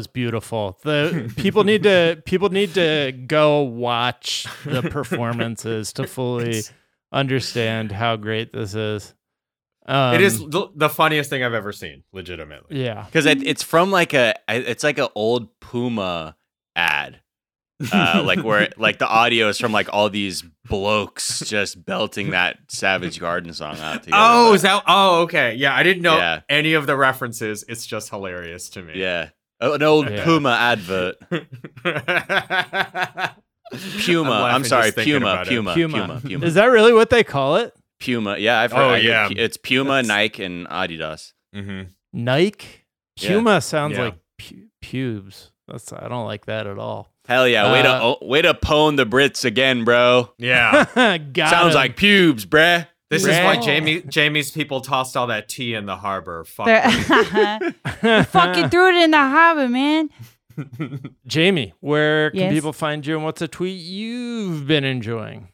Was 0.00 0.06
beautiful. 0.06 0.78
The 0.82 1.32
people 1.36 1.64
need 1.64 1.82
to 1.84 2.22
people 2.26 2.48
need 2.48 2.74
to 2.74 3.12
go 3.26 3.60
watch 3.62 4.46
the 4.64 4.82
performances 4.82 5.92
to 5.94 6.06
fully 6.06 6.62
understand 7.12 7.92
how 7.92 8.16
great 8.16 8.52
this 8.52 8.74
is. 8.74 9.14
Um, 9.86 10.14
it 10.14 10.20
is 10.20 10.38
the, 10.38 10.68
the 10.74 10.88
funniest 10.88 11.30
thing 11.30 11.42
I've 11.42 11.54
ever 11.54 11.72
seen, 11.72 12.04
legitimately. 12.12 12.82
Yeah. 12.84 13.04
because 13.06 13.26
it, 13.26 13.46
it's 13.46 13.62
from 13.62 13.90
like 13.90 14.12
a 14.14 14.34
it's 14.48 14.84
like 14.84 14.98
an 14.98 15.08
old 15.14 15.58
Puma 15.60 16.36
ad, 16.76 17.20
uh, 17.92 18.22
like 18.24 18.44
where 18.44 18.68
like 18.76 18.98
the 18.98 19.08
audio 19.08 19.48
is 19.48 19.58
from 19.58 19.72
like 19.72 19.88
all 19.92 20.08
these 20.10 20.44
blokes 20.68 21.40
just 21.40 21.84
belting 21.84 22.30
that 22.30 22.58
Savage 22.68 23.18
Garden 23.18 23.52
song 23.52 23.78
out 23.80 24.04
together. 24.04 24.22
Oh, 24.22 24.50
But- 24.50 24.54
is 24.56 24.62
that? 24.62 24.84
Oh, 24.86 25.22
okay. 25.22 25.54
Yeah, 25.56 25.74
I 25.74 25.82
didn't 25.82 26.02
know 26.02 26.18
Yeah. 26.18 26.40
any 26.48 26.74
of 26.74 26.86
the 26.86 26.96
references. 26.96 27.64
It's 27.66 27.84
just 27.86 28.10
hilarious 28.10 28.68
to 28.70 28.82
me. 28.82 28.92
yeah, 28.96 29.30
an 29.60 29.82
old 29.82 30.10
Yeah. 30.10 30.24
Puma 30.24 30.50
advert. 30.50 31.16
Puma. 34.04 34.30
I'm, 34.30 34.42
laughing 34.42 34.64
sorry, 34.64 34.92
Puma. 34.92 35.44
Puma, 35.46 35.74
Puma. 35.74 35.74
Puma, 35.74 36.20
Puma, 36.24 36.46
Is 36.46 36.54
that 36.54 36.66
really 36.66 36.92
what 36.92 37.10
they 37.10 37.22
call 37.22 37.56
it? 37.56 37.72
Puma. 38.00 38.36
Yeah, 38.38 38.58
I've 38.60 38.72
heard. 38.72 38.80
Oh, 38.80 38.90
I 38.90 38.98
yeah. 38.98 39.28
It's 39.30 39.56
Puma, 39.56 40.02
Nike, 40.02 40.44
and 40.44 40.66
Adidas. 40.68 41.32
hmm 41.54 41.82
Nike? 42.12 42.84
Yeah. 43.16 43.28
Puma 43.30 43.60
sounds 43.60 43.96
Yeah. 43.96 44.04
like 44.04 44.14
pu- 44.38 44.66
pubes. 44.82 45.50
That's 45.68 45.92
I 45.92 46.08
don't 46.08 46.24
like 46.26 46.46
that 46.46 46.66
at 46.66 46.78
all. 46.78 47.12
Hell 47.28 47.46
yeah, 47.46 47.70
way 47.70 47.82
to 47.82 48.02
oh, 48.02 48.18
way 48.22 48.42
to 48.42 48.54
pwn 48.54 48.96
the 48.96 49.06
Brits 49.06 49.44
again, 49.44 49.84
bro. 49.84 50.32
Yeah. 50.38 50.86
Got 51.32 51.50
Sounds 51.50 51.74
him. 51.74 51.78
like 51.78 51.96
pubes, 51.96 52.44
bruh. 52.44 52.88
This 53.10 53.24
is 53.24 53.36
why 53.38 53.56
Jamie 53.58 54.02
Jamie's 54.02 54.50
people 54.52 54.80
tossed 54.80 55.16
all 55.16 55.26
that 55.26 55.48
tea 55.48 55.74
in 55.74 55.84
the 55.86 55.96
harbor. 55.96 56.44
Fuck. 56.44 56.66
They're- 56.66 58.24
fucking 58.24 58.68
threw 58.70 58.88
it 58.88 59.02
in 59.02 59.10
the 59.10 59.18
harbor, 59.18 59.68
man. 59.68 60.10
Jamie, 61.26 61.72
where 61.80 62.30
can 62.30 62.40
Yes? 62.40 62.52
people 62.52 62.72
find 62.72 63.04
you 63.06 63.16
and 63.16 63.24
what's 63.24 63.42
a 63.42 63.48
tweet 63.48 63.80
you've 63.80 64.66
been 64.66 64.84
enjoying? 64.84 65.48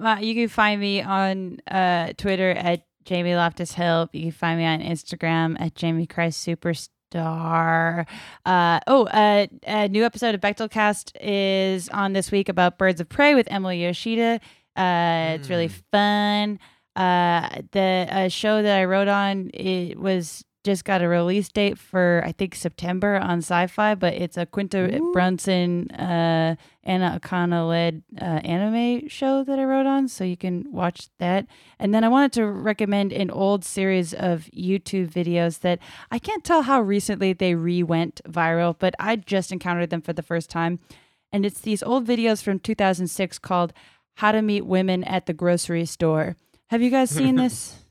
Uh, 0.00 0.16
you 0.20 0.34
can 0.34 0.48
find 0.48 0.80
me 0.80 1.02
on 1.02 1.58
uh, 1.70 2.12
Twitter 2.16 2.50
at 2.52 2.86
Jamie 3.04 3.34
Loftus 3.34 3.72
Hill. 3.72 4.08
You 4.12 4.22
can 4.22 4.30
find 4.32 4.58
me 4.58 4.64
on 4.64 4.80
Instagram 4.80 5.60
at 5.60 5.74
Jamie 5.74 6.06
Christ 6.06 6.46
Superstar. 6.46 8.06
Uh, 8.46 8.80
oh, 8.86 9.04
uh, 9.06 9.46
a 9.66 9.88
new 9.88 10.04
episode 10.04 10.34
of 10.34 10.40
Bechdelcast 10.40 11.12
is 11.20 11.88
on 11.90 12.12
this 12.14 12.30
week 12.30 12.48
about 12.48 12.78
Birds 12.78 13.00
of 13.00 13.08
Prey 13.08 13.34
with 13.34 13.48
Emily 13.50 13.84
Yoshida. 13.84 14.40
Uh, 14.76 15.36
It's 15.38 15.50
really 15.50 15.68
fun. 15.68 16.58
Uh, 16.94 17.62
the 17.72 18.06
uh, 18.10 18.28
show 18.28 18.62
that 18.62 18.78
I 18.78 18.84
wrote 18.84 19.08
on 19.08 19.50
it 19.54 19.98
was 19.98 20.44
just 20.64 20.84
got 20.84 21.02
a 21.02 21.08
release 21.08 21.48
date 21.48 21.76
for 21.78 22.22
I 22.24 22.32
think 22.32 22.54
September 22.54 23.16
on 23.16 23.40
Syfy, 23.40 23.98
but 23.98 24.14
it's 24.14 24.36
a 24.36 24.46
Quinta 24.46 25.00
Brunson, 25.12 25.90
uh, 25.90 26.54
Anna 26.84 27.18
Akana 27.20 27.68
led 27.68 28.02
uh, 28.20 28.24
anime 28.24 29.08
show 29.08 29.42
that 29.42 29.58
I 29.58 29.64
wrote 29.64 29.86
on, 29.86 30.06
so 30.06 30.22
you 30.22 30.36
can 30.36 30.70
watch 30.70 31.08
that. 31.18 31.46
And 31.78 31.92
then 31.92 32.04
I 32.04 32.08
wanted 32.08 32.32
to 32.34 32.46
recommend 32.46 33.12
an 33.12 33.30
old 33.30 33.64
series 33.64 34.14
of 34.14 34.48
YouTube 34.56 35.10
videos 35.10 35.60
that 35.60 35.80
I 36.10 36.18
can't 36.18 36.44
tell 36.44 36.62
how 36.62 36.80
recently 36.80 37.32
they 37.32 37.54
re-went 37.54 38.20
viral, 38.28 38.76
but 38.78 38.94
I 39.00 39.16
just 39.16 39.50
encountered 39.50 39.90
them 39.90 40.02
for 40.02 40.12
the 40.12 40.22
first 40.22 40.48
time, 40.48 40.78
and 41.32 41.44
it's 41.44 41.60
these 41.60 41.82
old 41.82 42.06
videos 42.06 42.42
from 42.42 42.60
2006 42.60 43.38
called 43.40 43.72
"How 44.16 44.30
to 44.30 44.42
Meet 44.42 44.66
Women 44.66 45.02
at 45.04 45.26
the 45.26 45.32
Grocery 45.32 45.86
Store." 45.86 46.36
Have 46.72 46.80
you 46.80 46.88
guys 46.88 47.10
seen 47.10 47.36
this? 47.36 47.76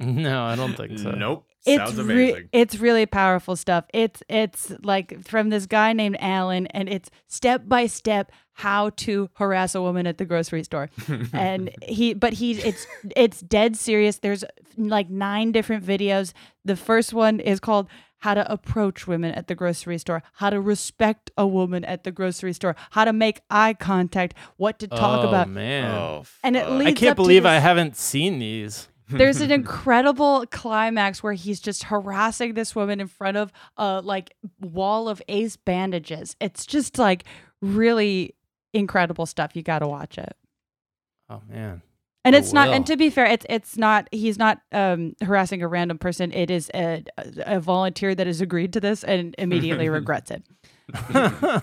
No, 0.00 0.44
I 0.44 0.54
don't 0.54 0.76
think 0.76 0.96
so. 0.96 1.10
Nope. 1.10 1.44
it's 1.66 1.76
Sounds 1.92 2.00
re- 2.00 2.30
amazing. 2.30 2.48
it's 2.52 2.78
really 2.78 3.04
powerful 3.04 3.56
stuff. 3.56 3.84
It's 3.92 4.22
it's 4.28 4.72
like 4.84 5.26
from 5.26 5.48
this 5.48 5.66
guy 5.66 5.92
named 5.92 6.18
Alan, 6.20 6.68
and 6.68 6.88
it's 6.88 7.10
step 7.26 7.62
by 7.66 7.86
step 7.88 8.30
how 8.52 8.90
to 8.90 9.28
harass 9.34 9.74
a 9.74 9.82
woman 9.82 10.06
at 10.06 10.18
the 10.18 10.24
grocery 10.24 10.62
store. 10.62 10.88
and 11.32 11.70
he, 11.82 12.14
but 12.14 12.32
he, 12.34 12.52
it's 12.52 12.86
it's 13.16 13.40
dead 13.40 13.76
serious. 13.76 14.18
There's 14.18 14.44
like 14.76 15.10
nine 15.10 15.50
different 15.50 15.84
videos. 15.84 16.32
The 16.64 16.76
first 16.76 17.12
one 17.12 17.40
is 17.40 17.58
called 17.58 17.88
how 18.18 18.34
to 18.34 18.50
approach 18.50 19.06
women 19.06 19.32
at 19.32 19.46
the 19.46 19.54
grocery 19.54 19.98
store, 19.98 20.22
how 20.34 20.50
to 20.50 20.60
respect 20.60 21.30
a 21.36 21.46
woman 21.46 21.84
at 21.84 22.04
the 22.04 22.10
grocery 22.12 22.52
store, 22.52 22.76
how 22.90 23.04
to 23.04 23.12
make 23.12 23.40
eye 23.50 23.74
contact, 23.74 24.34
what 24.56 24.78
to 24.78 24.88
talk 24.88 25.24
oh, 25.24 25.28
about. 25.28 25.48
man. 25.48 25.94
Oh, 25.94 26.24
And 26.42 26.56
it 26.56 26.64
fuck. 26.64 26.78
leads 26.78 26.88
I 26.90 26.92
can't 26.94 27.10
up 27.12 27.16
to 27.16 27.22
believe 27.22 27.46
I 27.46 27.58
haven't 27.58 27.96
seen 27.96 28.38
these. 28.38 28.88
there's 29.08 29.40
an 29.40 29.50
incredible 29.50 30.44
climax 30.50 31.22
where 31.22 31.32
he's 31.32 31.60
just 31.60 31.84
harassing 31.84 32.52
this 32.54 32.74
woman 32.74 33.00
in 33.00 33.06
front 33.06 33.38
of 33.38 33.50
a 33.78 34.02
like 34.02 34.34
wall 34.60 35.08
of 35.08 35.22
ace 35.28 35.56
bandages. 35.56 36.36
It's 36.40 36.66
just 36.66 36.98
like 36.98 37.24
really 37.62 38.34
incredible 38.74 39.24
stuff. 39.24 39.56
You 39.56 39.62
got 39.62 39.78
to 39.78 39.88
watch 39.88 40.18
it. 40.18 40.36
Oh 41.30 41.40
man. 41.48 41.80
And 42.24 42.34
I 42.34 42.38
it's 42.38 42.52
not 42.52 42.68
will. 42.68 42.74
and 42.74 42.86
to 42.86 42.96
be 42.96 43.10
fair, 43.10 43.26
it's 43.26 43.46
it's 43.48 43.76
not 43.76 44.08
he's 44.12 44.38
not 44.38 44.60
um 44.72 45.14
harassing 45.22 45.62
a 45.62 45.68
random 45.68 45.98
person. 45.98 46.32
It 46.32 46.50
is 46.50 46.70
a 46.74 47.04
a 47.46 47.60
volunteer 47.60 48.14
that 48.14 48.26
has 48.26 48.40
agreed 48.40 48.72
to 48.74 48.80
this 48.80 49.04
and 49.04 49.34
immediately 49.38 49.88
regrets 50.00 50.30
it. 50.30 50.42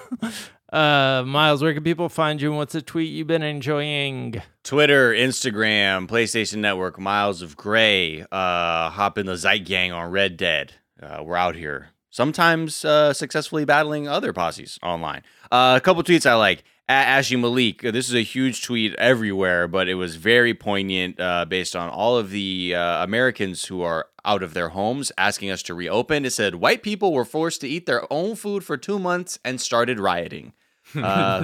uh, 0.72 1.24
Miles, 1.26 1.62
where 1.62 1.74
can 1.74 1.84
people 1.84 2.10
find 2.10 2.41
you 2.41 2.49
and 2.49 2.58
what's 2.58 2.76
a 2.76 2.82
tweet 2.82 3.12
you've 3.12 3.28
been 3.28 3.43
enjoying? 3.43 4.41
Twitter, 4.64 5.14
Instagram, 5.14 6.08
PlayStation 6.08 6.58
Network, 6.58 6.99
Miles 6.99 7.41
of 7.41 7.58
Gray, 7.58 8.22
uh, 8.32 8.89
hop 8.89 9.18
in 9.18 9.26
the 9.26 9.38
Zeit 9.38 9.66
Gang 9.66 9.91
on 9.91 10.12
Red 10.12 10.38
Dead. 10.38 10.74
Uh, 11.01 11.24
we're 11.24 11.36
out 11.36 11.56
here. 11.56 11.89
Sometimes 12.10 12.86
uh, 12.86 13.14
successfully 13.14 13.66
battling 13.66 14.08
other 14.08 14.32
posses 14.32 14.80
online. 14.82 15.24
Uh, 15.51 15.74
a 15.76 15.82
couple 15.82 16.01
tweets 16.03 16.26
I 16.26 16.36
like. 16.36 16.64
At 16.88 17.08
Ashley 17.08 17.38
Malik, 17.38 17.84
uh, 17.84 17.90
this 17.90 18.08
is 18.08 18.14
a 18.14 18.22
huge 18.22 18.62
tweet 18.62 18.94
everywhere, 18.96 19.68
but 19.68 19.90
it 19.90 19.96
was 19.96 20.18
very 20.18 20.54
poignant 20.54 21.20
uh, 21.20 21.44
based 21.46 21.76
on 21.76 21.90
all 21.90 22.16
of 22.16 22.30
the 22.30 22.76
uh, 22.76 23.04
Americans 23.04 23.66
who 23.66 23.82
are 23.82 24.08
out 24.24 24.44
of 24.44 24.54
their 24.54 24.70
homes 24.70 25.12
asking 25.18 25.50
us 25.50 25.64
to 25.64 25.74
reopen. 25.74 26.26
It 26.26 26.34
said, 26.34 26.56
White 26.56 26.84
people 26.84 27.12
were 27.12 27.26
forced 27.26 27.62
to 27.62 27.68
eat 27.68 27.88
their 27.88 28.12
own 28.14 28.36
food 28.36 28.64
for 28.64 28.78
two 28.78 29.00
months 29.00 29.40
and 29.44 29.60
started 29.60 30.00
rioting. 30.00 30.54
Uh, 30.96 31.42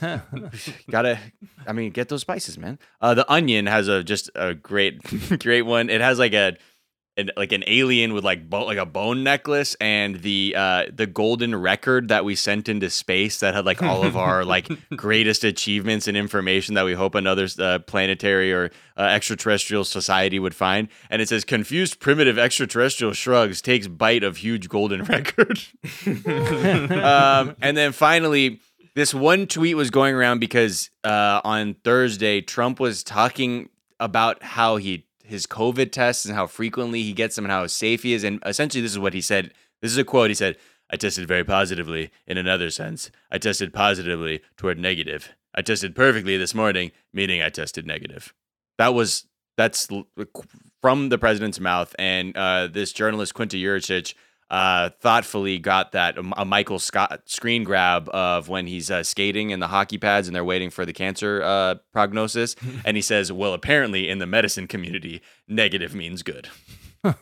gotta, 0.90 1.18
I 1.66 1.72
mean, 1.72 1.90
get 1.90 2.08
those 2.08 2.22
spices, 2.22 2.56
man. 2.56 2.78
Uh, 3.02 3.12
the 3.12 3.30
Onion 3.30 3.66
has 3.66 3.88
a 3.88 4.02
just 4.02 4.30
a 4.34 4.54
great, 4.54 5.02
great 5.38 5.62
one. 5.62 5.90
It 5.90 6.00
has 6.00 6.18
like 6.18 6.32
a, 6.32 6.56
an, 7.18 7.30
like 7.36 7.52
an 7.52 7.64
alien 7.66 8.14
with 8.14 8.24
like 8.24 8.48
bo- 8.48 8.64
like 8.64 8.78
a 8.78 8.86
bone 8.86 9.22
necklace 9.22 9.76
and 9.80 10.22
the 10.22 10.54
uh 10.56 10.84
the 10.92 11.06
golden 11.06 11.54
record 11.54 12.08
that 12.08 12.24
we 12.24 12.34
sent 12.34 12.68
into 12.68 12.88
space 12.88 13.40
that 13.40 13.54
had 13.54 13.66
like 13.66 13.82
all 13.82 14.04
of 14.04 14.16
our 14.24 14.44
like 14.44 14.68
greatest 14.96 15.44
achievements 15.44 16.08
and 16.08 16.16
information 16.16 16.74
that 16.74 16.84
we 16.84 16.94
hope 16.94 17.14
another 17.14 17.48
uh, 17.58 17.78
planetary 17.80 18.52
or 18.52 18.70
uh, 18.96 19.02
extraterrestrial 19.02 19.84
society 19.84 20.38
would 20.38 20.54
find. 20.54 20.88
And 21.10 21.20
it 21.20 21.28
says 21.28 21.44
confused 21.44 22.00
primitive 22.00 22.38
extraterrestrial 22.38 23.12
shrugs 23.12 23.60
takes 23.60 23.86
bite 23.86 24.24
of 24.24 24.38
huge 24.38 24.68
golden 24.68 25.02
record. 25.04 25.60
um, 26.06 27.56
and 27.60 27.76
then 27.76 27.92
finally, 27.92 28.60
this 28.94 29.14
one 29.14 29.46
tweet 29.46 29.76
was 29.76 29.90
going 29.90 30.14
around 30.14 30.40
because 30.40 30.90
uh, 31.04 31.40
on 31.44 31.74
Thursday, 31.84 32.40
Trump 32.40 32.80
was 32.80 33.04
talking 33.04 33.68
about 34.00 34.42
how 34.42 34.76
he 34.76 35.04
his 35.28 35.46
COVID 35.46 35.92
tests 35.92 36.24
and 36.24 36.34
how 36.34 36.46
frequently 36.46 37.02
he 37.02 37.12
gets 37.12 37.36
them 37.36 37.44
and 37.44 37.52
how 37.52 37.66
safe 37.66 38.02
he 38.02 38.14
is. 38.14 38.24
And 38.24 38.42
essentially, 38.44 38.82
this 38.82 38.92
is 38.92 38.98
what 38.98 39.14
he 39.14 39.20
said. 39.20 39.52
This 39.82 39.92
is 39.92 39.98
a 39.98 40.04
quote. 40.04 40.30
He 40.30 40.34
said, 40.34 40.56
"I 40.90 40.96
tested 40.96 41.28
very 41.28 41.44
positively 41.44 42.10
in 42.26 42.38
another 42.38 42.70
sense. 42.70 43.10
I 43.30 43.38
tested 43.38 43.72
positively 43.72 44.40
toward 44.56 44.78
negative. 44.78 45.30
I 45.54 45.62
tested 45.62 45.94
perfectly 45.94 46.36
this 46.36 46.54
morning, 46.54 46.92
meaning 47.12 47.42
I 47.42 47.50
tested 47.50 47.86
negative." 47.86 48.34
That 48.78 48.94
was 48.94 49.26
that's 49.56 49.88
from 50.80 51.08
the 51.08 51.18
president's 51.18 51.60
mouth. 51.60 51.94
And 51.98 52.36
uh, 52.36 52.68
this 52.68 52.92
journalist 52.92 53.34
Quinta 53.34 53.56
Jurecic 53.56 54.14
uh, 54.50 54.90
thoughtfully 55.00 55.58
got 55.58 55.92
that 55.92 56.18
um, 56.18 56.32
a 56.36 56.44
Michael 56.44 56.78
Scott 56.78 57.22
screen 57.26 57.64
grab 57.64 58.08
of 58.10 58.48
when 58.48 58.66
he's 58.66 58.90
uh, 58.90 59.02
skating 59.02 59.50
in 59.50 59.60
the 59.60 59.68
hockey 59.68 59.98
pads 59.98 60.28
and 60.28 60.34
they're 60.34 60.44
waiting 60.44 60.70
for 60.70 60.86
the 60.86 60.92
cancer 60.92 61.42
uh, 61.42 61.76
prognosis, 61.92 62.56
and 62.84 62.96
he 62.96 63.02
says, 63.02 63.30
"Well, 63.30 63.52
apparently 63.52 64.08
in 64.08 64.18
the 64.18 64.26
medicine 64.26 64.66
community, 64.66 65.20
negative 65.46 65.94
means 65.94 66.22
good." 66.22 66.48
oh 67.04 67.14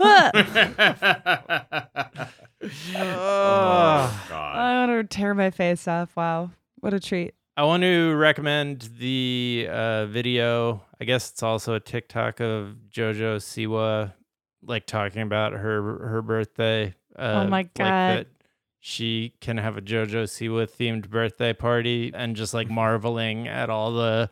God. 4.28 4.56
I 4.56 4.86
want 4.86 5.10
to 5.10 5.16
tear 5.16 5.34
my 5.34 5.50
face 5.50 5.86
off. 5.86 6.16
Wow. 6.16 6.50
What 6.80 6.94
a 6.94 7.00
treat. 7.00 7.34
I 7.58 7.64
want 7.64 7.82
to 7.84 8.14
recommend 8.14 8.90
the 8.98 9.66
uh, 9.70 10.06
video. 10.06 10.82
I 11.00 11.04
guess 11.04 11.30
it's 11.30 11.42
also 11.42 11.74
a 11.74 11.80
TikTok 11.80 12.40
of 12.40 12.76
JoJo 12.90 13.36
Siwa, 13.36 14.12
like 14.62 14.86
talking 14.86 15.22
about 15.22 15.54
her 15.54 16.06
her 16.06 16.22
birthday. 16.22 16.94
Uh, 17.18 17.44
Oh 17.44 17.48
my 17.48 17.62
God. 17.62 17.76
that 17.78 18.26
she 18.80 19.34
can 19.40 19.56
have 19.56 19.76
a 19.76 19.82
JoJo 19.82 20.24
Siwa 20.24 20.70
themed 20.70 21.10
birthday 21.10 21.52
party, 21.52 22.12
and 22.14 22.36
just 22.36 22.54
like 22.54 22.70
marveling 22.70 23.48
at 23.48 23.68
all 23.68 23.92
the 23.92 24.30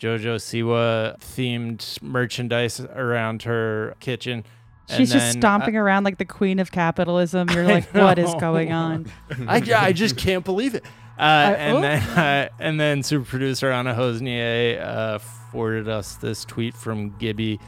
JoJo 0.00 0.36
Siwa 0.36 1.18
themed 1.20 2.02
merchandise 2.02 2.80
around 2.80 3.42
her 3.42 3.94
kitchen. 4.00 4.44
And 4.88 4.96
She's 4.96 5.12
just 5.12 5.36
uh, 5.36 5.38
stomping 5.38 5.76
around 5.76 6.04
like 6.04 6.18
the 6.18 6.24
queen 6.24 6.58
of 6.58 6.72
capitalism. 6.72 7.48
You're 7.50 7.64
like, 7.66 7.92
what 7.94 8.18
is 8.18 8.34
going 8.36 8.72
on? 8.72 9.12
I, 9.46 9.62
I 9.76 9.92
just 9.92 10.16
can't 10.16 10.44
believe 10.44 10.74
it. 10.74 10.84
Uh, 11.18 11.54
and 11.58 11.76
oh. 11.76 11.80
then 11.82 12.02
uh, 12.18 12.48
and 12.58 12.80
then 12.80 13.02
super 13.02 13.26
producer 13.26 13.70
Anna 13.70 13.92
Hosnier 13.92 14.80
uh, 14.82 15.18
forwarded 15.18 15.86
us 15.86 16.14
this 16.14 16.46
tweet 16.46 16.74
from 16.74 17.10
Gibby, 17.18 17.60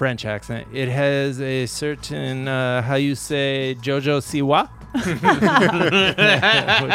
French 0.00 0.24
accent. 0.24 0.66
It 0.72 0.88
has 0.88 1.42
a 1.42 1.66
certain 1.66 2.48
uh, 2.48 2.80
how 2.80 2.94
you 2.94 3.14
say 3.14 3.76
Jojo 3.82 4.22
Siwa, 4.22 4.70
which 4.94 5.04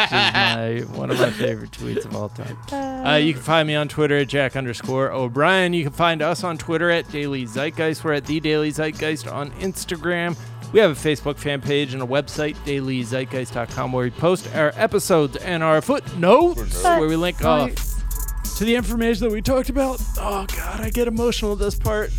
is 0.02 0.90
my 0.90 0.98
one 0.98 1.12
of 1.12 1.20
my 1.20 1.30
favorite 1.30 1.70
tweets 1.70 2.04
of 2.04 2.16
all 2.16 2.30
time. 2.30 2.58
Uh, 3.06 3.14
you 3.14 3.32
can 3.32 3.42
find 3.42 3.68
me 3.68 3.76
on 3.76 3.86
Twitter 3.86 4.16
at 4.16 4.26
Jack 4.26 4.56
underscore 4.56 5.12
O'Brien. 5.12 5.72
You 5.72 5.84
can 5.84 5.92
find 5.92 6.20
us 6.20 6.42
on 6.42 6.58
Twitter 6.58 6.90
at 6.90 7.08
Daily 7.12 7.46
Zeitgeist. 7.46 8.02
We're 8.02 8.14
at 8.14 8.26
The 8.26 8.40
Daily 8.40 8.72
Zeitgeist 8.72 9.32
on 9.32 9.52
Instagram. 9.52 10.36
We 10.72 10.80
have 10.80 10.90
a 10.90 10.94
Facebook 10.94 11.36
fan 11.38 11.60
page 11.60 11.94
and 11.94 12.02
a 12.02 12.06
website, 12.06 12.56
dailyzeitgeist.com, 12.64 13.92
where 13.92 14.02
we 14.06 14.10
post 14.10 14.52
our 14.52 14.72
episodes 14.74 15.36
and 15.36 15.62
our 15.62 15.80
footnotes, 15.80 16.82
where 16.82 17.06
we 17.06 17.14
link 17.14 17.44
off 17.44 17.72
to 18.56 18.64
the 18.64 18.74
information 18.74 19.28
that 19.28 19.32
we 19.32 19.42
talked 19.42 19.68
about. 19.68 20.02
Oh, 20.18 20.44
God, 20.56 20.80
I 20.80 20.90
get 20.90 21.06
emotional 21.06 21.52
at 21.52 21.60
this 21.60 21.76
part 21.76 22.10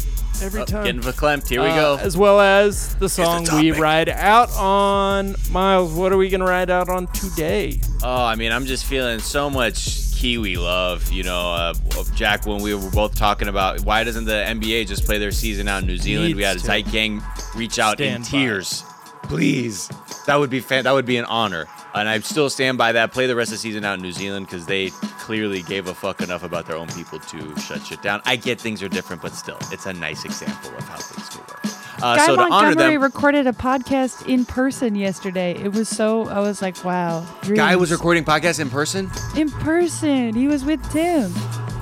every 0.41 0.61
Oh, 0.61 0.65
time. 0.65 0.83
getting 0.85 1.01
verklempt. 1.01 1.47
Here 1.47 1.61
we 1.61 1.69
Uh, 1.69 1.75
go. 1.75 1.97
As 2.01 2.17
well 2.17 2.39
as 2.39 2.95
the 2.95 3.09
song 3.09 3.45
we 3.55 3.71
ride 3.71 4.09
out 4.09 4.51
on. 4.57 5.35
Miles, 5.51 5.93
what 5.93 6.11
are 6.11 6.17
we 6.17 6.29
going 6.29 6.41
to 6.41 6.47
ride 6.47 6.69
out 6.69 6.89
on 6.89 7.07
today? 7.07 7.79
Oh, 8.03 8.23
I 8.25 8.35
mean, 8.35 8.51
I'm 8.51 8.65
just 8.65 8.85
feeling 8.85 9.19
so 9.19 9.49
much 9.49 10.11
Kiwi 10.15 10.57
love. 10.57 11.11
You 11.11 11.23
know, 11.23 11.51
uh, 11.53 11.73
Jack, 12.15 12.45
when 12.45 12.61
we 12.61 12.73
were 12.73 12.89
both 12.91 13.15
talking 13.15 13.47
about 13.47 13.81
why 13.81 14.03
doesn't 14.03 14.25
the 14.25 14.43
NBA 14.47 14.85
just 14.87 15.05
play 15.05 15.17
their 15.17 15.31
season 15.31 15.67
out 15.67 15.81
in 15.81 15.87
New 15.87 15.97
Zealand? 15.97 16.35
we 16.35 16.43
had 16.43 16.53
Needs 16.57 16.63
a. 16.63 16.67
Zeit 16.67 16.91
gang 16.91 17.21
reach 17.55 17.77
out 17.79 17.99
in 17.99 18.21
by. 18.21 18.27
tears. 18.27 18.83
Please, 19.23 19.89
that 20.25 20.35
would 20.39 20.49
be 20.49 20.59
fan- 20.61 20.85
that 20.85 20.93
would 20.93 21.05
be 21.05 21.17
an 21.17 21.25
honor, 21.25 21.67
and 21.97 22.09
I 22.09 22.19
still 22.19 22.49
stand 22.49 22.77
by 22.77 22.91
that. 22.93 23.11
Play 23.11 23.27
the 23.27 23.35
rest 23.35 23.51
of 23.51 23.55
the 23.55 23.59
season 23.59 23.83
out 23.85 23.95
in 23.95 24.01
New 24.01 24.11
Zealand 24.11 24.47
because 24.47 24.65
they 24.65 24.89
clearly 25.19 25.61
gave 25.61 25.87
a 25.87 25.93
fuck 25.93 26.21
enough 26.21 26.43
about 26.43 26.65
their 26.65 26.77
own 26.77 26.87
people 26.89 27.19
to 27.19 27.59
shut 27.59 27.85
shit 27.85 28.01
down. 28.01 28.21
I 28.25 28.35
get 28.35 28.59
things 28.59 28.81
are 28.83 28.89
different, 28.89 29.21
but 29.21 29.33
still, 29.33 29.57
it's 29.71 29.85
a 29.85 29.93
nice 29.93 30.25
example 30.25 30.75
of 30.77 30.83
how 30.87 30.97
things 30.97 31.29
can 31.29 31.39
work. 31.41 31.77
Uh, 31.99 32.15
Guy 32.15 32.25
so 32.27 32.35
to 32.35 32.41
honor 32.43 32.49
Montgomery 32.49 32.93
them, 32.93 33.01
recorded 33.01 33.47
a 33.47 33.53
podcast 33.53 34.27
in 34.27 34.45
person 34.45 34.93
yesterday. 34.95 35.55
It 35.55 35.73
was 35.73 35.89
so 35.89 36.27
I 36.27 36.39
was 36.39 36.61
like, 36.61 36.83
wow. 36.85 37.25
guy 37.55 37.75
was 37.75 37.91
recording 37.91 38.23
podcast 38.23 38.59
in 38.59 38.69
person. 38.69 39.09
in 39.35 39.49
person. 39.49 40.35
He 40.35 40.47
was 40.47 40.63
with 40.63 40.87
Tim. 40.91 41.33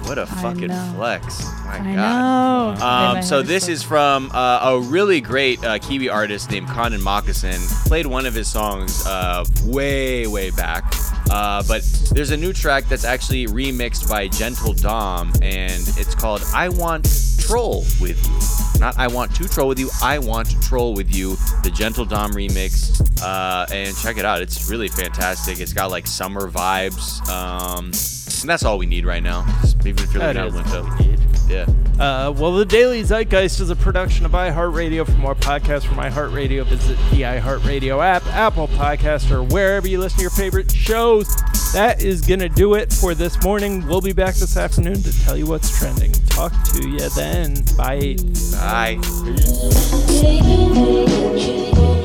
What 0.05 0.19
a 0.19 0.27
fucking 0.27 0.69
flex! 0.93 1.43
My 1.65 1.79
I 1.79 1.95
God. 1.95 2.79
know. 2.79 2.85
Um, 2.85 3.23
so 3.23 3.41
this 3.41 3.67
is 3.67 3.81
from 3.81 4.29
uh, 4.33 4.59
a 4.61 4.79
really 4.79 5.19
great 5.19 5.63
uh, 5.63 5.79
Kiwi 5.79 6.09
artist 6.09 6.51
named 6.51 6.67
Connan 6.67 6.99
Mockasin. 7.01 7.59
Played 7.87 8.05
one 8.05 8.27
of 8.27 8.35
his 8.35 8.47
songs 8.47 9.05
uh, 9.07 9.43
way, 9.63 10.27
way 10.27 10.51
back. 10.51 10.93
Uh, 11.31 11.63
but 11.67 11.81
there's 12.13 12.29
a 12.29 12.37
new 12.37 12.53
track 12.53 12.85
that's 12.87 13.03
actually 13.03 13.47
remixed 13.47 14.07
by 14.07 14.27
Gentle 14.27 14.73
Dom, 14.73 15.33
and 15.41 15.81
it's 15.97 16.13
called 16.13 16.43
"I 16.53 16.69
Want 16.69 17.07
Troll 17.39 17.83
with 17.99 18.23
You." 18.27 18.79
Not 18.79 18.97
"I 18.99 19.07
Want 19.07 19.35
to 19.37 19.49
Troll 19.49 19.67
with 19.67 19.79
You." 19.79 19.89
I 20.03 20.19
want 20.19 20.51
to 20.51 20.59
troll 20.59 20.93
with 20.93 21.13
you. 21.15 21.35
The 21.63 21.71
Gentle 21.73 22.05
Dom 22.05 22.31
remix, 22.33 23.01
uh, 23.23 23.65
and 23.73 23.97
check 23.97 24.17
it 24.17 24.25
out. 24.25 24.43
It's 24.43 24.69
really 24.69 24.87
fantastic. 24.87 25.59
It's 25.59 25.73
got 25.73 25.89
like 25.89 26.05
summer 26.05 26.47
vibes. 26.49 27.27
Um, 27.27 27.91
and 28.41 28.49
that's 28.49 28.63
all 28.63 28.77
we 28.77 28.85
need 28.85 29.05
right 29.05 29.23
now. 29.23 29.45
Just 29.61 29.85
Even 29.85 30.03
if 30.03 30.13
you're 30.13 30.21
That 30.21 30.35
living 30.35 30.61
out 30.61 30.83
window. 30.83 30.95
we 30.99 31.07
need. 31.07 31.19
Yeah. 31.47 31.65
Uh, 31.99 32.31
well, 32.31 32.51
the 32.53 32.65
Daily 32.65 33.03
Zeitgeist 33.03 33.59
is 33.61 33.69
a 33.69 33.75
production 33.75 34.25
of 34.25 34.31
iHeartRadio. 34.31 35.05
For 35.05 35.11
more 35.13 35.35
podcasts 35.35 35.85
from 35.85 35.97
iHeartRadio, 35.97 36.65
visit 36.65 36.97
the 37.11 37.21
iHeartRadio 37.21 38.03
app, 38.03 38.25
Apple 38.27 38.67
Podcast, 38.69 39.29
or 39.31 39.43
wherever 39.43 39.87
you 39.87 39.99
listen 39.99 40.17
to 40.17 40.21
your 40.23 40.31
favorite 40.31 40.71
shows. 40.71 41.27
That 41.73 42.01
is 42.01 42.21
going 42.21 42.39
to 42.39 42.49
do 42.49 42.73
it 42.73 42.91
for 42.91 43.13
this 43.13 43.41
morning. 43.43 43.85
We'll 43.87 44.01
be 44.01 44.13
back 44.13 44.33
this 44.35 44.57
afternoon 44.57 45.03
to 45.03 45.23
tell 45.23 45.37
you 45.37 45.45
what's 45.45 45.77
trending. 45.77 46.11
Talk 46.29 46.51
to 46.73 46.89
you 46.89 47.09
then. 47.09 47.63
Bye. 47.77 48.15
Bye. 48.53 48.99
Thank 50.15 50.43
you. 50.45 52.04